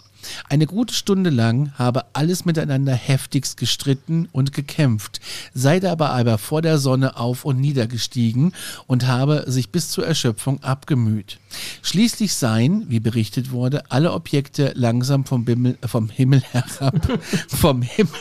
Eine 0.50 0.68
gute 0.68 0.94
Stunde 0.94 1.30
lang 1.30 1.72
habe 1.78 2.06
alles 2.14 2.46
miteinander 2.46 2.94
heftigst 2.94 3.58
gestritten 3.58 4.28
und 4.32 4.54
gekämpft, 4.54 5.20
sei 5.54 5.80
dabei 5.80 6.10
aber 6.10 6.38
vor 6.38 6.62
der 6.62 6.78
Sonne 6.78 7.18
auf 7.18 7.46
und 7.46 7.60
niedergestiegen 7.60 8.54
und 8.88 9.08
habe 9.08 9.46
sich 9.48 9.70
bis 9.70 9.90
zur 9.90 10.06
Erschöpfung 10.06 10.64
abgemüht. 10.64 11.40
Schließlich 11.82 12.34
seien, 12.34 12.86
wie 12.90 13.00
berichtet 13.00 13.52
wurde, 13.52 13.84
alle 13.90 14.14
Objekte 14.14 14.72
langsam 14.76 15.26
vom, 15.26 15.46
Bimmel, 15.46 15.78
vom 15.86 16.10
Himmel 16.10 16.42
herab, 16.52 17.20
vom 17.48 17.82
Himmel, 17.82 18.14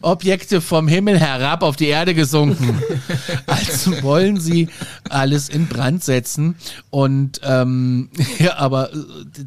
Objekte 0.00 0.60
vom 0.60 0.88
Himmel 0.88 1.18
herab 1.18 1.62
auf 1.62 1.76
die 1.76 1.86
Erde 1.86 2.14
gesunken. 2.14 2.80
Also 3.46 4.02
wollen 4.02 4.40
sie 4.40 4.68
alles 5.08 5.48
in 5.48 5.66
Brand 5.66 6.04
setzen 6.04 6.56
und 6.90 7.40
ähm, 7.42 8.10
ja, 8.38 8.56
aber 8.56 8.92
äh, 8.92 8.96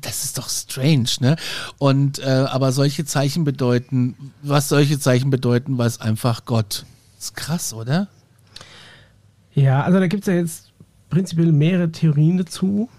das 0.01 0.23
ist 0.23 0.37
doch 0.37 0.49
strange, 0.49 1.09
ne? 1.19 1.35
Und 1.77 2.19
äh, 2.19 2.45
aber 2.49 2.71
solche 2.71 3.05
Zeichen 3.05 3.43
bedeuten, 3.43 4.33
was 4.41 4.69
solche 4.69 4.99
Zeichen 4.99 5.29
bedeuten, 5.29 5.77
weiß 5.77 6.01
einfach 6.01 6.45
Gott. 6.45 6.85
Ist 7.19 7.35
krass, 7.35 7.73
oder? 7.73 8.07
Ja, 9.53 9.83
also 9.83 9.99
da 9.99 10.07
gibt 10.07 10.23
es 10.23 10.27
ja 10.27 10.33
jetzt 10.33 10.71
prinzipiell 11.09 11.51
mehrere 11.51 11.91
Theorien 11.91 12.37
dazu. 12.37 12.89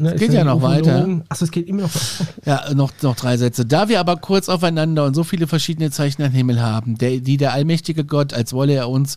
Ne, 0.00 0.12
es 0.14 0.20
geht 0.20 0.32
ja 0.32 0.44
noch 0.44 0.62
weiter. 0.62 1.22
Achso, 1.28 1.44
es 1.44 1.50
geht 1.50 1.66
immer 1.66 1.82
noch 1.82 1.94
weiter. 1.94 2.32
Ja, 2.44 2.74
noch, 2.74 2.92
noch 3.02 3.16
drei 3.16 3.36
Sätze. 3.36 3.66
Da 3.66 3.88
wir 3.88 3.98
aber 3.98 4.16
kurz 4.16 4.48
aufeinander 4.48 5.04
und 5.04 5.14
so 5.14 5.24
viele 5.24 5.46
verschiedene 5.46 5.90
Zeichen 5.90 6.22
am 6.22 6.30
Himmel 6.30 6.62
haben, 6.62 6.96
der, 6.96 7.18
die 7.18 7.36
der 7.36 7.52
allmächtige 7.52 8.04
Gott, 8.04 8.32
als 8.32 8.52
wolle 8.52 8.74
er 8.74 8.88
uns 8.88 9.16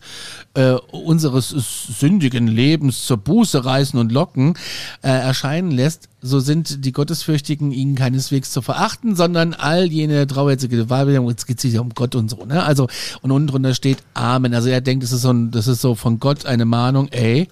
äh, 0.55 0.71
unseres 0.91 1.49
sündigen 1.49 2.47
Lebens 2.47 3.05
zur 3.05 3.17
Buße 3.17 3.63
reißen 3.63 3.99
und 3.99 4.11
locken, 4.11 4.55
äh, 5.03 5.09
erscheinen 5.09 5.69
lässt, 5.69 6.09
so 6.19 6.39
sind 6.39 6.83
die 6.83 6.91
Gottesfürchtigen 6.91 7.71
ihnen 7.71 7.95
keineswegs 7.95 8.51
zu 8.51 8.61
verachten, 8.61 9.15
sondern 9.15 9.53
all 9.53 9.85
jene 9.85 10.25
trauherzige 10.25 10.89
Wahrheit, 10.89 11.21
jetzt 11.29 11.45
geht 11.45 11.63
es 11.63 11.73
ja 11.73 11.81
um 11.81 11.93
Gott 11.93 12.15
und 12.15 12.29
so, 12.29 12.45
ne? 12.45 12.63
Also, 12.63 12.87
und 13.21 13.31
unten 13.31 13.47
drunter 13.47 13.75
steht 13.75 13.99
Amen. 14.13 14.53
Also 14.53 14.69
er 14.69 14.81
denkt, 14.81 15.03
das 15.03 15.11
ist 15.11 15.21
so 15.21 15.31
ein, 15.31 15.51
das 15.51 15.67
ist 15.67 15.81
so 15.81 15.95
von 15.95 16.19
Gott 16.19 16.45
eine 16.45 16.65
Mahnung, 16.65 17.07
ey, 17.09 17.47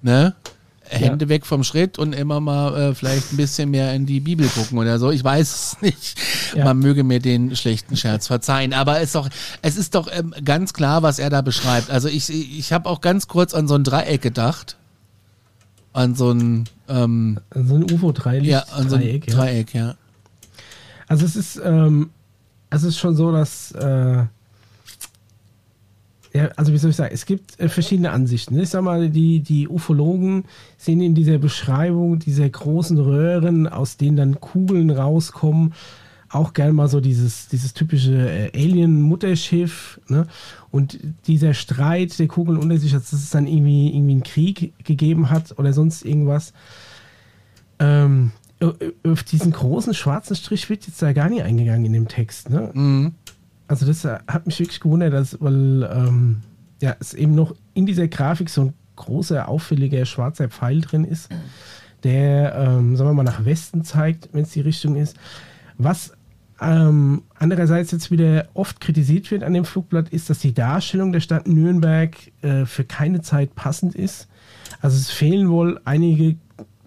ne? 0.00 0.34
Hände 0.92 1.24
ja. 1.24 1.28
weg 1.28 1.46
vom 1.46 1.64
Schritt 1.64 1.98
und 1.98 2.14
immer 2.14 2.40
mal 2.40 2.90
äh, 2.90 2.94
vielleicht 2.94 3.32
ein 3.32 3.36
bisschen 3.36 3.70
mehr 3.70 3.94
in 3.94 4.06
die 4.06 4.20
Bibel 4.20 4.46
gucken 4.48 4.78
oder 4.78 4.98
so. 4.98 5.10
Ich 5.10 5.24
weiß 5.24 5.50
es 5.54 5.82
nicht. 5.82 6.20
Ja. 6.54 6.64
Man 6.64 6.78
möge 6.78 7.04
mir 7.04 7.20
den 7.20 7.56
schlechten 7.56 7.96
Scherz 7.96 8.26
verzeihen. 8.26 8.72
Aber 8.72 8.98
es 8.98 9.04
ist 9.04 9.14
doch, 9.14 9.28
es 9.62 9.76
ist 9.76 9.94
doch 9.94 10.08
ähm, 10.12 10.34
ganz 10.44 10.72
klar, 10.72 11.02
was 11.02 11.18
er 11.18 11.30
da 11.30 11.42
beschreibt. 11.42 11.90
Also 11.90 12.08
ich, 12.08 12.30
ich 12.30 12.72
habe 12.72 12.88
auch 12.88 13.00
ganz 13.00 13.28
kurz 13.28 13.54
an 13.54 13.68
so 13.68 13.74
ein 13.74 13.84
Dreieck 13.84 14.22
gedacht. 14.22 14.76
An 15.92 16.14
so 16.14 16.30
ein 16.30 16.64
ähm, 16.88 17.38
an 17.50 17.66
so 17.66 17.74
ein 17.74 17.90
UFO-Dreieck. 17.90 18.44
Ja, 18.44 18.64
an 18.72 18.88
so 18.88 18.96
ein 18.96 19.20
Dreieck, 19.20 19.74
ja. 19.74 19.86
ja. 19.86 19.94
Also 21.08 21.24
es 21.24 21.36
ist, 21.36 21.60
ähm, 21.62 22.10
es 22.70 22.82
ist 22.84 22.98
schon 22.98 23.14
so, 23.14 23.32
dass 23.32 23.72
äh, 23.72 24.24
Ja, 26.34 26.48
also 26.56 26.72
wie 26.72 26.78
soll 26.78 26.90
ich 26.90 26.96
sagen, 26.96 27.12
es 27.12 27.26
gibt 27.26 27.60
äh, 27.60 27.68
verschiedene 27.68 28.10
Ansichten. 28.10 28.58
Ich 28.58 28.70
sag 28.70 28.82
mal, 28.82 29.10
die, 29.10 29.40
die 29.40 29.68
Ufologen 29.68 30.44
sehen 30.78 31.02
in 31.02 31.14
dieser 31.14 31.38
Beschreibung 31.38 32.18
dieser 32.18 32.48
großen 32.48 32.98
Röhren, 32.98 33.68
aus 33.68 33.98
denen 33.98 34.16
dann 34.16 34.40
Kugeln 34.40 34.90
rauskommen, 34.90 35.74
auch 36.30 36.54
gerne 36.54 36.72
mal 36.72 36.88
so 36.88 37.00
dieses, 37.00 37.48
dieses 37.48 37.74
typische 37.74 38.14
äh, 38.14 38.50
Alien-Mutterschiff, 38.54 40.00
ne? 40.08 40.26
Und 40.70 40.98
dieser 41.26 41.52
Streit 41.52 42.18
der 42.18 42.28
Kugeln 42.28 42.56
unter 42.56 42.78
sich, 42.78 42.92
dass 42.92 43.12
es 43.12 43.28
dann 43.28 43.46
irgendwie, 43.46 43.94
irgendwie 43.94 44.12
einen 44.12 44.22
Krieg 44.22 44.72
gegeben 44.84 45.28
hat 45.28 45.58
oder 45.58 45.74
sonst 45.74 46.02
irgendwas. 46.02 46.54
Ähm, 47.78 48.32
auf 49.04 49.22
diesen 49.24 49.52
großen 49.52 49.92
schwarzen 49.92 50.36
Strich 50.36 50.70
wird 50.70 50.86
jetzt 50.86 51.02
da 51.02 51.12
gar 51.12 51.28
nicht 51.28 51.42
eingegangen 51.42 51.84
in 51.84 51.92
dem 51.92 52.08
Text, 52.08 52.48
ne? 52.48 52.70
Mhm. 52.72 53.14
Also 53.68 53.86
das 53.86 54.04
äh, 54.04 54.18
hat 54.26 54.46
mich 54.46 54.58
wirklich 54.60 54.80
gewundert, 54.80 55.12
dass, 55.12 55.40
weil 55.40 55.88
ähm, 55.92 56.42
ja, 56.80 56.96
es 57.00 57.14
eben 57.14 57.34
noch 57.34 57.54
in 57.74 57.86
dieser 57.86 58.08
Grafik 58.08 58.50
so 58.50 58.62
ein 58.62 58.74
großer, 58.96 59.48
auffälliger 59.48 60.04
schwarzer 60.04 60.48
Pfeil 60.48 60.80
drin 60.80 61.04
ist, 61.04 61.28
der, 62.02 62.54
ähm, 62.54 62.96
sagen 62.96 63.10
wir 63.10 63.14
mal, 63.14 63.22
nach 63.22 63.44
Westen 63.44 63.84
zeigt, 63.84 64.28
wenn 64.32 64.42
es 64.42 64.50
die 64.50 64.60
Richtung 64.60 64.96
ist. 64.96 65.16
Was 65.78 66.12
ähm, 66.60 67.22
andererseits 67.38 67.90
jetzt 67.90 68.10
wieder 68.10 68.48
oft 68.54 68.80
kritisiert 68.80 69.30
wird 69.30 69.42
an 69.42 69.52
dem 69.52 69.64
Flugblatt, 69.64 70.10
ist, 70.10 70.30
dass 70.30 70.38
die 70.38 70.54
Darstellung 70.54 71.12
der 71.12 71.20
Stadt 71.20 71.48
Nürnberg 71.48 72.16
äh, 72.42 72.66
für 72.66 72.84
keine 72.84 73.20
Zeit 73.22 73.54
passend 73.54 73.94
ist. 73.94 74.28
Also 74.80 74.96
es 74.96 75.10
fehlen 75.10 75.50
wohl 75.50 75.80
einige 75.84 76.36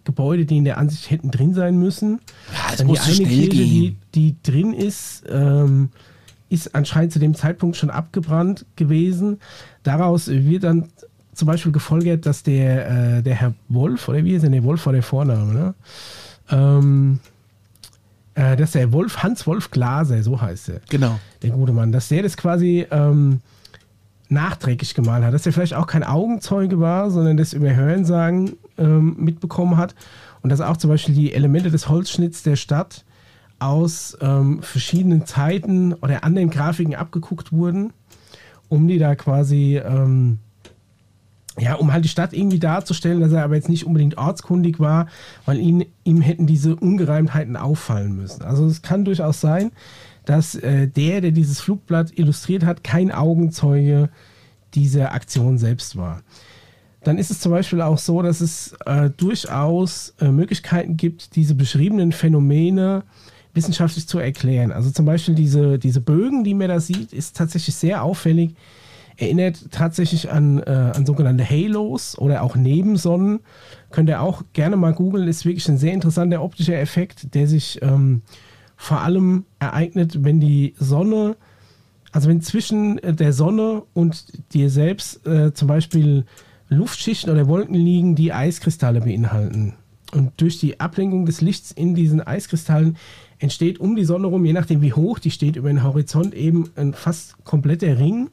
Gebäude, 0.06 0.46
die 0.46 0.58
in 0.58 0.66
der 0.66 0.78
Ansicht 0.78 1.10
hätten 1.10 1.32
drin 1.32 1.54
sein 1.54 1.78
müssen. 1.78 2.20
Ja, 2.54 2.72
es 2.72 2.78
Dann 2.78 2.88
muss 2.88 3.04
die 3.04 3.26
eine 3.26 3.30
Kirche, 3.30 3.50
die, 3.50 3.96
die, 4.14 4.36
drin 4.44 4.74
ist, 4.74 5.24
ähm, 5.30 5.90
ist 6.50 6.76
anscheinend 6.76 7.14
zu 7.14 7.20
dem 7.20 7.34
Zeitpunkt 7.34 7.78
schon 7.78 7.90
abgebrannt 7.90 8.66
gewesen. 8.76 9.40
Daraus 9.84 10.28
wird 10.28 10.64
dann 10.64 10.90
zum 11.34 11.48
Beispiel 11.48 11.72
gefolgert, 11.72 12.26
dass 12.26 12.44
der, 12.44 13.18
äh, 13.18 13.24
der 13.24 13.36
Herr 13.36 13.54
Wolf, 13.68 14.08
oder 14.08 14.24
wie 14.24 14.34
ist 14.34 14.44
denn 14.44 14.54
der 14.54 14.64
Wolf 14.64 14.86
war 14.86 14.94
der 14.94 15.04
Vorname, 15.04 15.54
ne? 15.54 15.74
Ähm, 16.50 17.20
äh, 18.36 18.56
dass 18.56 18.72
der 18.72 18.92
Wolf, 18.92 19.24
Hans 19.24 19.48
Wolf 19.48 19.72
Glaser, 19.72 20.22
so 20.24 20.40
heißt 20.40 20.70
er. 20.70 20.82
Genau. 20.90 21.20
Der 21.42 21.52
gute 21.52 21.74
Mann, 21.74 21.92
dass 21.92 22.10
der 22.10 22.24
das 22.24 22.38
quasi 22.38 22.86
ähm, 22.92 23.42
nachträglich 24.30 24.94
gemalt 24.94 25.24
hat, 25.24 25.34
dass 25.34 25.46
er 25.46 25.54
vielleicht 25.54 25.74
auch 25.74 25.88
kein 25.88 26.04
Augenzeuge 26.04 26.80
war, 26.80 27.12
sondern 27.12 27.38
das 27.38 27.54
über 27.54 27.74
Hörensagen 27.76 28.58
ähm, 28.78 29.16
mitbekommen 29.18 29.78
hat 29.78 29.96
und 30.42 30.50
dass 30.50 30.62
auch 30.62 30.78
zum 30.78 30.90
Beispiel 30.90 31.16
die 31.16 31.34
Elemente 31.34 31.72
des 31.72 31.90
Holzschnitts 31.90 32.44
der 32.44 32.56
Stadt 32.56 33.06
aus 33.60 34.18
ähm, 34.22 34.62
verschiedenen 34.62 35.26
Zeiten 35.26 35.94
oder 35.94 36.24
anderen 36.24 36.50
Grafiken 36.50 36.96
abgeguckt 36.96 37.52
wurden, 37.52 37.94
um 38.70 38.88
die 38.88 38.98
da 38.98 39.16
quasi 39.16 39.78
ähm, 39.78 40.40
ja, 41.58 41.76
um 41.76 41.94
halt 41.94 42.04
die 42.04 42.10
Stadt 42.10 42.34
irgendwie 42.34 42.60
darzustellen, 42.60 43.22
dass 43.22 43.32
er 43.32 43.44
aber 43.44 43.56
jetzt 43.56 43.70
nicht 43.70 43.86
unbedingt 43.86 44.18
ortskundig 44.18 44.80
war, 44.80 45.08
weil 45.46 45.58
ihn, 45.58 45.86
ihm 46.04 46.22
hätten 46.22 46.48
diese 46.48 46.76
Ungereimtheiten 46.76 47.56
auffallen 47.56 48.16
müssen. 48.16 48.44
Also 48.44 48.66
es 48.66 48.82
kann 48.82 49.06
durchaus 49.06 49.40
sein, 49.40 49.72
dass 50.26 50.56
äh, 50.56 50.88
der, 50.88 51.22
der 51.22 51.32
dieses 51.32 51.62
Flugblatt 51.62 52.18
illustriert 52.18 52.66
hat, 52.66 52.84
kein 52.84 53.12
Augenzeuge 53.12 54.10
dieser 54.74 55.14
Aktion 55.14 55.58
selbst 55.58 55.96
war. 55.96 56.24
Dann 57.04 57.18
ist 57.18 57.32
es 57.32 57.40
zum 57.40 57.52
Beispiel 57.52 57.82
auch 57.82 58.00
so, 58.00 58.22
dass 58.22 58.42
es 58.42 58.74
äh, 58.86 59.12
durchaus 59.12 60.16
äh, 60.20 60.32
Möglichkeiten 60.32 60.98
gibt, 60.98 61.36
diese 61.36 61.56
beschriebenen 61.56 62.12
Phänomene 62.12 63.04
wissenschaftlich 63.56 64.08
zu 64.08 64.20
erklären. 64.20 64.72
Also 64.72 64.92
zum 64.92 65.06
Beispiel 65.06 65.34
diese, 65.34 65.80
diese 65.80 66.02
Bögen, 66.02 66.44
die 66.44 66.54
man 66.54 66.68
da 66.68 66.80
sieht, 66.80 67.14
ist 67.14 67.36
tatsächlich 67.36 67.76
sehr 67.76 68.04
auffällig 68.04 68.56
erinnert 69.18 69.72
tatsächlich 69.72 70.32
an, 70.32 70.60
äh, 70.60 70.92
an 70.94 71.06
sogenannte 71.06 71.50
Halos 71.50 72.18
oder 72.18 72.44
auch 72.44 72.56
Nebensonnen. 72.56 73.40
Könnt 73.92 74.10
ihr 74.10 74.22
auch 74.22 74.44
gerne 74.54 74.76
mal 74.76 74.94
googeln, 74.94 75.28
ist 75.28 75.46
wirklich 75.46 75.68
ein 75.70 75.78
sehr 75.78 75.94
interessanter 75.94 76.42
optischer 76.42 76.78
Effekt, 76.80 77.34
der 77.34 77.48
sich 77.48 77.80
ähm, 77.82 78.22
vor 78.76 79.02
allem 79.02 79.46
ereignet, 79.60 80.24
wenn 80.24 80.40
die 80.40 80.76
Sonne, 80.78 81.38
also 82.12 82.28
wenn 82.28 82.42
zwischen 82.42 83.00
der 83.04 83.32
Sonne 83.32 83.84
und 83.94 84.26
dir 84.54 84.70
selbst 84.70 85.26
äh, 85.26 85.54
zum 85.54 85.68
Beispiel 85.68 86.26
Luftschichten 86.68 87.32
oder 87.32 87.48
Wolken 87.48 87.76
liegen, 87.76 88.16
die 88.16 88.34
Eiskristalle 88.34 89.02
beinhalten. 89.02 89.76
Und 90.14 90.34
durch 90.38 90.60
die 90.60 90.80
Ablenkung 90.80 91.26
des 91.26 91.42
Lichts 91.42 91.72
in 91.72 91.96
diesen 91.96 92.22
Eiskristallen 92.22 92.98
entsteht 93.46 93.80
um 93.80 93.96
die 93.96 94.06
Sonne 94.06 94.28
rum, 94.28 94.44
je 94.46 94.54
nachdem 94.54 94.82
wie 94.82 94.94
hoch 94.94 95.20
die 95.20 95.32
steht, 95.32 95.56
über 95.56 95.70
den 95.70 95.84
Horizont 95.84 96.34
eben 96.34 96.70
ein 96.76 96.94
fast 96.94 97.44
kompletter 97.46 97.98
Ring 97.98 98.30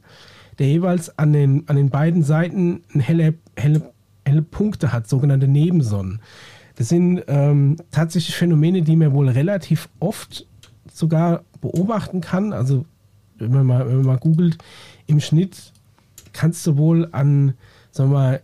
der 0.59 0.67
jeweils 0.67 1.17
an 1.17 1.33
den, 1.33 1.67
an 1.67 1.75
den 1.75 1.89
beiden 1.89 2.23
Seiten 2.23 2.83
helle, 2.97 3.35
helle, 3.55 3.93
helle 4.25 4.41
Punkte 4.41 4.91
hat, 4.91 5.07
sogenannte 5.07 5.47
Nebensonnen. 5.47 6.19
Das 6.75 6.89
sind 6.89 7.23
ähm, 7.27 7.77
tatsächlich 7.91 8.35
Phänomene, 8.35 8.81
die 8.81 8.95
man 8.95 9.13
wohl 9.13 9.29
relativ 9.29 9.89
oft 9.99 10.47
sogar 10.91 11.43
beobachten 11.61 12.21
kann. 12.21 12.53
Also 12.53 12.85
wenn 13.37 13.51
man 13.51 13.65
mal, 13.65 13.87
wenn 13.87 13.97
man 13.97 14.05
mal 14.05 14.17
googelt, 14.17 14.57
im 15.07 15.19
Schnitt 15.19 15.71
kannst 16.33 16.65
du 16.65 16.77
wohl 16.77 17.07
an, 17.11 17.53
sagen 17.91 18.11
wir 18.11 18.17
mal, 18.17 18.41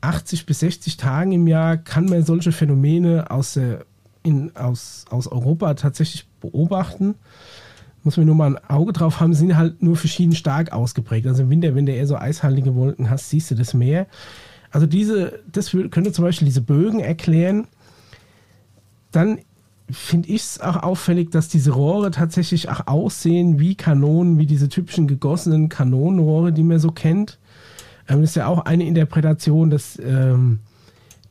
80 0.00 0.46
bis 0.46 0.60
60 0.60 0.96
Tagen 0.96 1.32
im 1.32 1.46
Jahr 1.48 1.76
kann 1.76 2.06
man 2.06 2.22
solche 2.22 2.52
Phänomene 2.52 3.30
aus, 3.30 3.54
der, 3.54 3.85
in, 4.26 4.54
aus, 4.56 5.04
aus 5.10 5.26
Europa 5.26 5.74
tatsächlich 5.74 6.26
beobachten 6.40 7.14
muss 8.06 8.16
man 8.16 8.26
nur 8.26 8.36
mal 8.36 8.56
ein 8.56 8.70
Auge 8.70 8.92
drauf 8.92 9.20
haben, 9.20 9.34
sind 9.34 9.56
halt 9.56 9.82
nur 9.82 9.96
verschieden 9.96 10.34
stark 10.34 10.72
ausgeprägt. 10.72 11.26
Also 11.26 11.42
im 11.42 11.50
Winter, 11.50 11.74
wenn 11.74 11.86
du 11.86 11.92
eher 11.92 12.06
so 12.06 12.16
eishaltige 12.16 12.76
Wolken 12.76 13.10
hast, 13.10 13.28
siehst 13.28 13.50
du 13.50 13.56
das 13.56 13.74
mehr. 13.74 14.06
Also 14.70 14.86
diese, 14.86 15.40
das 15.50 15.72
könnte 15.72 16.12
zum 16.12 16.24
Beispiel 16.24 16.46
diese 16.46 16.60
Bögen 16.60 17.00
erklären. 17.00 17.66
Dann 19.10 19.40
finde 19.90 20.28
ich 20.28 20.42
es 20.42 20.60
auch 20.60 20.82
auffällig, 20.82 21.30
dass 21.30 21.48
diese 21.48 21.72
Rohre 21.72 22.12
tatsächlich 22.12 22.68
auch 22.68 22.86
aussehen 22.86 23.58
wie 23.58 23.74
Kanonen, 23.74 24.38
wie 24.38 24.46
diese 24.46 24.68
typischen 24.68 25.08
gegossenen 25.08 25.68
Kanonenrohre, 25.68 26.52
die 26.52 26.62
man 26.62 26.78
so 26.78 26.92
kennt. 26.92 27.38
Ähm, 28.08 28.20
das 28.20 28.30
ist 28.30 28.36
ja 28.36 28.46
auch 28.46 28.66
eine 28.66 28.86
Interpretation, 28.86 29.68
dass 29.68 29.98
ähm, 29.98 30.60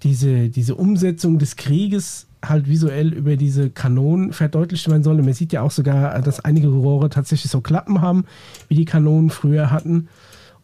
diese, 0.03 0.49
diese 0.49 0.75
Umsetzung 0.75 1.39
des 1.39 1.55
Krieges 1.55 2.27
halt 2.49 2.67
visuell 2.67 3.13
über 3.13 3.35
diese 3.35 3.69
Kanonen 3.69 4.33
verdeutlicht 4.33 4.87
werden 4.89 5.03
soll. 5.03 5.19
Und 5.19 5.25
man 5.25 5.33
sieht 5.33 5.53
ja 5.53 5.61
auch 5.61 5.71
sogar, 5.71 6.21
dass 6.21 6.39
einige 6.39 6.67
Rohre 6.67 7.09
tatsächlich 7.09 7.51
so 7.51 7.61
Klappen 7.61 8.01
haben, 8.01 8.25
wie 8.67 8.75
die 8.75 8.85
Kanonen 8.85 9.29
früher 9.29 9.71
hatten. 9.71 10.07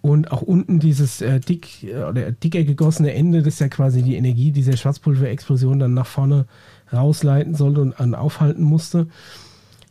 Und 0.02 0.32
auch 0.32 0.42
unten 0.42 0.80
dieses 0.80 1.22
äh, 1.22 1.40
dick 1.40 1.84
äh, 1.84 2.04
oder 2.04 2.32
dicker 2.32 2.64
gegossene 2.64 3.14
Ende, 3.14 3.44
das 3.44 3.60
ja 3.60 3.68
quasi 3.68 4.02
die 4.02 4.16
Energie 4.16 4.52
dieser 4.52 4.76
Schwarzpulverexplosion 4.76 5.78
dann 5.78 5.94
nach 5.94 6.08
vorne 6.08 6.46
rausleiten 6.92 7.54
sollte 7.54 7.82
und, 7.82 8.00
und 8.00 8.16
aufhalten 8.16 8.64
musste. 8.64 9.08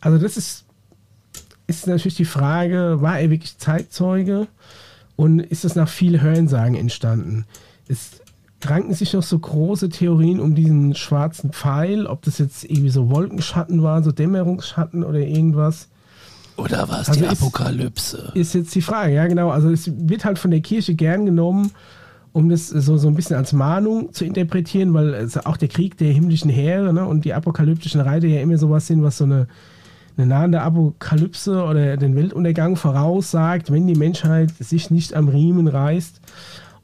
Also 0.00 0.18
das 0.18 0.36
ist, 0.36 0.64
ist 1.68 1.86
natürlich 1.86 2.16
die 2.16 2.24
Frage, 2.24 2.96
war 3.00 3.20
er 3.20 3.30
wirklich 3.30 3.56
Zeitzeuge 3.58 4.48
und 5.14 5.38
ist 5.40 5.64
das 5.64 5.76
nach 5.76 5.88
viel 5.88 6.20
Hörensagen 6.20 6.74
entstanden? 6.74 7.44
Ist, 7.86 8.19
ranken 8.68 8.94
sich 8.94 9.12
noch 9.12 9.22
so 9.22 9.38
große 9.38 9.88
Theorien 9.88 10.40
um 10.40 10.54
diesen 10.54 10.94
schwarzen 10.94 11.52
Pfeil, 11.52 12.06
ob 12.06 12.22
das 12.22 12.38
jetzt 12.38 12.64
irgendwie 12.64 12.90
so 12.90 13.10
Wolkenschatten 13.10 13.82
waren, 13.82 14.02
so 14.04 14.12
Dämmerungsschatten 14.12 15.04
oder 15.04 15.20
irgendwas. 15.20 15.88
Oder 16.56 16.88
war 16.88 17.00
es 17.00 17.08
also 17.08 17.20
die 17.20 17.26
Apokalypse? 17.26 18.32
Ist 18.34 18.54
jetzt 18.54 18.74
die 18.74 18.82
Frage, 18.82 19.14
ja 19.14 19.26
genau. 19.26 19.50
Also 19.50 19.70
es 19.70 19.90
wird 20.08 20.24
halt 20.24 20.38
von 20.38 20.50
der 20.50 20.60
Kirche 20.60 20.94
gern 20.94 21.24
genommen, 21.24 21.70
um 22.32 22.48
das 22.48 22.68
so, 22.68 22.96
so 22.96 23.08
ein 23.08 23.14
bisschen 23.14 23.36
als 23.36 23.52
Mahnung 23.52 24.12
zu 24.12 24.24
interpretieren, 24.24 24.92
weil 24.94 25.14
es 25.14 25.36
auch 25.38 25.56
der 25.56 25.68
Krieg 25.68 25.96
der 25.96 26.12
himmlischen 26.12 26.50
Heere 26.50 26.92
ne, 26.92 27.04
und 27.06 27.24
die 27.24 27.34
apokalyptischen 27.34 28.00
Reiter 28.00 28.26
ja 28.26 28.40
immer 28.40 28.58
sowas 28.58 28.86
sind, 28.86 29.02
was 29.02 29.18
so 29.18 29.24
eine, 29.24 29.48
eine 30.16 30.26
nahende 30.26 30.60
Apokalypse 30.60 31.64
oder 31.64 31.96
den 31.96 32.14
Weltuntergang 32.14 32.76
voraussagt, 32.76 33.72
wenn 33.72 33.86
die 33.86 33.96
Menschheit 33.96 34.50
sich 34.58 34.90
nicht 34.90 35.14
am 35.14 35.28
Riemen 35.28 35.66
reißt. 35.66 36.20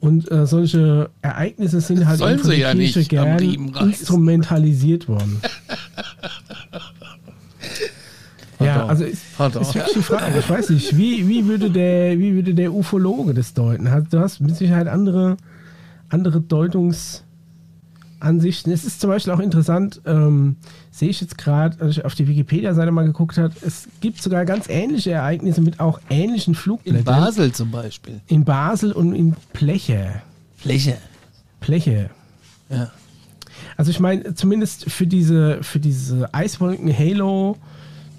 Und 0.06 0.30
äh, 0.30 0.46
solche 0.46 1.10
Ereignisse 1.20 1.80
sind 1.80 2.06
halt 2.06 2.18
Sollen 2.18 2.38
von 2.38 2.50
der 2.50 2.58
ja 2.58 2.72
Kirche 2.72 3.04
gern 3.04 3.38
instrumentalisiert 3.80 5.08
worden. 5.08 5.40
ja, 8.60 8.86
also 8.86 9.04
ist, 9.04 9.24
ist 9.38 9.74
wirklich 9.74 9.94
die 9.94 10.02
Frage. 10.02 10.38
Ich 10.38 10.48
weiß 10.48 10.70
nicht, 10.70 10.96
wie, 10.96 11.26
wie, 11.26 11.46
würde 11.46 11.70
der, 11.70 12.16
wie 12.20 12.34
würde 12.36 12.54
der 12.54 12.72
Ufologe 12.72 13.34
das 13.34 13.52
deuten? 13.52 13.88
Du 14.08 14.20
hast 14.20 14.40
mit 14.40 14.54
Sicherheit 14.56 14.86
andere, 14.86 15.36
andere 16.08 16.38
Deutungs- 16.38 17.25
Ansichten. 18.26 18.70
Es 18.70 18.84
ist 18.84 19.00
zum 19.00 19.10
Beispiel 19.10 19.32
auch 19.32 19.38
interessant, 19.40 20.00
ähm, 20.04 20.56
sehe 20.90 21.08
ich 21.08 21.20
jetzt 21.20 21.38
gerade, 21.38 21.80
als 21.80 21.96
ich 21.96 22.04
auf 22.04 22.14
die 22.14 22.26
Wikipedia-Seite 22.26 22.90
mal 22.90 23.06
geguckt 23.06 23.38
habe, 23.38 23.54
es 23.64 23.88
gibt 24.00 24.20
sogar 24.20 24.44
ganz 24.44 24.68
ähnliche 24.68 25.12
Ereignisse 25.12 25.60
mit 25.60 25.80
auch 25.80 26.00
ähnlichen 26.10 26.54
Flugblättern. 26.54 26.98
In 26.98 27.04
Basel 27.04 27.52
zum 27.52 27.70
Beispiel. 27.70 28.20
In 28.26 28.44
Basel 28.44 28.92
und 28.92 29.14
in 29.14 29.34
Pleche. 29.52 30.22
Pleche. 30.62 30.98
Pleche. 31.60 32.10
Ja. 32.68 32.90
Also 33.76 33.90
ich 33.90 34.00
meine, 34.00 34.34
zumindest 34.34 34.90
für 34.90 35.06
diese, 35.06 35.62
für 35.62 35.78
diese 35.78 36.32
Eiswolken-Halo 36.34 37.56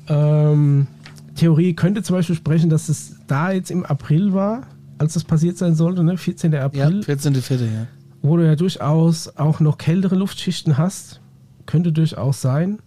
ähm, 0.08 0.88
Theorie 1.36 1.74
könnte 1.74 2.04
zum 2.04 2.16
Beispiel 2.16 2.36
sprechen, 2.36 2.70
dass 2.70 2.90
es 2.90 3.16
da 3.28 3.52
jetzt 3.52 3.72
im 3.72 3.86
April 3.86 4.34
war, 4.34 4.64
als 4.98 5.14
das 5.14 5.24
passiert 5.24 5.58
sein 5.58 5.76
sollte, 5.76 6.04
ne? 6.04 6.18
14. 6.18 6.54
April. 6.56 7.04
Ja, 7.08 7.14
14.4. 7.14 7.66
ja. 7.66 7.88
Wo 8.22 8.38
du 8.38 8.46
ja 8.46 8.56
durchaus 8.56 9.36
auch 9.38 9.60
noch 9.60 9.78
kältere 9.78 10.16
Luftschichten 10.16 10.78
hast. 10.78 11.22
Könnte 11.66 11.92
durchaus 11.92 12.42
sein. 12.42 12.80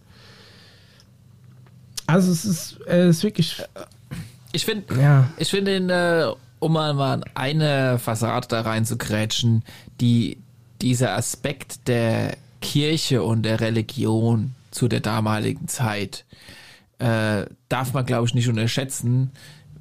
Also 2.07 2.33
es 2.33 2.45
ist, 2.45 2.81
äh, 2.87 3.07
es 3.07 3.19
ist 3.19 3.25
wirklich. 3.25 3.63
Ich 4.53 4.65
finde, 4.65 5.01
ja. 5.01 5.29
ich 5.37 5.49
finde, 5.49 5.77
äh, 5.77 6.35
um 6.59 6.73
mal 6.73 7.23
eine 7.35 7.99
Fassade 7.99 8.49
da 8.49 8.63
rein 8.63 8.85
zu 8.85 8.99
grätschen, 8.99 9.63
die 10.01 10.39
dieser 10.81 11.17
Aspekt 11.17 11.87
der 11.89 12.37
Kirche 12.61 13.23
und 13.23 13.43
der 13.43 13.61
Religion 13.61 14.55
zu 14.71 14.89
der 14.89 15.01
damaligen 15.01 15.69
Zeit 15.69 16.25
äh, 16.99 17.47
darf 17.69 17.93
man, 17.93 18.05
glaube 18.05 18.27
ich, 18.27 18.35
nicht 18.35 18.49
unterschätzen, 18.49 19.31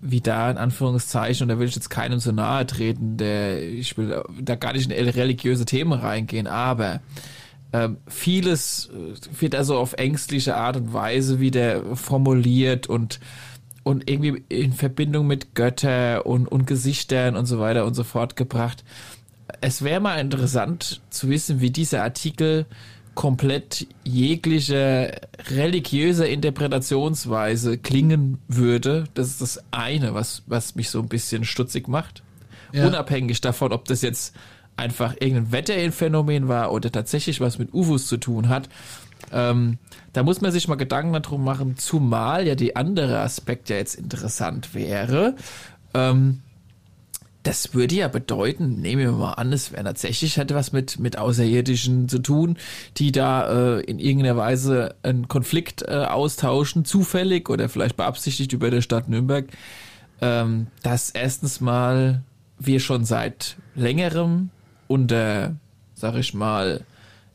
wie 0.02 0.22
da 0.22 0.50
in 0.50 0.58
Anführungszeichen, 0.58 1.44
und 1.44 1.50
da 1.50 1.60
will 1.60 1.68
ich 1.68 1.76
jetzt 1.76 1.90
keinem 1.90 2.20
so 2.20 2.32
nahe 2.32 2.66
treten, 2.66 3.18
der, 3.18 3.62
ich 3.62 3.98
will 3.98 4.24
da 4.42 4.56
gar 4.56 4.74
nicht 4.74 4.92
in 4.92 5.10
religiöse 5.10 5.66
Themen 5.66 5.94
reingehen, 5.94 6.48
aber 6.48 7.02
ähm, 7.74 7.98
vieles 8.08 8.90
wird 9.40 9.56
also 9.56 9.78
auf 9.78 9.94
ängstliche 9.94 10.56
Art 10.56 10.78
und 10.78 10.94
Weise 10.94 11.40
wieder 11.40 11.96
formuliert 11.96 12.88
und 12.88 13.20
und 13.84 14.10
irgendwie 14.10 14.44
in 14.50 14.74
Verbindung 14.74 15.26
mit 15.26 15.56
Götter 15.56 16.26
und, 16.26 16.48
und 16.48 16.68
Gesichtern 16.68 17.36
und 17.36 17.46
so 17.46 17.60
weiter 17.60 17.86
und 17.86 17.96
so 17.96 18.04
fort 18.04 18.36
gebracht. 18.36 18.84
Es 19.62 19.84
wäre 19.84 20.00
mal 20.00 20.20
interessant 20.20 21.02
zu 21.10 21.30
wissen, 21.30 21.60
wie 21.60 21.72
dieser 21.72 22.04
Artikel 22.04 22.66
komplett 23.20 23.86
jegliche 24.06 25.12
religiöse 25.50 26.26
Interpretationsweise 26.26 27.78
klingen 27.78 28.38
würde. 28.48 29.10
Das 29.14 29.28
ist 29.28 29.42
das 29.42 29.64
eine, 29.72 30.14
was, 30.14 30.44
was 30.48 30.76
mich 30.76 30.90
so 30.90 31.02
ein 31.02 31.10
bisschen 31.10 31.44
stutzig 31.44 31.90
macht. 31.90 32.24
Ja. 32.72 32.88
Unabhängig 32.88 33.42
davon, 33.42 33.74
ob 33.74 33.84
das 33.90 34.04
jetzt 34.04 34.38
einfach 34.78 35.16
irgendein 35.20 35.52
Wetterphänomen 35.52 36.48
war 36.48 36.72
oder 36.72 36.94
tatsächlich 36.94 37.42
was 37.42 37.60
mit 37.60 37.74
UFOs 37.74 38.08
zu 38.08 38.16
tun 38.16 38.48
hat. 38.48 38.70
Ähm, 39.34 39.80
da 40.14 40.24
muss 40.24 40.40
man 40.40 40.54
sich 40.54 40.70
mal 40.70 40.76
Gedanken 40.76 41.22
darum 41.22 41.44
machen, 41.44 41.76
zumal 41.76 42.48
ja 42.48 42.56
die 42.56 42.78
andere 42.78 43.20
Aspekt 43.20 43.70
ja 43.70 43.76
jetzt 43.76 43.96
interessant 43.96 44.74
wäre. 44.74 45.36
Ähm, 45.94 46.40
das 47.50 47.74
würde 47.74 47.96
ja 47.96 48.08
bedeuten, 48.08 48.80
nehmen 48.80 49.02
wir 49.02 49.12
mal 49.12 49.34
an, 49.34 49.52
es 49.52 49.72
wäre 49.72 49.84
tatsächlich 49.84 50.38
hätte 50.38 50.54
was 50.54 50.72
mit, 50.72 51.00
mit 51.00 51.18
Außerirdischen 51.18 52.08
zu 52.08 52.20
tun, 52.20 52.60
die 52.98 53.12
da 53.12 53.78
äh, 53.78 53.82
in 53.82 53.98
irgendeiner 53.98 54.38
Weise 54.38 54.94
einen 55.02 55.28
Konflikt 55.28 55.82
äh, 55.82 56.06
austauschen, 56.06 56.86
zufällig 56.86 57.50
oder 57.50 57.68
vielleicht 57.68 57.98
beabsichtigt 57.98 58.54
über 58.54 58.70
der 58.70 58.82
Stadt 58.82 59.10
Nürnberg, 59.10 59.48
ähm, 60.22 60.68
dass 60.84 61.10
erstens 61.10 61.60
mal 61.60 62.22
wir 62.60 62.80
schon 62.80 63.04
seit 63.04 63.58
längerem 63.74 64.52
unter, 64.88 65.56
sag 65.96 66.18
ich 66.18 66.36
mal, 66.36 66.82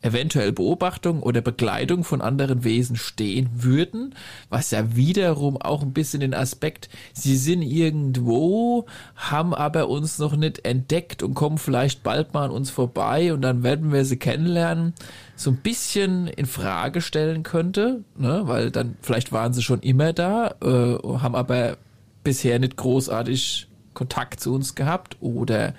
eventuell 0.04 0.52
Beobachtung 0.52 1.22
oder 1.22 1.40
Begleitung 1.40 2.04
von 2.04 2.20
anderen 2.20 2.62
Wesen 2.62 2.96
stehen 2.96 3.48
würden, 3.54 4.14
was 4.50 4.70
ja 4.70 4.94
wiederum 4.94 5.56
auch 5.56 5.82
ein 5.82 5.94
bisschen 5.94 6.20
den 6.20 6.34
Aspekt, 6.34 6.90
sie 7.14 7.36
sind 7.36 7.62
irgendwo, 7.62 8.84
haben 9.16 9.54
aber 9.54 9.88
uns 9.88 10.18
noch 10.18 10.36
nicht 10.36 10.66
entdeckt 10.66 11.22
und 11.22 11.32
kommen 11.32 11.56
vielleicht 11.56 12.02
bald 12.02 12.34
mal 12.34 12.44
an 12.44 12.50
uns 12.50 12.68
vorbei 12.68 13.32
und 13.32 13.40
dann 13.40 13.62
werden 13.62 13.92
wir 13.92 14.04
sie 14.04 14.18
kennenlernen, 14.18 14.92
so 15.36 15.50
ein 15.50 15.56
bisschen 15.56 16.26
in 16.28 16.44
Frage 16.44 17.00
stellen 17.00 17.42
könnte, 17.42 18.04
ne? 18.18 18.42
weil 18.44 18.70
dann 18.70 18.96
vielleicht 19.00 19.32
waren 19.32 19.54
sie 19.54 19.62
schon 19.62 19.80
immer 19.80 20.12
da, 20.12 20.54
äh, 20.62 20.98
haben 21.18 21.34
aber 21.34 21.78
bisher 22.22 22.58
nicht 22.58 22.76
großartig 22.76 23.68
Kontakt 23.94 24.40
zu 24.40 24.54
uns 24.54 24.74
gehabt 24.74 25.16
oder 25.20 25.72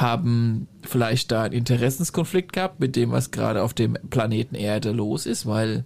haben 0.00 0.68
vielleicht 0.82 1.32
da 1.32 1.42
einen 1.42 1.54
Interessenskonflikt 1.54 2.52
gehabt 2.52 2.78
mit 2.78 2.94
dem, 2.94 3.10
was 3.10 3.32
gerade 3.32 3.62
auf 3.62 3.74
dem 3.74 3.98
Planeten 4.10 4.54
Erde 4.54 4.92
los 4.92 5.26
ist, 5.26 5.44
weil 5.44 5.84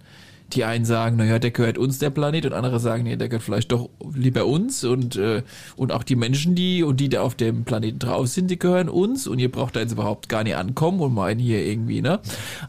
die 0.53 0.65
einen 0.65 0.85
sagen, 0.85 1.17
naja, 1.17 1.39
der 1.39 1.49
gehört 1.49 1.79
uns, 1.79 1.97
der 1.97 2.11
Planet, 2.11 2.45
und 2.45 2.53
andere 2.53 2.79
sagen, 2.79 3.03
nee, 3.03 3.15
der 3.15 3.27
gehört 3.27 3.41
vielleicht 3.41 3.71
doch 3.71 3.89
lieber 4.13 4.45
uns 4.45 4.83
und, 4.83 5.15
äh, 5.15 5.41
und 5.75 5.91
auch 5.91 6.03
die 6.03 6.15
Menschen, 6.15 6.53
die 6.53 6.83
und 6.83 6.99
die 6.99 7.09
da 7.09 7.21
auf 7.21 7.33
dem 7.33 7.63
Planeten 7.63 7.97
drauf 7.97 8.27
sind, 8.27 8.51
die 8.51 8.59
gehören 8.59 8.87
uns 8.87 9.25
und 9.25 9.39
ihr 9.39 9.51
braucht 9.51 9.75
da 9.75 9.79
jetzt 9.79 9.93
überhaupt 9.93 10.29
gar 10.29 10.43
nicht 10.43 10.55
ankommen 10.55 10.99
und 10.99 11.13
meinen 11.15 11.39
hier 11.39 11.65
irgendwie, 11.65 12.01
ne? 12.01 12.19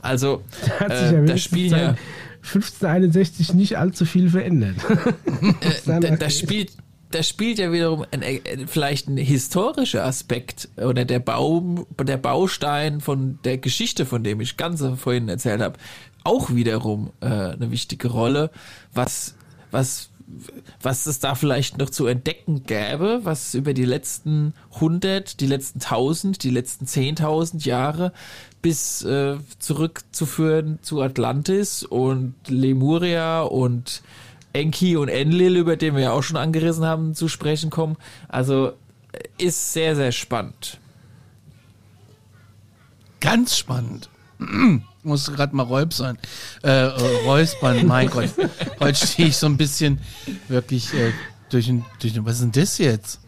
Also, 0.00 0.42
äh, 0.80 1.24
das 1.26 1.42
Spiel 1.42 1.72
ja 1.72 1.94
1561 2.42 3.54
nicht 3.54 3.76
allzu 3.76 4.06
viel 4.06 4.30
verändert. 4.30 4.76
äh, 5.86 6.16
das 6.18 6.38
spielt 6.38 6.72
das 7.14 7.28
spielt 7.28 7.58
ja 7.58 7.70
wiederum 7.70 8.04
ein, 8.10 8.66
vielleicht 8.66 9.08
ein 9.08 9.16
historischer 9.16 10.04
Aspekt 10.04 10.68
oder 10.76 11.04
der 11.04 11.20
Baum, 11.20 11.86
der 12.02 12.16
Baustein 12.16 13.00
von 13.00 13.38
der 13.44 13.58
Geschichte, 13.58 14.04
von 14.04 14.24
dem 14.24 14.40
ich 14.40 14.56
ganz 14.56 14.84
vorhin 14.96 15.28
erzählt 15.28 15.62
habe, 15.62 15.78
auch 16.24 16.52
wiederum 16.52 17.12
äh, 17.20 17.26
eine 17.26 17.70
wichtige 17.70 18.08
Rolle, 18.08 18.50
was, 18.92 19.36
was, 19.70 20.10
was 20.82 21.06
es 21.06 21.20
da 21.20 21.36
vielleicht 21.36 21.78
noch 21.78 21.90
zu 21.90 22.06
entdecken 22.06 22.64
gäbe, 22.64 23.20
was 23.22 23.54
über 23.54 23.74
die 23.74 23.84
letzten 23.84 24.52
100, 24.74 25.38
die 25.40 25.46
letzten 25.46 25.80
1000, 25.80 26.42
die 26.42 26.50
letzten 26.50 26.86
10.000 26.86 27.64
Jahre 27.64 28.12
bis 28.60 29.04
äh, 29.04 29.36
zurückzuführen 29.60 30.80
zu 30.82 31.00
Atlantis 31.00 31.84
und 31.84 32.34
Lemuria 32.48 33.42
und 33.42 34.02
Enki 34.54 34.96
und 34.96 35.08
Enlil, 35.08 35.56
über 35.56 35.76
den 35.76 35.94
wir 35.94 36.02
ja 36.02 36.12
auch 36.12 36.22
schon 36.22 36.36
angerissen 36.36 36.84
haben, 36.84 37.14
zu 37.14 37.28
sprechen 37.28 37.70
kommen. 37.70 37.96
Also 38.28 38.72
ist 39.36 39.72
sehr, 39.72 39.96
sehr 39.96 40.12
spannend. 40.12 40.78
Ganz 43.20 43.56
spannend. 43.56 44.08
Muss 45.02 45.32
gerade 45.32 45.54
mal 45.54 45.64
räubsern. 45.64 46.18
Äh, 46.62 46.70
räuspern, 47.26 47.86
mein 47.86 48.08
Gott. 48.08 48.30
Heute 48.80 49.06
stehe 49.06 49.28
ich 49.28 49.36
so 49.36 49.46
ein 49.46 49.56
bisschen 49.56 50.00
wirklich 50.48 50.94
äh, 50.94 51.12
durch 51.50 51.68
ein, 51.68 51.84
durch 52.00 52.16
ein. 52.16 52.24
Was 52.24 52.34
ist 52.34 52.42
denn 52.42 52.52
das 52.52 52.78
jetzt? 52.78 53.20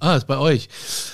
Ah, 0.00 0.16
ist 0.16 0.26
bei 0.26 0.38
euch. 0.38 0.68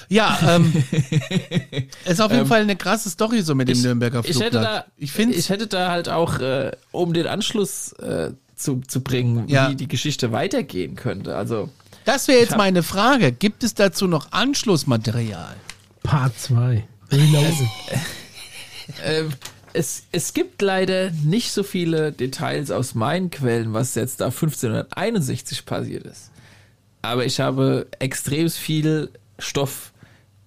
Ja, 0.08 0.38
ähm, 0.48 0.72
ist 2.04 2.20
auf 2.20 2.30
jeden 2.30 2.42
ähm, 2.42 2.46
Fall 2.46 2.62
eine 2.62 2.76
krasse 2.76 3.10
Story 3.10 3.42
so 3.42 3.54
mit 3.54 3.68
dem 3.68 3.76
ich, 3.76 3.82
Nürnberger 3.82 4.22
Flugblatt. 4.22 4.52
Ich 4.52 4.56
hätte 4.56 4.64
da, 4.64 4.84
ich, 4.96 5.18
ich 5.38 5.50
hätte 5.50 5.66
da 5.66 5.90
halt 5.90 6.08
auch, 6.08 6.38
äh, 6.38 6.70
um 6.92 7.12
den 7.12 7.26
Anschluss 7.26 7.92
äh, 7.94 8.30
zu, 8.56 8.80
zu 8.86 9.02
bringen, 9.02 9.48
ja. 9.48 9.70
wie 9.70 9.76
die 9.76 9.88
Geschichte 9.88 10.32
weitergehen 10.32 10.96
könnte. 10.96 11.36
Also 11.36 11.68
das 12.04 12.28
wäre 12.28 12.38
jetzt 12.40 12.56
meine 12.56 12.82
Frage. 12.82 13.32
Gibt 13.32 13.64
es 13.64 13.74
dazu 13.74 14.06
noch 14.06 14.32
Anschlussmaterial? 14.32 15.56
Part 16.02 16.38
2. 16.38 16.86
äh, 19.04 19.24
es, 19.72 20.04
es 20.12 20.32
gibt 20.32 20.62
leider 20.62 21.10
nicht 21.10 21.50
so 21.50 21.62
viele 21.62 22.12
Details 22.12 22.70
aus 22.70 22.94
meinen 22.94 23.30
Quellen, 23.30 23.72
was 23.72 23.94
jetzt 23.94 24.20
da 24.20 24.26
1561 24.26 25.66
passiert 25.66 26.06
ist. 26.06 26.30
Aber 27.02 27.26
ich 27.26 27.40
habe 27.40 27.86
extrem 27.98 28.48
viel 28.50 29.10
Stoff 29.38 29.92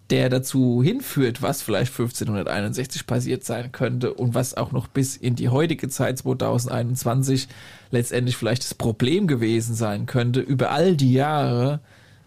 der 0.10 0.30
dazu 0.30 0.82
hinführt, 0.84 1.42
was 1.42 1.62
vielleicht 1.62 1.92
1561 1.92 3.06
passiert 3.06 3.44
sein 3.44 3.72
könnte 3.72 4.14
und 4.14 4.34
was 4.34 4.56
auch 4.56 4.72
noch 4.72 4.88
bis 4.88 5.16
in 5.16 5.36
die 5.36 5.50
heutige 5.50 5.88
Zeit 5.90 6.18
2021 6.18 7.48
letztendlich 7.92 8.36
vielleicht 8.36 8.64
das 8.64 8.74
Problem 8.74 9.28
gewesen 9.28 9.76
sein 9.76 10.06
könnte, 10.08 10.40
über 10.40 10.72
all 10.72 10.96
die 10.96 11.14
Jahre, 11.14 11.80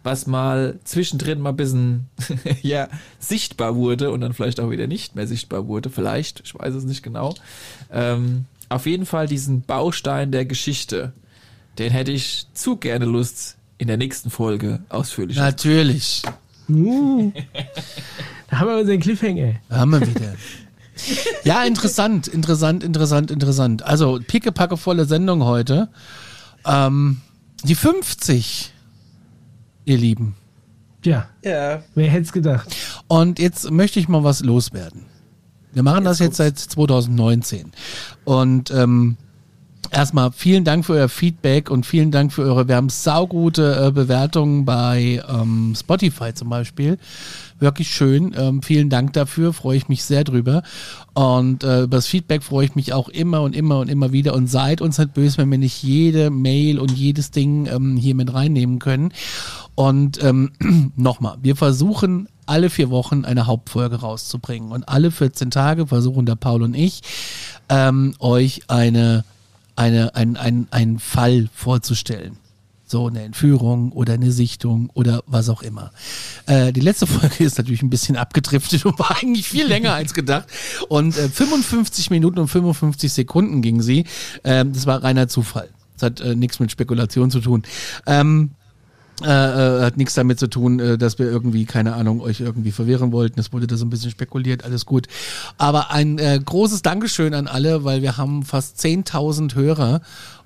was 0.05 0.27
mal 0.27 0.79
zwischendrin 0.85 1.41
mal 1.41 1.51
ein 1.51 1.57
bisschen 1.57 2.09
ja, 2.63 2.89
sichtbar 3.19 3.75
wurde 3.75 4.11
und 4.13 4.21
dann 4.21 4.33
vielleicht 4.33 4.61
auch 4.61 4.71
wieder 4.71 4.87
nicht 4.87 5.17
mehr 5.17 5.27
sichtbar 5.27 5.67
wurde, 5.67 5.91
vielleicht, 5.91 6.41
ich 6.45 6.55
weiß 6.55 6.75
es 6.75 6.85
nicht 6.85 7.03
genau. 7.03 7.35
Ähm, 7.91 8.47
auf 8.69 8.87
jeden 8.87 9.07
Fall 9.07 9.27
diesen 9.27 9.63
Baustein 9.63 10.31
der 10.31 10.45
Geschichte, 10.45 11.13
den 11.79 11.91
hätte 11.91 12.13
ich 12.13 12.47
zu 12.55 12.77
gerne 12.77 13.07
Lust 13.07 13.57
in 13.79 13.89
der 13.89 13.97
nächsten 13.97 14.31
Folge 14.31 14.81
ausführlich. 14.89 15.37
Natürlich. 15.37 16.23
Uh, 16.74 17.32
da 18.51 18.59
haben 18.59 18.69
wir 18.69 18.78
unseren 18.78 19.01
Cliffhanger. 19.01 19.55
Da 19.69 19.77
haben 19.77 19.90
wir 19.90 20.01
wieder. 20.01 20.35
Ja, 21.44 21.65
interessant, 21.65 22.28
interessant, 22.28 22.85
interessant, 22.85 23.31
interessant. 23.31 23.82
Also, 23.82 24.20
pickepacke 24.27 24.77
volle 24.77 25.05
Sendung 25.05 25.43
heute. 25.44 25.89
Ähm, 26.65 27.20
die 27.65 27.74
50, 27.74 28.73
ihr 29.85 29.99
Lieben. 29.99 30.36
Ja. 31.05 31.28
Ja. 31.44 31.82
Wer 31.94 32.11
hätte 32.11 32.23
es 32.23 32.32
gedacht? 32.32 32.69
Und 33.09 33.39
jetzt 33.39 33.70
möchte 33.70 33.99
ich 33.99 34.09
mal 34.09 34.23
was 34.23 34.43
loswerden. 34.43 35.07
Wir 35.73 35.82
machen 35.82 36.05
jetzt 36.05 36.11
das 36.11 36.19
jetzt 36.20 36.36
seit 36.36 36.59
2019. 36.59 37.73
Und 38.24 38.70
ähm, 38.70 39.16
erstmal 39.91 40.33
vielen 40.33 40.65
Dank 40.65 40.85
für 40.85 40.95
euer 40.95 41.09
Feedback 41.09 41.71
und 41.71 41.87
vielen 41.87 42.11
Dank 42.11 42.33
für 42.33 42.43
eure, 42.43 42.69
wir 42.69 42.77
haben 42.77 42.89
saugute 42.89 43.87
äh, 43.87 43.91
Bewertungen 43.91 44.65
bei 44.65 45.23
ähm, 45.29 45.75
Spotify 45.77 46.33
zum 46.35 46.49
Beispiel. 46.49 46.99
Wirklich 47.59 47.91
schön. 47.91 48.35
Ähm, 48.37 48.63
vielen 48.63 48.91
Dank 48.91 49.13
dafür, 49.13 49.53
freue 49.53 49.77
ich 49.77 49.89
mich 49.89 50.05
sehr 50.05 50.25
drüber. 50.25 50.63
Und 51.15 51.63
äh, 51.63 51.83
über 51.83 51.99
das 51.99 52.07
Feedback 52.07 52.43
freue 52.43 52.65
ich 52.65 52.75
mich 52.75 52.93
auch 52.93 53.09
immer 53.09 53.43
und 53.43 53.55
immer 53.55 53.79
und 53.79 53.89
immer 53.89 54.13
wieder. 54.13 54.35
Und 54.35 54.49
seid 54.49 54.81
uns 54.81 54.99
nicht 54.99 55.15
böse, 55.15 55.39
wenn 55.39 55.51
wir 55.51 55.59
nicht 55.59 55.83
jede 55.83 56.31
Mail 56.31 56.79
und 56.79 56.91
jedes 56.91 57.31
Ding 57.31 57.67
ähm, 57.67 57.97
hier 57.97 58.15
mit 58.15 58.35
reinnehmen 58.35 58.79
können. 58.79 59.13
Und 59.75 60.23
ähm, 60.25 60.53
nochmal, 60.97 61.37
wir 61.43 61.55
versuchen 61.55 62.29
alle 62.47 62.71
vier 62.71 62.91
Wochen 62.91 63.25
eine 63.25 63.47
Hauptfolge 63.47 63.97
rauszubringen. 63.97 64.73
Und 64.73 64.89
alle 64.89 65.11
14 65.11 65.51
Tage 65.51 65.87
versuchen 65.87 66.27
der 66.27 66.35
Paul 66.35 66.63
und 66.63 66.75
ich, 66.75 67.03
ähm, 67.69 68.15
euch 68.19 68.63
eine, 68.69 69.25
eine, 69.83 70.15
ein, 70.15 70.37
ein, 70.37 70.67
einen 70.71 70.99
Fall 70.99 71.49
vorzustellen. 71.55 72.37
So 72.87 73.07
eine 73.07 73.23
Entführung 73.23 73.93
oder 73.93 74.13
eine 74.13 74.33
Sichtung 74.33 74.91
oder 74.93 75.23
was 75.27 75.49
auch 75.49 75.63
immer. 75.63 75.93
Äh, 76.47 76.73
die 76.73 76.81
letzte 76.81 77.07
Folge 77.07 77.45
ist 77.45 77.57
natürlich 77.57 77.83
ein 77.83 77.91
bisschen 77.91 78.17
abgedriftet 78.17 78.85
und 78.85 78.99
war 78.99 79.17
eigentlich 79.17 79.49
viel 79.49 79.67
länger 79.67 79.95
als 79.95 80.15
gedacht. 80.15 80.49
Und 80.89 81.17
äh, 81.17 81.29
55 81.29 82.11
Minuten 82.11 82.39
und 82.39 82.49
55 82.49 83.13
Sekunden 83.13 83.63
ging 83.63 83.81
sie. 83.81 84.05
Ähm, 84.45 84.73
das 84.73 84.87
war 84.87 85.03
reiner 85.03 85.29
Zufall. 85.29 85.71
Das 85.95 86.03
hat 86.03 86.21
äh, 86.21 86.35
nichts 86.35 86.61
mit 86.61 86.71
Spekulation 86.71 87.31
zu 87.31 87.41
tun. 87.41 87.63
Ähm, 88.07 88.51
äh, 89.20 89.26
äh, 89.26 89.82
hat 89.82 89.97
nichts 89.98 90.14
damit 90.14 90.39
zu 90.39 90.48
tun, 90.48 90.80
äh, 90.80 90.98
dass 90.98 91.18
wir 91.18 91.26
irgendwie, 91.26 91.64
keine 91.64 91.94
Ahnung, 91.94 92.20
euch 92.20 92.40
irgendwie 92.40 92.72
verwehren 92.72 93.12
wollten. 93.12 93.39
Es 93.39 93.52
wurde 93.52 93.66
da 93.66 93.76
so 93.76 93.84
ein 93.84 93.90
bisschen 93.90 94.10
spekuliert, 94.10 94.64
alles 94.64 94.86
gut. 94.86 95.06
Aber 95.59 95.90
ein 95.90 96.18
äh, 96.18 96.40
großes 96.44 96.82
Dankeschön 96.82 97.34
an 97.34 97.47
alle, 97.47 97.84
weil 97.84 98.02
wir 98.02 98.16
haben 98.16 98.43
fast 98.43 98.80
10.000 98.80 99.55
Hörer 99.55 100.01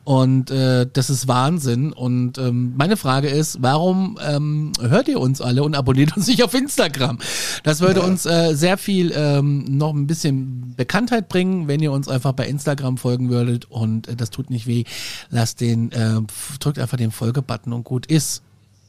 und 0.06 0.52
äh, 0.52 0.86
das 0.92 1.10
ist 1.10 1.26
Wahnsinn. 1.26 1.92
Und 1.92 2.38
ähm, 2.38 2.74
meine 2.76 2.96
Frage 2.96 3.26
ist, 3.26 3.58
warum 3.60 4.16
ähm, 4.24 4.70
hört 4.80 5.08
ihr 5.08 5.18
uns 5.18 5.40
alle 5.40 5.64
und 5.64 5.74
abonniert 5.74 6.16
uns 6.16 6.28
nicht 6.28 6.44
auf 6.44 6.54
Instagram? 6.54 7.18
Das 7.64 7.80
würde 7.80 8.02
uns 8.02 8.24
äh, 8.24 8.54
sehr 8.54 8.78
viel 8.78 9.12
ähm, 9.12 9.64
noch 9.64 9.92
ein 9.92 10.06
bisschen 10.06 10.74
Bekanntheit 10.76 11.28
bringen, 11.28 11.66
wenn 11.66 11.80
ihr 11.80 11.90
uns 11.90 12.06
einfach 12.06 12.34
bei 12.34 12.46
Instagram 12.46 12.98
folgen 12.98 13.30
würdet. 13.30 13.64
Und 13.64 14.06
äh, 14.06 14.14
das 14.14 14.30
tut 14.30 14.48
nicht 14.48 14.68
weh. 14.68 14.84
Lasst 15.30 15.60
den, 15.60 15.90
äh, 15.90 16.20
drückt 16.60 16.78
einfach 16.78 16.98
den 16.98 17.10
Folgebutton 17.10 17.72
und 17.72 17.82
gut 17.82 18.06
ist 18.06 18.44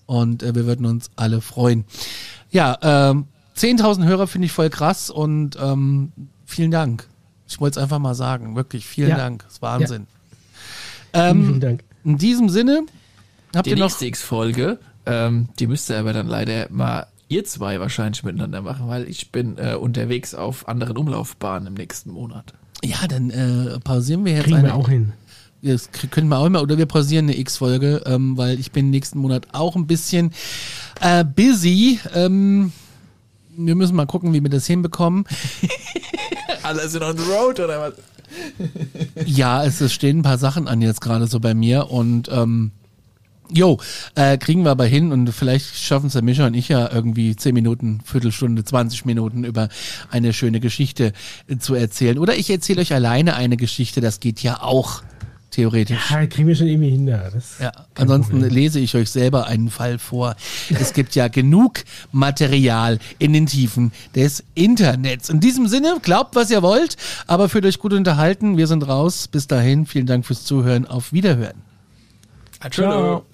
und 0.06 0.44
äh, 0.44 0.54
wir 0.54 0.68
würden 0.68 0.86
uns 0.86 1.10
alle 1.16 1.42
freuen. 1.42 1.86
Ja, 2.52 2.78
ähm, 2.84 3.26
10.000 3.56 4.06
Hörer 4.06 4.28
finde 4.28 4.46
ich 4.46 4.52
voll 4.52 4.70
krass 4.70 5.10
und 5.10 5.58
ähm, 5.60 6.12
vielen 6.46 6.70
Dank. 6.70 7.08
Ich 7.48 7.60
wollte 7.60 7.80
es 7.80 7.84
einfach 7.84 7.98
mal 7.98 8.14
sagen, 8.14 8.56
wirklich 8.56 8.86
vielen 8.86 9.10
ja. 9.10 9.18
Dank. 9.18 9.46
Das 9.46 9.54
ist 9.54 9.62
Wahnsinn. 9.64 10.06
Ja. 10.12 10.17
Ähm, 11.18 11.46
vielen 11.46 11.60
Dank. 11.60 11.84
In 12.04 12.18
diesem 12.18 12.50
Sinne 12.50 12.86
habt 13.56 13.66
die 13.66 13.72
ihr 13.72 13.78
noch 13.78 14.02
X-Folge, 14.02 14.80
ähm, 15.06 15.50
die 15.60 15.68
müsst 15.68 15.90
ihr 15.90 16.00
aber 16.00 16.14
dann 16.14 16.28
leider 16.28 16.68
mal 16.70 17.08
ihr 17.30 17.44
zwei 17.44 17.80
wahrscheinlich 17.80 18.24
miteinander 18.24 18.62
machen, 18.62 18.88
weil 18.88 19.10
ich 19.10 19.32
bin 19.32 19.58
äh, 19.58 19.76
unterwegs 19.76 20.34
auf 20.34 20.68
anderen 20.68 20.96
Umlaufbahnen 20.96 21.68
im 21.68 21.74
nächsten 21.74 22.12
Monat. 22.12 22.54
Ja, 22.84 23.08
dann 23.08 23.32
äh, 23.32 23.80
pausieren 23.80 24.24
wir 24.24 24.34
jetzt 24.34 24.44
Kriegen 24.46 24.58
eine. 24.58 24.68
Wir 24.68 24.76
auch 24.76 24.88
hin 24.88 25.14
das 25.62 25.90
können 26.12 26.30
wir 26.30 26.38
auch 26.38 26.46
immer, 26.46 26.62
oder 26.62 26.78
wir 26.78 26.86
pausieren 26.86 27.26
eine 27.26 27.38
X-Folge, 27.38 28.04
ähm, 28.06 28.38
weil 28.38 28.60
ich 28.60 28.72
bin 28.72 28.90
nächsten 28.90 29.20
Monat 29.20 29.48
auch 29.54 29.76
ein 29.76 29.88
bisschen 29.88 30.34
äh, 31.02 31.24
busy. 31.24 32.00
Ähm, 32.14 32.72
wir 33.56 33.76
müssen 33.76 33.96
mal 33.96 34.06
gucken, 34.06 34.34
wie 34.34 34.42
wir 34.42 34.50
das 34.50 34.68
hinbekommen. 34.68 35.26
Alle 36.64 36.88
sind 36.88 37.04
on 37.04 37.18
the 37.18 37.24
road, 37.24 37.60
oder 37.60 37.80
was? 37.80 37.94
ja, 39.26 39.64
es, 39.64 39.82
es 39.82 39.94
stehen 39.94 40.20
ein 40.20 40.24
paar 40.24 40.38
Sachen 40.38 40.68
an 40.68 40.82
jetzt 40.82 41.02
gerade 41.02 41.28
so 41.28 41.40
bei 41.40 41.54
mir 41.54 41.90
und 41.90 42.30
ähm, 42.32 42.72
Jo, 43.50 43.80
äh, 44.16 44.38
kriegen 44.38 44.64
wir 44.64 44.72
aber 44.72 44.86
hin 44.86 45.14
und 45.14 45.32
vielleicht 45.32 45.78
schaffen 45.78 46.08
es 46.08 46.14
der 46.14 46.22
Mischa 46.22 46.48
und 46.48 46.54
ich 46.54 46.68
ja 46.68 46.92
irgendwie 46.92 47.34
10 47.34 47.54
Minuten, 47.54 48.02
Viertelstunde, 48.04 48.66
20 48.66 49.06
Minuten 49.06 49.46
über 49.46 49.70
eine 50.12 50.34
schöne 50.34 50.60
Geschichte 50.60 51.14
äh, 51.48 51.58
zu 51.58 51.74
erzählen. 51.74 52.18
Oder 52.18 52.36
ich 52.36 52.50
erzähle 52.50 52.82
euch 52.82 52.94
alleine 52.94 53.36
eine 53.36 53.56
Geschichte, 53.56 54.02
das 54.02 54.20
geht 54.20 54.44
ja 54.44 54.62
auch 54.62 55.02
theoretisch. 55.52 56.12
Ja, 56.12 56.26
kriegen 56.26 56.48
wir 56.48 56.56
schon 56.56 56.68
irgendwie 56.68 56.90
hin. 56.90 57.08
Ja, 57.08 57.72
ansonsten 57.96 58.40
Problem. 58.40 58.54
lese 58.54 58.80
ich 58.80 58.96
euch 58.96 59.10
selber 59.10 59.48
einen 59.48 59.70
Fall 59.70 59.98
vor. 60.00 60.36
Es 60.70 60.94
gibt 60.94 61.16
ja 61.16 61.28
genug 61.28 61.84
Material 62.12 63.00
in 63.20 63.34
den 63.34 63.46
Tiefen 63.46 63.92
des 64.16 64.44
Internets. 64.56 65.30
In 65.30 65.40
diesem 65.40 65.68
Sinne, 65.68 65.98
glaubt, 66.02 66.36
was 66.36 66.52
ihr 66.52 66.62
wollt, 66.62 66.98
aber 67.28 67.50
fühlt 67.50 67.66
euch 67.66 67.80
gut 67.80 67.94
unterhalten. 67.94 68.58
Wir 68.58 68.68
sind 68.68 68.88
raus. 68.88 69.28
Bis 69.28 69.48
dahin, 69.48 69.86
vielen 69.86 70.06
Dank 70.06 70.26
fürs 70.26 70.44
Zuhören. 70.44 70.86
Auf 70.86 71.14
Wiederhören. 71.14 71.62
Ciao. 72.72 73.26